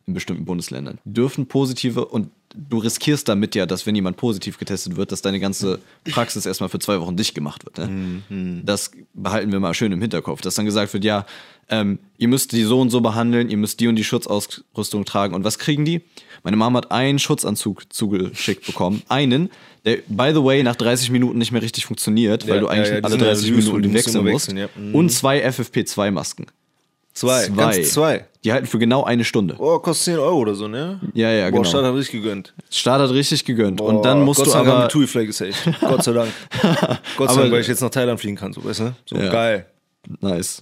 In 0.06 0.12
bestimmten 0.12 0.44
Bundesländern. 0.44 0.98
Die 1.04 1.14
dürfen 1.14 1.46
positive 1.46 2.04
und 2.04 2.28
du 2.54 2.78
riskierst 2.78 3.28
damit 3.28 3.54
ja, 3.54 3.66
dass 3.66 3.84
wenn 3.86 3.94
jemand 3.94 4.16
positiv 4.16 4.58
getestet 4.58 4.96
wird, 4.96 5.10
dass 5.12 5.22
deine 5.22 5.40
ganze 5.40 5.80
Praxis 6.10 6.46
erstmal 6.46 6.68
für 6.68 6.78
zwei 6.78 7.00
Wochen 7.00 7.16
dicht 7.16 7.34
gemacht 7.34 7.64
wird. 7.64 7.78
Ne? 7.78 8.22
Das 8.64 8.92
behalten 9.12 9.50
wir 9.52 9.60
mal 9.60 9.74
schön 9.74 9.90
im 9.92 10.00
Hinterkopf, 10.00 10.40
dass 10.40 10.54
dann 10.54 10.64
gesagt 10.64 10.92
wird, 10.92 11.04
ja, 11.04 11.26
ähm, 11.68 11.98
ihr 12.18 12.28
müsst 12.28 12.52
die 12.52 12.62
so 12.62 12.80
und 12.80 12.90
so 12.90 13.00
behandeln, 13.00 13.48
ihr 13.50 13.56
müsst 13.56 13.80
die 13.80 13.88
und 13.88 13.96
die 13.96 14.04
Schutzausrüstung 14.04 15.04
tragen. 15.04 15.34
Und 15.34 15.44
was 15.44 15.58
kriegen 15.58 15.84
die? 15.84 16.02
Meine 16.42 16.56
Mama 16.56 16.78
hat 16.78 16.90
einen 16.90 17.18
Schutzanzug 17.18 17.90
zugeschickt 17.92 18.66
bekommen. 18.66 19.02
Einen, 19.08 19.50
der, 19.84 19.98
by 20.08 20.30
the 20.34 20.44
way, 20.44 20.62
nach 20.62 20.76
30 20.76 21.10
Minuten 21.10 21.38
nicht 21.38 21.52
mehr 21.52 21.62
richtig 21.62 21.86
funktioniert, 21.86 22.46
weil 22.46 22.56
Ja, 22.56 22.60
du 22.60 22.68
eigentlich 22.68 22.88
ja, 22.90 22.94
ja, 22.96 23.00
alle 23.02 23.12
sind 23.12 23.20
ja 23.22 23.26
30 23.28 23.52
useful, 23.52 23.74
Minuten 23.80 23.94
wechseln 23.94 24.24
musst. 24.24 24.48
wechseln. 24.54 24.68
Mhm. 24.90 24.94
Und 24.94 25.10
zwei 25.10 25.46
FFP2-Masken. 25.48 26.46
Zwei, 27.14 27.48
ganz 27.48 27.90
zwei. 27.92 28.26
Die 28.44 28.52
halten 28.52 28.66
für 28.66 28.78
genau 28.78 29.04
eine 29.04 29.24
Stunde. 29.24 29.54
Oh, 29.58 29.78
kostet 29.78 30.16
10 30.16 30.18
Euro 30.18 30.36
oder 30.36 30.54
so, 30.54 30.68
ne? 30.68 31.00
Ja, 31.14 31.30
ja, 31.30 31.44
Boah, 31.46 31.52
genau. 31.52 31.64
Stadt 31.64 31.84
hat 31.84 31.94
richtig 31.94 32.22
gegönnt. 32.22 32.52
Staat 32.70 33.00
hat 33.00 33.10
richtig 33.10 33.44
gegönnt. 33.46 33.78
Boah, 33.78 33.88
und 33.88 34.04
dann 34.04 34.20
musst 34.22 34.38
Gott 34.40 34.48
du 34.48 34.50
sei 34.50 34.58
Dank 34.58 34.68
aber. 34.68 34.76
haben 34.80 34.84
wir 34.84 34.88
TUI 34.90 35.06
Flag 35.06 35.24
gesaved. 35.26 35.56
Gott 35.80 36.02
sei 36.04 36.12
Dank. 36.12 36.30
Gott 37.16 37.30
sei 37.30 37.40
Dank, 37.40 37.52
weil 37.52 37.60
ich 37.62 37.68
jetzt 37.68 37.80
nach 37.80 37.88
Thailand 37.90 38.20
fliegen 38.20 38.36
kann, 38.36 38.52
so, 38.52 38.62
weißt 38.62 38.80
du? 38.80 38.94
So 39.06 39.16
Ja. 39.16 39.30
geil. 39.30 39.66
Nice. 40.20 40.60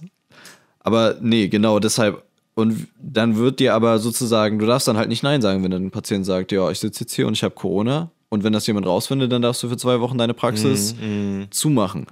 Aber 0.79 1.17
nee, 1.19 1.49
genau, 1.49 1.79
deshalb. 1.79 2.23
Und 2.55 2.87
dann 3.01 3.35
wird 3.35 3.59
dir 3.59 3.73
aber 3.73 3.99
sozusagen, 3.99 4.59
du 4.59 4.65
darfst 4.65 4.87
dann 4.87 4.95
halt 4.95 5.09
nicht 5.09 5.23
Nein 5.23 5.41
sagen, 5.41 5.63
wenn 5.63 5.71
dann 5.71 5.85
ein 5.87 5.91
Patient 5.91 6.25
sagt, 6.25 6.51
ja, 6.51 6.69
ich 6.71 6.79
sitze 6.79 7.01
jetzt 7.03 7.13
hier 7.13 7.27
und 7.27 7.33
ich 7.33 7.43
habe 7.43 7.55
Corona. 7.55 8.11
Und 8.33 8.43
wenn 8.43 8.51
das 8.51 8.65
jemand 8.65 8.87
rausfindet, 8.87 9.31
dann 9.31 9.43
darfst 9.43 9.61
du 9.61 9.69
für 9.69 9.77
zwei 9.77 9.99
Wochen 9.99 10.17
deine 10.17 10.33
Praxis 10.33 10.95
Mhm, 10.99 11.49
zumachen. 11.51 12.07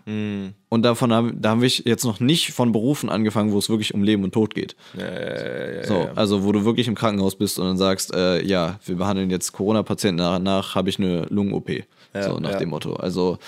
Und 0.69 0.83
davon 0.83 1.11
haben, 1.11 1.41
da 1.41 1.49
haben 1.49 1.61
wir 1.63 1.67
jetzt 1.67 2.03
noch 2.05 2.19
nicht 2.19 2.51
von 2.51 2.71
Berufen 2.71 3.09
angefangen, 3.09 3.51
wo 3.53 3.57
es 3.57 3.69
wirklich 3.69 3.95
um 3.95 4.03
Leben 4.03 4.23
und 4.23 4.31
Tod 4.31 4.53
geht. 4.53 4.75
so, 4.93 6.07
also 6.15 6.43
wo 6.43 6.51
du 6.51 6.63
wirklich 6.63 6.87
im 6.87 6.93
Krankenhaus 6.93 7.35
bist 7.35 7.57
und 7.57 7.65
dann 7.65 7.77
sagst, 7.77 8.13
äh, 8.13 8.45
ja, 8.45 8.79
wir 8.85 8.97
behandeln 8.97 9.31
jetzt 9.31 9.51
Corona-Patienten, 9.51 10.19
danach 10.19 10.75
habe 10.75 10.89
ich 10.91 10.99
eine 10.99 11.23
Lungen-OP. 11.29 11.69
Ja, 12.13 12.23
so 12.29 12.37
nach 12.39 12.51
ja. 12.51 12.57
dem 12.59 12.69
Motto. 12.69 12.93
Also 12.93 13.39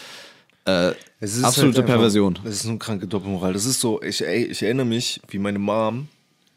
äh, 0.66 0.94
absolute 1.22 1.44
halt 1.44 1.66
einfach- 1.78 1.86
Perversion. 1.86 2.40
Das 2.44 2.56
ist 2.56 2.66
eine 2.68 2.80
kranke 2.80 3.06
Doppelmoral. 3.06 3.54
Das 3.54 3.66
ist 3.66 3.80
so, 3.82 4.02
ich, 4.02 4.22
ich 4.24 4.64
erinnere 4.64 4.88
mich, 4.88 5.22
wie 5.28 5.38
meine 5.38 5.60
Mom, 5.60 6.08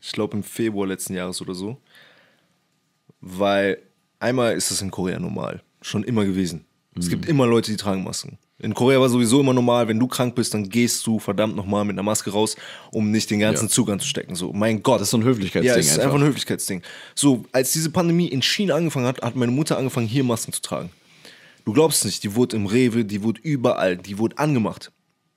ich 0.00 0.12
glaube 0.12 0.34
im 0.36 0.42
Februar 0.42 0.86
letzten 0.86 1.12
Jahres 1.14 1.42
oder 1.42 1.52
so, 1.54 1.76
weil 3.20 3.78
einmal 4.18 4.54
ist 4.54 4.70
es 4.70 4.80
in 4.80 4.90
Korea 4.90 5.18
normal. 5.18 5.60
Schon 5.86 6.02
immer 6.04 6.24
gewesen. 6.24 6.64
Mhm. 6.94 7.00
Es 7.00 7.08
gibt 7.08 7.26
immer 7.26 7.46
Leute, 7.46 7.70
die 7.70 7.76
tragen 7.76 8.02
Masken. 8.02 8.38
In 8.58 8.72
Korea 8.74 8.98
war 9.00 9.08
sowieso 9.08 9.40
immer 9.40 9.52
normal, 9.52 9.86
wenn 9.86 10.00
du 10.00 10.06
krank 10.08 10.34
bist, 10.34 10.54
dann 10.54 10.68
gehst 10.68 11.06
du 11.06 11.18
verdammt 11.18 11.54
nochmal 11.56 11.84
mit 11.84 11.94
einer 11.94 12.02
Maske 12.02 12.30
raus, 12.30 12.56
um 12.90 13.10
nicht 13.10 13.30
den 13.30 13.38
ganzen 13.38 13.66
Ja. 13.66 13.70
Zug 13.70 13.90
anzustecken. 13.90 14.34
So, 14.34 14.52
mein 14.52 14.82
Gott. 14.82 14.96
Das 15.00 15.08
ist 15.08 15.10
so 15.10 15.18
ein 15.18 15.24
Höflichkeitsding 15.24 15.72
Ja, 15.74 15.78
es 15.78 15.86
ist 15.86 15.92
einfach. 15.98 16.04
einfach 16.14 16.18
ein 16.20 16.26
Höflichkeitsding. 16.26 16.82
So, 17.14 17.44
als 17.52 17.72
diese 17.72 17.90
Pandemie 17.90 18.28
in 18.28 18.40
China 18.42 18.74
angefangen 18.74 19.06
hat, 19.06 19.20
hat 19.22 19.36
meine 19.36 19.52
Mutter 19.52 19.76
angefangen, 19.78 20.06
hier 20.08 20.24
Masken 20.24 20.52
zu 20.54 20.62
tragen. 20.62 20.90
Du 21.66 21.72
glaubst 21.72 22.04
nicht, 22.04 22.24
die 22.24 22.34
wurde 22.34 22.56
im 22.56 22.66
Rewe, 22.66 23.04
die 23.04 23.22
wurde 23.22 23.40
überall, 23.42 23.96
die 23.98 24.18
wurde 24.18 24.38
angemacht. 24.38 24.90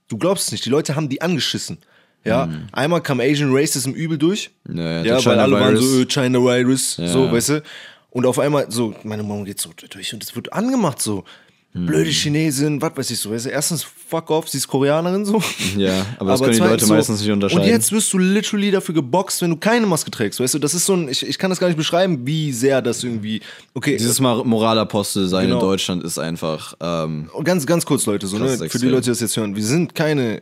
Du 0.07 0.17
glaubst 0.17 0.45
es 0.47 0.51
nicht, 0.53 0.65
die 0.65 0.69
Leute 0.69 0.95
haben 0.95 1.09
die 1.09 1.21
angeschissen. 1.21 1.77
Ja, 2.25 2.49
einmal 2.73 3.01
kam 3.01 3.19
Asian 3.21 3.49
Racism 3.53 3.91
übel 3.91 4.17
durch. 4.17 4.49
Mhm. 4.67 4.77
Ja, 5.05 5.23
weil 5.25 5.39
alle 5.39 5.53
waren 5.59 5.73
Virus. 5.75 5.91
so, 5.91 6.01
äh, 6.01 6.05
China 6.05 6.39
Virus, 6.39 6.97
Ja. 6.97 7.07
so, 7.07 7.31
weißt 7.31 7.49
du. 7.49 7.63
Und 8.11 8.25
auf 8.25 8.39
einmal, 8.39 8.71
so, 8.71 8.93
meine 9.03 9.23
Mama 9.23 9.43
geht 9.43 9.59
so 9.59 9.69
durch 9.89 10.13
und 10.13 10.23
es 10.23 10.35
wird 10.35 10.51
angemacht, 10.53 11.01
so. 11.01 11.23
Blöde 11.71 12.09
Chinesin, 12.09 12.81
was 12.81 12.97
weiß 12.97 13.11
ich 13.11 13.19
so. 13.19 13.29
Weißt 13.29 13.45
du, 13.45 13.49
erstens, 13.51 13.83
fuck 13.83 14.31
off, 14.31 14.49
sie 14.49 14.57
ist 14.57 14.67
Koreanerin, 14.67 15.23
so. 15.23 15.39
Ja, 15.77 16.03
aber 16.17 16.31
das 16.31 16.39
können 16.41 16.53
die 16.53 16.57
Leute 16.59 16.87
meistens 16.87 17.21
nicht 17.21 17.29
unterscheiden. 17.29 17.63
Und 17.63 17.69
jetzt 17.69 17.91
wirst 17.91 18.11
du 18.11 18.17
literally 18.17 18.71
dafür 18.71 18.95
geboxt, 18.95 19.43
wenn 19.43 19.51
du 19.51 19.55
keine 19.55 19.85
Maske 19.85 20.09
trägst, 20.09 20.39
weißt 20.39 20.55
du. 20.55 20.59
Das 20.59 20.73
ist 20.73 20.87
so 20.87 20.95
ein, 20.95 21.07
ich, 21.09 21.23
ich 21.23 21.37
kann 21.37 21.51
das 21.51 21.59
gar 21.59 21.67
nicht 21.67 21.77
beschreiben, 21.77 22.25
wie 22.25 22.51
sehr 22.53 22.81
das 22.81 23.03
irgendwie, 23.03 23.41
okay. 23.75 23.97
Dieses 23.97 24.19
Mar- 24.19 24.43
Moralapostel 24.43 25.27
sein 25.27 25.45
Genau. 25.45 25.59
in 25.59 25.61
Deutschland 25.61 26.03
ist 26.03 26.17
einfach. 26.17 26.73
Ähm, 26.81 27.29
Und 27.33 27.43
ganz, 27.43 27.67
ganz 27.67 27.85
kurz, 27.85 28.07
Leute, 28.07 28.25
so, 28.25 28.39
ne, 28.39 28.57
für 28.67 28.79
die. 28.79 28.87
Leute, 28.87 29.03
die 29.03 29.09
das 29.09 29.19
jetzt 29.19 29.37
hören, 29.37 29.55
wir 29.55 29.63
sind 29.63 29.93
keine, 29.93 30.41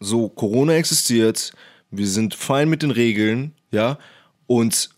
so, 0.00 0.28
Corona 0.28 0.72
existiert, 0.74 1.52
wir 1.92 2.08
sind 2.08 2.34
fein 2.34 2.68
mit 2.68 2.82
den 2.82 2.90
Regeln, 2.90 3.52
ja, 3.70 3.98
und 4.48 4.90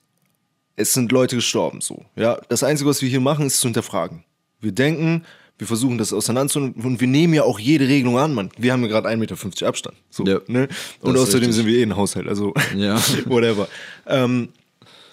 es 0.79 0.95
sind 0.95 1.11
Leute 1.12 1.37
gestorben, 1.37 1.81
so, 1.81 2.05
ja. 2.16 2.41
Das 2.49 2.62
Einzige, 2.62 2.89
was 2.89 3.03
wir 3.03 3.09
hier 3.09 3.20
machen, 3.20 3.47
ist 3.47 3.61
zu 3.61 3.66
hinterfragen. 3.66 4.24
Wir 4.61 4.72
denken, 4.72 5.24
wir 5.59 5.66
versuchen 5.66 5.99
das 5.99 6.12
auseinanderzunehmen 6.12 6.74
und 6.85 7.01
wir 7.01 7.09
nehmen 7.09 7.35
ja 7.35 7.43
auch 7.43 7.59
jede 7.59 7.89
Regelung 7.89 8.16
an, 8.16 8.33
Mann. 8.33 8.51
Wir 8.57 8.72
haben 8.72 8.83
ja 8.83 8.89
gerade 8.89 9.09
1,50 9.09 9.16
Meter 9.16 9.66
Abstand, 9.68 9.97
so, 10.09 10.24
Ja, 10.24 10.39
ne. 10.47 10.68
Und 11.01 11.16
außerdem 11.16 11.49
richtig. 11.49 11.57
sind 11.57 11.66
wir 11.66 11.79
eh 11.79 11.83
ein 11.83 11.97
Haushalt, 11.97 12.29
also, 12.29 12.55
Ja. 12.76 12.97
whatever. 13.26 13.68
Ähm, 14.07 14.51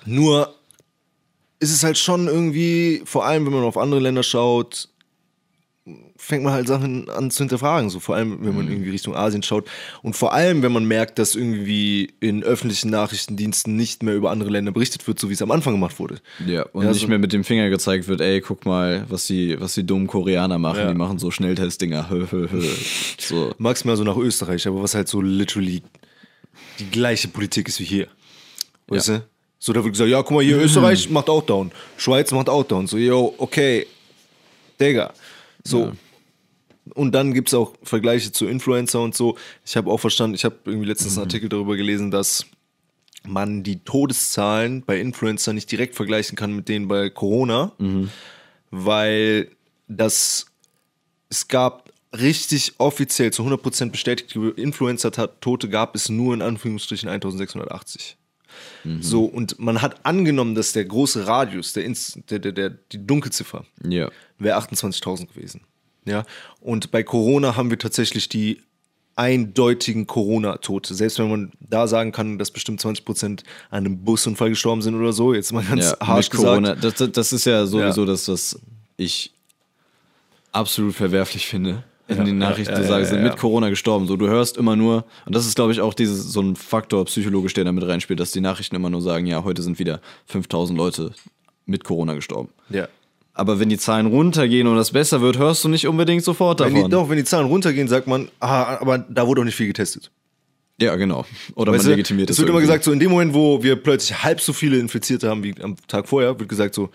nur 0.05 0.53
ist 1.59 1.71
es 1.73 1.83
halt 1.83 1.97
schon 1.97 2.27
irgendwie, 2.27 3.01
vor 3.05 3.25
allem 3.25 3.45
wenn 3.45 3.53
man 3.53 3.63
auf 3.63 3.77
andere 3.77 3.99
Länder 3.99 4.21
schaut, 4.23 4.89
fängt 6.17 6.43
man 6.43 6.51
halt 6.53 6.67
Sachen 6.67 7.09
an 7.11 7.29
zu 7.29 7.43
hinterfragen, 7.43 7.91
so 7.91 7.99
vor 7.99 8.15
allem 8.15 8.39
wenn 8.43 8.49
Mhm. 8.53 8.57
man 8.57 8.67
irgendwie 8.71 8.89
Richtung 8.89 9.15
Asien 9.15 9.43
schaut 9.43 9.67
und 10.01 10.15
vor 10.15 10.33
allem 10.33 10.63
wenn 10.63 10.71
man 10.71 10.85
merkt, 10.85 11.19
dass 11.19 11.35
irgendwie 11.35 12.11
in 12.19 12.43
öffentlichen 12.43 12.89
Nachrichtendiensten 12.89 13.75
nicht 13.75 14.01
mehr 14.01 14.15
über 14.15 14.31
andere 14.31 14.49
Länder 14.49 14.71
berichtet 14.71 15.05
wird, 15.07 15.19
so 15.19 15.29
wie 15.29 15.33
es 15.33 15.43
am 15.43 15.51
Anfang 15.51 15.73
gemacht 15.73 15.99
wurde. 15.99 16.15
ja, 16.47 16.63
und 16.73 16.85
Ja, 16.85 16.89
nicht 16.91 17.01
so- 17.01 17.07
mehr 17.07 17.19
mit 17.19 17.33
dem 17.33 17.43
Finger 17.43 17.69
gezeigt 17.69 18.07
wird, 18.07 18.19
ey, 18.21 18.41
guck 18.41 18.65
mal, 18.65 19.05
was 19.09 19.27
die, 19.27 19.59
was 19.61 19.75
die 19.75 19.85
dummen 19.85 20.07
Koreaner 20.07 20.57
machen. 20.57 20.79
Ja. 20.79 20.87
Die 20.91 20.97
machen 20.97 21.19
so 21.19 21.29
Schnelltestdinger. 21.29 22.09
So. 23.19 23.53
Mehr 23.59 23.75
so 23.97 24.03
nach 24.03 24.17
Österreich, 24.17 24.67
aber 24.67 24.81
was 24.81 24.95
halt 24.95 25.07
so 25.07 25.21
literally 25.21 25.83
die 26.79 26.89
gleiche 26.89 27.27
Politik 27.27 27.67
ist 27.67 27.79
wie 27.79 27.83
hier. 27.85 28.07
Weißt 28.87 29.09
Ja. 29.09 29.17
du? 29.17 29.23
So, 29.59 29.71
da 29.73 29.83
wird 29.83 29.93
gesagt, 29.93 30.09
ja, 30.09 30.21
guck 30.23 30.31
mal 30.31 30.43
hier, 30.43 30.57
Österreich 30.57 31.09
macht 31.09 31.29
auch 31.29 31.43
down, 31.43 31.71
Schweiz 31.97 32.31
macht 32.31 32.49
auch 32.49 32.63
down. 32.63 32.87
So, 32.87 32.97
yo, 32.97 33.33
okay, 33.37 33.85
Digga. 34.79 35.13
So. 35.65 35.91
Und 36.93 37.13
dann 37.13 37.33
gibt 37.33 37.47
es 37.49 37.53
auch 37.53 37.73
Vergleiche 37.83 38.31
zu 38.31 38.45
Influencer 38.45 39.01
und 39.01 39.15
so. 39.15 39.37
Ich 39.65 39.75
habe 39.75 39.89
auch 39.89 39.99
verstanden, 39.99 40.35
ich 40.35 40.45
habe 40.45 40.55
irgendwie 40.65 40.87
letztens 40.87 41.17
einen 41.17 41.25
Artikel 41.25 41.49
darüber 41.49 41.75
gelesen, 41.75 42.11
dass 42.11 42.45
man 43.27 43.63
die 43.63 43.79
Todeszahlen 43.79 44.83
bei 44.83 44.99
Influencern 44.99 45.55
nicht 45.55 45.71
direkt 45.71 45.95
vergleichen 45.95 46.35
kann 46.35 46.55
mit 46.55 46.69
denen 46.69 46.87
bei 46.87 47.09
Corona, 47.09 47.71
weil 48.69 49.49
das 49.87 50.45
es 51.29 51.47
gab 51.47 51.91
richtig 52.13 52.73
offiziell 52.77 53.31
zu 53.33 53.43
100% 53.43 53.89
bestätigte 53.89 54.53
Influencer-Tote 54.55 55.69
gab 55.69 55.95
es 55.95 56.09
nur 56.09 56.33
in 56.35 56.41
Anführungsstrichen 56.43 57.09
1680. 57.09 58.15
So, 59.01 59.25
und 59.25 59.57
man 59.59 59.81
hat 59.81 60.05
angenommen, 60.05 60.53
dass 60.55 60.71
der 60.73 60.85
große 60.85 61.25
Radius, 61.25 61.73
der, 61.73 61.91
der, 62.29 62.39
der, 62.39 62.51
der 62.51 62.69
die 62.69 63.05
Dunkelziffer, 63.05 63.65
Ja. 63.83 64.09
wäre 64.37 64.57
28.000 64.59 65.27
gewesen. 65.33 65.61
Ja, 66.05 66.23
und 66.61 66.91
bei 66.91 67.01
Corona 67.01 67.55
haben 67.55 67.71
wir 67.71 67.79
tatsächlich 67.79 68.29
die 68.29 68.61
eindeutigen 69.15 70.05
Corona-Tote. 70.07 70.93
Selbst 70.93 71.17
wenn 71.19 71.29
man 71.29 71.51
da 71.59 71.87
sagen 71.87 72.11
kann, 72.11 72.37
dass 72.37 72.51
bestimmt 72.51 72.81
20% 72.81 73.23
an 73.25 73.85
einem 73.85 74.03
Busunfall 74.03 74.49
gestorben 74.49 74.81
sind 74.81 74.93
oder 74.95 75.13
so, 75.13 75.33
jetzt 75.33 75.51
mal 75.53 75.63
ganz 75.63 75.95
ja, 75.99 76.05
harsch 76.07 76.29
mit 76.31 76.41
Corona. 76.41 76.73
gesagt. 76.75 76.99
Das, 77.01 77.11
das 77.11 77.33
ist 77.33 77.45
ja 77.45 77.65
sowieso 77.65 78.01
Ja. 78.01 78.07
das, 78.07 78.27
was 78.27 78.59
ich 78.97 79.33
absolut 80.51 80.93
verwerflich 80.95 81.47
finde. 81.47 81.83
In 82.07 82.17
Ja, 82.17 82.23
den 82.23 82.37
Nachrichten 82.37 82.73
ja, 82.73 82.81
zu 82.81 82.87
sagen, 82.87 83.05
sind 83.05 83.23
mit 83.23 83.35
Corona 83.37 83.69
gestorben. 83.69 84.05
So, 84.05 84.15
du 84.15 84.27
hörst 84.27 84.57
immer 84.57 84.75
nur, 84.75 85.05
und 85.25 85.33
das 85.35 85.47
ist, 85.47 85.55
glaube 85.55 85.71
ich, 85.71 85.81
auch 85.81 85.93
dieses, 85.93 86.31
so 86.31 86.41
ein 86.41 86.55
Faktor 86.55 87.03
psychologisch, 87.05 87.53
der 87.53 87.63
damit 87.63 87.87
reinspielt, 87.87 88.19
dass 88.19 88.31
die 88.31 88.41
Nachrichten 88.41 88.75
immer 88.75 88.89
nur 88.91 89.01
sagen, 89.01 89.25
ja, 89.25 89.43
heute 89.43 89.63
sind 89.63 89.79
wieder 89.79 90.01
5000 90.27 90.77
Leute 90.77 91.11
mit 91.65 91.83
Corona 91.83 92.13
gestorben. 92.13 92.49
Ja. 92.69 92.87
Aber 93.33 93.59
wenn 93.59 93.69
die 93.69 93.77
Zahlen 93.77 94.05
runtergehen 94.05 94.67
und 94.67 94.75
das 94.77 94.91
besser 94.91 95.19
wird, 95.21 95.37
hörst 95.37 95.63
du 95.63 95.67
nicht 95.67 95.87
unbedingt 95.87 96.23
sofort 96.23 96.59
Wenn 96.59 96.73
davon. 96.73 96.89
die, 96.89 96.95
doch, 96.95 97.09
wenn 97.09 97.17
die 97.17 97.23
Zahlen 97.25 97.47
runtergehen, 97.47 97.87
sagt 97.87 98.07
man, 98.07 98.29
ah, 98.39 98.77
aber 98.79 98.99
da 98.99 99.27
wurde 99.27 99.41
auch 99.41 99.45
nicht 99.45 99.55
viel 99.55 99.67
getestet. 99.67 100.11
Ja, 100.79 100.95
genau. 100.95 101.25
Oder 101.55 101.71
Weißt 101.73 101.85
man 101.85 101.91
legitimiert 101.91 102.29
es 102.29 102.35
es 102.35 102.39
wird 102.39 102.49
immer 102.49 102.59
irgendwie. 102.59 102.67
gesagt, 102.67 102.83
so 102.83 102.91
in 102.91 102.99
dem 102.99 103.09
Moment, 103.11 103.33
wo 103.33 103.63
wir 103.63 103.77
plötzlich 103.77 104.23
halb 104.23 104.41
so 104.41 104.53
viele 104.53 104.77
Infizierte 104.77 105.29
haben 105.29 105.43
wie 105.43 105.55
am 105.61 105.75
Tag 105.87 106.07
vorher, 106.07 106.37
wird 106.37 106.49
gesagt 106.49 106.75
so, 106.75 106.89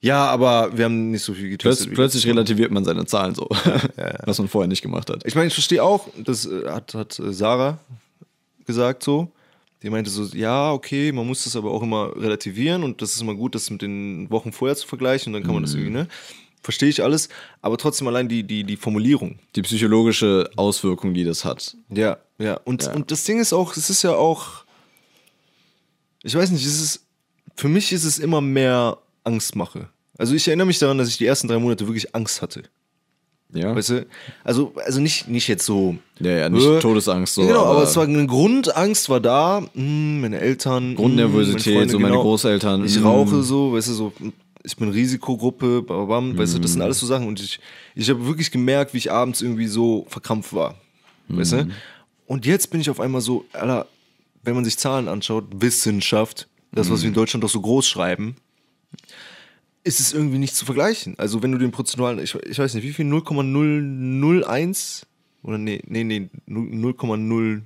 ja, 0.00 0.26
aber 0.26 0.76
wir 0.76 0.86
haben 0.86 1.10
nicht 1.10 1.22
so 1.22 1.34
viel 1.34 1.50
getestet. 1.50 1.92
Plötzlich, 1.94 2.26
relativiert 2.26 2.70
man 2.70 2.84
seine 2.84 3.04
Zahlen 3.06 3.34
so, 3.34 3.48
was 4.24 4.38
man 4.38 4.48
vorher 4.48 4.68
nicht 4.68 4.82
gemacht 4.82 5.10
hat. 5.10 5.22
Ich 5.26 5.34
meine, 5.34 5.48
ich 5.48 5.54
verstehe 5.54 5.82
auch, 5.82 6.08
das 6.16 6.46
äh, 6.46 6.68
hat, 6.68 6.94
hat 6.94 7.18
äh, 7.18 7.32
Sarah 7.32 7.78
gesagt 8.66 9.02
so. 9.02 9.30
Die 9.82 9.88
meinte 9.88 10.10
so, 10.10 10.24
ja, 10.36 10.72
okay, 10.72 11.10
man 11.10 11.26
muss 11.26 11.44
das 11.44 11.56
aber 11.56 11.70
auch 11.70 11.82
immer 11.82 12.14
relativieren 12.14 12.84
und 12.84 13.00
das 13.00 13.14
ist 13.14 13.22
immer 13.22 13.34
gut, 13.34 13.54
das 13.54 13.70
mit 13.70 13.80
den 13.80 14.30
Wochen 14.30 14.52
vorher 14.52 14.76
zu 14.76 14.86
vergleichen 14.86 15.30
und 15.30 15.40
dann 15.40 15.42
kann 15.44 15.54
man 15.54 15.62
das 15.62 15.72
irgendwie, 15.72 15.92
ne? 15.92 16.06
Verstehe 16.62 16.90
ich 16.90 17.02
alles, 17.02 17.30
aber 17.62 17.78
trotzdem 17.78 18.06
allein 18.06 18.28
die, 18.28 18.42
die, 18.42 18.64
die 18.64 18.76
Formulierung. 18.76 19.38
Die 19.56 19.62
psychologische 19.62 20.50
Auswirkung, 20.56 21.14
die 21.14 21.24
das 21.24 21.46
hat. 21.46 21.74
Ja, 21.88 22.18
ja. 22.36 22.60
Und, 22.64 22.82
Ja. 22.84 22.92
und 22.92 23.10
das 23.10 23.24
Ding 23.24 23.40
ist 23.40 23.54
auch, 23.54 23.74
es 23.78 23.88
ist 23.88 24.02
ja 24.02 24.12
auch, 24.14 24.64
ich 26.22 26.34
weiß 26.34 26.50
nicht, 26.50 26.66
es 26.66 26.80
ist, 26.82 27.06
für 27.56 27.68
mich 27.68 27.92
ist 27.92 28.04
es 28.04 28.18
immer 28.18 28.42
mehr 28.42 28.98
Angstmache. 29.24 29.88
Also 30.18 30.34
ich 30.34 30.46
erinnere 30.48 30.66
mich 30.66 30.78
daran, 30.78 30.98
dass 30.98 31.08
ich 31.08 31.18
die 31.18 31.26
ersten 31.26 31.48
drei 31.48 31.58
Monate 31.58 31.86
wirklich 31.86 32.14
Angst 32.14 32.42
hatte. 32.42 32.62
Ja. 33.52 33.74
Weißt 33.74 33.90
du? 33.90 34.06
Also, 34.44 34.72
also 34.84 35.00
nicht, 35.00 35.26
nicht 35.28 35.48
jetzt 35.48 35.66
so. 35.66 35.96
Ja, 36.20 36.30
ja, 36.30 36.48
nicht 36.48 36.64
Äh, 36.64 36.78
Todesangst 36.78 37.34
so. 37.34 37.46
genau, 37.46 37.64
aber, 37.64 37.82
es 37.82 37.96
war 37.96 38.04
eine 38.04 38.26
Grundangst 38.26 39.08
war 39.08 39.18
da. 39.20 39.62
Hm, 39.74 40.20
meine 40.20 40.38
Eltern. 40.38 40.94
Grundnervosität, 40.94 41.82
hm, 41.82 41.88
so 41.90 41.98
meine 41.98 42.16
Großeltern, 42.16 42.84
Ich 42.84 42.94
hm. 42.96 43.06
rauche 43.06 43.42
so, 43.42 43.72
weißt 43.72 43.88
du, 43.88 43.92
so. 43.92 44.12
Ich 44.62 44.76
bin 44.76 44.90
Risikogruppe, 44.90 45.82
bam, 45.82 46.06
bam, 46.06 46.38
weißt 46.38 46.54
du, 46.54 46.58
das 46.58 46.70
Hm. 46.70 46.74
sind 46.74 46.82
alles 46.82 47.00
so 47.00 47.06
Sachen. 47.06 47.26
Und 47.26 47.40
ich, 47.40 47.58
ich 47.96 48.08
habe 48.10 48.24
wirklich 48.26 48.50
gemerkt, 48.50 48.92
wie 48.94 48.98
ich 48.98 49.10
abends 49.10 49.40
irgendwie 49.42 49.66
so 49.66 50.04
verkrampft 50.08 50.52
war. 50.52 50.76
Weißt 51.28 51.52
Hm. 51.54 51.68
du? 51.70 51.74
Und 52.26 52.46
jetzt 52.46 52.70
bin 52.70 52.80
ich 52.80 52.88
auf 52.90 53.00
einmal 53.00 53.20
so, 53.22 53.44
Alter, 53.52 53.86
wenn 54.44 54.54
man 54.54 54.64
sich 54.64 54.78
Zahlen 54.78 55.08
anschaut, 55.08 55.44
Wissenschaft, 55.56 56.46
das, 56.72 56.88
was 56.90 57.00
wir 57.00 57.06
Hm. 57.06 57.08
in 57.08 57.14
Deutschland 57.14 57.42
doch 57.42 57.50
so 57.50 57.60
groß 57.60 57.88
schreiben, 57.88 58.36
ist 59.82 60.00
es 60.00 60.12
irgendwie 60.12 60.38
nicht 60.38 60.54
zu 60.54 60.64
vergleichen. 60.64 61.18
Also 61.18 61.42
wenn 61.42 61.52
du 61.52 61.58
den 61.58 61.70
prozentualen, 61.70 62.18
ich, 62.18 62.34
ich 62.34 62.58
weiß 62.58 62.74
nicht, 62.74 62.84
wie 62.84 62.92
viel, 62.92 63.06
0,001 63.06 65.06
oder 65.42 65.58
nee, 65.58 65.82
nee, 65.86 66.04
nee, 66.04 66.28
0,0 66.48 67.62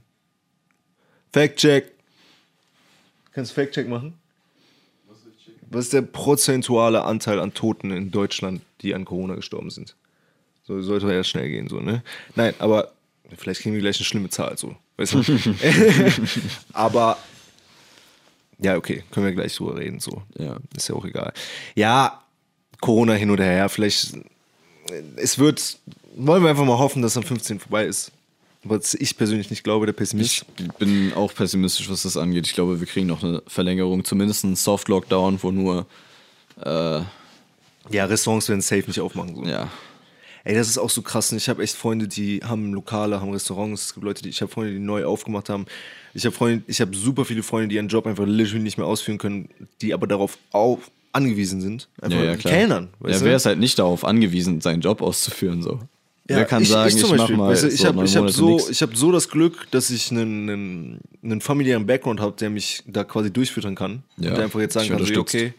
Fact-Check. 1.33 1.93
Kannst 3.33 3.51
du 3.51 3.61
Fact-Check 3.61 3.89
machen? 3.89 4.15
Was 5.71 5.87
ist 5.87 5.93
der 5.93 6.03
prozentuale 6.03 7.03
Anteil 7.03 7.41
an 7.41 7.53
Toten 7.53 7.91
in 7.91 8.13
Deutschland, 8.13 8.63
die 8.81 8.95
an 8.95 9.05
Corona 9.05 9.35
gestorben 9.35 9.71
sind? 9.71 9.97
So 10.63 10.81
sollte 10.83 11.13
ja 11.13 11.25
schnell 11.25 11.49
gehen, 11.49 11.69
so, 11.69 11.81
ne? 11.81 12.05
Nein, 12.37 12.55
aber 12.61 12.93
vielleicht 13.37 13.63
kriegen 13.63 13.75
wir 13.75 13.83
gleich 13.83 13.99
eine 13.99 14.05
schlimme 14.05 14.29
Zahl, 14.29 14.57
so. 14.57 14.77
Weißt 14.97 15.15
du? 15.15 15.23
aber 16.73 17.19
ja, 18.59 18.77
okay, 18.77 19.05
können 19.11 19.27
wir 19.27 19.33
gleich 19.33 19.55
drüber 19.55 19.77
reden, 19.77 20.01
so. 20.01 20.23
Ja. 20.39 20.57
Ist 20.77 20.89
ja 20.89 20.95
auch 20.95 21.05
egal. 21.05 21.33
Ja, 21.75 22.23
Corona 22.81 23.15
hin 23.15 23.31
oder 23.31 23.45
her, 23.45 23.69
vielleicht. 23.69 24.15
Es 25.17 25.39
wird. 25.39 25.79
Wollen 26.17 26.43
wir 26.43 26.51
einfach 26.51 26.65
mal 26.65 26.79
hoffen, 26.79 27.03
dass 27.03 27.17
am 27.17 27.25
15. 27.25 27.59
vorbei 27.59 27.87
ist. 27.87 28.13
Was 28.63 28.95
ich 28.95 29.17
persönlich 29.17 29.51
nicht 29.51 29.65
glaube, 29.65 29.85
der 29.87 29.93
Pessimist. 29.93 30.47
Ich 30.59 30.73
bin 30.79 31.13
auch 31.15 31.35
pessimistisch, 31.35 31.91
was 31.91 32.05
das 32.05 32.17
angeht. 32.17 32.47
Ich 32.47 32.55
glaube, 32.55 32.81
wir 32.81 32.87
kriegen 32.87 33.07
noch 33.07 33.23
eine 33.23 33.43
Verlängerung, 33.47 34.05
zumindest 34.05 34.45
einen 34.45 34.57
Soft-Lockdown, 34.57 35.43
wo 35.43 35.51
nur, 35.51 35.87
äh, 36.65 37.01
ja, 37.91 38.05
Restaurants 38.07 38.49
werden 38.49 38.63
safe 38.63 38.85
nicht 38.87 39.01
aufmachen. 39.01 39.35
So. 39.35 39.45
ja, 39.45 39.69
Ey, 40.45 40.55
das 40.55 40.69
ist 40.69 40.77
auch 40.77 40.91
so 40.91 41.01
krass. 41.01 41.33
Ich 41.33 41.49
habe 41.49 41.63
echt 41.63 41.75
Freunde, 41.75 42.07
die 42.07 42.41
haben 42.45 42.75
Lokale, 42.75 43.21
haben 43.21 43.33
Restaurants. 43.33 43.87
Es 43.87 43.95
gibt 43.95 44.05
Leute, 44.05 44.23
die 44.23 44.29
ich 44.29 44.43
habe 44.43 44.53
Freunde, 44.53 44.75
die 44.75 44.79
neu 44.79 45.07
aufgemacht 45.07 45.49
haben. 45.49 45.65
Ich 46.13 46.27
habe 46.27 46.37
Freunde, 46.37 46.65
ich 46.67 46.83
habe 46.83 46.95
super 46.95 47.25
viele 47.25 47.43
Freunde, 47.43 47.69
die 47.69 47.77
ihren 47.77 47.89
Job 47.89 48.07
einfach 48.07 48.27
literally 48.27 48.63
nicht 48.63 48.77
mehr 48.77 48.87
ausführen 48.87 49.17
können, 49.17 49.49
die 49.81 49.95
aber 49.95 50.07
darauf 50.07 50.37
auf, 50.53 50.91
angewiesen 51.13 51.63
sind. 51.63 51.89
Einfach 52.01 52.19
Ja, 52.19 52.25
ja, 52.25 52.37
klar. 52.37 52.55
Kellnern. 52.55 52.89
Ja, 53.07 53.21
wer 53.23 53.37
ist 53.37 53.47
halt 53.47 53.59
nicht 53.59 53.79
darauf 53.79 54.05
angewiesen, 54.05 54.61
seinen 54.61 54.83
Job 54.83 55.01
auszuführen, 55.01 55.63
so. 55.63 55.81
Ja, 56.29 56.37
wer 56.37 56.45
kann 56.47 56.63
ich, 56.63 56.69
sagen, 56.71 56.89
ich, 56.89 57.03
ich, 57.03 57.11
Beispiel, 57.11 57.37
mal 57.37 57.51
weißt 57.51 57.65
du, 57.65 57.69
ich 57.69 57.81
so 57.81 57.87
habe 57.89 58.05
ich 58.05 58.17
hab 58.17 58.31
so, 58.31 58.51
nix. 58.51 58.71
ich 58.71 58.83
hab 58.83 58.97
so 58.97 59.13
das 59.13 59.29
Glück, 59.29 59.71
dass 59.71 59.91
ich 59.91 60.11
einen, 60.11 60.49
einen, 60.49 61.01
einen 61.23 61.41
familiären 61.43 61.87
Background 61.87 62.21
habe, 62.21 62.35
der 62.39 62.49
mich 62.49 62.83
da 62.87 63.05
quasi 63.05 63.31
durchfüttern 63.31 63.75
kann. 63.75 64.03
Ja, 64.17 64.31
und 64.31 64.37
der 64.37 64.45
einfach 64.45 64.61
jetzt 64.61 64.75
sagen 64.75 64.89
kann, 64.89 65.19
okay, 65.19 65.53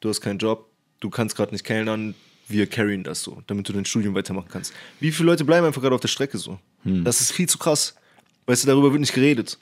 du 0.00 0.08
hast 0.08 0.20
keinen 0.20 0.38
Job, 0.38 0.66
du 1.00 1.10
kannst 1.10 1.36
gerade 1.36 1.52
nicht 1.52 1.64
kellnern, 1.64 2.14
wir 2.48 2.66
carryen 2.66 3.02
das 3.02 3.22
so, 3.22 3.42
damit 3.46 3.68
du 3.68 3.72
dein 3.72 3.84
Studium 3.84 4.14
weitermachen 4.14 4.48
kannst. 4.50 4.72
Wie 5.00 5.12
viele 5.12 5.26
Leute 5.26 5.44
bleiben 5.44 5.66
einfach 5.66 5.82
gerade 5.82 5.94
auf 5.94 6.00
der 6.00 6.08
Strecke 6.08 6.38
so? 6.38 6.58
Hm. 6.84 7.04
Das 7.04 7.20
ist 7.20 7.32
viel 7.32 7.48
zu 7.48 7.58
krass. 7.58 7.94
Weißt 8.46 8.64
du, 8.64 8.68
darüber 8.68 8.92
wird 8.92 9.00
nicht 9.00 9.14
geredet. 9.14 9.58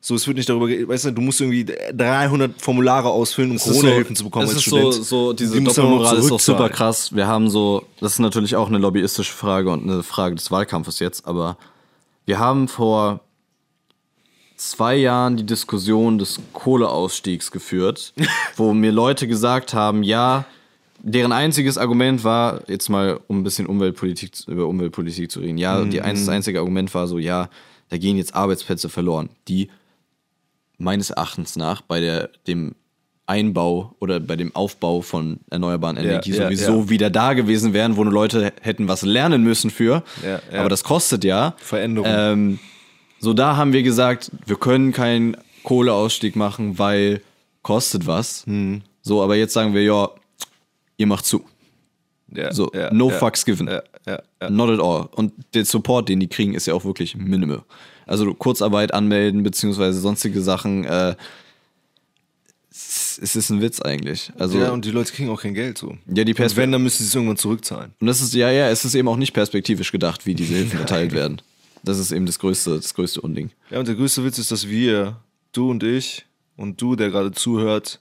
So, 0.00 0.14
es 0.14 0.26
wird 0.28 0.36
nicht 0.36 0.48
darüber 0.48 0.68
geredet. 0.68 0.88
Weißt 0.88 1.06
du, 1.06 1.10
du 1.10 1.20
musst 1.20 1.40
irgendwie 1.40 1.64
300 1.64 2.62
Formulare 2.62 3.08
ausfüllen, 3.08 3.50
um 3.50 3.58
Corona-Hilfen 3.58 4.14
zu 4.14 4.24
bekommen 4.24 4.46
als 4.46 4.56
ist 4.56 4.62
Student. 4.62 4.94
So, 4.94 5.02
so 5.02 5.32
diese 5.32 5.58
Die 5.58 5.64
Doppelmoral 5.64 6.18
ist 6.18 6.30
auch 6.30 6.38
super 6.38 6.68
krass. 6.68 7.14
Wir 7.14 7.26
haben 7.26 7.50
so, 7.50 7.84
das 7.98 8.12
ist 8.12 8.18
natürlich 8.20 8.54
auch 8.54 8.68
eine 8.68 8.78
lobbyistische 8.78 9.32
Frage 9.32 9.70
und 9.70 9.82
eine 9.82 10.04
Frage 10.04 10.36
des 10.36 10.50
Wahlkampfes 10.52 11.00
jetzt, 11.00 11.26
aber 11.26 11.58
wir 12.26 12.38
haben 12.38 12.68
vor 12.68 13.20
zwei 14.56 14.96
Jahren 14.96 15.36
die 15.36 15.46
Diskussion 15.46 16.18
des 16.18 16.38
Kohleausstiegs 16.52 17.50
geführt, 17.50 18.12
wo 18.56 18.74
mir 18.74 18.92
Leute 18.92 19.26
gesagt 19.26 19.74
haben, 19.74 20.04
ja, 20.04 20.44
deren 21.02 21.32
einziges 21.32 21.78
Argument 21.78 22.24
war, 22.24 22.62
jetzt 22.68 22.88
mal 22.88 23.20
um 23.26 23.40
ein 23.40 23.44
bisschen 23.44 23.66
Umweltpolitik, 23.66 24.32
über 24.46 24.66
Umweltpolitik 24.66 25.30
zu 25.30 25.40
reden, 25.40 25.58
ja, 25.58 25.84
die, 25.84 26.00
eins- 26.00 26.20
das 26.20 26.28
einzige 26.28 26.58
Argument 26.58 26.92
war 26.94 27.06
so, 27.06 27.18
ja, 27.18 27.48
da 27.88 27.98
gehen 27.98 28.16
jetzt 28.16 28.34
Arbeitsplätze 28.34 28.88
verloren, 28.88 29.30
die 29.46 29.70
meines 30.78 31.10
Erachtens 31.10 31.56
nach 31.56 31.80
bei 31.80 32.00
der, 32.00 32.30
dem 32.46 32.74
Einbau 33.26 33.94
oder 34.00 34.20
bei 34.20 34.36
dem 34.36 34.54
Aufbau 34.54 35.02
von 35.02 35.40
erneuerbaren 35.50 35.98
Energie 35.98 36.32
ja, 36.32 36.44
sowieso 36.44 36.80
ja. 36.80 36.88
wieder 36.88 37.10
da 37.10 37.34
gewesen 37.34 37.74
wären, 37.74 37.96
wo 37.96 38.04
nur 38.04 38.12
Leute 38.12 38.52
hätten 38.62 38.88
was 38.88 39.02
lernen 39.02 39.42
müssen 39.42 39.70
für. 39.70 40.02
Aber 40.50 40.70
das 40.70 40.82
kostet 40.82 41.24
ja. 41.24 41.54
Veränderung. 41.58 42.10
Ähm, 42.10 42.58
so 43.20 43.34
da 43.34 43.56
haben 43.56 43.72
wir 43.74 43.82
gesagt, 43.82 44.30
wir 44.46 44.56
können 44.56 44.92
keinen 44.92 45.36
Kohleausstieg 45.62 46.36
machen, 46.36 46.78
weil 46.78 47.20
kostet 47.62 48.06
was. 48.06 48.46
Hm. 48.46 48.80
So, 49.02 49.22
aber 49.22 49.36
jetzt 49.36 49.52
sagen 49.52 49.74
wir, 49.74 49.82
ja, 49.82 50.08
ihr 50.98 51.06
macht 51.06 51.24
zu. 51.24 51.44
Ja, 52.30 52.52
So, 52.52 52.70
ja, 52.74 52.92
no 52.92 53.10
ja, 53.10 53.16
fucks 53.18 53.44
given. 53.46 53.66
Not 53.66 54.70
at 54.70 54.80
all. 54.80 55.08
Und 55.14 55.32
der 55.54 55.64
Support, 55.64 56.10
den 56.10 56.20
die 56.20 56.28
kriegen, 56.28 56.52
ist 56.54 56.66
ja 56.66 56.74
auch 56.74 56.84
wirklich 56.84 57.16
minimal. 57.16 57.62
Also 58.06 58.32
Kurzarbeit 58.34 58.92
anmelden, 58.92 59.42
beziehungsweise 59.42 59.98
sonstige 60.00 60.42
Sachen, 60.42 60.84
äh, 60.84 61.14
es 62.70 63.34
ist 63.34 63.50
ein 63.50 63.60
Witz 63.60 63.80
eigentlich. 63.80 64.30
Also, 64.38 64.58
ja, 64.58 64.70
und 64.70 64.84
die 64.84 64.90
Leute 64.90 65.12
kriegen 65.12 65.30
auch 65.30 65.40
kein 65.42 65.54
Geld 65.54 65.78
so. 65.78 65.96
Ja, 66.06 66.24
die 66.24 66.32
und 66.32 66.38
Perspe- 66.38 66.56
wenn, 66.56 66.70
dann 66.72 66.82
müssen 66.82 66.98
sie 67.02 67.08
es 67.08 67.14
irgendwann 67.14 67.36
zurückzahlen. 67.36 67.92
Und 68.00 68.06
das 68.06 68.20
ist, 68.20 68.34
ja, 68.34 68.50
ja, 68.50 68.68
es 68.68 68.84
ist 68.84 68.94
eben 68.94 69.08
auch 69.08 69.16
nicht 69.16 69.32
perspektivisch 69.32 69.90
gedacht, 69.90 70.26
wie 70.26 70.34
diese 70.34 70.54
Hilfen 70.54 70.78
verteilt 70.78 71.12
werden. 71.12 71.42
Das 71.82 71.98
ist 71.98 72.12
eben 72.12 72.26
das 72.26 72.38
größte, 72.38 72.76
das 72.76 72.94
größte 72.94 73.20
Unding. 73.20 73.50
Ja, 73.70 73.78
und 73.78 73.88
der 73.88 73.94
größte 73.94 74.24
Witz 74.24 74.38
ist, 74.38 74.50
dass 74.52 74.68
wir, 74.68 75.16
du 75.52 75.70
und 75.70 75.82
ich 75.82 76.26
und 76.56 76.80
du, 76.80 76.94
der 76.96 77.10
gerade 77.10 77.32
zuhört, 77.32 78.00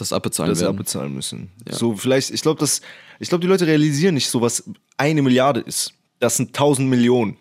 Das 0.00 0.12
abbezahlen 0.12 0.50
das 0.50 0.60
werden. 0.60 0.76
abbezahlen 0.76 1.14
müssen. 1.14 1.50
Ja. 1.68 1.74
So, 1.74 1.94
vielleicht, 1.94 2.30
ich 2.30 2.40
glaube, 2.40 2.58
dass, 2.58 2.80
ich 3.18 3.28
glaube, 3.28 3.42
die 3.42 3.48
Leute 3.48 3.66
realisieren 3.66 4.14
nicht 4.14 4.28
so, 4.28 4.40
was 4.40 4.64
eine 4.96 5.20
Milliarde 5.20 5.60
ist. 5.60 5.92
Das 6.18 6.36
sind 6.36 6.56
tausend 6.56 6.88
Millionen. 6.88 7.36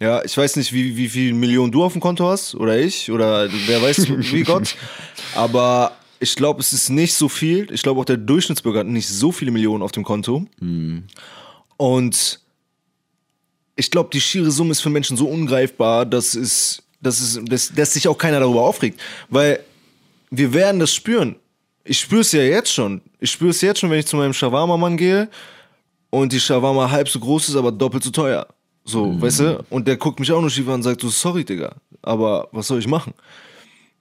Ja, 0.00 0.24
ich 0.24 0.36
weiß 0.36 0.56
nicht, 0.56 0.72
wie, 0.72 0.96
wie 0.96 1.08
viel 1.08 1.34
Millionen 1.34 1.72
du 1.72 1.82
auf 1.84 1.92
dem 1.92 2.00
Konto 2.00 2.28
hast 2.28 2.54
oder 2.54 2.78
ich 2.78 3.10
oder 3.10 3.48
wer 3.66 3.82
weiß, 3.82 4.08
wie 4.32 4.42
Gott. 4.42 4.76
Aber 5.34 5.96
ich 6.20 6.34
glaube, 6.34 6.60
es 6.60 6.72
ist 6.72 6.88
nicht 6.88 7.14
so 7.14 7.28
viel. 7.28 7.72
Ich 7.72 7.82
glaube, 7.82 8.00
auch 8.00 8.04
der 8.04 8.16
Durchschnittsbürger 8.16 8.80
hat 8.80 8.86
nicht 8.86 9.08
so 9.08 9.30
viele 9.32 9.50
Millionen 9.50 9.82
auf 9.82 9.92
dem 9.92 10.04
Konto. 10.04 10.46
Und 11.76 12.40
ich 13.76 13.90
glaube, 13.90 14.10
die 14.12 14.20
schiere 14.20 14.50
Summe 14.50 14.72
ist 14.72 14.80
für 14.80 14.90
Menschen 14.90 15.16
so 15.16 15.28
ungreifbar, 15.28 16.06
dass, 16.06 16.34
es, 16.34 16.82
dass, 17.00 17.20
es, 17.20 17.40
dass, 17.44 17.72
dass 17.72 17.92
sich 17.92 18.08
auch 18.08 18.18
keiner 18.18 18.40
darüber 18.40 18.62
aufregt. 18.62 19.00
Weil 19.28 19.60
wir 20.30 20.52
werden 20.52 20.80
das 20.80 20.92
spüren. 20.92 21.36
Ich 21.88 21.98
spüre 22.00 22.20
es 22.20 22.32
ja 22.32 22.42
jetzt 22.42 22.72
schon. 22.72 23.00
Ich 23.18 23.30
spüre 23.30 23.50
es 23.50 23.60
jetzt 23.60 23.80
schon, 23.80 23.90
wenn 23.90 23.98
ich 24.00 24.06
zu 24.06 24.16
meinem 24.16 24.32
Shawarma-Mann 24.32 24.96
gehe 24.96 25.28
und 26.10 26.32
die 26.32 26.40
Shawarma 26.40 26.90
halb 26.90 27.08
so 27.08 27.18
groß 27.18 27.48
ist, 27.48 27.56
aber 27.56 27.72
doppelt 27.72 28.02
so 28.04 28.10
teuer. 28.10 28.46
So, 28.84 29.20
weißt 29.20 29.40
du? 29.40 29.64
Und 29.70 29.86
der 29.88 29.96
guckt 29.96 30.18
mich 30.20 30.30
auch 30.32 30.40
nur 30.40 30.50
schief 30.50 30.66
an 30.68 30.74
und 30.74 30.82
sagt 30.82 31.00
so, 31.02 31.08
sorry, 31.08 31.44
Digga, 31.44 31.74
aber 32.02 32.48
was 32.52 32.66
soll 32.68 32.78
ich 32.78 32.86
machen? 32.86 33.12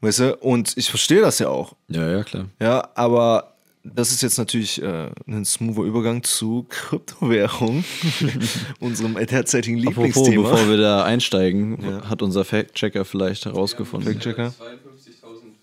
Weißt 0.02 0.20
du? 0.20 0.36
Und 0.38 0.76
ich 0.78 0.90
verstehe 0.90 1.22
das 1.22 1.40
ja 1.40 1.50
auch. 1.50 1.74
Ja, 1.90 2.10
ja, 2.10 2.24
klar. 2.24 2.46
Ja, 2.62 2.88
aber 2.96 3.54
das 3.84 4.12
ist 4.12 4.22
jetzt 4.22 4.38
natürlich 4.38 4.82
äh, 4.82 5.10
ein 5.28 5.44
smoother 5.46 5.82
Übergang 5.84 6.24
zu 6.24 6.66
Kryptowährung, 6.70 7.84
unserem 8.80 9.16
derzeitigen 9.16 9.80
Apropos, 9.88 10.06
Lieblingsthema. 10.16 10.50
bevor 10.52 10.70
wir 10.70 10.78
da 10.78 11.04
einsteigen, 11.04 11.78
Ja. 11.82 12.10
hat 12.10 12.22
unser 12.22 12.44
Fact-Checker 12.46 13.06
vielleicht 13.06 13.46
herausgefunden. 13.46 14.12
Fact-Checker. 14.14 14.48
52.000 14.48 14.54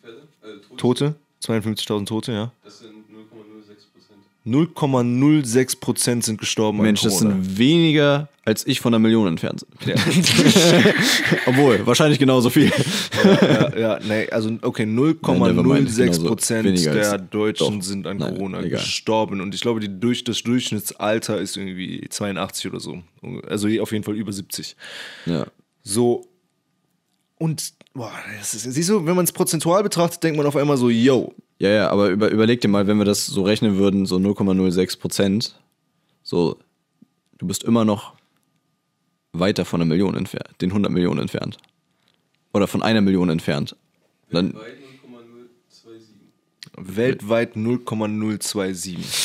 Fälle, 0.03 0.17
äh, 0.43 0.61
Tote, 0.77 0.77
Tote. 0.77 1.15
52.000 1.45 2.07
Tote, 2.07 2.33
ja. 2.33 2.53
Das 2.65 2.81
sind 2.81 2.93
0,06 3.11 3.93
Prozent. 3.93 5.45
0,06 5.47 5.81
Prozent 5.81 6.25
sind 6.25 6.39
gestorben 6.41 6.79
Mensch, 6.79 7.03
an 7.03 7.11
das 7.11 7.19
sind 7.19 7.59
weniger, 7.59 8.29
als 8.45 8.67
ich 8.67 8.81
von 8.81 8.93
einer 8.93 8.99
Million 8.99 9.27
entfernt 9.27 9.67
bin. 9.85 9.95
Obwohl, 11.47 11.87
wahrscheinlich 11.87 12.19
genauso 12.19 12.51
viel. 12.51 12.71
ja, 13.25 13.77
ja, 13.79 13.99
nee, 14.07 14.29
also 14.31 14.51
okay, 14.63 14.85
nevermind, 14.87 15.89
0,06 15.91 15.97
genauso 15.97 16.27
Prozent 16.27 16.85
der 16.85 17.19
Deutschen 17.19 17.79
doch. 17.81 17.83
sind 17.87 18.07
an 18.07 18.19
Nein, 18.19 18.35
Corona 18.35 18.59
egal. 18.61 18.81
gestorben. 18.81 19.41
Und 19.41 19.55
ich 19.55 19.61
glaube, 19.61 19.81
die 19.81 20.01
durch, 20.01 20.25
das 20.25 20.43
Durchschnittsalter 20.43 21.39
ist 21.39 21.57
irgendwie 21.57 22.07
82 22.09 22.71
oder 22.71 22.81
so. 22.81 23.03
Also 23.49 23.69
auf 23.81 23.93
jeden 23.93 24.05
Fall 24.05 24.15
über 24.15 24.33
70. 24.33 24.77
Ja. 25.27 25.47
So. 25.83 26.27
Und, 27.39 27.73
boah, 27.95 28.13
das 28.39 28.55
ist, 28.55 28.65
siehst 28.65 28.91
du, 28.91 29.07
wenn 29.07 29.17
man 29.17 29.25
es 29.25 29.33
prozentual 29.33 29.83
betrachtet, 29.83 30.23
denkt 30.23 30.37
man 30.37 30.47
auf 30.47 30.57
einmal 30.57 30.77
so, 30.77 30.91
yo, 30.91 31.33
Ja, 31.59 31.71
ja, 31.71 31.91
aber 31.91 32.11
über, 32.11 32.31
überleg 32.31 32.61
dir 32.61 32.69
mal, 32.69 32.87
wenn 32.87 32.99
wir 32.99 33.05
das 33.05 33.27
so 33.27 33.43
rechnen 33.43 33.79
würden, 33.79 34.07
so 34.07 34.17
0,06 34.17 34.99
Prozent, 34.99 35.59
so, 36.23 36.59
du 37.39 37.47
bist 37.47 37.65
immer 37.65 37.85
noch 37.85 38.15
weiter 39.33 39.65
von 39.65 39.81
einer 39.81 39.89
Million 39.89 40.17
entfernt, 40.17 40.61
den 40.61 40.71
100 40.71 40.93
Millionen 40.93 41.21
entfernt. 41.21 41.59
Oder 42.53 42.67
von 42.67 42.83
einer 42.83 43.01
Million 43.01 43.31
entfernt. 43.31 43.77
Dann, 44.31 44.55
Weltweit 46.77 47.57
0,027. 47.57 49.24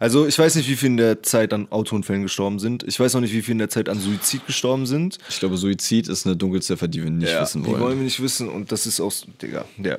Also 0.00 0.26
ich 0.26 0.38
weiß 0.38 0.54
nicht, 0.56 0.68
wie 0.68 0.76
viele 0.76 0.90
in 0.90 0.96
der 0.96 1.22
Zeit 1.22 1.52
an 1.52 1.70
Autounfällen 1.70 2.22
gestorben 2.22 2.58
sind. 2.58 2.82
Ich 2.84 2.98
weiß 2.98 3.14
auch 3.14 3.20
nicht, 3.20 3.32
wie 3.32 3.42
viele 3.42 3.52
in 3.54 3.58
der 3.58 3.70
Zeit 3.70 3.88
an 3.88 3.98
Suizid 3.98 4.46
gestorben 4.46 4.86
sind. 4.86 5.18
ich 5.28 5.38
glaube, 5.38 5.56
Suizid 5.56 6.08
ist 6.08 6.26
eine 6.26 6.36
Dunkelziffer, 6.36 6.88
die 6.88 7.02
wir 7.02 7.10
nicht 7.10 7.32
wissen 7.40 7.62
Die 7.62 7.70
wollen 7.70 7.80
wollen. 7.80 7.98
wir 7.98 8.04
nicht 8.04 8.20
wissen 8.22 8.48
und 8.48 8.72
das 8.72 8.86
ist 8.86 9.00
auch, 9.00 9.12
Digga, 9.40 9.64
ja. 9.82 9.98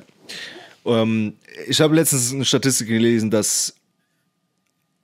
Ähm, 0.84 1.34
ich 1.66 1.80
habe 1.80 1.94
letztens 1.94 2.32
eine 2.32 2.44
Statistik 2.44 2.88
gelesen, 2.88 3.30
dass 3.30 3.74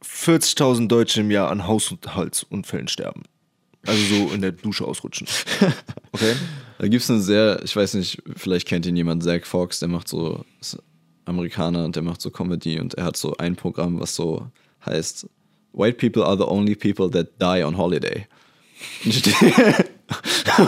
40.000 0.03 0.89
Deutsche 0.89 1.21
im 1.21 1.31
Jahr 1.31 1.51
an 1.51 1.67
Haushaltsunfällen 1.67 2.89
sterben. 2.89 3.23
Also 3.87 4.03
so 4.15 4.33
in 4.35 4.41
der 4.41 4.53
Dusche 4.53 4.85
ausrutschen. 4.85 5.27
Okay? 6.13 6.37
Da 6.79 6.87
gibt 6.87 7.03
es 7.03 7.11
eine 7.11 7.21
sehr, 7.21 7.61
ich 7.65 7.75
weiß 7.75 7.95
nicht, 7.95 8.23
vielleicht 8.37 8.69
kennt 8.69 8.87
ihn 8.87 8.95
jemand, 8.95 9.25
Zach 9.25 9.45
Fox, 9.45 9.81
der 9.81 9.89
macht 9.89 10.07
so, 10.07 10.45
ist 10.61 10.79
Amerikaner 11.25 11.85
und 11.85 11.97
der 11.97 12.05
macht 12.05 12.21
so 12.21 12.31
Comedy 12.31 12.79
und 12.79 12.95
er 12.95 13.03
hat 13.05 13.17
so 13.17 13.37
ein 13.37 13.57
Programm, 13.57 13.99
was 13.99 14.15
so 14.15 14.47
heißt, 14.87 15.27
White 15.73 15.99
people 15.99 16.23
are 16.23 16.37
the 16.37 16.47
only 16.47 16.75
people 16.77 17.11
that 17.11 17.39
die 17.41 17.65
on 17.65 17.77
holiday. 17.77 18.27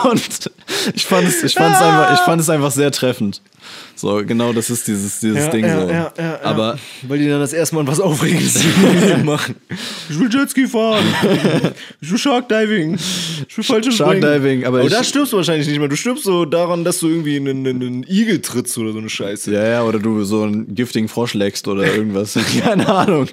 Und 0.05 0.51
ich 0.95 1.07
fand 1.07 1.28
es, 1.28 1.43
ich 1.43 1.55
fand 1.55 1.74
es 1.74 1.82
einfach, 1.82 2.14
ich 2.14 2.20
fand 2.20 2.41
es 2.41 2.51
einfach 2.51 2.70
sehr 2.70 2.91
treffend. 2.91 3.43
So, 3.95 4.22
genau 4.24 4.53
das 4.53 4.70
ist 4.70 4.87
dieses, 4.87 5.20
dieses 5.20 5.51
Ding 5.51 5.64
so. 5.64 5.91
Aber 6.43 6.78
Weil 7.09 7.18
die 7.18 7.28
dann 7.28 7.41
das 7.41 7.53
erste 7.53 7.74
Mal 7.74 7.87
was 7.87 7.99
Aufregendes 7.99 8.62
machen. 9.24 9.57
Ich 10.09 10.18
will 10.20 10.28
Jetski 10.30 10.66
fahren. 10.66 11.05
Ich 12.01 12.11
will 12.11 12.18
Shark 12.18 12.49
Diving. 12.49 12.95
Ich 13.49 13.57
will 13.57 13.64
falsche 13.64 13.91
Shark 13.91 14.20
Diving, 14.20 14.64
aber 14.64 14.80
aber 14.80 14.91
da 14.91 15.03
stirbst 15.03 15.32
du 15.32 15.39
wahrscheinlich 15.39 15.66
nicht 15.66 15.78
mehr. 15.78 15.89
Du 15.89 15.97
stirbst 15.97 16.24
so 16.24 16.45
daran, 16.45 16.84
dass 16.84 17.01
du 17.01 17.09
irgendwie 17.09 17.37
einen, 17.37 17.66
einen, 17.66 17.82
einen 17.82 18.03
Igel 18.05 18.41
trittst 18.41 18.76
oder 18.78 18.93
so 18.93 18.99
eine 18.99 19.09
Scheiße. 19.09 19.53
Ja, 19.53 19.66
ja, 19.66 19.82
oder 19.82 19.99
du 19.99 20.22
so 20.24 20.43
einen 20.43 20.74
giftigen 20.74 21.09
Frosch 21.09 21.34
leckst 21.34 21.66
oder 21.66 21.84
irgendwas. 21.84 22.39
Keine 22.62 22.87
Ahnung. 22.89 23.28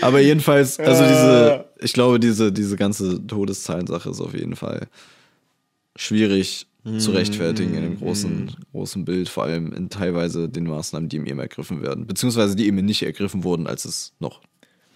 Aber 0.00 0.20
jedenfalls, 0.20 0.78
also 0.78 1.02
diese, 1.02 1.64
ich 1.80 1.92
glaube, 1.92 2.20
diese, 2.20 2.52
diese 2.52 2.76
ganze 2.76 3.26
Todeszahlensache 3.26 4.10
ist 4.10 4.20
auf 4.20 4.34
jeden 4.34 4.56
Fall 4.56 4.86
schwierig 5.96 6.66
zu 6.98 7.12
rechtfertigen 7.12 7.74
in 7.74 7.82
dem 7.82 7.98
großen, 7.98 8.50
großen 8.72 9.04
Bild, 9.04 9.28
vor 9.28 9.44
allem 9.44 9.72
in 9.72 9.88
teilweise 9.88 10.48
den 10.48 10.64
Maßnahmen, 10.64 11.08
die 11.08 11.16
eben 11.16 11.38
ergriffen 11.38 11.80
werden. 11.82 12.06
Beziehungsweise 12.06 12.54
die 12.56 12.66
eben 12.66 12.84
nicht 12.84 13.02
ergriffen 13.02 13.42
wurden, 13.42 13.66
als 13.66 13.84
es 13.86 14.12
noch 14.20 14.40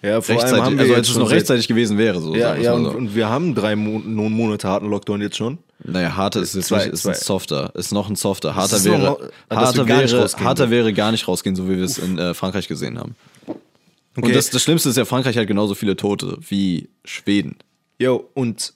Ja, 0.03 0.21
vor 0.21 0.35
allem 0.35 0.41
rechtzeitig, 0.43 0.65
haben 0.65 0.75
wir 0.77 0.83
also 0.83 0.95
als 0.95 1.09
es 1.09 1.17
noch 1.17 1.31
rechtzeitig 1.31 1.67
gewesen 1.69 1.97
wäre. 1.97 2.21
So, 2.21 2.35
Ja, 2.37 2.55
ja 2.57 2.75
und, 2.75 2.85
so. 2.85 2.91
und 2.91 3.15
wir 3.15 3.29
haben 3.31 3.55
drei 3.55 3.75
Mo 3.75 3.99
Mo- 4.01 4.29
Monate 4.29 4.69
harten 4.69 4.89
Lockdown 4.91 5.23
jetzt 5.23 5.37
schon. 5.39 5.59
Naja, 5.83 6.15
harter 6.17 6.43
ist 6.43 6.55
jetzt 6.55 6.67
Zwei- 6.67 6.85
nicht, 6.85 6.93
ist 6.95 7.03
zwei. 7.05 7.13
ein 7.13 7.19
softer, 7.19 7.73
ist 7.75 7.93
noch 7.93 8.11
ein 8.11 8.17
softer. 8.17 8.55
Harter 8.55 8.85
wäre, 8.85 8.99
noch- 8.99 9.21
harter 9.51 9.85
gar 9.85 10.03
nicht 10.03 10.13
wäre, 10.13 10.23
rausgehen 10.23 10.47
harter 10.47 10.71
wäre 10.71 10.93
gar 10.93 11.11
nicht 11.13 11.27
rausgehen, 11.27 11.57
so 11.57 11.69
wie 11.71 11.77
wir 11.79 11.85
es 11.85 11.97
in 11.99 12.19
äh, 12.19 12.35
Frankreich 12.35 12.69
gesehen 12.69 12.99
haben. 12.99 13.15
Okay. 13.47 14.27
Und 14.27 14.35
das, 14.35 14.51
das 14.51 14.63
Schlimmste 14.63 14.89
ist 14.91 14.97
ja, 14.97 15.05
Frankreich 15.05 15.39
hat 15.39 15.47
genauso 15.47 15.75
viele 15.75 15.97
Tote 15.97 16.37
wie 16.49 16.89
Schweden. 17.05 17.57
Jo, 18.01 18.29
und 18.35 18.75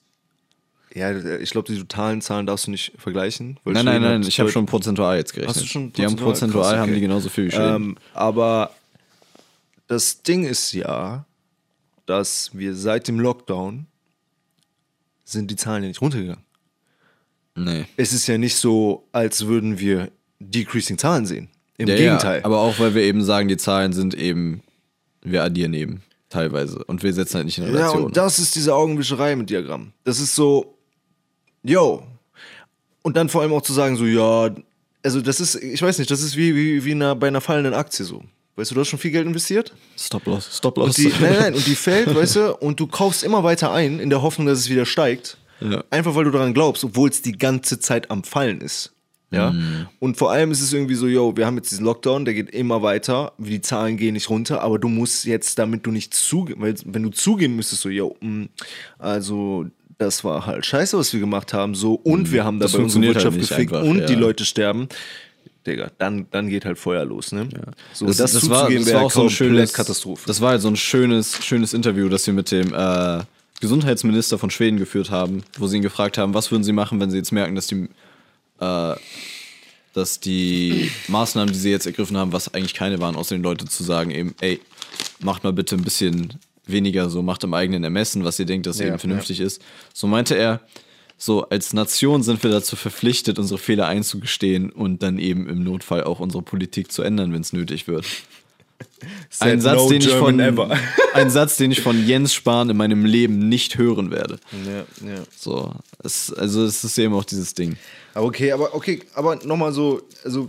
ja, 0.95 1.37
ich 1.39 1.51
glaube, 1.51 1.73
die 1.73 1.79
totalen 1.79 2.21
Zahlen 2.21 2.47
darfst 2.47 2.67
du 2.67 2.71
nicht 2.71 2.93
vergleichen. 2.99 3.59
Nein, 3.65 3.85
nein, 3.85 4.03
nein, 4.03 4.23
ich 4.23 4.39
habe 4.41 4.51
schon 4.51 4.67
prozentual 4.67 5.17
jetzt 5.17 5.33
gerechnet. 5.33 5.57
Hast 5.57 5.63
du 5.63 5.67
schon 5.69 5.93
die 5.93 6.05
haben 6.05 6.17
prozentual? 6.17 6.33
prozentual 6.33 6.65
Krass, 6.65 6.77
haben 6.81 6.83
okay. 6.91 6.95
die 6.95 7.01
genauso 7.01 7.29
viel 7.29 7.51
wie. 7.51 7.57
Ähm, 7.57 7.97
aber 8.15 8.71
das 9.89 10.23
Ding 10.23 10.45
ist 10.45 10.73
ja, 10.73 11.25
dass 12.07 12.51
wir 12.53 12.75
seit 12.75 13.09
dem 13.09 13.21
Lockdown 13.21 13.87
sind 15.25 15.51
die 15.51 15.57
Zahlen 15.57 15.83
ja 15.85 15.89
nicht 15.89 16.01
runtergegangen. 16.01 16.43
nee. 17.55 17.85
Es 17.97 18.13
ist 18.13 18.27
ja 18.27 18.37
nicht 18.39 18.57
so, 18.57 19.07
als 19.13 19.47
würden 19.47 19.79
wir 19.79 20.11
decreasing 20.41 20.99
Zahlen 20.99 21.27
sehen. 21.27 21.49
Im 21.79 21.89
Ja, 21.89 21.97
Gegenteil. 21.97 22.41
Ja, 22.41 22.45
aber 22.45 22.59
auch, 22.61 22.79
weil 22.79 22.95
wir 22.95 23.03
eben 23.03 23.23
sagen, 23.25 23.49
die 23.49 23.57
Zahlen 23.57 23.93
sind 23.93 24.15
eben, 24.15 24.63
wir 25.23 25.43
addieren 25.43 25.73
eben 25.75 26.03
teilweise. 26.29 26.85
Und 26.85 27.03
wir 27.03 27.13
setzen 27.13 27.37
halt 27.37 27.47
nicht 27.47 27.59
in 27.59 27.65
Ja, 27.65 27.71
Relation. 27.71 28.05
und 28.05 28.17
das 28.17 28.39
ist 28.39 28.55
diese 28.57 28.75
Augenwischerei 28.75 29.37
mit 29.37 29.49
Diagramm. 29.51 29.93
Das 30.05 30.21
ist 30.21 30.35
so, 30.35 30.79
yo. 31.63 32.03
Und 33.03 33.17
dann 33.17 33.29
vor 33.29 33.43
allem 33.43 33.53
auch 33.53 33.63
zu 33.63 33.73
sagen, 33.73 33.97
so, 33.97 34.05
ja, 34.05 34.55
also 35.03 35.21
das 35.21 35.41
ist, 35.41 35.57
ich 35.57 35.83
weiß 35.83 35.99
nicht, 35.99 36.11
das 36.11 36.23
ist 36.23 36.37
wie, 36.37 36.55
wie, 36.55 36.85
wie 36.85 36.93
eine, 36.93 37.17
bei 37.17 37.29
einer 37.29 37.41
fallenden 37.41 37.75
Aktie 37.75 38.05
so. 38.05 38.23
Weißt 38.55 38.71
du, 38.71 38.75
du 38.75 38.81
hast 38.83 38.89
schon 38.89 38.99
viel 38.99 39.11
Geld 39.11 39.27
investiert 39.27 39.73
Stop 39.97 40.27
loss, 40.27 40.59
stop 40.59 40.77
und 40.77 40.87
loss. 40.89 40.97
die, 40.97 41.11
nein, 41.21 41.37
nein, 41.41 41.55
und 41.55 41.67
die 41.67 41.75
fällt, 41.75 42.15
weißt 42.15 42.37
du, 42.37 42.57
und 42.57 42.79
du 42.79 42.87
kaufst 42.87 43.25
immer 43.25 43.43
weiter 43.43 43.73
ein, 43.73 43.99
in 43.99 44.11
der 44.11 44.23
Hoffnung, 44.23 44.47
dass 44.47 44.59
es 44.59 44.69
wieder 44.69 44.85
steigt. 44.85 45.39
Ja. 45.61 45.83
Einfach 45.91 46.15
weil 46.15 46.25
du 46.25 46.31
daran 46.31 46.55
glaubst, 46.55 46.85
obwohl 46.85 47.09
es 47.09 47.23
die 47.23 47.33
ganze 47.33 47.81
Zeit 47.81 48.11
am 48.11 48.25
Fallen 48.25 48.61
ist. 48.61 48.93
Ja. 49.31 49.51
Mhm. 49.53 49.87
Und 49.99 50.19
vor 50.19 50.31
allem 50.31 50.51
ist 50.51 50.61
es 50.61 50.73
irgendwie 50.73 50.95
so, 50.95 51.07
yo, 51.07 51.35
wir 51.37 51.47
haben 51.47 51.57
jetzt 51.57 51.71
diesen 51.71 51.87
Lockdown, 51.87 52.27
der 52.27 52.35
geht 52.35 52.51
immer 52.51 52.83
weiter, 52.83 53.33
die 53.39 53.63
Zahlen 53.63 53.97
gehen 53.97 54.13
nicht 54.13 54.29
runter, 54.29 54.61
aber 54.61 54.79
du 54.79 54.89
musst 54.89 55.25
jetzt, 55.25 55.59
damit 55.59 55.87
du 55.87 55.91
nicht 55.91 56.13
zugeben, 56.13 56.61
weil 56.61 56.75
wenn 56.85 57.03
du 57.03 57.09
zugeben 57.09 57.57
müsstest, 57.57 57.83
so, 57.83 57.89
yo, 57.89 58.17
mh, 58.21 58.49
also 58.99 59.67
das 60.03 60.25
war 60.25 60.47
halt 60.47 60.67
scheiße, 60.67 60.99
was 60.99 61.13
wir 61.13 61.21
gemacht 61.21 61.53
haben, 61.53 61.75
so, 61.75 61.95
und 61.95 62.33
wir 62.33 62.45
haben 62.45 62.57
Mhm. 62.57 62.61
Das 62.61 62.73
dabei 62.73 62.85
unsere 62.85 63.05
halt 63.05 63.15
Wirtschaft 63.15 63.37
nicht 63.37 63.49
gefickt 63.49 63.73
einfach, 63.73 63.89
und 63.89 63.99
ja. 64.01 64.07
die 64.07 64.15
Leute 64.15 64.45
sterben. 64.45 64.89
Digga, 65.67 65.91
dann, 65.99 66.27
dann 66.31 66.49
geht 66.49 66.65
halt 66.65 66.79
Feuer 66.79 67.05
los, 67.05 67.31
ne? 67.31 67.49
So, 67.93 68.07
das, 68.07 68.19
war, 68.19 68.27
zuzugeben 68.29 68.79
das 68.79 68.87
wäre 68.87 68.99
war 68.99 69.07
auch 69.07 69.11
so 69.13 69.23
ein 69.23 69.31
schönes 69.31 69.73
Katastrophe. 69.73 70.25
Das 70.27 70.41
war 70.41 70.51
halt 70.51 70.61
so 70.61 70.69
ein 70.69 70.77
schönes, 70.77 71.45
schönes 71.45 71.73
Interview, 71.73 72.09
das 72.09 72.27
wir 72.27 72.35
mit 72.35 72.51
dem 72.51 72.75
äh, 72.75 73.21
Gesundheitsminister 73.61 74.39
von 74.39 74.51
Schweden 74.51 74.77
geführt 74.77 75.11
haben, 75.11 75.45
wo 75.59 75.69
sie 75.69 75.77
ihn 75.77 75.83
gefragt 75.83 76.19
haben, 76.19 76.35
was 76.35 76.51
würden 76.51 76.65
sie 76.65 76.73
machen, 76.73 76.99
wenn 76.99 77.11
sie 77.13 77.19
jetzt 77.19 77.31
merken, 77.31 77.55
dass 77.55 77.69
die, 77.69 77.89
äh, 78.59 78.95
dass 79.93 80.19
die 80.19 80.91
Maßnahmen, 81.07 81.53
die 81.53 81.59
sie 81.59 81.71
jetzt 81.71 81.87
ergriffen 81.87 82.17
haben, 82.17 82.33
was 82.33 82.53
eigentlich 82.55 82.75
keine 82.75 82.99
waren, 82.99 83.15
außer 83.15 83.37
den 83.37 83.45
Leuten 83.45 83.69
zu 83.69 83.85
sagen, 83.85 84.11
eben, 84.11 84.35
ey, 84.41 84.61
macht 85.21 85.45
mal 85.45 85.53
bitte 85.53 85.77
ein 85.77 85.85
bisschen 85.85 86.41
weniger 86.67 87.11
so, 87.11 87.23
macht 87.23 87.45
im 87.45 87.55
eigenen 87.55 87.85
Ermessen, 87.85 88.25
was 88.25 88.39
ihr 88.39 88.47
denkt, 88.47 88.67
dass 88.67 88.79
Ja, 88.79 88.87
eben 88.87 88.99
vernünftig 88.99 89.41
ist. 89.41 89.63
So 89.93 90.07
meinte 90.07 90.37
er, 90.37 90.61
so 91.19 91.49
als 91.49 91.73
Nation 91.73 92.23
sind 92.23 92.43
wir 92.43 92.51
dazu 92.51 92.77
verpflichtet, 92.77 93.39
unsere 93.39 93.59
Fehler 93.59 93.87
einzugestehen 93.87 94.71
und 94.71 95.03
dann 95.03 95.19
eben 95.19 95.49
im 95.49 95.63
Notfall 95.63 96.05
auch 96.05 96.21
unsere 96.21 96.43
Politik 96.43 96.91
zu 96.91 97.03
ändern, 97.03 97.33
wenn 97.33 97.43
es 97.43 97.53
nötig 97.53 97.87
wird. 97.87 98.05
Ein 99.39 99.61
Satz, 99.61 99.77
no 99.77 99.89
den 99.89 100.03
ich 100.03 100.09
von, 100.09 100.41
ever. 100.41 100.77
ein 101.15 101.31
Satz, 101.31 101.57
den 101.57 101.71
ich 101.71 101.81
von 101.81 102.05
Jens 102.05 102.35
Spahn 102.35 102.69
in 102.71 102.77
meinem 102.77 103.05
Leben 103.05 103.49
nicht 103.49 103.79
hören 103.79 104.11
werde. 104.11 104.39
Ja, 104.67 105.09
ja. 105.09 105.23
So, 105.37 105.73
es, 106.03 106.33
also 106.33 106.65
es 106.65 106.83
ist 106.83 106.99
eben 106.99 107.15
auch 107.15 107.25
dieses 107.25 107.55
Ding. 107.55 107.77
Aber 108.15 108.27
okay, 108.27 108.53
aber 108.53 108.75
okay, 108.75 109.01
aber 109.15 109.37
nochmal 109.45 109.73
so, 109.73 110.03
also 110.25 110.49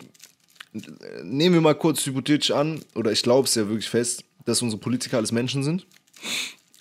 nehmen 1.24 1.53
wir 1.53 1.61
mal 1.61 1.76
kurz 1.76 2.05
hypothetisch 2.05 2.51
an, 2.51 2.84
oder 2.95 3.11
ich 3.11 3.22
glaube 3.22 3.47
es 3.47 3.55
ja 3.55 3.68
wirklich 3.68 3.89
fest, 3.89 4.24
dass 4.45 4.61
unsere 4.61 4.80
Politiker 4.80 5.18
alles 5.18 5.32
Menschen 5.32 5.64
sind. 5.64 5.86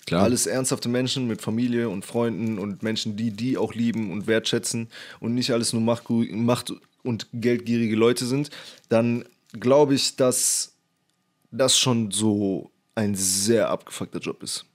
Klar. 0.05 0.23
Alles 0.23 0.45
ernsthafte 0.47 0.89
Menschen 0.89 1.27
mit 1.27 1.41
Familie 1.41 1.87
und 1.89 2.05
Freunden 2.05 2.59
und 2.59 2.83
Menschen, 2.83 3.15
die 3.15 3.31
die 3.31 3.57
auch 3.57 3.73
lieben 3.73 4.11
und 4.11 4.27
wertschätzen 4.27 4.89
und 5.21 5.33
nicht 5.33 5.51
alles 5.51 5.71
nur 5.71 5.81
Macht, 5.81 6.09
Macht 6.09 6.73
und 7.03 7.27
geldgierige 7.33 7.95
Leute 7.95 8.25
sind, 8.25 8.49
dann 8.89 9.23
glaube 9.59 9.95
ich, 9.95 10.15
dass 10.17 10.73
das 11.51 11.77
schon 11.77 12.11
so 12.11 12.69
ein 12.95 13.15
sehr 13.15 13.69
abgefuckter 13.69 14.19
Job 14.19 14.43
ist. 14.43 14.65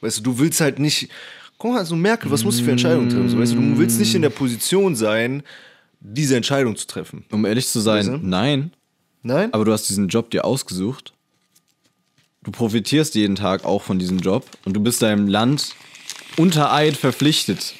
Weißt 0.00 0.18
du, 0.18 0.22
du 0.22 0.38
willst 0.38 0.60
halt 0.60 0.78
nicht. 0.78 1.08
Guck 1.58 1.74
mal, 1.74 1.84
so 1.84 1.94
Merkel, 1.94 2.30
was 2.30 2.42
muss 2.42 2.56
sie 2.56 2.64
für 2.64 2.72
Entscheidungen 2.72 3.08
treffen? 3.08 3.28
So, 3.28 3.38
weißt 3.38 3.52
du, 3.52 3.56
du 3.60 3.78
willst 3.78 3.98
nicht 4.00 4.14
in 4.14 4.22
der 4.22 4.30
Position 4.30 4.96
sein, 4.96 5.42
diese 6.00 6.34
Entscheidung 6.36 6.74
zu 6.74 6.86
treffen. 6.88 7.24
Um 7.30 7.44
ehrlich 7.44 7.68
zu 7.68 7.78
sein, 7.80 7.98
Weißt 8.08 8.22
du? 8.22 8.26
nein, 8.26 8.72
Nein? 9.22 9.52
aber 9.54 9.64
du 9.64 9.72
hast 9.72 9.88
diesen 9.88 10.08
Job 10.08 10.30
dir 10.30 10.44
ausgesucht. 10.44 11.12
Du 12.44 12.50
profitierst 12.50 13.14
jeden 13.14 13.36
Tag 13.36 13.64
auch 13.64 13.82
von 13.82 13.98
diesem 13.98 14.18
Job 14.18 14.46
und 14.64 14.74
du 14.74 14.80
bist 14.80 15.00
deinem 15.02 15.28
Land 15.28 15.74
unter 16.36 16.72
Eid 16.72 16.96
verpflichtet. 16.96 17.74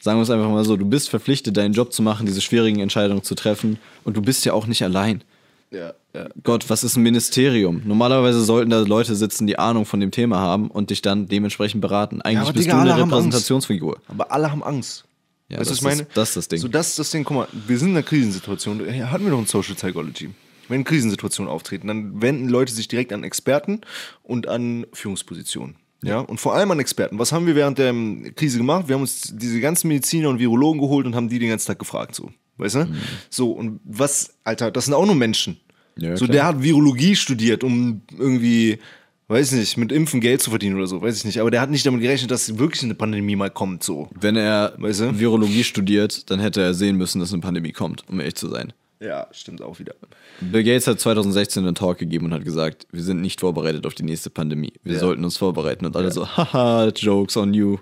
Sagen 0.00 0.18
wir 0.18 0.22
es 0.22 0.30
einfach 0.30 0.48
mal 0.50 0.64
so, 0.64 0.76
du 0.76 0.84
bist 0.84 1.08
verpflichtet, 1.08 1.56
deinen 1.56 1.72
Job 1.72 1.92
zu 1.92 2.02
machen, 2.02 2.26
diese 2.26 2.40
schwierigen 2.40 2.80
Entscheidungen 2.80 3.22
zu 3.22 3.34
treffen 3.34 3.78
und 4.04 4.16
du 4.16 4.22
bist 4.22 4.44
ja 4.44 4.52
auch 4.52 4.66
nicht 4.66 4.82
allein. 4.82 5.24
ja, 5.70 5.92
ja. 6.14 6.26
Gott, 6.42 6.68
was 6.70 6.84
ist 6.84 6.96
ein 6.96 7.02
Ministerium? 7.02 7.82
Normalerweise 7.84 8.42
sollten 8.44 8.70
da 8.70 8.80
Leute 8.80 9.14
sitzen, 9.14 9.46
die 9.46 9.58
Ahnung 9.58 9.84
von 9.86 10.00
dem 10.00 10.10
Thema 10.10 10.38
haben 10.38 10.70
und 10.70 10.90
dich 10.90 11.02
dann 11.02 11.26
dementsprechend 11.26 11.80
beraten. 11.80 12.22
Eigentlich 12.22 12.38
aber 12.40 12.52
bist 12.52 12.66
Digga, 12.66 12.84
du 12.84 12.92
eine. 12.92 13.02
Repräsentationsfigur. 13.02 13.98
Aber 14.08 14.30
alle 14.32 14.50
haben 14.50 14.62
Angst. 14.62 15.04
Ja, 15.48 15.58
das 15.58 15.70
was 15.70 15.76
ich 15.78 15.82
meine? 15.82 16.02
ist- 16.02 16.10
das 16.14 16.28
ist 16.30 16.36
das 16.36 16.48
Ding. 16.48 16.58
So, 16.60 16.68
das 16.68 16.88
ist 16.88 16.98
das 16.98 17.10
Ding. 17.10 17.24
Guck 17.24 17.36
mal, 17.36 17.48
wir 17.66 17.78
sind 17.78 17.88
in 17.88 17.96
einer 17.96 18.02
Krisensituation. 18.02 18.80
Hatten 19.10 19.24
wir 19.24 19.30
doch 19.30 19.38
ein 19.38 19.46
Social 19.46 19.74
Psychology. 19.74 20.30
Wenn 20.68 20.84
Krisensituationen 20.84 21.50
auftreten, 21.50 21.88
dann 21.88 22.20
wenden 22.20 22.48
Leute 22.48 22.72
sich 22.72 22.88
direkt 22.88 23.12
an 23.12 23.24
Experten 23.24 23.80
und 24.22 24.48
an 24.48 24.86
Führungspositionen. 24.92 25.76
Ja, 26.02 26.20
und 26.20 26.38
vor 26.38 26.54
allem 26.54 26.70
an 26.70 26.78
Experten. 26.78 27.18
Was 27.18 27.32
haben 27.32 27.46
wir 27.46 27.56
während 27.56 27.78
der 27.78 27.88
ähm, 27.88 28.32
Krise 28.36 28.58
gemacht? 28.58 28.86
Wir 28.86 28.94
haben 28.94 29.02
uns 29.02 29.32
diese 29.34 29.60
ganzen 29.60 29.88
Mediziner 29.88 30.28
und 30.28 30.38
Virologen 30.38 30.80
geholt 30.80 31.06
und 31.06 31.16
haben 31.16 31.28
die 31.28 31.38
den 31.38 31.48
ganzen 31.48 31.66
Tag 31.66 31.78
gefragt, 31.78 32.14
so. 32.14 32.30
Weißt 32.56 32.76
du? 32.76 32.88
So, 33.30 33.52
und 33.52 33.80
was, 33.84 34.34
Alter, 34.44 34.70
das 34.70 34.84
sind 34.84 34.94
auch 34.94 35.06
nur 35.06 35.14
Menschen. 35.14 35.58
Mhm. 35.96 36.04
Ja, 36.04 36.16
so, 36.16 36.26
klar. 36.26 36.32
der 36.32 36.46
hat 36.46 36.62
Virologie 36.62 37.16
studiert, 37.16 37.64
um 37.64 38.02
irgendwie, 38.16 38.78
weiß 39.26 39.52
nicht, 39.52 39.76
mit 39.76 39.90
Impfen 39.90 40.20
Geld 40.20 40.40
zu 40.40 40.50
verdienen 40.50 40.76
oder 40.76 40.86
so, 40.86 41.02
weiß 41.02 41.16
ich 41.16 41.24
nicht. 41.24 41.40
Aber 41.40 41.50
der 41.50 41.60
hat 41.60 41.70
nicht 41.70 41.84
damit 41.84 42.00
gerechnet, 42.00 42.30
dass 42.30 42.58
wirklich 42.58 42.84
eine 42.84 42.94
Pandemie 42.94 43.34
mal 43.34 43.50
kommt, 43.50 43.82
so. 43.82 44.08
Wenn 44.14 44.36
er 44.36 44.74
Weißt 44.78 45.00
du? 45.00 45.18
Virologie 45.18 45.64
studiert, 45.64 46.30
dann 46.30 46.38
hätte 46.38 46.60
er 46.60 46.74
sehen 46.74 46.96
müssen, 46.96 47.18
dass 47.18 47.32
eine 47.32 47.42
Pandemie 47.42 47.72
kommt, 47.72 48.08
um 48.08 48.20
ehrlich 48.20 48.36
zu 48.36 48.48
sein. 48.48 48.72
Ja, 49.00 49.28
stimmt 49.30 49.62
auch 49.62 49.78
wieder. 49.78 49.94
Bill 50.40 50.64
Gates 50.64 50.86
hat 50.88 50.98
2016 50.98 51.64
einen 51.64 51.74
Talk 51.74 51.98
gegeben 51.98 52.26
und 52.26 52.34
hat 52.34 52.44
gesagt, 52.44 52.86
wir 52.90 53.02
sind 53.02 53.20
nicht 53.20 53.40
vorbereitet 53.40 53.86
auf 53.86 53.94
die 53.94 54.02
nächste 54.02 54.28
Pandemie. 54.30 54.72
Wir 54.82 54.94
Ja. 54.94 54.98
sollten 55.00 55.24
uns 55.24 55.36
vorbereiten. 55.36 55.86
Und 55.86 55.96
alle 55.96 56.10
so, 56.10 56.26
haha, 56.26 56.88
Jokes 56.88 57.36
on 57.36 57.54
you. 57.54 57.78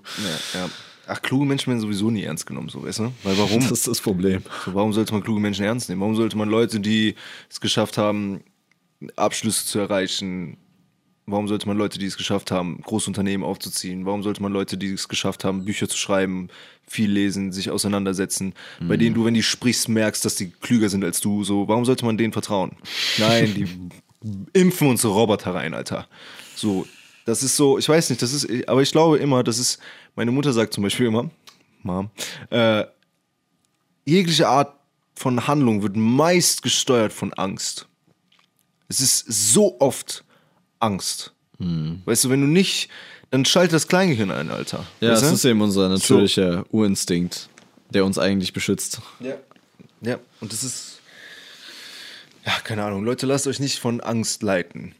Ja, 0.54 0.60
ja. 0.60 0.70
Ach, 1.08 1.22
kluge 1.22 1.46
Menschen 1.46 1.68
werden 1.70 1.80
sowieso 1.80 2.10
nie 2.10 2.22
ernst 2.24 2.46
genommen, 2.46 2.68
so, 2.68 2.82
weißt 2.82 2.98
du? 2.98 3.12
Weil 3.22 3.38
warum? 3.38 3.60
Das 3.60 3.70
ist 3.70 3.88
das 3.88 4.00
Problem. 4.00 4.42
So, 4.64 4.74
warum 4.74 4.92
sollte 4.92 5.12
man 5.14 5.22
kluge 5.22 5.40
Menschen 5.40 5.64
ernst 5.64 5.88
nehmen? 5.88 6.00
Warum 6.02 6.16
sollte 6.16 6.36
man 6.36 6.48
Leute, 6.50 6.80
die 6.80 7.14
es 7.48 7.60
geschafft 7.60 7.96
haben, 7.96 8.40
Abschlüsse 9.14 9.64
zu 9.66 9.78
erreichen, 9.78 10.56
warum 11.26 11.48
sollte 11.48 11.66
man 11.66 11.76
Leute, 11.76 11.98
die 11.98 12.06
es 12.06 12.16
geschafft 12.16 12.50
haben, 12.50 12.80
Großunternehmen 12.82 13.44
aufzuziehen? 13.44 14.06
Warum 14.06 14.22
sollte 14.22 14.42
man 14.42 14.52
Leute, 14.52 14.78
die 14.78 14.92
es 14.92 15.08
geschafft 15.08 15.44
haben, 15.44 15.64
Bücher 15.64 15.88
zu 15.88 15.96
schreiben, 15.96 16.48
viel 16.86 17.10
lesen, 17.10 17.52
sich 17.52 17.70
auseinandersetzen, 17.70 18.54
bei 18.80 18.96
denen 18.96 19.14
du, 19.14 19.24
wenn 19.24 19.34
die 19.34 19.42
sprichst, 19.42 19.88
merkst, 19.88 20.24
dass 20.24 20.36
die 20.36 20.50
klüger 20.50 20.88
sind 20.88 21.04
als 21.04 21.20
du? 21.20 21.42
So, 21.42 21.66
warum 21.66 21.84
sollte 21.84 22.04
man 22.04 22.16
denen 22.16 22.32
vertrauen? 22.32 22.76
Nein, 23.18 23.54
die 23.54 23.68
impfen 24.52 24.88
uns 24.88 25.02
so 25.02 25.12
Roboter 25.12 25.54
rein, 25.54 25.74
Alter. 25.74 26.06
So, 26.54 26.86
das 27.24 27.42
ist 27.42 27.56
so, 27.56 27.76
ich 27.76 27.88
weiß 27.88 28.10
nicht, 28.10 28.22
das 28.22 28.32
ist, 28.32 28.68
aber 28.68 28.82
ich 28.82 28.92
glaube 28.92 29.18
immer, 29.18 29.42
das 29.42 29.58
ist, 29.58 29.80
meine 30.14 30.30
Mutter 30.30 30.52
sagt 30.52 30.74
zum 30.74 30.84
Beispiel 30.84 31.06
immer, 31.06 31.28
Mom, 31.82 32.10
äh, 32.50 32.84
jegliche 34.04 34.48
Art 34.48 34.74
von 35.16 35.46
Handlung 35.48 35.82
wird 35.82 35.96
meist 35.96 36.62
gesteuert 36.62 37.12
von 37.12 37.32
Angst. 37.32 37.88
Es 38.88 39.00
ist 39.00 39.26
so 39.26 39.80
oft 39.80 40.24
Angst. 40.78 41.32
Weißt 41.58 42.24
du, 42.24 42.30
wenn 42.30 42.42
du 42.42 42.46
nicht, 42.46 42.90
dann 43.30 43.44
schaltet 43.44 43.74
das 43.74 43.88
Kleingehirn 43.88 44.30
ein, 44.30 44.50
Alter. 44.50 44.86
Ja, 45.00 45.12
weißt 45.12 45.22
das 45.22 45.32
ist 45.32 45.44
eben 45.44 45.60
unser 45.62 45.88
natürlicher 45.88 46.64
Urinstinkt, 46.70 47.48
der 47.90 48.04
uns 48.04 48.18
eigentlich 48.18 48.52
beschützt. 48.52 49.00
Ja. 49.20 49.36
Ja, 50.02 50.18
und 50.40 50.52
das 50.52 50.62
ist. 50.62 51.00
Ja, 52.44 52.52
keine 52.62 52.84
Ahnung. 52.84 53.04
Leute, 53.04 53.26
lasst 53.26 53.46
euch 53.46 53.58
nicht 53.58 53.78
von 53.78 54.00
Angst 54.00 54.42
leiten. 54.42 54.94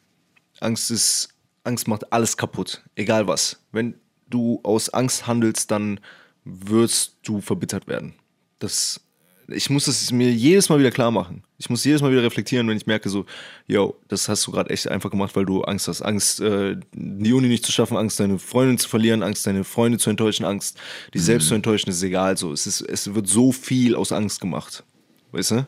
Angst 0.60 0.90
ist. 0.90 1.28
Angst 1.64 1.88
macht 1.88 2.12
alles 2.12 2.36
kaputt. 2.36 2.82
Egal 2.94 3.26
was. 3.26 3.58
Wenn 3.72 3.94
du 4.28 4.60
aus 4.62 4.88
Angst 4.88 5.26
handelst, 5.26 5.70
dann 5.70 6.00
wirst 6.44 7.16
du 7.24 7.40
verbittert 7.40 7.88
werden. 7.88 8.14
Das 8.60 9.00
ich 9.48 9.70
muss 9.70 9.86
es 9.86 10.10
mir 10.12 10.30
jedes 10.30 10.68
Mal 10.68 10.78
wieder 10.78 10.90
klar 10.90 11.10
machen. 11.10 11.42
Ich 11.58 11.70
muss 11.70 11.84
jedes 11.84 12.02
Mal 12.02 12.10
wieder 12.10 12.22
reflektieren, 12.22 12.68
wenn 12.68 12.76
ich 12.76 12.86
merke 12.86 13.08
so, 13.08 13.26
yo, 13.66 13.96
das 14.08 14.28
hast 14.28 14.46
du 14.46 14.50
gerade 14.50 14.70
echt 14.70 14.88
einfach 14.88 15.10
gemacht, 15.10 15.36
weil 15.36 15.44
du 15.44 15.62
Angst 15.62 15.88
hast. 15.88 16.02
Angst, 16.02 16.40
äh, 16.40 16.76
die 16.92 17.32
Uni 17.32 17.48
nicht 17.48 17.64
zu 17.64 17.72
schaffen, 17.72 17.96
Angst, 17.96 18.18
deine 18.18 18.38
Freundin 18.38 18.78
zu 18.78 18.88
verlieren, 18.88 19.22
Angst, 19.22 19.46
deine 19.46 19.64
Freunde 19.64 19.98
zu 19.98 20.10
enttäuschen, 20.10 20.44
Angst, 20.44 20.78
dich 21.14 21.22
selbst 21.22 21.48
zu 21.48 21.54
enttäuschen, 21.54 21.90
ist 21.90 22.02
egal. 22.02 22.36
So, 22.36 22.52
es 22.52 22.66
ist, 22.66 22.80
es 22.80 23.14
wird 23.14 23.28
so 23.28 23.52
viel 23.52 23.94
aus 23.94 24.12
Angst 24.12 24.40
gemacht. 24.40 24.84
Weißt 25.32 25.52
du? 25.52 25.66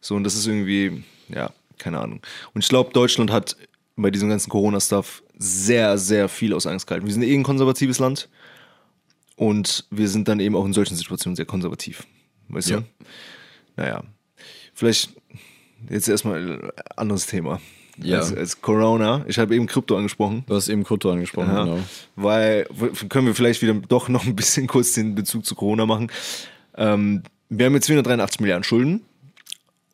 So, 0.00 0.14
und 0.14 0.24
das 0.24 0.34
ist 0.34 0.46
irgendwie, 0.46 1.02
ja, 1.28 1.50
keine 1.78 2.00
Ahnung. 2.00 2.20
Und 2.52 2.62
ich 2.62 2.68
glaube, 2.68 2.92
Deutschland 2.92 3.30
hat 3.30 3.56
bei 3.96 4.10
diesem 4.10 4.28
ganzen 4.28 4.50
Corona-Stuff 4.50 5.22
sehr, 5.38 5.98
sehr 5.98 6.28
viel 6.28 6.52
aus 6.52 6.66
Angst 6.66 6.86
gehalten. 6.86 7.06
Wir 7.06 7.12
sind 7.12 7.22
eh 7.22 7.34
ein 7.34 7.42
konservatives 7.42 7.98
Land 7.98 8.28
und 9.36 9.86
wir 9.90 10.08
sind 10.08 10.28
dann 10.28 10.40
eben 10.40 10.54
auch 10.54 10.64
in 10.64 10.72
solchen 10.72 10.96
Situationen 10.96 11.36
sehr 11.36 11.46
konservativ. 11.46 12.06
Weißt 12.48 12.70
Ja. 12.70 12.78
du? 12.80 12.84
Naja. 13.76 14.02
Vielleicht 14.74 15.10
jetzt 15.90 16.08
erstmal 16.08 16.52
ein 16.52 16.70
anderes 16.96 17.26
Thema. 17.26 17.60
Ja. 18.00 18.18
Als, 18.18 18.32
als 18.32 18.60
Corona. 18.60 19.24
Ich 19.26 19.38
habe 19.38 19.54
eben 19.56 19.66
Krypto 19.66 19.96
angesprochen. 19.96 20.44
Du 20.46 20.54
hast 20.54 20.68
eben 20.68 20.84
Krypto 20.84 21.10
angesprochen, 21.10 21.48
Ja, 21.48 21.64
genau. 21.64 21.78
Weil 22.14 22.66
können 23.08 23.26
wir 23.26 23.34
vielleicht 23.34 23.60
wieder 23.60 23.74
doch 23.74 24.08
noch 24.08 24.24
ein 24.24 24.36
bisschen 24.36 24.66
kurz 24.68 24.92
den 24.92 25.14
Bezug 25.16 25.44
zu 25.44 25.54
Corona 25.56 25.84
machen. 25.84 26.10
Ähm, 26.76 27.22
wir 27.48 27.66
haben 27.66 27.74
jetzt 27.74 27.86
483 27.86 28.40
Milliarden 28.40 28.62
Schulden 28.62 29.00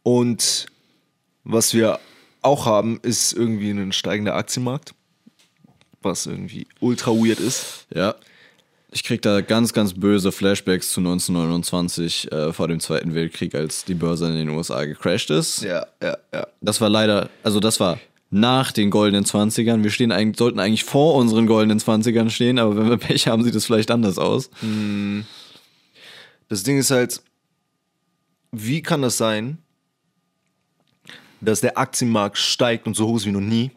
und 0.02 0.66
was 1.44 1.72
wir 1.72 1.98
auch 2.42 2.66
haben, 2.66 2.98
ist 3.02 3.32
irgendwie 3.32 3.70
ein 3.70 3.92
steigender 3.92 4.34
Aktienmarkt, 4.34 4.94
was 6.02 6.26
irgendwie 6.26 6.66
ultra 6.80 7.10
weird 7.12 7.40
ist. 7.40 7.86
Ja. 7.94 8.14
Ich 8.94 9.02
krieg 9.02 9.22
da 9.22 9.40
ganz, 9.40 9.72
ganz 9.72 9.92
böse 9.92 10.30
Flashbacks 10.30 10.92
zu 10.92 11.00
1929 11.00 12.30
äh, 12.30 12.52
vor 12.52 12.68
dem 12.68 12.78
Zweiten 12.78 13.12
Weltkrieg, 13.16 13.56
als 13.56 13.84
die 13.84 13.94
Börse 13.94 14.28
in 14.28 14.36
den 14.36 14.50
USA 14.50 14.84
gecrashed 14.84 15.30
ist. 15.30 15.62
Ja, 15.62 15.84
ja, 16.00 16.16
ja. 16.32 16.46
Das 16.60 16.80
war 16.80 16.88
leider, 16.88 17.28
also 17.42 17.58
das 17.58 17.80
war 17.80 17.98
nach 18.30 18.70
den 18.70 18.90
goldenen 18.90 19.24
20ern. 19.24 19.82
Wir 19.82 19.90
stehen 19.90 20.12
eigentlich, 20.12 20.38
sollten 20.38 20.60
eigentlich 20.60 20.84
vor 20.84 21.16
unseren 21.16 21.48
goldenen 21.48 21.80
20ern 21.80 22.30
stehen, 22.30 22.60
aber 22.60 22.76
wenn 22.76 22.88
wir 22.88 22.96
Pech 22.96 23.26
haben, 23.26 23.42
sieht 23.42 23.56
es 23.56 23.66
vielleicht 23.66 23.90
anders 23.90 24.16
aus. 24.16 24.48
Das 26.48 26.62
Ding 26.62 26.78
ist 26.78 26.92
halt, 26.92 27.20
wie 28.52 28.80
kann 28.80 29.02
das 29.02 29.16
sein, 29.16 29.58
dass 31.40 31.60
der 31.60 31.78
Aktienmarkt 31.78 32.38
steigt 32.38 32.86
und 32.86 32.94
so 32.94 33.08
hoch 33.08 33.16
ist 33.16 33.26
wie 33.26 33.32
noch 33.32 33.40
nie, 33.40 33.72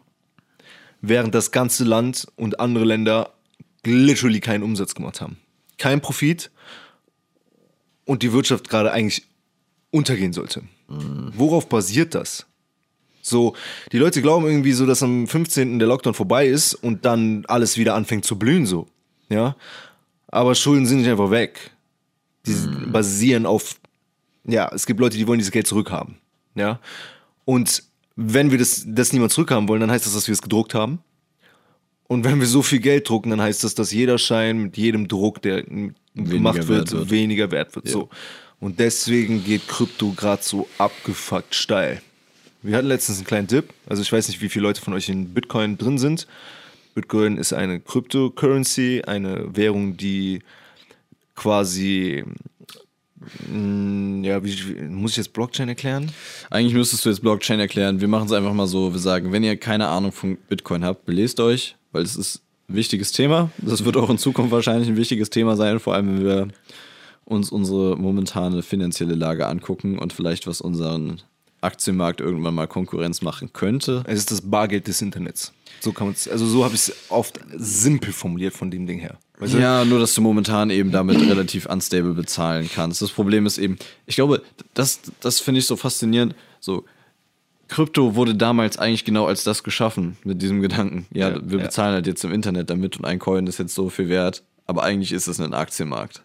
während 1.00 1.34
das 1.34 1.50
ganze 1.50 1.82
Land 1.82 2.28
und 2.36 2.60
andere 2.60 2.84
Länder 2.84 3.32
literally 3.84 4.40
keinen 4.40 4.62
Umsatz 4.62 4.94
gemacht 4.94 5.20
haben? 5.20 5.38
Kein 5.76 6.00
Profit 6.00 6.50
und 8.04 8.22
die 8.22 8.32
Wirtschaft 8.32 8.68
gerade 8.68 8.90
eigentlich 8.92 9.26
untergehen 9.90 10.32
sollte. 10.32 10.62
Worauf 10.88 11.68
basiert 11.68 12.14
das? 12.14 12.46
So, 13.20 13.54
die 13.92 13.98
Leute 13.98 14.22
glauben 14.22 14.46
irgendwie 14.46 14.72
so, 14.72 14.86
dass 14.86 15.02
am 15.02 15.26
15. 15.26 15.78
der 15.78 15.88
Lockdown 15.88 16.14
vorbei 16.14 16.46
ist 16.46 16.74
und 16.74 17.04
dann 17.04 17.44
alles 17.46 17.76
wieder 17.76 17.94
anfängt 17.94 18.24
zu 18.24 18.38
blühen, 18.38 18.64
so. 18.64 18.86
Ja. 19.28 19.56
Aber 20.28 20.54
Schulden 20.54 20.86
sind 20.86 20.98
nicht 20.98 21.10
einfach 21.10 21.30
weg. 21.30 21.70
Die 22.46 22.54
basieren 22.90 23.44
auf, 23.44 23.76
ja, 24.44 24.70
es 24.72 24.86
gibt 24.86 25.00
Leute, 25.00 25.18
die 25.18 25.26
wollen 25.26 25.38
dieses 25.38 25.52
Geld 25.52 25.66
zurückhaben. 25.66 26.16
Ja. 26.54 26.80
Und 27.44 27.82
wenn 28.16 28.50
wir 28.50 28.58
das, 28.58 28.84
das 28.86 29.12
niemand 29.12 29.32
zurückhaben 29.32 29.68
wollen, 29.68 29.80
dann 29.80 29.90
heißt 29.90 30.06
das, 30.06 30.14
dass 30.14 30.26
wir 30.26 30.32
es 30.32 30.42
gedruckt 30.42 30.74
haben. 30.74 31.00
Und 32.08 32.24
wenn 32.24 32.40
wir 32.40 32.46
so 32.46 32.62
viel 32.62 32.80
Geld 32.80 33.08
drucken, 33.08 33.30
dann 33.30 33.40
heißt 33.40 33.62
das, 33.64 33.74
dass 33.74 33.92
jeder 33.92 34.18
Schein 34.18 34.58
mit 34.64 34.76
jedem 34.76 35.06
Druck, 35.08 35.40
der 35.42 35.62
gemacht 36.14 36.66
wird, 36.66 36.90
wird. 36.90 37.10
weniger 37.10 37.50
wert 37.50 37.76
wird. 37.76 37.88
So. 37.88 38.08
Und 38.60 38.80
deswegen 38.80 39.44
geht 39.44 39.68
Krypto 39.68 40.12
gerade 40.16 40.42
so 40.42 40.66
abgefuckt 40.78 41.54
steil. 41.54 42.00
Wir 42.62 42.76
hatten 42.76 42.88
letztens 42.88 43.18
einen 43.18 43.26
kleinen 43.26 43.46
Tipp. 43.46 43.72
Also 43.86 44.02
ich 44.02 44.10
weiß 44.12 44.26
nicht, 44.28 44.40
wie 44.40 44.48
viele 44.48 44.64
Leute 44.64 44.80
von 44.80 44.94
euch 44.94 45.08
in 45.08 45.32
Bitcoin 45.32 45.78
drin 45.78 45.98
sind. 45.98 46.26
Bitcoin 46.94 47.36
ist 47.36 47.52
eine 47.52 47.78
Cryptocurrency, 47.78 49.02
eine 49.06 49.54
Währung, 49.54 49.96
die 49.96 50.40
quasi, 51.36 52.24
mh, 53.52 54.26
ja, 54.26 54.42
wie- 54.44 54.74
muss 54.88 55.12
ich 55.12 55.18
jetzt 55.18 55.32
Blockchain 55.32 55.68
erklären? 55.68 56.10
Eigentlich 56.50 56.74
müsstest 56.74 57.04
du 57.04 57.10
jetzt 57.10 57.20
Blockchain 57.20 57.60
erklären. 57.60 58.00
Wir 58.00 58.08
machen 58.08 58.26
es 58.26 58.32
einfach 58.32 58.52
mal 58.52 58.66
so. 58.66 58.92
Wir 58.92 58.98
sagen, 58.98 59.30
wenn 59.30 59.44
ihr 59.44 59.56
keine 59.56 59.86
Ahnung 59.86 60.10
von 60.10 60.36
Bitcoin 60.48 60.84
habt, 60.84 61.06
belest 61.06 61.38
euch, 61.38 61.76
weil 61.98 62.04
es 62.04 62.14
ist 62.14 62.42
ein 62.68 62.76
wichtiges 62.76 63.10
Thema. 63.10 63.50
Das 63.58 63.84
wird 63.84 63.96
auch 63.96 64.08
in 64.08 64.18
Zukunft 64.18 64.52
wahrscheinlich 64.52 64.88
ein 64.88 64.96
wichtiges 64.96 65.30
Thema 65.30 65.56
sein, 65.56 65.80
vor 65.80 65.94
allem 65.94 66.18
wenn 66.18 66.24
wir 66.24 66.48
uns 67.24 67.50
unsere 67.50 67.96
momentane 67.96 68.62
finanzielle 68.62 69.16
Lage 69.16 69.48
angucken 69.48 69.98
und 69.98 70.12
vielleicht 70.12 70.46
was 70.46 70.60
unseren 70.60 71.20
Aktienmarkt 71.60 72.20
irgendwann 72.20 72.54
mal 72.54 72.68
Konkurrenz 72.68 73.20
machen 73.20 73.52
könnte. 73.52 74.04
Es 74.06 74.20
ist 74.20 74.30
das 74.30 74.42
Bargeld 74.42 74.86
des 74.86 75.02
Internets. 75.02 75.52
So 75.80 75.90
kann 75.90 76.06
man 76.06 76.14
es, 76.14 76.28
also 76.28 76.46
so 76.46 76.64
habe 76.64 76.76
ich 76.76 76.82
es 76.82 76.92
oft 77.08 77.40
simpel 77.56 78.12
formuliert 78.12 78.54
von 78.54 78.70
dem 78.70 78.86
Ding 78.86 79.00
her. 79.00 79.18
Weißt 79.38 79.54
du? 79.54 79.58
Ja, 79.58 79.84
nur 79.84 79.98
dass 79.98 80.14
du 80.14 80.20
momentan 80.20 80.70
eben 80.70 80.92
damit 80.92 81.20
relativ 81.20 81.66
unstable 81.66 82.14
bezahlen 82.14 82.70
kannst. 82.72 83.02
Das 83.02 83.10
Problem 83.10 83.44
ist 83.44 83.58
eben, 83.58 83.76
ich 84.06 84.14
glaube, 84.14 84.42
das, 84.74 85.00
das 85.20 85.40
finde 85.40 85.58
ich 85.58 85.66
so 85.66 85.74
faszinierend. 85.74 86.36
So, 86.60 86.84
Krypto 87.68 88.14
wurde 88.14 88.34
damals 88.34 88.78
eigentlich 88.78 89.04
genau 89.04 89.26
als 89.26 89.44
das 89.44 89.62
geschaffen, 89.62 90.16
mit 90.24 90.40
diesem 90.42 90.60
Gedanken. 90.62 91.06
Ja, 91.12 91.30
Ja, 91.30 91.40
wir 91.44 91.58
ja. 91.58 91.64
bezahlen 91.66 91.94
halt 91.94 92.06
jetzt 92.06 92.24
im 92.24 92.32
Internet 92.32 92.70
damit 92.70 92.96
und 92.96 93.04
ein 93.04 93.18
Coin 93.18 93.46
ist 93.46 93.58
jetzt 93.58 93.74
so 93.74 93.88
viel 93.90 94.08
wert. 94.08 94.42
Aber 94.66 94.82
eigentlich 94.82 95.12
ist 95.12 95.26
es 95.28 95.40
ein 95.40 95.54
Aktienmarkt. 95.54 96.22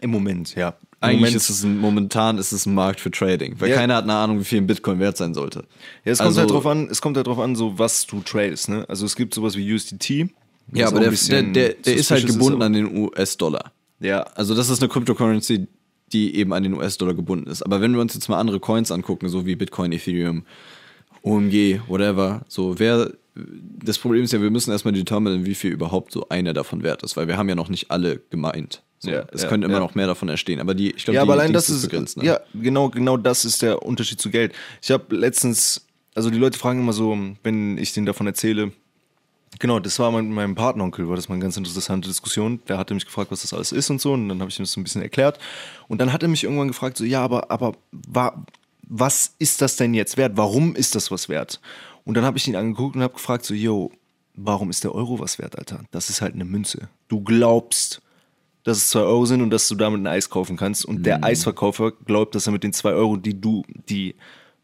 Im 0.00 0.10
Moment, 0.10 0.54
ja. 0.54 0.68
Im 0.68 0.74
Eigentlich 1.00 1.20
Moment, 1.20 1.36
ist 1.36 1.50
es 1.50 1.62
ein, 1.64 1.78
momentan 1.78 2.38
ist 2.38 2.52
es 2.52 2.66
ein 2.66 2.74
Markt 2.74 3.00
für 3.00 3.10
Trading, 3.10 3.56
weil 3.58 3.70
Ja. 3.70 3.76
keiner 3.76 3.96
hat 3.96 4.04
eine 4.04 4.14
Ahnung, 4.14 4.38
wie 4.40 4.44
viel 4.44 4.58
ein 4.60 4.66
Bitcoin 4.66 4.98
wert 4.98 5.16
sein 5.16 5.34
sollte. 5.34 5.64
ja, 6.04 6.12
es 6.12 6.18
kommt 6.18 6.28
Also- 6.28 6.40
halt 6.40 6.50
drauf 6.50 6.66
an, 6.66 6.88
es 6.90 7.00
kommt 7.02 7.16
halt 7.16 7.26
drauf 7.26 7.38
an, 7.38 7.56
so 7.56 7.78
was 7.78 8.06
du 8.06 8.20
tradest, 8.20 8.68
ne? 8.68 8.84
Also 8.88 9.06
es 9.06 9.16
gibt 9.16 9.34
sowas 9.34 9.56
wie 9.56 9.72
USDT. 9.72 10.28
Ja, 10.72 10.86
aber 10.88 11.00
der, 11.00 11.10
der, 11.10 11.42
der, 11.42 11.68
der 11.74 11.94
ist 11.94 12.10
halt 12.10 12.26
gebunden 12.26 12.56
aber- 12.56 12.66
an 12.66 12.72
den 12.74 12.96
US-Dollar. 12.96 13.72
Ja, 13.98 14.22
Also 14.34 14.54
das 14.54 14.70
ist 14.70 14.80
eine 14.80 14.88
Cryptocurrency, 14.88 15.66
die 16.12 16.34
eben 16.36 16.52
an 16.52 16.62
den 16.62 16.74
US-Dollar 16.74 17.14
gebunden 17.14 17.50
ist. 17.50 17.62
Aber 17.62 17.80
wenn 17.80 17.92
wir 17.92 18.00
uns 18.00 18.14
jetzt 18.14 18.28
mal 18.28 18.38
andere 18.38 18.60
Coins 18.60 18.90
angucken, 18.90 19.28
so 19.28 19.46
wie 19.46 19.56
Bitcoin, 19.56 19.92
Ethereum, 19.92 20.44
OMG, 21.22 21.80
whatever, 21.88 22.42
so 22.48 22.78
wer 22.78 23.12
das 23.34 23.98
Problem 23.98 24.24
ist 24.24 24.32
ja, 24.32 24.42
wir 24.42 24.50
müssen 24.50 24.70
erstmal 24.70 24.92
determinen, 24.92 25.46
wie 25.46 25.54
viel 25.54 25.70
überhaupt 25.70 26.12
so 26.12 26.28
einer 26.28 26.52
davon 26.52 26.82
wert 26.82 27.02
ist, 27.02 27.16
weil 27.16 27.28
wir 27.28 27.36
haben 27.36 27.48
ja 27.48 27.54
noch 27.54 27.68
nicht 27.68 27.90
alle 27.90 28.20
gemeint. 28.30 28.82
So, 28.98 29.10
Ja, 29.10 29.24
es 29.32 29.42
ja, 29.42 29.48
können 29.48 29.62
immer 29.62 29.74
ja. 29.74 29.80
noch 29.80 29.94
mehr 29.94 30.06
davon 30.06 30.28
entstehen, 30.28 30.60
aber 30.60 30.74
die, 30.74 30.90
ich 30.90 31.04
glaube, 31.04 31.16
ja, 31.16 31.24
die, 31.24 31.30
allein 31.30 31.48
die 31.48 31.52
das 31.54 31.70
ist, 31.70 31.82
begrenzt. 31.82 32.18
Ne? 32.18 32.24
ja, 32.24 32.40
genau, 32.54 32.90
genau 32.90 33.16
das 33.16 33.44
ist 33.44 33.62
der 33.62 33.82
Unterschied 33.82 34.20
zu 34.20 34.30
Geld. 34.30 34.52
Ich 34.82 34.90
habe 34.90 35.16
letztens, 35.16 35.86
also 36.14 36.28
die 36.28 36.38
Leute 36.38 36.58
fragen 36.58 36.80
immer 36.80 36.92
so, 36.92 37.16
wenn 37.42 37.78
ich 37.78 37.94
denen 37.94 38.06
davon 38.06 38.26
erzähle, 38.26 38.72
genau, 39.58 39.80
das 39.80 39.98
war 39.98 40.10
mein, 40.10 40.30
meinem 40.30 40.54
Partneronkel, 40.54 41.08
war 41.08 41.16
das 41.16 41.28
mal 41.28 41.34
eine 41.34 41.42
ganz 41.42 41.56
interessante 41.56 42.08
Diskussion. 42.08 42.60
Der 42.68 42.78
hatte 42.78 42.94
mich 42.94 43.04
gefragt, 43.04 43.30
was 43.30 43.42
das 43.42 43.52
alles 43.52 43.72
ist 43.72 43.90
und 43.90 44.00
so, 44.00 44.12
und 44.12 44.28
dann 44.28 44.40
habe 44.40 44.50
ich 44.50 44.58
ihm 44.58 44.62
das 44.62 44.72
so 44.72 44.80
ein 44.80 44.84
bisschen 44.84 45.02
erklärt. 45.02 45.38
Und 45.88 46.00
dann 46.00 46.12
hat 46.12 46.22
er 46.22 46.28
mich 46.28 46.44
irgendwann 46.44 46.68
gefragt, 46.68 46.96
so, 46.96 47.04
ja, 47.04 47.22
aber, 47.22 47.50
aber 47.50 47.74
wa, 47.92 48.44
was 48.82 49.34
ist 49.38 49.60
das 49.60 49.76
denn 49.76 49.94
jetzt 49.94 50.16
wert? 50.16 50.36
Warum 50.36 50.74
ist 50.74 50.94
das 50.94 51.10
was 51.10 51.28
wert? 51.28 51.60
Und 52.04 52.16
dann 52.16 52.24
habe 52.24 52.38
ich 52.38 52.48
ihn 52.48 52.56
angeguckt 52.56 52.96
und 52.96 53.02
habe 53.02 53.14
gefragt, 53.14 53.44
so, 53.44 53.54
yo, 53.54 53.92
warum 54.34 54.70
ist 54.70 54.84
der 54.84 54.94
Euro 54.94 55.18
was 55.20 55.38
wert, 55.38 55.58
Alter? 55.58 55.84
Das 55.90 56.10
ist 56.10 56.20
halt 56.22 56.34
eine 56.34 56.44
Münze. 56.44 56.88
Du 57.08 57.22
glaubst, 57.22 58.02
dass 58.64 58.78
es 58.78 58.90
2 58.90 59.00
Euro 59.00 59.26
sind 59.26 59.42
und 59.42 59.50
dass 59.50 59.68
du 59.68 59.74
damit 59.74 60.00
ein 60.00 60.06
Eis 60.06 60.28
kaufen 60.30 60.56
kannst. 60.56 60.84
Und 60.84 61.04
der 61.04 61.24
Eisverkäufer 61.24 61.92
glaubt, 61.92 62.34
dass 62.34 62.46
er 62.46 62.52
mit 62.52 62.64
den 62.64 62.72
2 62.72 62.92
Euro, 62.92 63.16
die 63.16 63.40
du, 63.40 63.64
die 63.88 64.14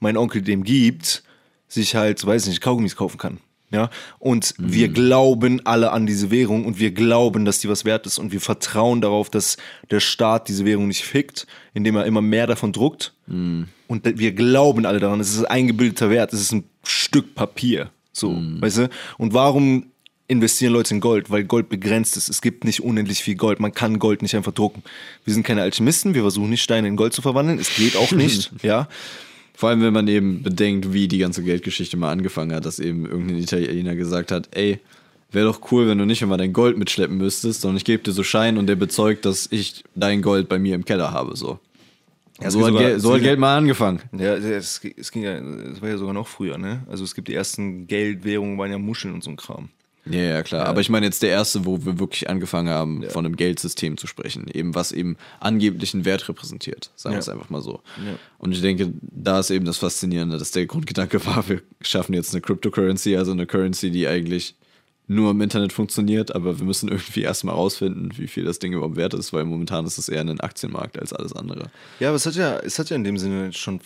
mein 0.01 0.17
Onkel 0.17 0.43
dem 0.43 0.65
gibt, 0.65 1.23
sich 1.69 1.95
halt, 1.97 2.25
weiß 2.25 2.45
ich 2.45 2.49
nicht, 2.51 2.61
Kaugummis 2.61 2.97
kaufen 2.97 3.19
kann. 3.19 3.39
Ja, 3.73 3.91
und 4.21 4.55
wir 4.59 4.89
glauben 4.89 5.61
alle 5.67 5.91
an 5.91 6.07
diese 6.07 6.31
Währung 6.31 6.65
und 6.67 6.79
wir 6.79 6.93
glauben, 6.93 7.45
dass 7.45 7.59
die 7.59 7.69
was 7.69 7.85
wert 7.85 8.07
ist 8.07 8.19
und 8.19 8.31
wir 8.31 8.41
vertrauen 8.41 9.01
darauf, 9.01 9.29
dass 9.29 9.57
der 9.91 9.99
Staat 9.99 10.47
diese 10.49 10.65
Währung 10.65 10.87
nicht 10.87 11.03
fickt, 11.03 11.49
indem 11.75 11.97
er 11.97 12.05
immer 12.07 12.23
mehr 12.23 12.47
davon 12.47 12.73
druckt. 12.73 13.13
Und 13.27 14.07
da- 14.07 14.13
wir 14.17 14.33
glauben 14.33 14.87
alle 14.87 15.01
daran, 15.01 15.19
es 15.19 15.31
ist 15.31 15.41
ein 15.41 15.47
eingebildeter 15.47 16.11
Wert, 16.11 16.33
es 16.33 16.41
ist 16.43 16.53
ein 16.53 16.65
Stück 16.85 17.35
Papier. 17.35 17.91
So, 18.13 18.31
weißt 18.61 18.79
du? 18.79 18.89
Und 19.19 19.35
warum 19.35 19.87
investieren 20.29 20.73
Leute 20.73 20.95
in 20.95 21.01
Gold? 21.01 21.31
Weil 21.31 21.45
Gold 21.45 21.69
begrenzt 21.69 22.17
ist. 22.17 22.29
Es 22.29 22.41
gibt 22.41 22.65
nicht 22.65 22.81
unendlich 22.83 23.23
viel 23.23 23.35
Gold. 23.35 23.59
Man 23.61 23.73
kann 23.73 23.99
Gold 23.99 24.23
nicht 24.23 24.35
einfach 24.37 24.53
drucken. 24.53 24.83
Wir 25.25 25.35
sind 25.35 25.45
keine 25.45 25.63
Alchemisten, 25.63 26.15
wir 26.15 26.23
versuchen 26.23 26.51
nicht 26.51 26.63
Steine 26.63 26.87
in 26.89 26.97
Gold 26.97 27.13
zu 27.13 27.21
verwandeln. 27.23 27.59
Es 27.59 27.75
geht 27.77 27.97
auch 27.97 28.13
nicht, 28.13 28.53
ja. 28.63 28.89
Vor 29.57 29.71
allem, 29.71 29.81
wenn 29.81 29.93
man 29.95 30.07
eben 30.07 30.43
bedenkt, 30.43 30.93
wie 30.93 31.09
die 31.09 31.19
ganze 31.19 31.43
Geldgeschichte 31.43 31.97
mal 31.97 32.13
angefangen 32.13 32.55
hat, 32.55 32.67
dass 32.67 32.79
eben 32.79 33.07
irgendein 33.07 33.39
Italiener 33.39 33.97
gesagt 33.97 34.31
hat, 34.31 34.51
ey, 34.55 34.79
wäre 35.33 35.47
doch 35.47 35.73
cool, 35.73 35.89
wenn 35.89 35.97
du 35.99 36.05
nicht 36.05 36.21
immer 36.23 36.37
dein 36.37 36.53
Gold 36.53 36.77
mitschleppen 36.79 37.17
müsstest, 37.17 37.63
sondern 37.63 37.79
ich 37.79 37.85
gebe 37.87 38.03
dir 38.03 38.13
so 38.13 38.23
Schein 38.23 38.59
und 38.59 38.67
der 38.67 38.77
bezeugt, 38.77 39.25
dass 39.25 39.49
ich 39.51 39.83
dein 39.95 40.21
Gold 40.23 40.49
bei 40.51 40.59
mir 40.59 40.75
im 40.75 40.85
Keller 40.85 41.11
habe, 41.11 41.37
so. 41.37 41.59
Ja, 42.41 42.51
so, 42.51 42.61
hat 42.61 42.67
sogar- 42.67 42.83
Geld, 42.83 43.01
so 43.01 43.15
hat 43.15 43.23
Geld 43.23 43.39
mal 43.41 43.57
angefangen. 43.57 44.03
Ja, 44.13 44.35
es, 44.35 44.79
es 44.97 45.11
ging 45.11 45.23
ja, 45.23 45.37
es 45.39 45.81
war 45.81 45.89
ja 45.89 45.97
sogar 45.97 46.13
noch 46.13 46.29
früher, 46.29 46.59
ne? 46.59 46.83
Also 46.91 47.03
es 47.03 47.15
gibt 47.15 47.29
die 47.29 47.35
ersten 47.35 47.87
Geldwährungen, 47.87 48.59
waren 48.59 48.71
ja 48.71 48.79
Muscheln 48.79 49.15
und 49.15 49.25
so 49.25 49.31
ein 49.31 49.37
Kram. 49.37 49.71
Ja, 50.11 50.21
ja, 50.21 50.43
klar. 50.43 50.67
Aber 50.67 50.81
ich 50.81 50.89
meine 50.89 51.07
jetzt 51.07 51.23
der 51.23 51.31
erste, 51.31 51.65
wo 51.65 51.85
wir 51.85 51.99
wirklich 51.99 52.29
angefangen 52.31 52.69
haben, 52.69 53.03
von 53.11 53.25
einem 53.27 53.37
Geldsystem 53.37 53.97
zu 53.97 54.07
sprechen. 54.07 54.47
Eben 54.53 54.75
was 54.75 54.93
eben 54.93 55.17
angeblich 55.41 55.95
einen 55.95 56.05
Wert 56.05 56.29
repräsentiert. 56.29 56.91
Sagen 56.97 57.15
wir 57.15 57.17
Ja. 57.17 57.21
es 57.21 57.29
einfach 57.29 57.51
mal 57.51 57.63
so. 57.63 57.81
Ja. 58.05 58.15
Und 58.39 58.53
ich 58.53 58.61
denke, 58.61 58.93
da 59.03 59.41
ist 59.41 59.51
eben 59.51 59.65
das 59.65 59.79
Faszinierende, 59.79 60.39
dass 60.39 60.53
der 60.53 60.67
Grundgedanke 60.67 61.25
war, 61.27 61.49
wir 61.49 61.61
schaffen 61.81 62.15
jetzt 62.15 62.33
eine 62.35 62.41
Cryptocurrency, 62.41 63.17
also 63.17 63.33
eine 63.33 63.47
Currency, 63.47 63.91
die 63.91 64.07
eigentlich 64.07 64.55
nur 65.09 65.31
im 65.31 65.41
Internet 65.41 65.73
funktioniert, 65.73 66.35
aber 66.35 66.59
wir 66.59 66.67
müssen 66.67 66.89
irgendwie 66.89 67.23
erstmal 67.23 67.55
rausfinden, 67.55 68.13
wie 68.17 68.27
viel 68.27 68.45
das 68.45 68.59
Ding 68.59 68.73
überhaupt 68.73 68.97
wert 68.97 69.15
ist, 69.15 69.33
weil 69.33 69.45
momentan 69.45 69.87
ist 69.87 69.99
es 69.99 70.09
eher 70.09 70.21
ein 70.21 70.41
Aktienmarkt 70.41 70.99
als 70.99 71.13
alles 71.13 71.33
andere. 71.33 71.71
Ja, 72.01 72.09
aber 72.09 72.17
es 72.17 72.27
hat 72.27 72.35
ja, 72.35 72.59
es 72.59 72.79
hat 72.79 72.91
ja 72.91 72.97
in 72.97 73.05
dem 73.05 73.17
Sinne 73.17 73.53
schon, 73.53 73.81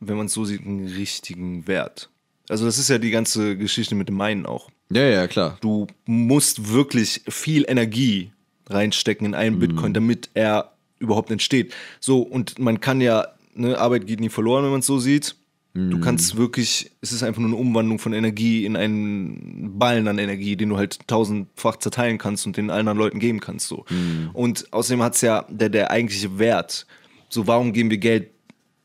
wenn 0.00 0.16
man 0.16 0.26
es 0.26 0.32
so 0.34 0.44
sieht, 0.44 0.62
einen 0.66 0.86
richtigen 0.86 1.66
Wert. 1.66 2.10
Also 2.48 2.66
das 2.66 2.76
ist 2.78 2.88
ja 2.90 2.98
die 2.98 3.10
ganze 3.10 3.56
Geschichte 3.56 3.94
mit 3.94 4.08
dem 4.08 4.16
Meinen 4.16 4.44
auch. 4.44 4.68
Ja, 4.94 5.02
ja, 5.02 5.26
klar. 5.26 5.58
Du 5.60 5.86
musst 6.06 6.72
wirklich 6.72 7.22
viel 7.28 7.64
Energie 7.68 8.32
reinstecken 8.68 9.26
in 9.26 9.34
einen 9.34 9.58
Bitcoin, 9.58 9.94
damit 9.94 10.30
er 10.34 10.72
überhaupt 10.98 11.30
entsteht. 11.30 11.74
So, 12.00 12.22
und 12.22 12.58
man 12.58 12.80
kann 12.80 13.00
ja, 13.00 13.28
ne, 13.54 13.78
Arbeit 13.78 14.06
geht 14.06 14.20
nie 14.20 14.28
verloren, 14.28 14.64
wenn 14.64 14.70
man 14.70 14.80
es 14.80 14.86
so 14.86 14.98
sieht. 14.98 15.36
Du 15.74 16.00
kannst 16.00 16.36
wirklich, 16.36 16.90
es 17.00 17.12
ist 17.12 17.22
einfach 17.22 17.40
nur 17.40 17.48
eine 17.48 17.56
Umwandlung 17.56 17.98
von 17.98 18.12
Energie 18.12 18.66
in 18.66 18.76
einen 18.76 19.78
Ballen 19.78 20.06
an 20.06 20.18
Energie, 20.18 20.54
den 20.54 20.68
du 20.68 20.76
halt 20.76 20.98
tausendfach 21.08 21.76
zerteilen 21.76 22.18
kannst 22.18 22.44
und 22.44 22.58
den 22.58 22.68
anderen 22.68 22.98
Leuten 22.98 23.18
geben 23.18 23.40
kannst. 23.40 23.68
So. 23.68 23.86
Und 24.34 24.70
außerdem 24.70 25.02
hat 25.02 25.14
es 25.14 25.22
ja 25.22 25.46
der, 25.48 25.70
der 25.70 25.90
eigentliche 25.90 26.38
Wert. 26.38 26.86
So, 27.30 27.46
warum 27.46 27.72
geben 27.72 27.88
wir 27.88 27.96
Geld, 27.96 28.32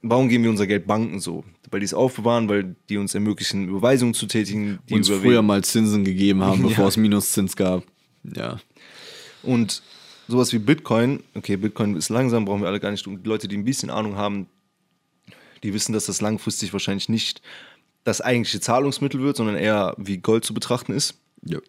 warum 0.02 0.30
geben 0.30 0.46
wir 0.46 0.50
unser 0.50 0.66
Geld 0.66 0.88
Banken 0.88 1.20
so? 1.20 1.44
Weil 1.69 1.81
die 1.81 1.85
es 1.85 1.94
aufbewahren, 1.94 2.48
weil 2.48 2.76
die 2.89 2.98
uns 2.98 3.14
ermöglichen, 3.14 3.68
Überweisungen 3.68 4.14
zu 4.14 4.26
tätigen, 4.26 4.80
die 4.89 4.94
uns 4.95 5.10
früher 5.10 5.41
mal 5.41 5.64
Zinsen 5.64 6.06
gegeben 6.06 6.41
haben, 6.44 6.61
bevor 6.68 6.85
Ja. 6.85 6.88
es 6.89 6.98
Minuszins 6.98 7.56
gab. 7.56 7.84
Ja. 8.23 8.60
Und 9.44 9.81
sowas 10.27 10.53
wie 10.53 10.60
Bitcoin, 10.60 11.22
okay, 11.35 11.57
Bitcoin 11.57 11.95
ist 11.98 12.10
langsam, 12.10 12.45
brauchen 12.45 12.61
wir 12.61 12.68
alle 12.68 12.80
gar 12.80 12.91
nicht. 12.91 13.06
Und 13.07 13.23
die 13.23 13.27
Leute, 13.30 13.48
die 13.48 13.57
ein 13.57 13.65
bisschen 13.65 13.89
Ahnung 13.89 14.15
haben, 14.15 14.48
die 15.64 15.73
wissen, 15.73 15.91
dass 15.94 16.06
das 16.06 16.22
langfristig 16.22 16.72
wahrscheinlich 16.73 17.10
nicht 17.10 17.41
das 18.03 18.22
eigentliche 18.22 18.60
Zahlungsmittel 18.61 19.19
wird, 19.22 19.35
sondern 19.38 19.56
eher 19.57 19.94
wie 19.98 20.18
Gold 20.18 20.45
zu 20.45 20.53
betrachten 20.53 20.94
ist. 20.94 21.15
ja. 21.44 21.60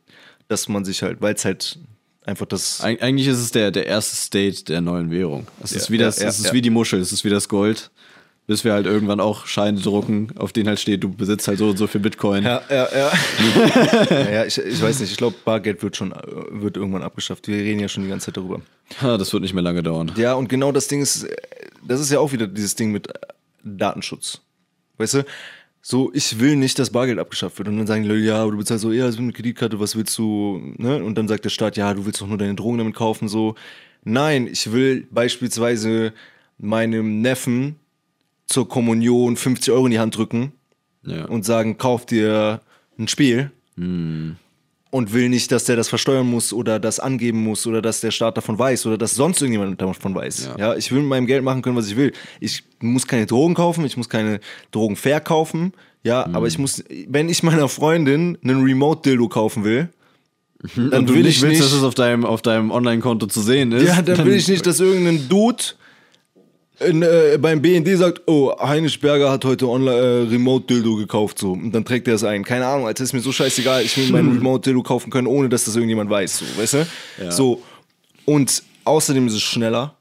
Dass 0.46 0.66
man 0.68 0.84
sich 0.86 1.02
halt, 1.02 1.20
weil 1.20 1.34
es 1.34 1.44
halt 1.44 1.78
einfach 2.24 2.46
das. 2.46 2.82
Eig 2.82 3.02
eigentlich 3.02 3.26
ist 3.28 3.36
es 3.38 3.50
der, 3.50 3.70
der 3.70 3.84
erste 3.86 4.16
State 4.16 4.64
der 4.64 4.80
neuen 4.80 5.10
Währung. 5.10 5.46
Es 5.62 5.72
ist, 5.72 5.88
Ja, 5.88 5.92
wie, 5.92 5.98
das, 5.98 6.20
ja, 6.20 6.28
es 6.28 6.38
ist 6.38 6.54
wie 6.54 6.62
die 6.62 6.70
Muschel, 6.70 7.00
es 7.00 7.12
ist 7.12 7.22
wie 7.24 7.28
das 7.28 7.48
Gold. 7.50 7.90
Bis 8.48 8.64
wir 8.64 8.72
halt 8.72 8.86
irgendwann 8.86 9.20
auch 9.20 9.44
Scheine 9.44 9.78
drucken, 9.78 10.30
auf 10.36 10.54
denen 10.54 10.68
halt 10.68 10.80
steht, 10.80 11.04
du 11.04 11.10
besitzt 11.10 11.46
halt 11.46 11.58
so 11.58 11.68
und 11.68 11.76
so 11.76 11.86
viel 11.86 12.00
Bitcoin. 12.00 12.44
Ja, 12.44 12.62
ja, 12.70 12.88
ja. 12.96 13.12
ja, 14.10 14.30
ja 14.30 14.44
ich, 14.46 14.56
ich 14.56 14.80
weiß 14.80 15.00
nicht, 15.00 15.12
ich 15.12 15.18
glaube, 15.18 15.36
Bargeld 15.44 15.82
wird 15.82 15.98
schon 15.98 16.12
äh, 16.12 16.16
wird 16.50 16.78
irgendwann 16.78 17.02
abgeschafft. 17.02 17.46
Wir 17.46 17.58
reden 17.58 17.78
ja 17.78 17.88
schon 17.88 18.04
die 18.04 18.08
ganze 18.08 18.26
Zeit 18.26 18.38
darüber. 18.38 18.62
Ha, 19.02 19.18
das 19.18 19.34
wird 19.34 19.42
nicht 19.42 19.52
mehr 19.52 19.62
lange 19.62 19.82
dauern. 19.82 20.12
Ja, 20.16 20.32
und 20.32 20.48
genau 20.48 20.72
das 20.72 20.88
Ding 20.88 21.02
ist, 21.02 21.24
äh, 21.24 21.36
das 21.86 22.00
ist 22.00 22.10
ja 22.10 22.20
auch 22.20 22.32
wieder 22.32 22.46
dieses 22.46 22.74
Ding 22.74 22.90
mit 22.90 23.10
äh, 23.10 23.12
Datenschutz. 23.64 24.40
Weißt 24.96 25.12
du? 25.12 25.24
So, 25.82 26.10
ich 26.14 26.40
will 26.40 26.56
nicht, 26.56 26.78
dass 26.78 26.88
Bargeld 26.88 27.18
abgeschafft 27.18 27.58
wird. 27.58 27.68
Und 27.68 27.76
dann 27.76 27.86
sagen 27.86 28.02
die 28.02 28.08
Leute, 28.08 28.20
ja, 28.22 28.42
aber 28.42 28.52
du 28.52 28.56
bezahlst 28.56 28.82
so, 28.82 28.92
ja, 28.92 29.04
das 29.04 29.16
ist 29.16 29.20
eine 29.20 29.32
Kreditkarte, 29.32 29.78
was 29.78 29.94
willst 29.94 30.16
du, 30.16 30.74
ne? 30.78 31.04
Und 31.04 31.16
dann 31.16 31.28
sagt 31.28 31.44
der 31.44 31.50
Staat, 31.50 31.76
ja, 31.76 31.92
du 31.92 32.06
willst 32.06 32.22
doch 32.22 32.26
nur 32.26 32.38
deine 32.38 32.54
Drogen 32.54 32.78
damit 32.78 32.94
kaufen, 32.94 33.28
so. 33.28 33.56
Nein, 34.04 34.46
ich 34.46 34.72
will 34.72 35.06
beispielsweise 35.10 36.14
meinem 36.56 37.20
Neffen 37.20 37.76
zur 38.48 38.68
Kommunion 38.68 39.36
50 39.36 39.72
Euro 39.72 39.84
in 39.86 39.92
die 39.92 39.98
Hand 40.00 40.16
drücken 40.16 40.52
Ja. 41.04 41.26
und 41.26 41.44
sagen, 41.44 41.78
kauf 41.78 42.04
dir 42.06 42.60
ein 42.98 43.06
Spiel 43.08 43.50
und 43.76 45.12
will 45.12 45.28
nicht, 45.28 45.52
dass 45.52 45.64
der 45.64 45.76
das 45.76 45.88
versteuern 45.88 46.26
muss 46.28 46.52
oder 46.52 46.80
das 46.80 46.98
angeben 46.98 47.42
muss 47.44 47.66
oder 47.66 47.80
dass 47.80 48.00
der 48.00 48.10
Staat 48.10 48.36
davon 48.36 48.58
weiß 48.58 48.86
oder 48.86 48.98
dass 48.98 49.14
sonst 49.14 49.40
irgendjemand 49.40 49.80
davon 49.80 50.14
weiß. 50.14 50.46
Ja. 50.56 50.70
Ja. 50.70 50.74
ich 50.76 50.90
will 50.90 51.00
mit 51.00 51.08
meinem 51.10 51.26
Geld 51.26 51.44
machen 51.44 51.62
können, 51.62 51.76
was 51.76 51.88
ich 51.88 51.96
will. 51.96 52.12
Ich 52.40 52.64
muss 52.80 53.06
keine 53.06 53.26
Drogen 53.26 53.54
kaufen, 53.54 53.84
ich 53.84 53.96
muss 53.96 54.08
keine 54.08 54.40
Drogen 54.72 54.96
verkaufen. 54.96 55.72
Ja, 56.02 56.26
aber 56.32 56.46
ich 56.46 56.58
muss, 56.58 56.82
wenn 57.08 57.28
ich 57.28 57.42
meiner 57.42 57.68
Freundin 57.68 58.38
einen 58.42 58.62
Remote-Dildo 58.62 59.28
kaufen 59.28 59.62
will, 59.64 59.90
dann 60.76 60.92
Und 60.92 61.08
will 61.14 61.22
nicht 61.22 61.36
ich 61.36 61.42
willst, 61.42 61.60
nicht, 61.60 61.62
dass 61.62 61.72
es 61.72 61.82
auf 61.84 61.94
deinem, 61.94 62.24
auf 62.24 62.40
deinem 62.42 62.70
Online-Konto 62.70 63.26
zu 63.26 63.40
sehen 63.42 63.70
ist. 63.72 63.86
ja, 63.86 64.00
dann 64.02 64.24
will 64.24 64.34
ich 64.34 64.48
nicht, 64.48 64.64
dass 64.66 64.80
irgendein 64.80 65.28
Dude 65.28 65.62
in, 66.80 67.02
äh, 67.02 67.38
beim 67.40 67.60
BND 67.60 67.96
sagt, 67.96 68.22
oh, 68.26 68.54
Heinrich 68.60 69.00
Berger 69.00 69.30
hat 69.30 69.44
heute 69.44 69.68
online, 69.68 69.96
äh, 69.96 70.28
Remote-Dildo 70.28 70.96
gekauft, 70.96 71.38
so. 71.38 71.52
Und 71.52 71.72
dann 71.72 71.84
trägt 71.84 72.06
er 72.08 72.14
es 72.14 72.24
ein. 72.24 72.44
Keine 72.44 72.66
Ahnung, 72.66 72.86
Alter, 72.86 73.04
ist 73.04 73.12
mir 73.12 73.20
so 73.20 73.32
scheißegal. 73.32 73.82
Ich 73.82 73.96
will 73.96 74.10
meinen 74.10 74.32
Remote-Dildo 74.34 74.82
kaufen 74.82 75.10
können, 75.10 75.26
ohne 75.26 75.48
dass 75.48 75.64
das 75.64 75.74
irgendjemand 75.74 76.10
weiß, 76.10 76.38
so, 76.38 76.44
weißt 76.56 76.74
du? 76.74 76.86
Ja. 77.22 77.32
So. 77.32 77.62
Und 78.24 78.62
außerdem 78.84 79.26
ist 79.26 79.34
es 79.34 79.42
schneller. 79.42 79.96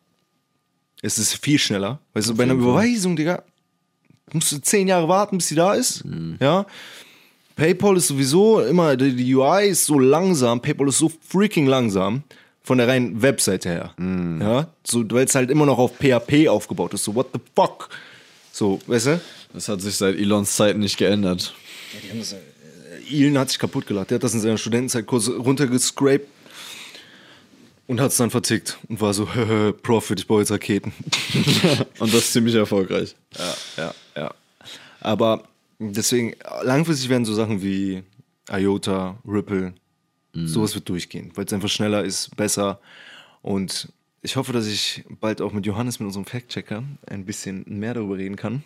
Es 1.01 1.17
ist 1.17 1.33
viel 1.35 1.59
schneller. 1.59 1.99
Weißt 2.13 2.29
du, 2.29 2.35
bei 2.35 2.43
einer. 2.43 2.53
Überweisung, 2.53 3.15
Digga, 3.15 3.43
musst 4.33 4.51
du 4.51 4.61
zehn 4.61 4.87
Jahre 4.87 5.07
warten, 5.07 5.37
bis 5.37 5.47
sie 5.47 5.55
da 5.55 5.73
ist. 5.73 6.05
Mhm. 6.05 6.37
Ja. 6.39 6.65
PayPal 7.55 7.97
ist 7.97 8.07
sowieso 8.07 8.61
immer, 8.61 8.95
die 8.95 9.35
UI 9.35 9.69
ist 9.69 9.85
so 9.85 9.97
langsam, 9.97 10.61
PayPal 10.61 10.89
ist 10.89 10.99
so 10.99 11.11
freaking 11.27 11.65
langsam 11.65 12.23
von 12.67 12.79
der 12.79 12.89
reinen 12.89 13.21
Webseite 13.21 13.69
her. 13.69 13.93
Mhm. 13.95 14.41
Ja, 14.41 14.67
so, 14.85 15.09
weil 15.11 15.23
es 15.23 15.33
halt 15.35 15.49
immer 15.49 15.65
noch 15.65 15.77
auf 15.77 15.93
PHP 15.99 16.49
aufgebaut 16.49 16.93
ist. 16.93 17.05
So, 17.05 17.15
what 17.15 17.27
the 17.33 17.39
fuck? 17.55 17.87
So, 18.51 18.81
weißt 18.87 19.05
du? 19.05 19.21
Das 19.53 19.69
hat 19.69 19.79
sich 19.79 19.95
seit 19.95 20.17
Elons 20.17 20.53
Zeiten 20.57 20.79
nicht 20.81 20.97
geändert. 20.97 21.55
Elon 23.09 23.37
hat 23.37 23.49
sich 23.49 23.57
kaputt 23.57 23.87
gelacht. 23.87 24.09
Der 24.09 24.15
hat 24.15 24.23
das 24.23 24.33
in 24.33 24.41
seiner 24.41 24.57
Studentenzeit 24.57 25.05
kurz 25.05 25.29
runtergescraped 25.29 26.27
und 27.87 28.01
hat 28.01 28.11
es 28.11 28.17
dann 28.17 28.31
vertickt 28.31 28.77
und 28.89 28.99
war 28.99 29.13
so, 29.13 29.29
Profit, 29.81 30.19
ich 30.19 30.27
baue 30.27 30.41
jetzt 30.41 30.51
Raketen. 30.51 30.91
Und 31.99 32.13
das 32.13 32.25
ist 32.25 32.33
ziemlich 32.33 32.55
erfolgreich. 32.55 33.15
Ja, 33.37 33.55
ja, 33.77 33.93
ja. 34.17 34.33
Aber 34.99 35.43
deswegen, 35.79 36.35
langfristig 36.63 37.07
werden 37.07 37.23
so 37.23 37.33
Sachen 37.33 37.61
wie 37.61 38.03
IOTA, 38.51 39.19
Ripple, 39.25 39.73
sowas 40.45 40.75
wird 40.75 40.87
durchgehen, 40.89 41.31
weil 41.35 41.45
es 41.45 41.53
einfach 41.53 41.69
schneller 41.69 42.03
ist, 42.03 42.35
besser. 42.35 42.79
Und 43.41 43.89
ich 44.21 44.35
hoffe, 44.35 44.51
dass 44.51 44.67
ich 44.67 45.03
bald 45.21 45.41
auch 45.41 45.53
mit 45.53 45.65
Johannes, 45.65 45.99
mit 45.99 46.07
unserem 46.07 46.25
Fact-Checker, 46.25 46.83
ein 47.07 47.25
bisschen 47.25 47.63
mehr 47.67 47.93
darüber 47.93 48.17
reden 48.17 48.35
kann, 48.35 48.63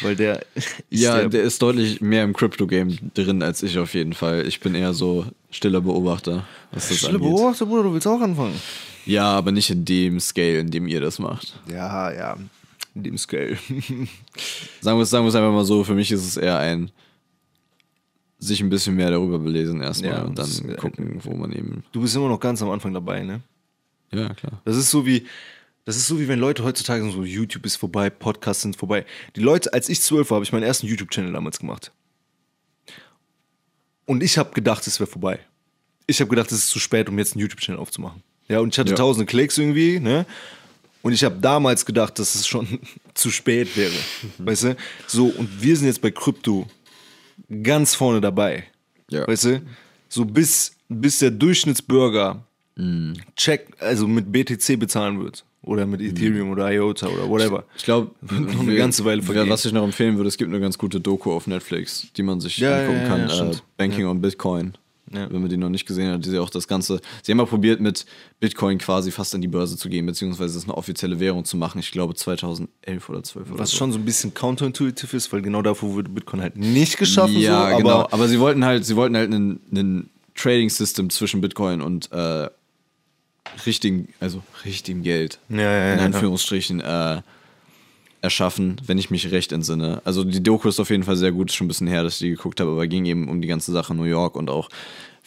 weil 0.00 0.16
der 0.16 0.44
ist 0.54 0.74
Ja, 0.90 1.28
der, 1.28 1.42
ist 1.42 1.62
deutlich 1.62 2.00
mehr 2.00 2.24
im 2.24 2.32
Crypto-Game 2.32 3.12
drin 3.14 3.42
als 3.42 3.62
ich 3.62 3.78
auf 3.78 3.94
jeden 3.94 4.12
Fall. 4.12 4.46
Ich 4.46 4.60
bin 4.60 4.74
eher 4.74 4.92
so 4.92 5.26
stiller 5.50 5.80
Beobachter, 5.80 6.46
was 6.72 6.88
das 6.88 6.98
Stille 6.98 7.14
angeht. 7.14 7.30
Beobachter, 7.30 7.66
Bruder, 7.66 7.84
du 7.84 7.92
willst 7.92 8.06
auch 8.06 8.20
anfangen. 8.20 8.60
Ja, 9.06 9.26
aber 9.26 9.52
nicht 9.52 9.70
in 9.70 9.84
dem 9.84 10.18
Scale, 10.18 10.58
in 10.58 10.70
dem 10.70 10.88
ihr 10.88 11.00
das 11.00 11.18
macht. 11.18 11.60
Ja, 11.70 12.10
ja, 12.12 12.36
in 12.94 13.02
dem 13.02 13.18
Scale. 13.18 13.56
Sagen 14.80 14.98
wir 14.98 15.02
es 15.02 15.10
sagen 15.10 15.24
wir 15.24 15.28
es 15.28 15.34
einfach 15.34 15.52
mal 15.52 15.64
so, 15.64 15.84
für 15.84 15.94
mich 15.94 16.10
ist 16.10 16.26
es 16.26 16.36
eher 16.36 16.58
ein 16.58 16.90
sich 18.46 18.60
ein 18.60 18.68
bisschen 18.70 18.94
mehr 18.96 19.10
darüber 19.10 19.38
belesen 19.38 19.80
erstmal 19.80 20.10
Ja, 20.12 20.22
und 20.22 20.38
dann 20.38 20.46
das 20.46 20.60
ist- 20.60 20.76
gucken, 20.78 21.18
wo 21.24 21.34
man 21.34 21.52
eben. 21.52 21.84
Du 21.92 22.00
bist 22.00 22.14
immer 22.16 22.28
noch 22.28 22.40
ganz 22.40 22.60
am 22.62 22.70
Anfang 22.70 22.92
dabei, 22.94 23.22
ne? 23.22 23.40
Ja, 24.12 24.32
klar. 24.34 24.60
Das 24.64 24.76
ist 24.76 24.90
so 24.90 25.04
wie, 25.06 25.26
das 25.84 25.96
ist 25.96 26.06
so 26.06 26.18
wie 26.20 26.28
wenn 26.28 26.38
Leute 26.38 26.62
heutzutage 26.64 27.00
sagen, 27.02 27.12
so 27.12 27.24
YouTube 27.24 27.66
ist 27.66 27.76
vorbei, 27.76 28.10
Podcasts 28.10 28.62
sind 28.62 28.76
vorbei. 28.76 29.04
Die 29.36 29.40
Leute, 29.40 29.72
als 29.72 29.88
ich 29.88 30.00
zwölf 30.00 30.30
war, 30.30 30.36
habe 30.36 30.44
ich 30.44 30.52
meinen 30.52 30.62
ersten 30.62 30.86
YouTube-Channel 30.86 31.32
damals 31.32 31.58
gemacht. 31.58 31.90
Und 34.06 34.22
ich 34.22 34.36
habe 34.38 34.52
gedacht, 34.52 34.86
es 34.86 35.00
wäre 35.00 35.10
vorbei. 35.10 35.40
Ich 36.06 36.20
habe 36.20 36.28
gedacht, 36.28 36.52
es 36.52 36.58
ist 36.58 36.68
zu 36.68 36.78
spät, 36.78 37.08
um 37.08 37.18
jetzt 37.18 37.32
einen 37.34 37.40
YouTube-Channel 37.40 37.80
aufzumachen. 37.80 38.22
Ja, 38.48 38.60
und 38.60 38.74
ich 38.74 38.78
hatte 38.78 38.90
Ja. 38.90 38.96
tausende 38.96 39.26
Klicks 39.26 39.56
irgendwie, 39.56 39.98
ne? 40.00 40.26
Und 41.02 41.12
ich 41.12 41.24
habe 41.24 41.36
damals 41.40 41.84
gedacht, 41.86 42.18
dass 42.18 42.34
es 42.34 42.46
schon 42.46 42.78
zu 43.14 43.30
spät 43.30 43.76
wäre. 43.76 43.92
Weißt 44.38 44.64
du? 44.64 44.76
So, 45.06 45.26
und 45.28 45.62
wir 45.62 45.76
sind 45.76 45.86
jetzt 45.86 46.02
bei 46.02 46.10
Krypto 46.10 46.66
ganz 47.62 47.94
vorne 47.94 48.20
dabei. 48.20 48.64
Ja. 49.10 49.26
Weißt 49.26 49.44
du? 49.44 49.62
So 50.08 50.24
bis, 50.24 50.76
bis 50.88 51.18
der 51.18 51.30
Durchschnittsbürger 51.30 52.44
check, 53.36 53.68
also 53.78 54.08
mit 54.08 54.32
BTC 54.32 54.78
bezahlen 54.78 55.22
wird. 55.22 55.44
Oder 55.62 55.86
mit 55.86 56.02
Ethereum 56.02 56.50
oder 56.50 56.70
IOTA 56.70 57.06
oder 57.06 57.28
whatever. 57.28 57.64
Ich 57.76 57.84
glaube, 57.84 58.10
noch 58.20 58.60
eine 58.60 58.76
ganze 58.76 59.04
Weile 59.06 59.22
vergehen. 59.22 59.48
Was 59.48 59.64
ich 59.64 59.72
noch 59.72 59.84
empfehlen 59.84 60.16
würde, 60.16 60.28
es 60.28 60.36
gibt 60.36 60.50
eine 60.50 60.60
ganz 60.60 60.76
gute 60.76 61.00
Doku 61.00 61.32
auf 61.32 61.46
Netflix, 61.46 62.08
die 62.16 62.22
man 62.22 62.40
sich 62.40 62.58
Ja, 62.58 62.80
angucken 62.80 63.00
ja, 63.00 63.06
kann. 63.08 63.28
ja, 63.28 63.50
äh. 63.50 63.54
Banking 63.78 64.04
on 64.06 64.20
Bitcoin. 64.20 64.74
Ja. 65.12 65.30
Wenn 65.30 65.40
man 65.42 65.50
die 65.50 65.56
noch 65.56 65.68
nicht 65.68 65.86
gesehen 65.86 66.10
hat, 66.10 66.24
die 66.24 66.30
sie 66.30 66.38
auch 66.38 66.48
das 66.50 66.66
Ganze. 66.66 67.00
Sie 67.22 67.30
haben 67.32 67.36
mal 67.36 67.46
probiert, 67.46 67.80
mit 67.80 68.06
Bitcoin 68.40 68.78
quasi 68.78 69.10
fast 69.10 69.34
an 69.34 69.42
die 69.42 69.48
Börse 69.48 69.76
zu 69.76 69.88
gehen, 69.88 70.06
beziehungsweise 70.06 70.56
es 70.56 70.64
eine 70.64 70.74
offizielle 70.76 71.20
Währung 71.20 71.44
zu 71.44 71.56
machen. 71.58 71.78
Ich 71.78 71.90
glaube 71.90 72.14
2011 72.14 73.08
oder 73.08 73.22
12 73.22 73.50
oder 73.50 73.58
Was 73.60 73.70
so. 73.70 73.76
schon 73.76 73.92
so 73.92 73.98
ein 73.98 74.04
bisschen 74.04 74.32
counterintuitiv 74.32 75.12
ist, 75.12 75.32
weil 75.32 75.42
genau 75.42 75.60
dafür 75.62 75.90
wurde 75.90 76.08
Bitcoin 76.10 76.40
halt 76.40 76.56
nicht 76.56 76.96
geschaffen. 76.98 77.36
ja, 77.38 77.70
so, 77.72 77.76
genau. 77.76 77.90
Aber 77.90 78.12
Aber 78.14 78.28
sie 78.28 78.40
wollten 78.40 78.64
halt, 78.64 78.86
sie 78.86 78.96
wollten 78.96 79.16
halt 79.16 79.32
einen, 79.32 79.60
einen 79.70 80.10
Trading-System 80.36 81.10
zwischen 81.10 81.40
Bitcoin 81.42 81.80
und 81.82 82.10
äh, 82.10 82.48
richtigen, 83.66 84.08
also 84.20 84.42
richtigem 84.64 85.02
Geld, 85.02 85.38
Ja, 85.48 85.58
ja, 85.60 85.92
in 85.92 85.98
ja, 85.98 86.04
Anführungsstrichen, 86.06 86.80
äh, 86.80 87.20
erschaffen, 88.24 88.80
wenn 88.86 88.98
ich 88.98 89.10
mich 89.10 89.30
recht 89.30 89.52
entsinne. 89.52 90.00
Also 90.04 90.24
die 90.24 90.42
Doku 90.42 90.68
ist 90.68 90.80
auf 90.80 90.90
jeden 90.90 91.04
Fall 91.04 91.16
sehr 91.16 91.30
gut, 91.30 91.50
ist 91.50 91.54
schon 91.54 91.66
ein 91.66 91.68
bisschen 91.68 91.86
her, 91.86 92.02
dass 92.02 92.14
ich 92.14 92.20
die 92.20 92.30
geguckt 92.30 92.58
habe, 92.58 92.70
aber 92.70 92.86
ging 92.88 93.04
eben 93.04 93.28
um 93.28 93.40
die 93.40 93.48
ganze 93.48 93.70
Sache 93.70 93.94
New 93.94 94.04
York 94.04 94.34
und 94.34 94.50
auch 94.50 94.70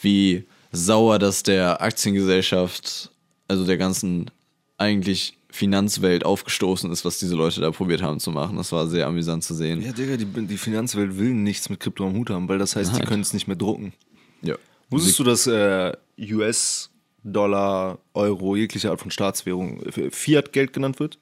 wie 0.02 0.44
sauer 0.72 1.20
das 1.20 1.44
der 1.44 1.82
Aktiengesellschaft, 1.82 3.12
also 3.48 3.66
der 3.66 3.78
ganzen 3.78 4.32
eigentlich 4.78 5.38
Finanzwelt 5.50 6.26
aufgestoßen 6.26 6.92
ist, 6.92 7.06
was 7.06 7.20
diese 7.20 7.36
Leute 7.36 7.62
da 7.62 7.72
probiert 7.72 8.02
haben 8.02 8.20
zu 8.20 8.32
machen. 8.32 8.58
Das 8.58 8.72
war 8.72 8.88
sehr 8.88 9.08
amüsant 9.08 9.44
zu 9.44 9.54
sehen. 9.54 9.82
Ja, 9.82 9.92
Digga, 9.92 10.18
die, 10.18 10.26
die 10.26 10.58
Finanzwelt 10.58 11.18
will 11.18 11.34
nichts 11.34 11.70
mit 11.70 11.80
Krypto 11.80 12.06
am 12.06 12.16
Hut 12.16 12.30
haben, 12.32 12.50
weil 12.50 12.58
das 12.58 12.76
heißt, 12.76 12.92
die 12.92 13.00
Nein. 13.00 13.08
können 13.08 13.22
es 13.22 13.34
nicht 13.34 13.48
mehr 13.48 13.56
drucken. 13.56 13.94
Ja. 14.42 14.56
Wusstest 14.90 15.20
du, 15.20 15.24
dass 15.24 15.48
äh, 15.48 15.94
US-Dollar, 16.20 18.00
Euro, 18.14 18.56
jegliche 18.56 18.92
Art 18.92 19.02
von 19.02 19.12
Staatswährung 19.12 19.82
äh, 19.84 20.12
Fiat-Geld 20.12 20.74
genannt 20.74 21.00
wird? 21.00 21.18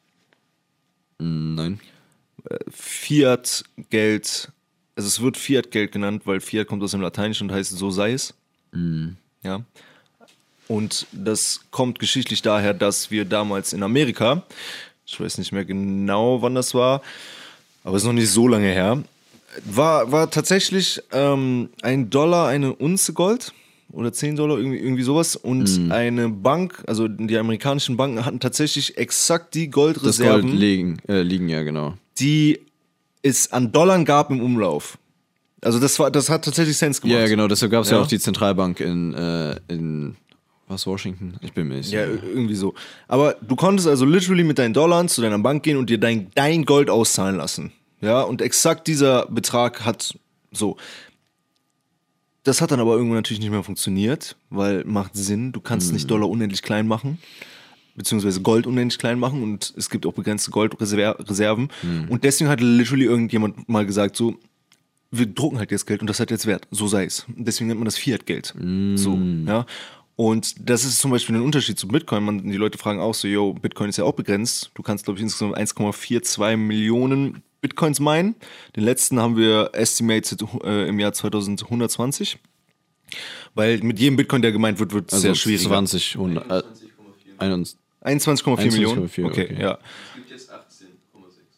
Nein. 1.20 1.80
Fiat-Geld, 2.70 4.52
also 4.96 5.08
es 5.08 5.22
wird 5.22 5.38
Fiat-Geld 5.38 5.92
genannt, 5.92 6.24
weil 6.26 6.40
Fiat 6.40 6.68
kommt 6.68 6.84
aus 6.84 6.92
dem 6.92 7.02
Lateinischen 7.02 7.50
und 7.50 7.56
heißt 7.56 7.72
so 7.72 7.90
sei 7.92 8.14
es. 8.14 8.34
Ja. 9.42 9.64
Und 10.68 11.08
das 11.12 11.62
kommt 11.72 12.00
geschichtlich 12.00 12.42
daher, 12.42 12.74
dass 12.74 13.12
wir 13.12 13.26
damals 13.26 13.74
in 13.74 13.84
Amerika, 13.84 14.44
ich 15.06 15.20
weiß 15.20 15.38
nicht 15.38 15.52
mehr 15.52 15.66
genau, 15.66 16.42
wann 16.42 16.56
das 16.56 16.74
war, 16.74 17.02
aber 17.84 17.96
es 17.96 18.04
ist 18.04 18.08
noch 18.08 18.14
nicht 18.14 18.32
so 18.32 18.48
lange 18.48 18.70
her, 18.70 19.04
war, 19.64 20.12
war 20.12 20.30
tatsächlich 20.32 21.02
ähm, 21.12 21.70
ein 21.82 22.10
Dollar 22.10 22.48
eine 22.48 22.76
Unze 22.76 23.14
Gold 23.14 23.54
oder 23.96 24.12
10 24.12 24.36
Dollar, 24.36 24.58
irgendwie, 24.58 24.80
irgendwie 24.80 25.04
sowas. 25.04 25.36
Und 25.36 25.92
eine 25.92 26.30
Bank, 26.30 26.84
also 26.86 27.08
die 27.08 27.38
amerikanischen 27.38 27.98
Banken 27.98 28.26
hatten 28.26 28.40
tatsächlich 28.40 28.98
exakt 28.98 29.56
die 29.56 29.68
Das 29.68 29.76
Goldreserven 29.76 30.42
Gold 30.50 30.54
liegen, 30.60 30.98
äh, 31.08 31.22
liegen 31.22 31.50
ja, 31.50 31.64
genau. 31.64 31.94
die 32.20 32.60
es 33.24 33.52
an 33.52 33.72
Dollar 33.72 34.04
gab 34.04 34.30
im 34.32 34.42
Umlauf. 34.42 34.98
Also 35.62 35.80
das 35.80 35.98
war, 35.98 36.12
das 36.12 36.30
hat 36.30 36.46
tatsächlich 36.46 36.78
Sense 36.78 37.02
gemacht. 37.02 37.16
Ja, 37.16 37.22
ja, 37.22 37.28
genau, 37.28 37.48
deshalb 37.48 37.72
gab 37.72 37.84
es 37.84 37.90
ja. 37.90 37.98
Ja. 37.98 38.04
auch 38.04 38.08
die 38.08 38.20
Zentralbank 38.20 38.80
in, 38.82 39.14
äh, 39.16 39.56
in 39.68 40.16
was, 40.68 40.86
Washington? 40.86 41.36
Ich 41.42 41.54
bin 41.54 41.68
mir 41.68 41.76
nicht 41.76 41.92
Ja, 41.92 42.06
sicher. 42.06 42.24
irgendwie 42.24 42.56
so. 42.56 42.74
Aber 43.08 43.36
du 43.42 43.56
konntest 43.56 43.88
also 43.88 44.06
literally 44.06 44.44
mit 44.44 44.60
deinen 44.60 44.74
Dollar 44.74 45.08
zu 45.08 45.22
deiner 45.22 45.40
Bank 45.40 45.64
gehen 45.64 45.78
und 45.78 45.90
dir 45.90 46.00
dein, 46.00 46.28
dein 46.36 46.66
Gold 46.66 46.90
auszahlen 46.90 47.38
lassen. 47.38 47.72
Ja, 48.02 48.22
und 48.22 48.42
exakt 48.42 48.88
dieser 48.88 49.26
Betrag 49.28 49.86
hat 49.86 50.18
so. 50.52 50.78
Das 52.46 52.62
hat 52.62 52.72
dann 52.72 52.80
aber 52.80 52.94
irgendwann 52.94 53.18
natürlich 53.18 53.42
nicht 53.42 53.50
mehr 53.50 53.64
funktioniert, 53.64 54.38
weil 54.50 54.86
macht 54.86 55.16
Sinn, 55.16 55.52
du 55.52 55.60
kannst 55.60 55.92
nicht 55.92 56.10
Dollar 56.10 56.30
unendlich 56.30 56.62
klein 56.62 56.88
machen, 56.88 57.18
beziehungsweise 57.96 58.40
Gold 58.42 58.68
unendlich 58.68 59.00
klein 59.00 59.20
machen 59.20 59.44
und 59.44 59.74
es 59.76 59.90
gibt 59.90 60.06
auch 60.06 60.14
begrenzte 60.14 60.52
Goldreserven. 60.52 61.70
Und 62.08 62.24
deswegen 62.24 62.50
hat 62.50 62.62
literally 62.62 63.06
irgendjemand 63.06 63.68
mal 63.68 63.86
gesagt, 63.86 64.16
so, 64.16 64.36
wir 65.10 65.26
drucken 65.26 65.58
halt 65.58 65.72
jetzt 65.72 65.88
Geld 65.88 66.02
und 66.02 66.08
das 66.08 66.20
hat 66.20 66.30
jetzt 66.30 66.46
Wert, 66.46 66.68
so 66.70 66.88
sei 66.88 67.06
es. 67.06 67.26
Und 67.36 67.48
Deswegen 67.48 67.68
nennt 67.68 67.80
man 67.80 67.86
das 67.86 67.98
Fiat-Geld. 67.98 68.54
So, 68.96 69.18
ja. 69.48 69.66
Und 70.16 70.70
das 70.70 70.86
ist 70.86 71.00
zum 71.00 71.12
Beispiel 71.12 71.36
ein 71.36 71.42
Unterschied 71.42 71.80
zu 71.80 71.88
Bitcoin. 71.88 72.24
Man, 72.24 72.44
die 72.44 72.58
Leute 72.58 72.78
fragen 72.78 73.00
auch 73.00 73.16
so, 73.16 73.28
yo, 73.28 73.54
Bitcoin 73.54 73.90
ist 73.90 73.98
ja 73.98 74.04
auch 74.06 74.14
begrenzt. 74.14 74.72
Du 74.76 74.84
kannst, 74.84 75.06
glaube 75.06 75.18
ich, 75.18 75.24
insgesamt 75.24 75.58
1,42 75.58 76.58
Millionen 76.58 77.42
Bitcoins 77.66 78.00
meinen. 78.00 78.36
Den 78.76 78.84
letzten 78.84 79.20
haben 79.20 79.38
wir 79.38 79.72
estimated 79.74 80.44
äh, 80.64 80.88
im 80.88 81.00
Jahr 81.00 81.14
2120. 81.14 82.38
Weil 83.56 83.80
mit 83.80 84.00
jedem 84.00 84.18
Bitcoin, 84.18 84.42
der 84.44 84.52
gemeint 84.52 84.78
wird, 84.80 84.94
wird 84.94 85.08
es 85.08 85.14
Also 85.16 85.28
sehr 85.28 85.36
schwierig. 85.36 85.66
20, 85.68 86.16
100, 86.16 86.52
äh, 86.52 86.64
21, 87.40 87.78
21,4 88.04 88.72
Millionen? 88.72 89.08
21,4, 89.08 89.26
Okay, 89.26 89.44
okay. 89.46 89.58
ja. 89.60 89.78
Es 90.12 90.16
gibt 90.16 90.32
jetzt 90.32 90.52
18,6. 90.52 90.86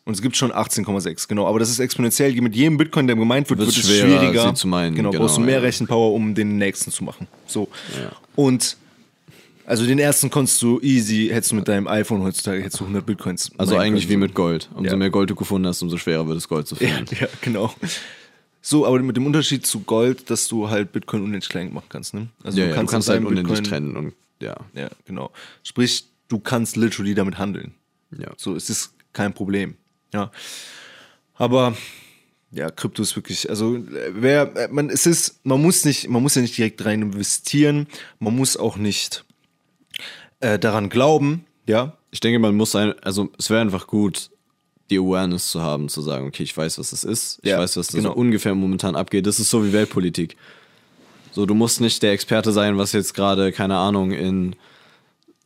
Und 0.05 0.13
es 0.13 0.21
gibt 0.21 0.37
schon 0.37 0.51
18,6, 0.53 1.27
genau. 1.27 1.45
Aber 1.47 1.59
das 1.59 1.69
ist 1.69 1.79
exponentiell. 1.79 2.33
Mit 2.41 2.55
jedem 2.55 2.77
Bitcoin, 2.77 3.07
der 3.07 3.15
gemeint 3.17 3.49
wird, 3.49 3.59
Wird's 3.59 3.75
wird 3.75 3.85
es 3.85 3.99
schwieriger. 3.99 4.47
sie 4.49 4.53
zu 4.53 4.67
meinen, 4.67 4.95
Genau, 4.95 5.11
genau, 5.11 5.23
brauchst 5.23 5.37
du 5.37 5.41
mehr 5.41 5.55
ja. 5.57 5.61
Rechenpower, 5.61 6.13
um 6.13 6.33
den 6.33 6.57
nächsten 6.57 6.91
zu 6.91 7.03
machen. 7.03 7.27
So. 7.47 7.67
Ja. 8.01 8.11
Und 8.35 8.77
also 9.67 9.85
den 9.85 9.99
ersten 9.99 10.31
konntest 10.31 10.59
du 10.63 10.79
easy, 10.81 11.29
hättest 11.31 11.51
du 11.51 11.55
mit 11.55 11.67
deinem 11.67 11.87
iPhone 11.87 12.23
heutzutage, 12.23 12.63
hättest 12.63 12.79
du 12.79 12.85
100 12.85 13.05
Bitcoins. 13.05 13.51
also 13.59 13.77
eigentlich 13.77 14.09
wie 14.09 14.17
mit 14.17 14.33
Gold. 14.33 14.69
Umso 14.73 14.91
Ja. 14.91 14.97
mehr 14.97 15.11
Gold 15.11 15.29
du 15.29 15.35
gefunden 15.35 15.67
hast, 15.67 15.81
umso 15.83 15.97
schwerer 15.97 16.27
wird 16.27 16.37
es 16.39 16.47
Gold 16.47 16.67
zu 16.67 16.75
Ja, 16.75 16.95
finden. 16.95 17.15
ja, 17.19 17.27
genau. 17.41 17.71
So, 18.61 18.85
aber 18.85 18.99
mit 18.99 19.15
dem 19.15 19.25
Unterschied 19.25 19.65
zu 19.65 19.81
Gold, 19.81 20.29
dass 20.29 20.47
du 20.47 20.69
halt 20.69 20.91
Bitcoin 20.91 21.21
unendlich 21.23 21.49
klein 21.49 21.71
machen 21.73 21.85
kannst, 21.89 22.13
ne? 22.15 22.27
Also 22.43 22.59
Ja, 22.59 22.65
ja, 22.65 22.71
du 22.71 22.75
kannst 22.77 22.93
aus 22.95 23.07
halt 23.09 23.17
einem 23.17 23.27
unendlich 23.27 23.59
Bitcoin- 23.59 23.69
trennen 23.69 23.95
und 23.95 24.13
ja. 24.41 24.55
Ja, 24.73 24.89
genau. 25.05 25.31
Sprich, 25.63 26.05
du 26.27 26.39
kannst 26.39 26.75
literally 26.75 27.13
damit 27.15 27.37
handeln. 27.37 27.73
Ja. 28.17 28.31
So, 28.37 28.55
es 28.55 28.69
ist 28.69 28.93
kein 29.13 29.33
Problem. 29.33 29.75
Ja. 30.13 30.31
Aber 31.35 31.75
ja, 32.51 32.69
Krypto 32.71 33.01
ist 33.03 33.15
wirklich, 33.15 33.49
also 33.49 33.77
wer, 34.11 34.55
äh, 34.55 34.67
man, 34.71 34.89
es 34.89 35.05
ist, 35.05 35.39
man 35.45 35.61
muss 35.61 35.85
nicht, 35.85 36.07
man 36.09 36.21
muss 36.23 36.35
ja 36.35 36.41
nicht 36.41 36.57
direkt 36.57 36.83
rein 36.85 37.01
investieren, 37.01 37.87
man 38.19 38.35
muss 38.35 38.57
auch 38.57 38.77
nicht 38.77 39.25
äh, 40.39 40.59
daran 40.59 40.89
glauben, 40.89 41.45
ja. 41.67 41.93
Ich 42.11 42.21
denke, 42.21 42.39
man 42.39 42.55
muss 42.55 42.73
ein, 42.75 42.93
also 43.03 43.29
es 43.37 43.49
wäre 43.49 43.59
einfach 43.61 43.87
gut, 43.87 44.29
die 44.89 44.97
Awareness 44.97 45.51
zu 45.51 45.61
haben, 45.61 45.89
zu 45.89 46.01
sagen, 46.01 46.25
okay, 46.27 46.43
ich 46.43 46.55
weiß, 46.55 46.79
was 46.79 46.93
es 46.93 47.03
ist, 47.03 47.39
ich 47.43 47.49
Ja, 47.49 47.59
weiß, 47.59 47.75
was 47.75 47.87
da 47.87 47.97
genau. 47.97 48.11
so 48.11 48.15
ungefähr 48.15 48.55
momentan 48.55 48.95
abgeht. 48.95 49.27
Das 49.27 49.39
ist 49.39 49.49
so 49.49 49.65
wie 49.65 49.73
Weltpolitik. 49.73 50.37
So, 51.33 51.45
du 51.45 51.53
musst 51.53 51.81
nicht 51.81 52.01
der 52.01 52.13
Experte 52.13 52.53
sein, 52.53 52.77
was 52.77 52.93
jetzt 52.93 53.13
gerade, 53.13 53.51
keine 53.51 53.75
Ahnung, 53.77 54.11
in 54.11 54.55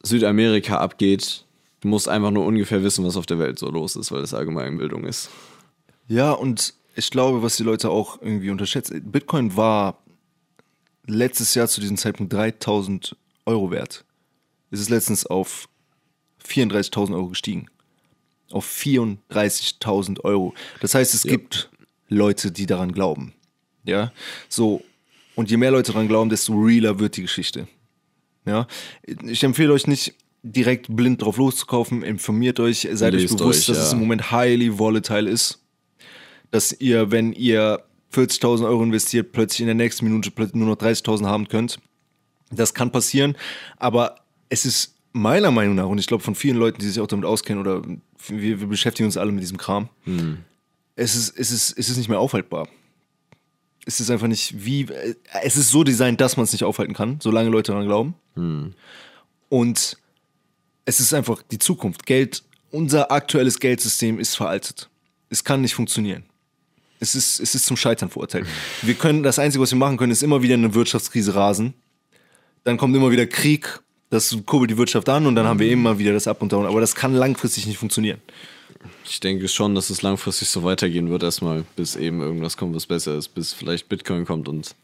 Südamerika 0.03 0.77
abgeht. 0.77 1.43
Du 1.81 1.87
musst 1.87 2.07
einfach 2.07 2.29
nur 2.29 2.45
ungefähr 2.45 2.83
wissen, 2.83 3.03
was 3.03 3.17
auf 3.17 3.25
der 3.25 3.39
Welt 3.39 3.57
so 3.57 3.69
los 3.69 3.95
ist, 3.95 4.11
weil 4.11 4.21
das 4.21 4.35
Allgemeinbildung 4.35 5.05
ist. 5.05 5.29
Ja, 6.07 6.31
und 6.31 6.75
ich 6.95 7.09
glaube, 7.09 7.41
was 7.41 7.57
die 7.57 7.63
Leute 7.63 7.89
auch 7.89 8.21
irgendwie 8.21 8.51
unterschätzen, 8.51 9.01
Bitcoin 9.11 9.57
war 9.57 9.97
letztes 11.07 11.55
Jahr 11.55 11.67
zu 11.67 11.81
diesem 11.81 11.97
Zeitpunkt 11.97 12.31
3000 12.31 13.15
Euro 13.47 13.71
wert. 13.71 14.05
Es 14.71 14.79
ist 14.79 14.89
letztens 14.89 15.25
auf 15.25 15.67
34.000 16.47 17.13
Euro 17.13 17.27
gestiegen. 17.27 17.67
Auf 18.51 18.67
34.000 18.67 20.21
Euro. 20.21 20.53
Das 20.81 20.95
heißt, 20.95 21.13
es 21.13 21.23
gibt 21.23 21.69
Leute, 22.07 22.51
die 22.51 22.65
daran 22.65 22.91
glauben. 22.91 23.33
Ja, 23.83 24.11
so. 24.49 24.83
Und 25.35 25.49
je 25.49 25.57
mehr 25.57 25.71
Leute 25.71 25.91
daran 25.93 26.07
glauben, 26.07 26.29
desto 26.29 26.53
realer 26.53 26.99
wird 26.99 27.17
die 27.17 27.21
Geschichte. 27.21 27.67
Ja, 28.45 28.67
ich 29.25 29.43
empfehle 29.43 29.71
euch 29.71 29.87
nicht 29.87 30.15
direkt 30.43 30.93
blind 30.95 31.21
drauf 31.21 31.37
loszukaufen. 31.37 32.03
Informiert 32.03 32.59
euch, 32.59 32.87
seid 32.93 33.13
euch 33.13 33.23
Lest 33.23 33.37
bewusst, 33.37 33.59
euch, 33.61 33.65
dass 33.67 33.85
es 33.85 33.91
ja. 33.91 33.93
im 33.93 33.99
Moment 33.99 34.31
highly 34.31 34.77
volatile 34.77 35.29
ist. 35.29 35.59
Dass 36.49 36.73
ihr, 36.73 37.11
wenn 37.11 37.31
ihr 37.33 37.83
40.000 38.13 38.65
Euro 38.65 38.83
investiert, 38.83 39.31
plötzlich 39.31 39.61
in 39.61 39.67
der 39.67 39.75
nächsten 39.75 40.05
Minute 40.05 40.31
nur 40.53 40.67
noch 40.67 40.75
30.000 40.75 41.25
haben 41.25 41.47
könnt. 41.47 41.79
Das 42.51 42.73
kann 42.73 42.91
passieren, 42.91 43.37
aber 43.77 44.20
es 44.51 44.65
ist 44.65 44.95
meiner 45.13 45.49
Meinung 45.49 45.75
nach, 45.75 45.87
und 45.87 45.97
ich 45.97 46.07
glaube 46.07 46.23
von 46.23 46.35
vielen 46.35 46.57
Leuten, 46.57 46.79
die 46.79 46.87
sich 46.87 46.99
auch 46.99 47.07
damit 47.07 47.25
auskennen, 47.25 47.61
oder 47.65 47.81
wir, 48.27 48.59
wir 48.59 48.67
beschäftigen 48.67 49.07
uns 49.07 49.17
alle 49.17 49.31
mit 49.31 49.41
diesem 49.41 49.57
Kram, 49.57 49.87
es, 50.95 51.15
ist, 51.15 51.37
es, 51.37 51.51
ist, 51.51 51.77
es 51.77 51.89
ist 51.89 51.97
nicht 51.97 52.09
mehr 52.09 52.19
aufhaltbar. 52.19 52.67
Es 53.85 53.99
ist 53.99 54.11
einfach 54.11 54.27
nicht 54.27 54.63
wie. 54.63 54.85
Es 55.41 55.57
ist 55.57 55.69
so 55.69 55.83
designt, 55.83 56.21
dass 56.21 56.37
man 56.37 56.43
es 56.43 56.51
nicht 56.51 56.63
aufhalten 56.63 56.93
kann, 56.93 57.19
solange 57.19 57.49
Leute 57.49 57.71
daran 57.71 57.87
glauben. 57.87 58.13
Und 59.49 59.97
es 60.85 60.99
ist 60.99 61.13
einfach 61.13 61.41
die 61.49 61.57
Zukunft. 61.57 62.05
Geld, 62.05 62.43
unser 62.69 63.11
aktuelles 63.11 63.59
Geldsystem 63.59 64.19
ist 64.19 64.35
veraltet. 64.35 64.89
Es 65.29 65.43
kann 65.43 65.61
nicht 65.61 65.73
funktionieren. 65.73 66.23
Es 66.99 67.15
ist, 67.15 67.39
es 67.39 67.55
ist 67.55 67.65
zum 67.65 67.77
Scheitern 67.77 68.09
verurteilt. 68.09 68.45
Wir 68.81 68.93
können, 68.93 69.23
das 69.23 69.39
Einzige, 69.39 69.61
was 69.63 69.71
wir 69.71 69.79
machen 69.79 69.97
können, 69.97 70.11
ist 70.11 70.21
immer 70.21 70.43
wieder 70.43 70.53
eine 70.55 70.73
Wirtschaftskrise 70.75 71.33
rasen. 71.33 71.73
Dann 72.63 72.77
kommt 72.77 72.95
immer 72.95 73.09
wieder 73.09 73.25
Krieg, 73.25 73.81
das 74.11 74.37
kurbelt 74.45 74.69
die 74.69 74.77
Wirtschaft 74.77 75.09
an 75.09 75.25
und 75.25 75.35
dann 75.35 75.47
haben 75.47 75.59
wir 75.59 75.71
immer 75.71 75.97
wieder 75.97 76.13
das 76.13 76.27
Up 76.27 76.41
und 76.41 76.51
Down. 76.51 76.67
Aber 76.67 76.81
das 76.81 76.93
kann 76.93 77.13
langfristig 77.15 77.65
nicht 77.65 77.77
funktionieren. 77.77 78.21
Ich 79.05 79.19
denke 79.19 79.47
schon, 79.47 79.73
dass 79.73 79.89
es 79.89 80.01
langfristig 80.01 80.49
so 80.49 80.63
weitergehen 80.63 81.09
wird, 81.09 81.23
erstmal, 81.23 81.63
bis 81.75 81.95
eben 81.95 82.21
irgendwas 82.21 82.57
kommt, 82.57 82.75
was 82.75 82.85
besser 82.85 83.15
ist, 83.17 83.29
bis 83.29 83.53
vielleicht 83.53 83.89
Bitcoin 83.89 84.25
kommt 84.25 84.47
und 84.47 84.75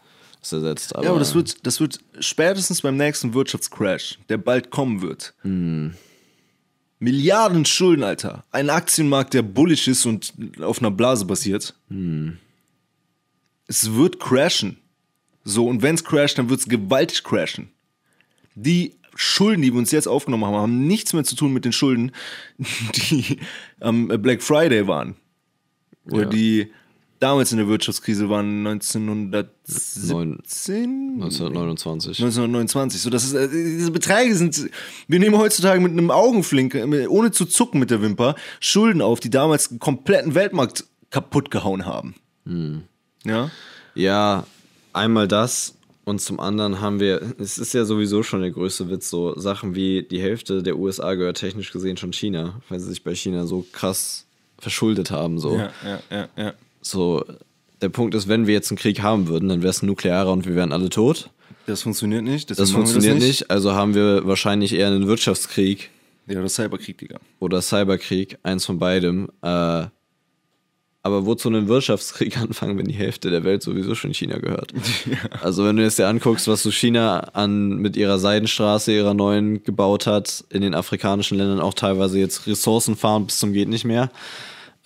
es 0.41 0.51
ersetzt. 0.51 0.95
Aber, 0.95 1.03
Ja, 1.03 1.09
aber 1.11 1.19
das 1.19 1.35
wird, 1.35 1.65
das 1.65 1.79
wird 1.79 1.99
spätestens 2.19 2.81
beim 2.81 2.95
nächsten 2.95 3.33
Wirtschaftscrash, 3.33 4.17
der 4.29 4.37
bald 4.37 4.69
kommen 4.69 5.01
wird. 5.01 5.33
Milliarden 6.99 7.65
Schulden, 7.65 8.03
Alter. 8.03 8.45
Ein 8.51 8.69
Aktienmarkt, 8.69 9.33
der 9.33 9.41
bullish 9.41 9.87
ist 9.87 10.05
und 10.05 10.33
auf 10.61 10.79
einer 10.79 10.91
Blase 10.91 11.25
basiert. 11.25 11.75
Es 13.67 13.93
wird 13.93 14.19
crashen. 14.19 14.77
So, 15.43 15.67
und 15.67 15.81
wenn 15.81 15.95
es 15.95 16.03
crasht, 16.03 16.37
dann 16.37 16.49
wird 16.49 16.61
es 16.61 16.69
gewaltig 16.69 17.23
crashen. 17.23 17.69
Die 18.55 18.96
Schulden, 19.17 19.61
die 19.63 19.73
wir 19.73 19.79
uns 19.79 19.91
jetzt 19.91 20.07
aufgenommen 20.07 20.45
haben, 20.45 20.55
haben 20.55 20.87
nichts 20.87 21.11
mehr 21.13 21.23
zu 21.25 21.35
tun 21.35 21.51
mit 21.51 21.65
den 21.65 21.73
Schulden, 21.73 22.11
die 23.11 23.37
am 23.79 24.07
Black 24.07 24.41
Friday 24.41 24.87
waren. 24.87 25.15
Oder 26.09 26.23
Ja. 26.23 26.29
die 26.29 26.71
damals 27.19 27.51
in 27.51 27.57
der 27.57 27.67
Wirtschaftskrise 27.67 28.29
waren 28.29 28.65
1917? 28.67 31.19
1929. 31.21 32.19
1929. 32.19 33.01
So, 33.01 33.09
das 33.09 33.25
ist, 33.25 33.33
äh, 33.33 33.47
diese 33.49 33.91
Beträge 33.91 34.35
sind, 34.35 34.69
wir 35.07 35.19
nehmen 35.19 35.37
heutzutage 35.37 35.79
mit 35.81 35.91
einem 35.91 36.11
Augenflinker, 36.11 36.85
mit- 36.87 37.09
ohne 37.09 37.31
zu 37.31 37.45
zucken 37.45 37.79
mit 37.79 37.91
der 37.91 38.01
Wimper, 38.01 38.35
Schulden 38.59 39.01
auf, 39.01 39.19
die 39.19 39.29
damals 39.29 39.69
den 39.69 39.79
kompletten 39.79 40.35
Weltmarkt 40.35 40.85
kaputt 41.09 41.51
gehauen 41.51 41.85
haben. 41.85 42.15
Ja? 43.25 43.51
Ja, 43.95 44.45
einmal 44.93 45.27
das 45.27 45.76
und 46.07 46.21
zum 46.21 46.39
anderen 46.39 46.79
haben 46.79 47.01
wir, 47.01 47.21
es 47.37 47.57
ist 47.57 47.73
ja 47.73 47.83
sowieso 47.83 48.23
schon 48.23 48.39
der 48.39 48.51
größte 48.51 48.89
Witz, 48.89 49.09
so 49.09 49.37
Sachen 49.37 49.75
wie 49.75 50.03
die 50.03 50.21
Hälfte 50.21 50.63
der 50.63 50.77
USA 50.77 51.15
gehört 51.15 51.35
technisch 51.37 51.73
gesehen 51.73 51.97
schon 51.97 52.13
China, 52.13 52.61
weil 52.69 52.79
sie 52.79 52.87
sich 52.87 53.03
bei 53.03 53.13
China 53.13 53.45
so 53.45 53.65
krass 53.73 54.25
verschuldet 54.57 55.11
haben. 55.11 55.37
So, 55.37 55.57
Ja, 55.57 55.69
ja, 55.83 55.99
ja, 56.09 56.29
ja. 56.37 56.53
so 56.81 57.25
der 57.81 57.89
Punkt 57.89 58.15
ist, 58.15 58.29
wenn 58.29 58.47
wir 58.47 58.53
jetzt 58.53 58.71
einen 58.71 58.77
Krieg 58.77 59.01
haben 59.01 59.27
würden, 59.27 59.49
dann 59.49 59.61
wäre 59.61 59.69
es 59.69 59.81
ein 59.83 59.87
nuklearer 59.87 60.31
und 60.31 60.45
wir 60.47 60.55
wären 60.55 60.71
alle 60.71 60.89
tot. 60.89 61.29
Das 61.65 61.81
funktioniert 61.81 62.23
nicht. 62.23 62.49
Das 62.49 62.55
deswegen 62.57 62.79
machen 62.83 62.87
wir 62.87 62.93
funktioniert 62.93 63.27
nicht. 63.27 63.51
also 63.51 63.73
haben 63.73 63.93
wir 63.93 64.25
wahrscheinlich 64.25 64.71
eher 64.71 64.87
einen 64.87 65.07
Wirtschaftskrieg 65.07 65.89
Ja, 66.25 66.41
das 66.41 66.55
Cyberkrieg, 66.55 66.99
Digga. 66.99 67.19
oder 67.41 67.61
Cyberkrieg, 67.61 68.37
eins 68.43 68.65
von 68.65 68.79
beidem. 68.79 69.27
Äh, 69.41 69.87
aber 71.07 71.25
wozu 71.25 71.47
einen 71.49 71.67
Wirtschaftskrieg 71.67 72.37
anfangen, 72.41 72.77
wenn 72.77 72.85
die 72.85 72.93
Hälfte 72.93 73.31
der 73.31 73.43
Welt 73.43 73.63
sowieso 73.63 73.95
schon 73.95 74.13
China 74.13 74.37
gehört? 74.37 74.73
Also 75.41 75.65
wenn 75.65 75.77
du 75.77 75.83
jetzt 75.83 75.97
dir 75.97 76.07
anguckst, 76.07 76.47
was 76.47 76.63
so 76.63 76.71
China 76.71 77.19
an 77.33 77.77
mit 77.77 77.95
ihrer 77.95 78.19
Seidenstraße, 78.19 78.93
ihrer 78.93 79.13
neuen 79.13 79.63
gebaut 79.63 80.05
hat, 80.05 80.43
in 80.49 80.61
den 80.61 80.73
afrikanischen 80.73 81.37
Ländern 81.37 81.59
auch 81.59 81.73
teilweise 81.73 82.19
jetzt 82.19 82.47
Ressourcen 82.47 82.95
fahren 82.95 83.25
bis 83.25 83.39
zum 83.39 83.53
geht 83.53 83.69
nicht 83.69 83.85
mehr. 83.85 84.11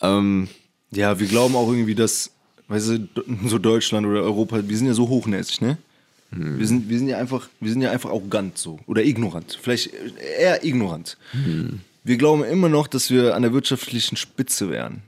Ähm, 0.02 0.48
Ja, 0.92 1.20
wir 1.20 1.28
glauben 1.28 1.56
auch 1.56 1.70
irgendwie, 1.70 1.96
dass, 1.96 2.32
weißt 2.68 2.90
du, 2.90 3.10
so 3.48 3.58
Deutschland 3.58 4.06
oder 4.06 4.22
Europa, 4.22 4.62
wir 4.68 4.78
sind 4.78 4.88
ja 4.88 4.94
so 4.94 5.10
hochnäsig, 5.10 5.62
ne? 5.62 5.78
Wir, 6.34 6.66
sind, 6.66 6.88
wir, 6.88 6.98
sind 6.98 7.10
ja 7.10 7.18
einfach, 7.18 7.50
wir 7.60 7.70
sind 7.70 7.82
ja 7.82 7.92
einfach 7.92 8.10
arrogant 8.10 8.58
so. 8.58 8.80
Oder 8.88 9.04
ignorant. 9.04 9.60
Vielleicht 9.62 9.92
eher 10.40 10.64
ignorant. 10.64 11.18
Wir 12.06 12.16
glauben 12.16 12.46
immer 12.46 12.70
noch, 12.70 12.88
dass 12.88 13.12
wir 13.12 13.36
an 13.36 13.42
der 13.42 13.52
wirtschaftlichen 13.52 14.16
Spitze 14.16 14.70
wären. 14.70 15.02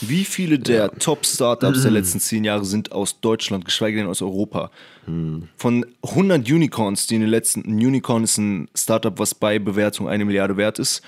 Wie 0.00 0.24
viele 0.24 0.58
der 0.58 0.90
Top-Startups 0.92 1.82
der 1.82 1.90
letzten 1.92 2.20
zehn 2.20 2.44
Jahre 2.44 2.64
sind 2.64 2.92
aus 2.92 3.20
Deutschland, 3.20 3.64
geschweige 3.64 3.98
denn 3.98 4.06
aus 4.06 4.22
Europa? 4.22 4.70
Von 5.56 5.86
100 6.02 6.48
Unicorns, 6.50 7.06
die 7.06 7.16
in 7.16 7.22
den 7.22 7.30
letzten, 7.30 7.60
ein 7.62 7.74
Unicorn 7.74 8.24
ist 8.24 8.38
ein 8.38 8.68
Startup, 8.74 9.18
was 9.18 9.34
bei 9.34 9.58
Bewertung 9.58 10.08
eine 10.08 10.24
Milliarde 10.24 10.56
wert 10.56 10.78
ist. 10.78 11.02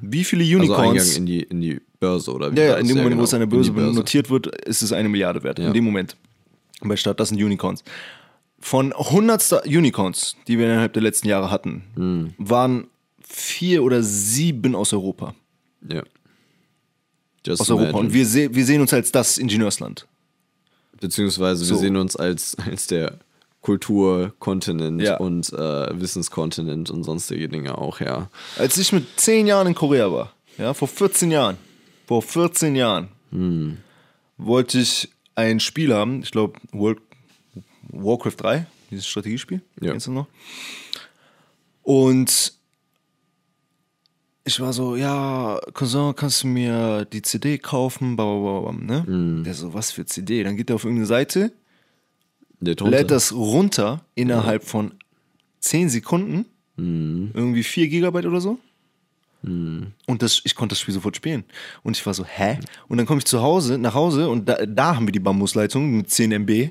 Wie 0.00 0.24
viele 0.24 0.42
also 0.44 0.56
Unicorns? 0.56 1.16
Eingang 1.16 1.16
in 1.16 1.26
die, 1.26 1.42
in 1.42 1.60
die 1.60 1.80
Börse 1.98 2.32
oder 2.32 2.50
wie 2.52 2.58
Ja, 2.58 2.64
ja, 2.64 2.76
in 2.78 2.88
dem 2.88 2.96
Moment, 2.96 3.12
wo 3.12 3.16
genau, 3.16 3.24
es 3.24 3.34
an 3.34 3.40
der 3.40 3.46
die 3.48 3.70
Börse, 3.70 3.94
notiert 3.94 4.30
wird, 4.30 4.46
ist 4.64 4.82
es 4.82 4.92
eine 4.92 5.08
Milliarde 5.08 5.42
wert. 5.42 5.58
Ja. 5.58 5.66
In 5.68 5.74
dem 5.74 5.84
Moment. 5.84 6.16
Bei 6.82 6.96
Start, 6.96 7.20
das 7.20 7.28
sind 7.28 7.42
Unicorns. 7.42 7.84
Von 8.58 8.92
100 8.92 9.42
Star 9.42 9.62
Unicorns, 9.66 10.36
die 10.48 10.58
wir 10.58 10.66
innerhalb 10.66 10.92
der 10.94 11.02
letzten 11.02 11.28
Jahre 11.28 11.50
hatten, 11.50 11.84
Hm. 11.94 12.34
waren 12.38 12.86
vier 13.22 13.82
oder 13.82 14.02
sieben 14.02 14.74
aus 14.74 14.92
Europa. 14.92 15.34
Ja. 15.88 16.02
Just 17.46 17.60
Aus 17.62 17.70
Europa. 17.70 17.90
imagine. 17.90 18.00
Und 18.08 18.12
wir, 18.14 18.26
se 18.26 18.54
wir 18.54 18.64
sehen 18.64 18.80
uns 18.80 18.92
als 18.92 19.12
das 19.12 19.38
Ingenieursland. 19.38 20.06
Beziehungsweise 21.00 21.62
wir 21.62 21.74
So. 21.74 21.76
sehen 21.76 21.96
uns 21.96 22.16
als, 22.16 22.56
als 22.58 22.86
der 22.86 23.18
Kulturkontinent 23.62 25.00
Ja. 25.02 25.16
und 25.18 25.52
äh, 25.52 26.00
Wissenskontinent 26.00 26.90
und 26.90 27.04
sonstige 27.04 27.48
Dinge 27.48 27.76
auch, 27.78 28.00
ja. 28.00 28.28
Als 28.58 28.76
ich 28.78 28.92
mit 28.92 29.06
zehn 29.20 29.46
Jahren 29.46 29.66
in 29.68 29.74
Korea 29.74 30.10
war, 30.12 30.32
ja, 30.58 30.74
vor 30.74 30.88
14 30.88 31.30
Jahren, 31.30 31.56
vor 32.06 32.22
14 32.22 32.74
Jahren, 32.76 33.08
Hm. 33.30 33.78
wollte 34.38 34.78
ich 34.80 35.08
ein 35.34 35.60
Spiel 35.60 35.94
haben, 35.94 36.22
ich 36.22 36.30
glaube 36.32 36.58
World 36.72 36.98
Warcraft 37.88 38.36
3, 38.38 38.66
dieses 38.90 39.06
Strategiespiel, 39.06 39.60
Ja. 39.80 39.92
kennst 39.92 40.06
du 40.06 40.12
noch? 40.12 40.26
Und 41.82 42.52
ich 44.44 44.58
war 44.60 44.72
so, 44.72 44.96
ja, 44.96 45.58
Cousin, 45.74 46.14
kannst 46.16 46.42
du 46.42 46.46
mir 46.48 47.04
die 47.12 47.22
CD 47.22 47.58
kaufen? 47.58 48.16
Bla, 48.16 48.72
ne? 48.72 49.04
Hm. 49.06 49.44
Der 49.44 49.54
so, 49.54 49.74
was 49.74 49.92
für 49.92 50.06
CD? 50.06 50.42
Dann 50.42 50.56
geht 50.56 50.70
er 50.70 50.76
auf 50.76 50.84
irgendeine 50.84 51.06
Seite, 51.06 51.52
lädt 52.90 53.10
das 53.10 53.32
runter 53.32 54.04
innerhalb 54.14 54.64
von 54.64 54.92
10 55.60 55.88
Sekunden, 55.90 56.46
Hm. 56.76 57.30
irgendwie 57.34 57.62
4 57.62 57.88
Gigabyte 57.88 58.26
oder 58.26 58.40
so. 58.40 58.58
Und 59.42 59.94
das, 60.22 60.42
ich 60.44 60.54
konnte 60.54 60.74
das 60.74 60.80
Spiel 60.80 60.92
sofort 60.92 61.16
spielen. 61.16 61.44
Und 61.82 61.96
ich 61.96 62.04
war 62.04 62.12
so, 62.12 62.26
hä? 62.26 62.58
Und 62.88 62.98
dann 62.98 63.06
komme 63.06 63.20
ich 63.20 63.24
zu 63.24 63.40
Hause, 63.40 63.78
nach 63.78 63.94
Hause 63.94 64.28
und 64.28 64.46
da, 64.46 64.66
da 64.66 64.96
haben 64.96 65.06
wir 65.06 65.12
die 65.12 65.18
Bambusleitung 65.18 65.96
mit 65.96 66.10
10 66.10 66.32
MB 66.32 66.68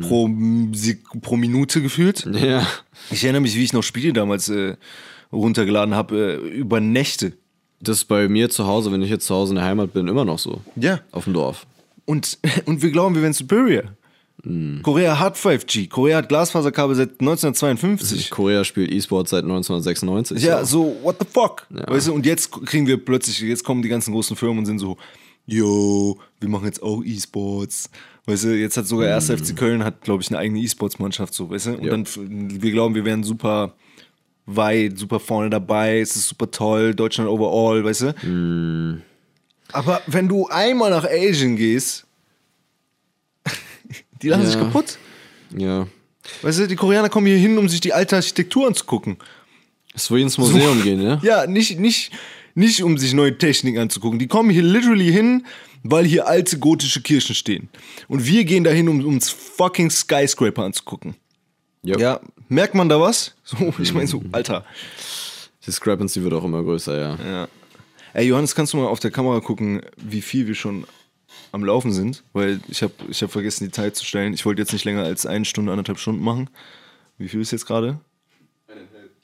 pro, 0.00 0.26
Sek- 0.72 1.20
pro 1.20 1.36
Minute 1.36 1.82
gefühlt. 1.82 2.24
Ja. 2.32 2.66
Ich 3.10 3.24
erinnere 3.24 3.42
mich, 3.42 3.54
wie 3.56 3.62
ich 3.64 3.74
noch 3.74 3.82
Spiele 3.82 4.14
damals 4.14 4.48
äh, 4.48 4.76
runtergeladen 5.32 5.94
habe, 5.94 6.40
äh, 6.42 6.48
über 6.48 6.80
Nächte. 6.80 7.32
Das 7.80 7.98
ist 7.98 8.04
bei 8.06 8.28
mir 8.28 8.50
zu 8.50 8.66
Hause, 8.66 8.90
wenn 8.92 9.02
ich 9.02 9.10
jetzt 9.10 9.26
zu 9.26 9.34
Hause 9.34 9.52
in 9.52 9.56
der 9.56 9.64
Heimat 9.64 9.92
bin, 9.92 10.08
immer 10.08 10.24
noch 10.24 10.38
so. 10.38 10.60
Ja. 10.76 11.00
Auf 11.12 11.24
dem 11.24 11.34
Dorf. 11.34 11.66
Und, 12.06 12.38
und 12.66 12.82
wir 12.82 12.90
glauben, 12.90 13.14
wir 13.14 13.22
wären 13.22 13.32
superior. 13.32 13.84
Korea 14.84 15.18
hat 15.18 15.36
5G. 15.36 15.88
Korea 15.88 16.18
hat 16.18 16.28
Glasfaserkabel 16.28 16.94
seit 16.94 17.10
1952. 17.20 18.30
Korea 18.30 18.62
spielt 18.62 18.90
E-Sport 18.92 19.28
seit 19.28 19.42
1996. 19.42 20.42
Ja, 20.42 20.64
so, 20.64 20.96
what 21.02 21.16
the 21.18 21.26
fuck? 21.30 21.66
Ja. 21.70 21.88
Weißt 21.88 22.06
du, 22.06 22.14
und 22.14 22.24
jetzt 22.24 22.52
kriegen 22.52 22.86
wir 22.86 23.04
plötzlich, 23.04 23.40
jetzt 23.40 23.64
kommen 23.64 23.82
die 23.82 23.88
ganzen 23.88 24.12
großen 24.12 24.36
Firmen 24.36 24.60
und 24.60 24.66
sind 24.66 24.78
so, 24.78 24.96
yo, 25.44 26.18
wir 26.38 26.48
machen 26.48 26.66
jetzt 26.66 26.82
auch 26.82 27.02
E-Sports. 27.04 27.90
Weißt 28.26 28.44
du, 28.44 28.56
jetzt 28.56 28.76
hat 28.76 28.86
sogar 28.86 29.12
1. 29.12 29.28
FC 29.30 29.56
Köln, 29.56 29.82
hat, 29.82 30.02
glaube 30.02 30.22
ich, 30.22 30.28
eine 30.30 30.38
eigene 30.38 30.60
E-Sports-Mannschaft, 30.60 31.34
so, 31.34 31.50
weißt 31.50 31.66
du? 31.66 31.70
Und 31.72 31.84
Ja. 31.84 31.90
dann, 31.90 32.06
wir 32.62 32.70
glauben, 32.70 32.94
wir 32.94 33.04
wären 33.04 33.24
super 33.24 33.74
weit, 34.50 34.98
super 34.98 35.20
vorne 35.20 35.50
dabei, 35.50 36.00
es 36.00 36.16
ist 36.16 36.28
super 36.28 36.50
toll, 36.50 36.94
Deutschland 36.94 37.28
overall, 37.28 37.84
weißt 37.84 38.00
du? 38.02 39.02
Aber 39.72 40.00
wenn 40.06 40.28
du 40.28 40.46
einmal 40.48 40.90
nach 40.90 41.04
Asien 41.04 41.56
gehst, 41.56 42.06
die 44.22 44.28
lachen 44.28 44.42
Ja. 44.44 44.48
sich 44.50 44.58
kaputt. 44.58 44.98
Ja. 45.56 45.86
Weißt 46.42 46.58
du, 46.60 46.66
die 46.66 46.76
Koreaner 46.76 47.08
kommen 47.08 47.26
hier 47.26 47.36
hin, 47.38 47.56
um 47.58 47.68
sich 47.68 47.80
die 47.80 47.92
alte 47.92 48.16
Architektur 48.16 48.66
anzugucken. 48.66 49.16
Es 49.94 50.10
will 50.10 50.20
ins 50.20 50.38
Museum 50.38 50.82
gehen, 50.82 51.00
ja? 51.00 51.20
Ja, 51.22 51.46
nicht, 51.46 51.78
nicht, 51.78 52.12
nicht 52.54 52.82
um 52.82 52.98
sich 52.98 53.14
neue 53.14 53.36
Techniken 53.36 53.78
anzugucken. 53.78 54.18
Die 54.18 54.26
kommen 54.28 54.50
hier 54.50 54.62
literally 54.62 55.10
hin, 55.10 55.46
weil 55.82 56.04
hier 56.04 56.26
alte 56.26 56.58
gotische 56.58 57.00
Kirchen 57.02 57.34
stehen. 57.34 57.68
Und 58.08 58.26
wir 58.26 58.44
gehen 58.44 58.64
dahin, 58.64 58.88
um 58.88 59.04
uns 59.04 59.30
fucking 59.30 59.90
Skyscraper 59.90 60.64
anzugucken. 60.64 61.14
Ja. 61.82 61.98
Ja, 61.98 62.20
merkt 62.48 62.74
man 62.74 62.88
da 62.88 63.00
was? 63.00 63.34
So, 63.44 63.72
ich 63.78 63.94
meine 63.94 64.06
so, 64.06 64.22
Alter. 64.32 64.64
Discrepancy 65.66 66.22
wird 66.22 66.34
auch 66.34 66.44
immer 66.44 66.62
größer, 66.62 66.98
ja. 66.98 67.18
Ja. 67.24 67.48
Ey, 68.14 68.26
Johannes, 68.26 68.54
kannst 68.54 68.72
du 68.72 68.78
mal 68.78 68.86
auf 68.86 69.00
der 69.00 69.10
Kamera 69.10 69.40
gucken, 69.40 69.82
wie 69.96 70.22
viel 70.22 70.46
wir 70.46 70.54
schon 70.54 70.86
am 71.52 71.64
Laufen 71.64 71.92
sind? 71.92 72.24
Weil 72.32 72.60
ich 72.68 72.82
habe 72.82 72.92
ich 73.08 73.22
hab 73.22 73.30
vergessen, 73.30 73.64
die 73.64 73.70
Zeit 73.70 73.96
zu 73.96 74.04
stellen. 74.04 74.32
Ich 74.32 74.46
wollte 74.46 74.62
jetzt 74.62 74.72
nicht 74.72 74.84
länger 74.84 75.04
als 75.04 75.26
eine 75.26 75.44
Stunde, 75.44 75.72
anderthalb 75.72 75.98
Stunden 75.98 76.22
machen. 76.22 76.48
Wie 77.18 77.28
viel 77.28 77.40
ist 77.40 77.50
jetzt 77.50 77.66
gerade? 77.66 78.00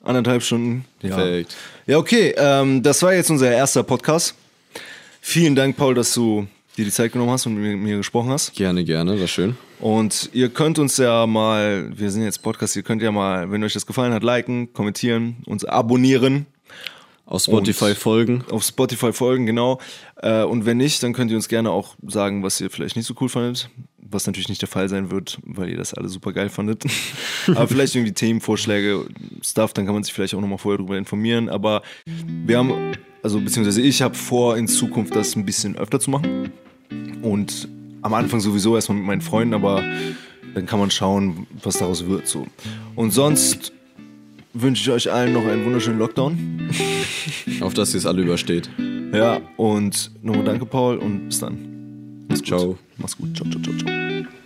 Anderthalb 0.02 0.42
Stunden. 0.42 0.84
Ja. 1.00 1.16
Perfekt. 1.16 1.56
Ja, 1.86 1.96
okay. 1.96 2.34
Ähm, 2.36 2.82
das 2.82 3.02
war 3.02 3.14
jetzt 3.14 3.30
unser 3.30 3.50
erster 3.50 3.82
Podcast. 3.82 4.34
Vielen 5.20 5.54
Dank, 5.54 5.78
Paul, 5.78 5.94
dass 5.94 6.12
du 6.12 6.46
dir 6.76 6.84
die 6.84 6.90
Zeit 6.90 7.12
genommen 7.12 7.30
hast 7.30 7.46
und 7.46 7.54
mit 7.56 7.78
mir, 7.78 7.96
gesprochen 7.98 8.30
hast. 8.30 8.52
Gerne, 8.54 8.84
gerne, 8.84 9.18
war 9.20 9.26
schön. 9.28 9.56
Und 9.80 10.30
ihr 10.32 10.48
könnt 10.48 10.78
uns 10.78 10.96
ja 10.96 11.26
mal, 11.26 11.90
wir 11.96 12.10
sind 12.10 12.22
jetzt 12.22 12.42
Podcast, 12.42 12.74
ihr 12.76 12.82
könnt 12.82 13.02
ja 13.02 13.12
mal, 13.12 13.50
wenn 13.50 13.62
euch 13.62 13.72
das 13.74 13.86
gefallen 13.86 14.12
hat, 14.12 14.22
liken, 14.22 14.72
kommentieren, 14.72 15.36
uns 15.46 15.64
abonnieren, 15.64 16.46
Auf 17.26 17.42
Spotify 17.42 17.86
Und- 17.90 17.98
folgen. 17.98 18.44
auf 18.50 18.62
Spotify 18.64 19.12
folgen, 19.12 19.46
genau. 19.46 19.80
Äh, 20.16 20.42
und 20.42 20.66
wenn 20.66 20.76
nicht, 20.76 21.02
dann 21.02 21.12
könnt 21.14 21.30
ihr 21.30 21.36
uns 21.36 21.48
gerne 21.48 21.70
auch 21.70 21.94
sagen, 22.06 22.42
was 22.42 22.60
ihr 22.60 22.70
vielleicht 22.70 22.96
nicht 22.96 23.06
so 23.06 23.14
cool 23.20 23.28
fandet. 23.28 23.70
Was 24.10 24.26
natürlich 24.26 24.48
nicht 24.48 24.60
der 24.60 24.68
Fall 24.68 24.88
sein 24.88 25.10
wird, 25.10 25.38
weil 25.44 25.70
ihr 25.70 25.76
das 25.76 25.94
alle 25.94 26.08
super 26.08 26.32
geil 26.32 26.48
fandet. 26.48 26.84
Aber 27.48 27.66
vielleicht 27.66 27.94
irgendwie 27.94 28.12
Themenvorschläge, 28.12 29.06
Stuff, 29.42 29.72
dann 29.72 29.86
kann 29.86 29.94
man 29.94 30.04
sich 30.04 30.12
vielleicht 30.12 30.34
auch 30.34 30.40
nochmal 30.40 30.58
vorher 30.58 30.78
darüber 30.78 30.98
informieren. 30.98 31.48
Aber 31.48 31.82
wir 32.04 32.58
haben, 32.58 32.92
also 33.22 33.40
beziehungsweise 33.40 33.80
ich 33.80 34.02
habe 34.02 34.14
vor, 34.14 34.56
in 34.56 34.68
Zukunft 34.68 35.16
das 35.16 35.34
ein 35.36 35.44
bisschen 35.44 35.76
öfter 35.76 36.00
zu 36.00 36.10
machen. 36.10 36.52
Und 37.22 37.68
am 38.02 38.12
Anfang 38.12 38.40
sowieso 38.40 38.74
erstmal 38.74 38.98
mit 38.98 39.06
meinen 39.06 39.22
Freunden, 39.22 39.54
aber 39.54 39.82
dann 40.54 40.66
kann 40.66 40.78
man 40.78 40.90
schauen, 40.90 41.46
was 41.62 41.78
daraus 41.78 42.06
wird. 42.06 42.28
So. 42.28 42.46
Und 42.94 43.12
sonst 43.12 43.72
wünsche 44.52 44.82
ich 44.82 44.90
euch 44.90 45.12
allen 45.12 45.32
noch 45.32 45.44
einen 45.44 45.64
wunderschönen 45.64 45.98
Lockdown. 45.98 46.70
Auf 47.60 47.74
dass 47.74 47.94
ihr 47.94 47.98
es 47.98 48.06
alle 48.06 48.22
übersteht. 48.22 48.70
Ja, 49.12 49.40
und 49.56 50.10
nochmal 50.22 50.44
danke, 50.44 50.66
Paul, 50.66 50.98
und 50.98 51.28
bis 51.28 51.40
dann. 51.40 51.73
Mach's 52.28 52.42
ciao. 52.42 52.66
Gut. 52.66 52.78
Mach's 52.98 53.14
gut. 53.16 53.34
Ciao, 53.34 53.50
ciao, 53.50 53.60
ciao, 53.62 53.74
ciao. 53.78 54.43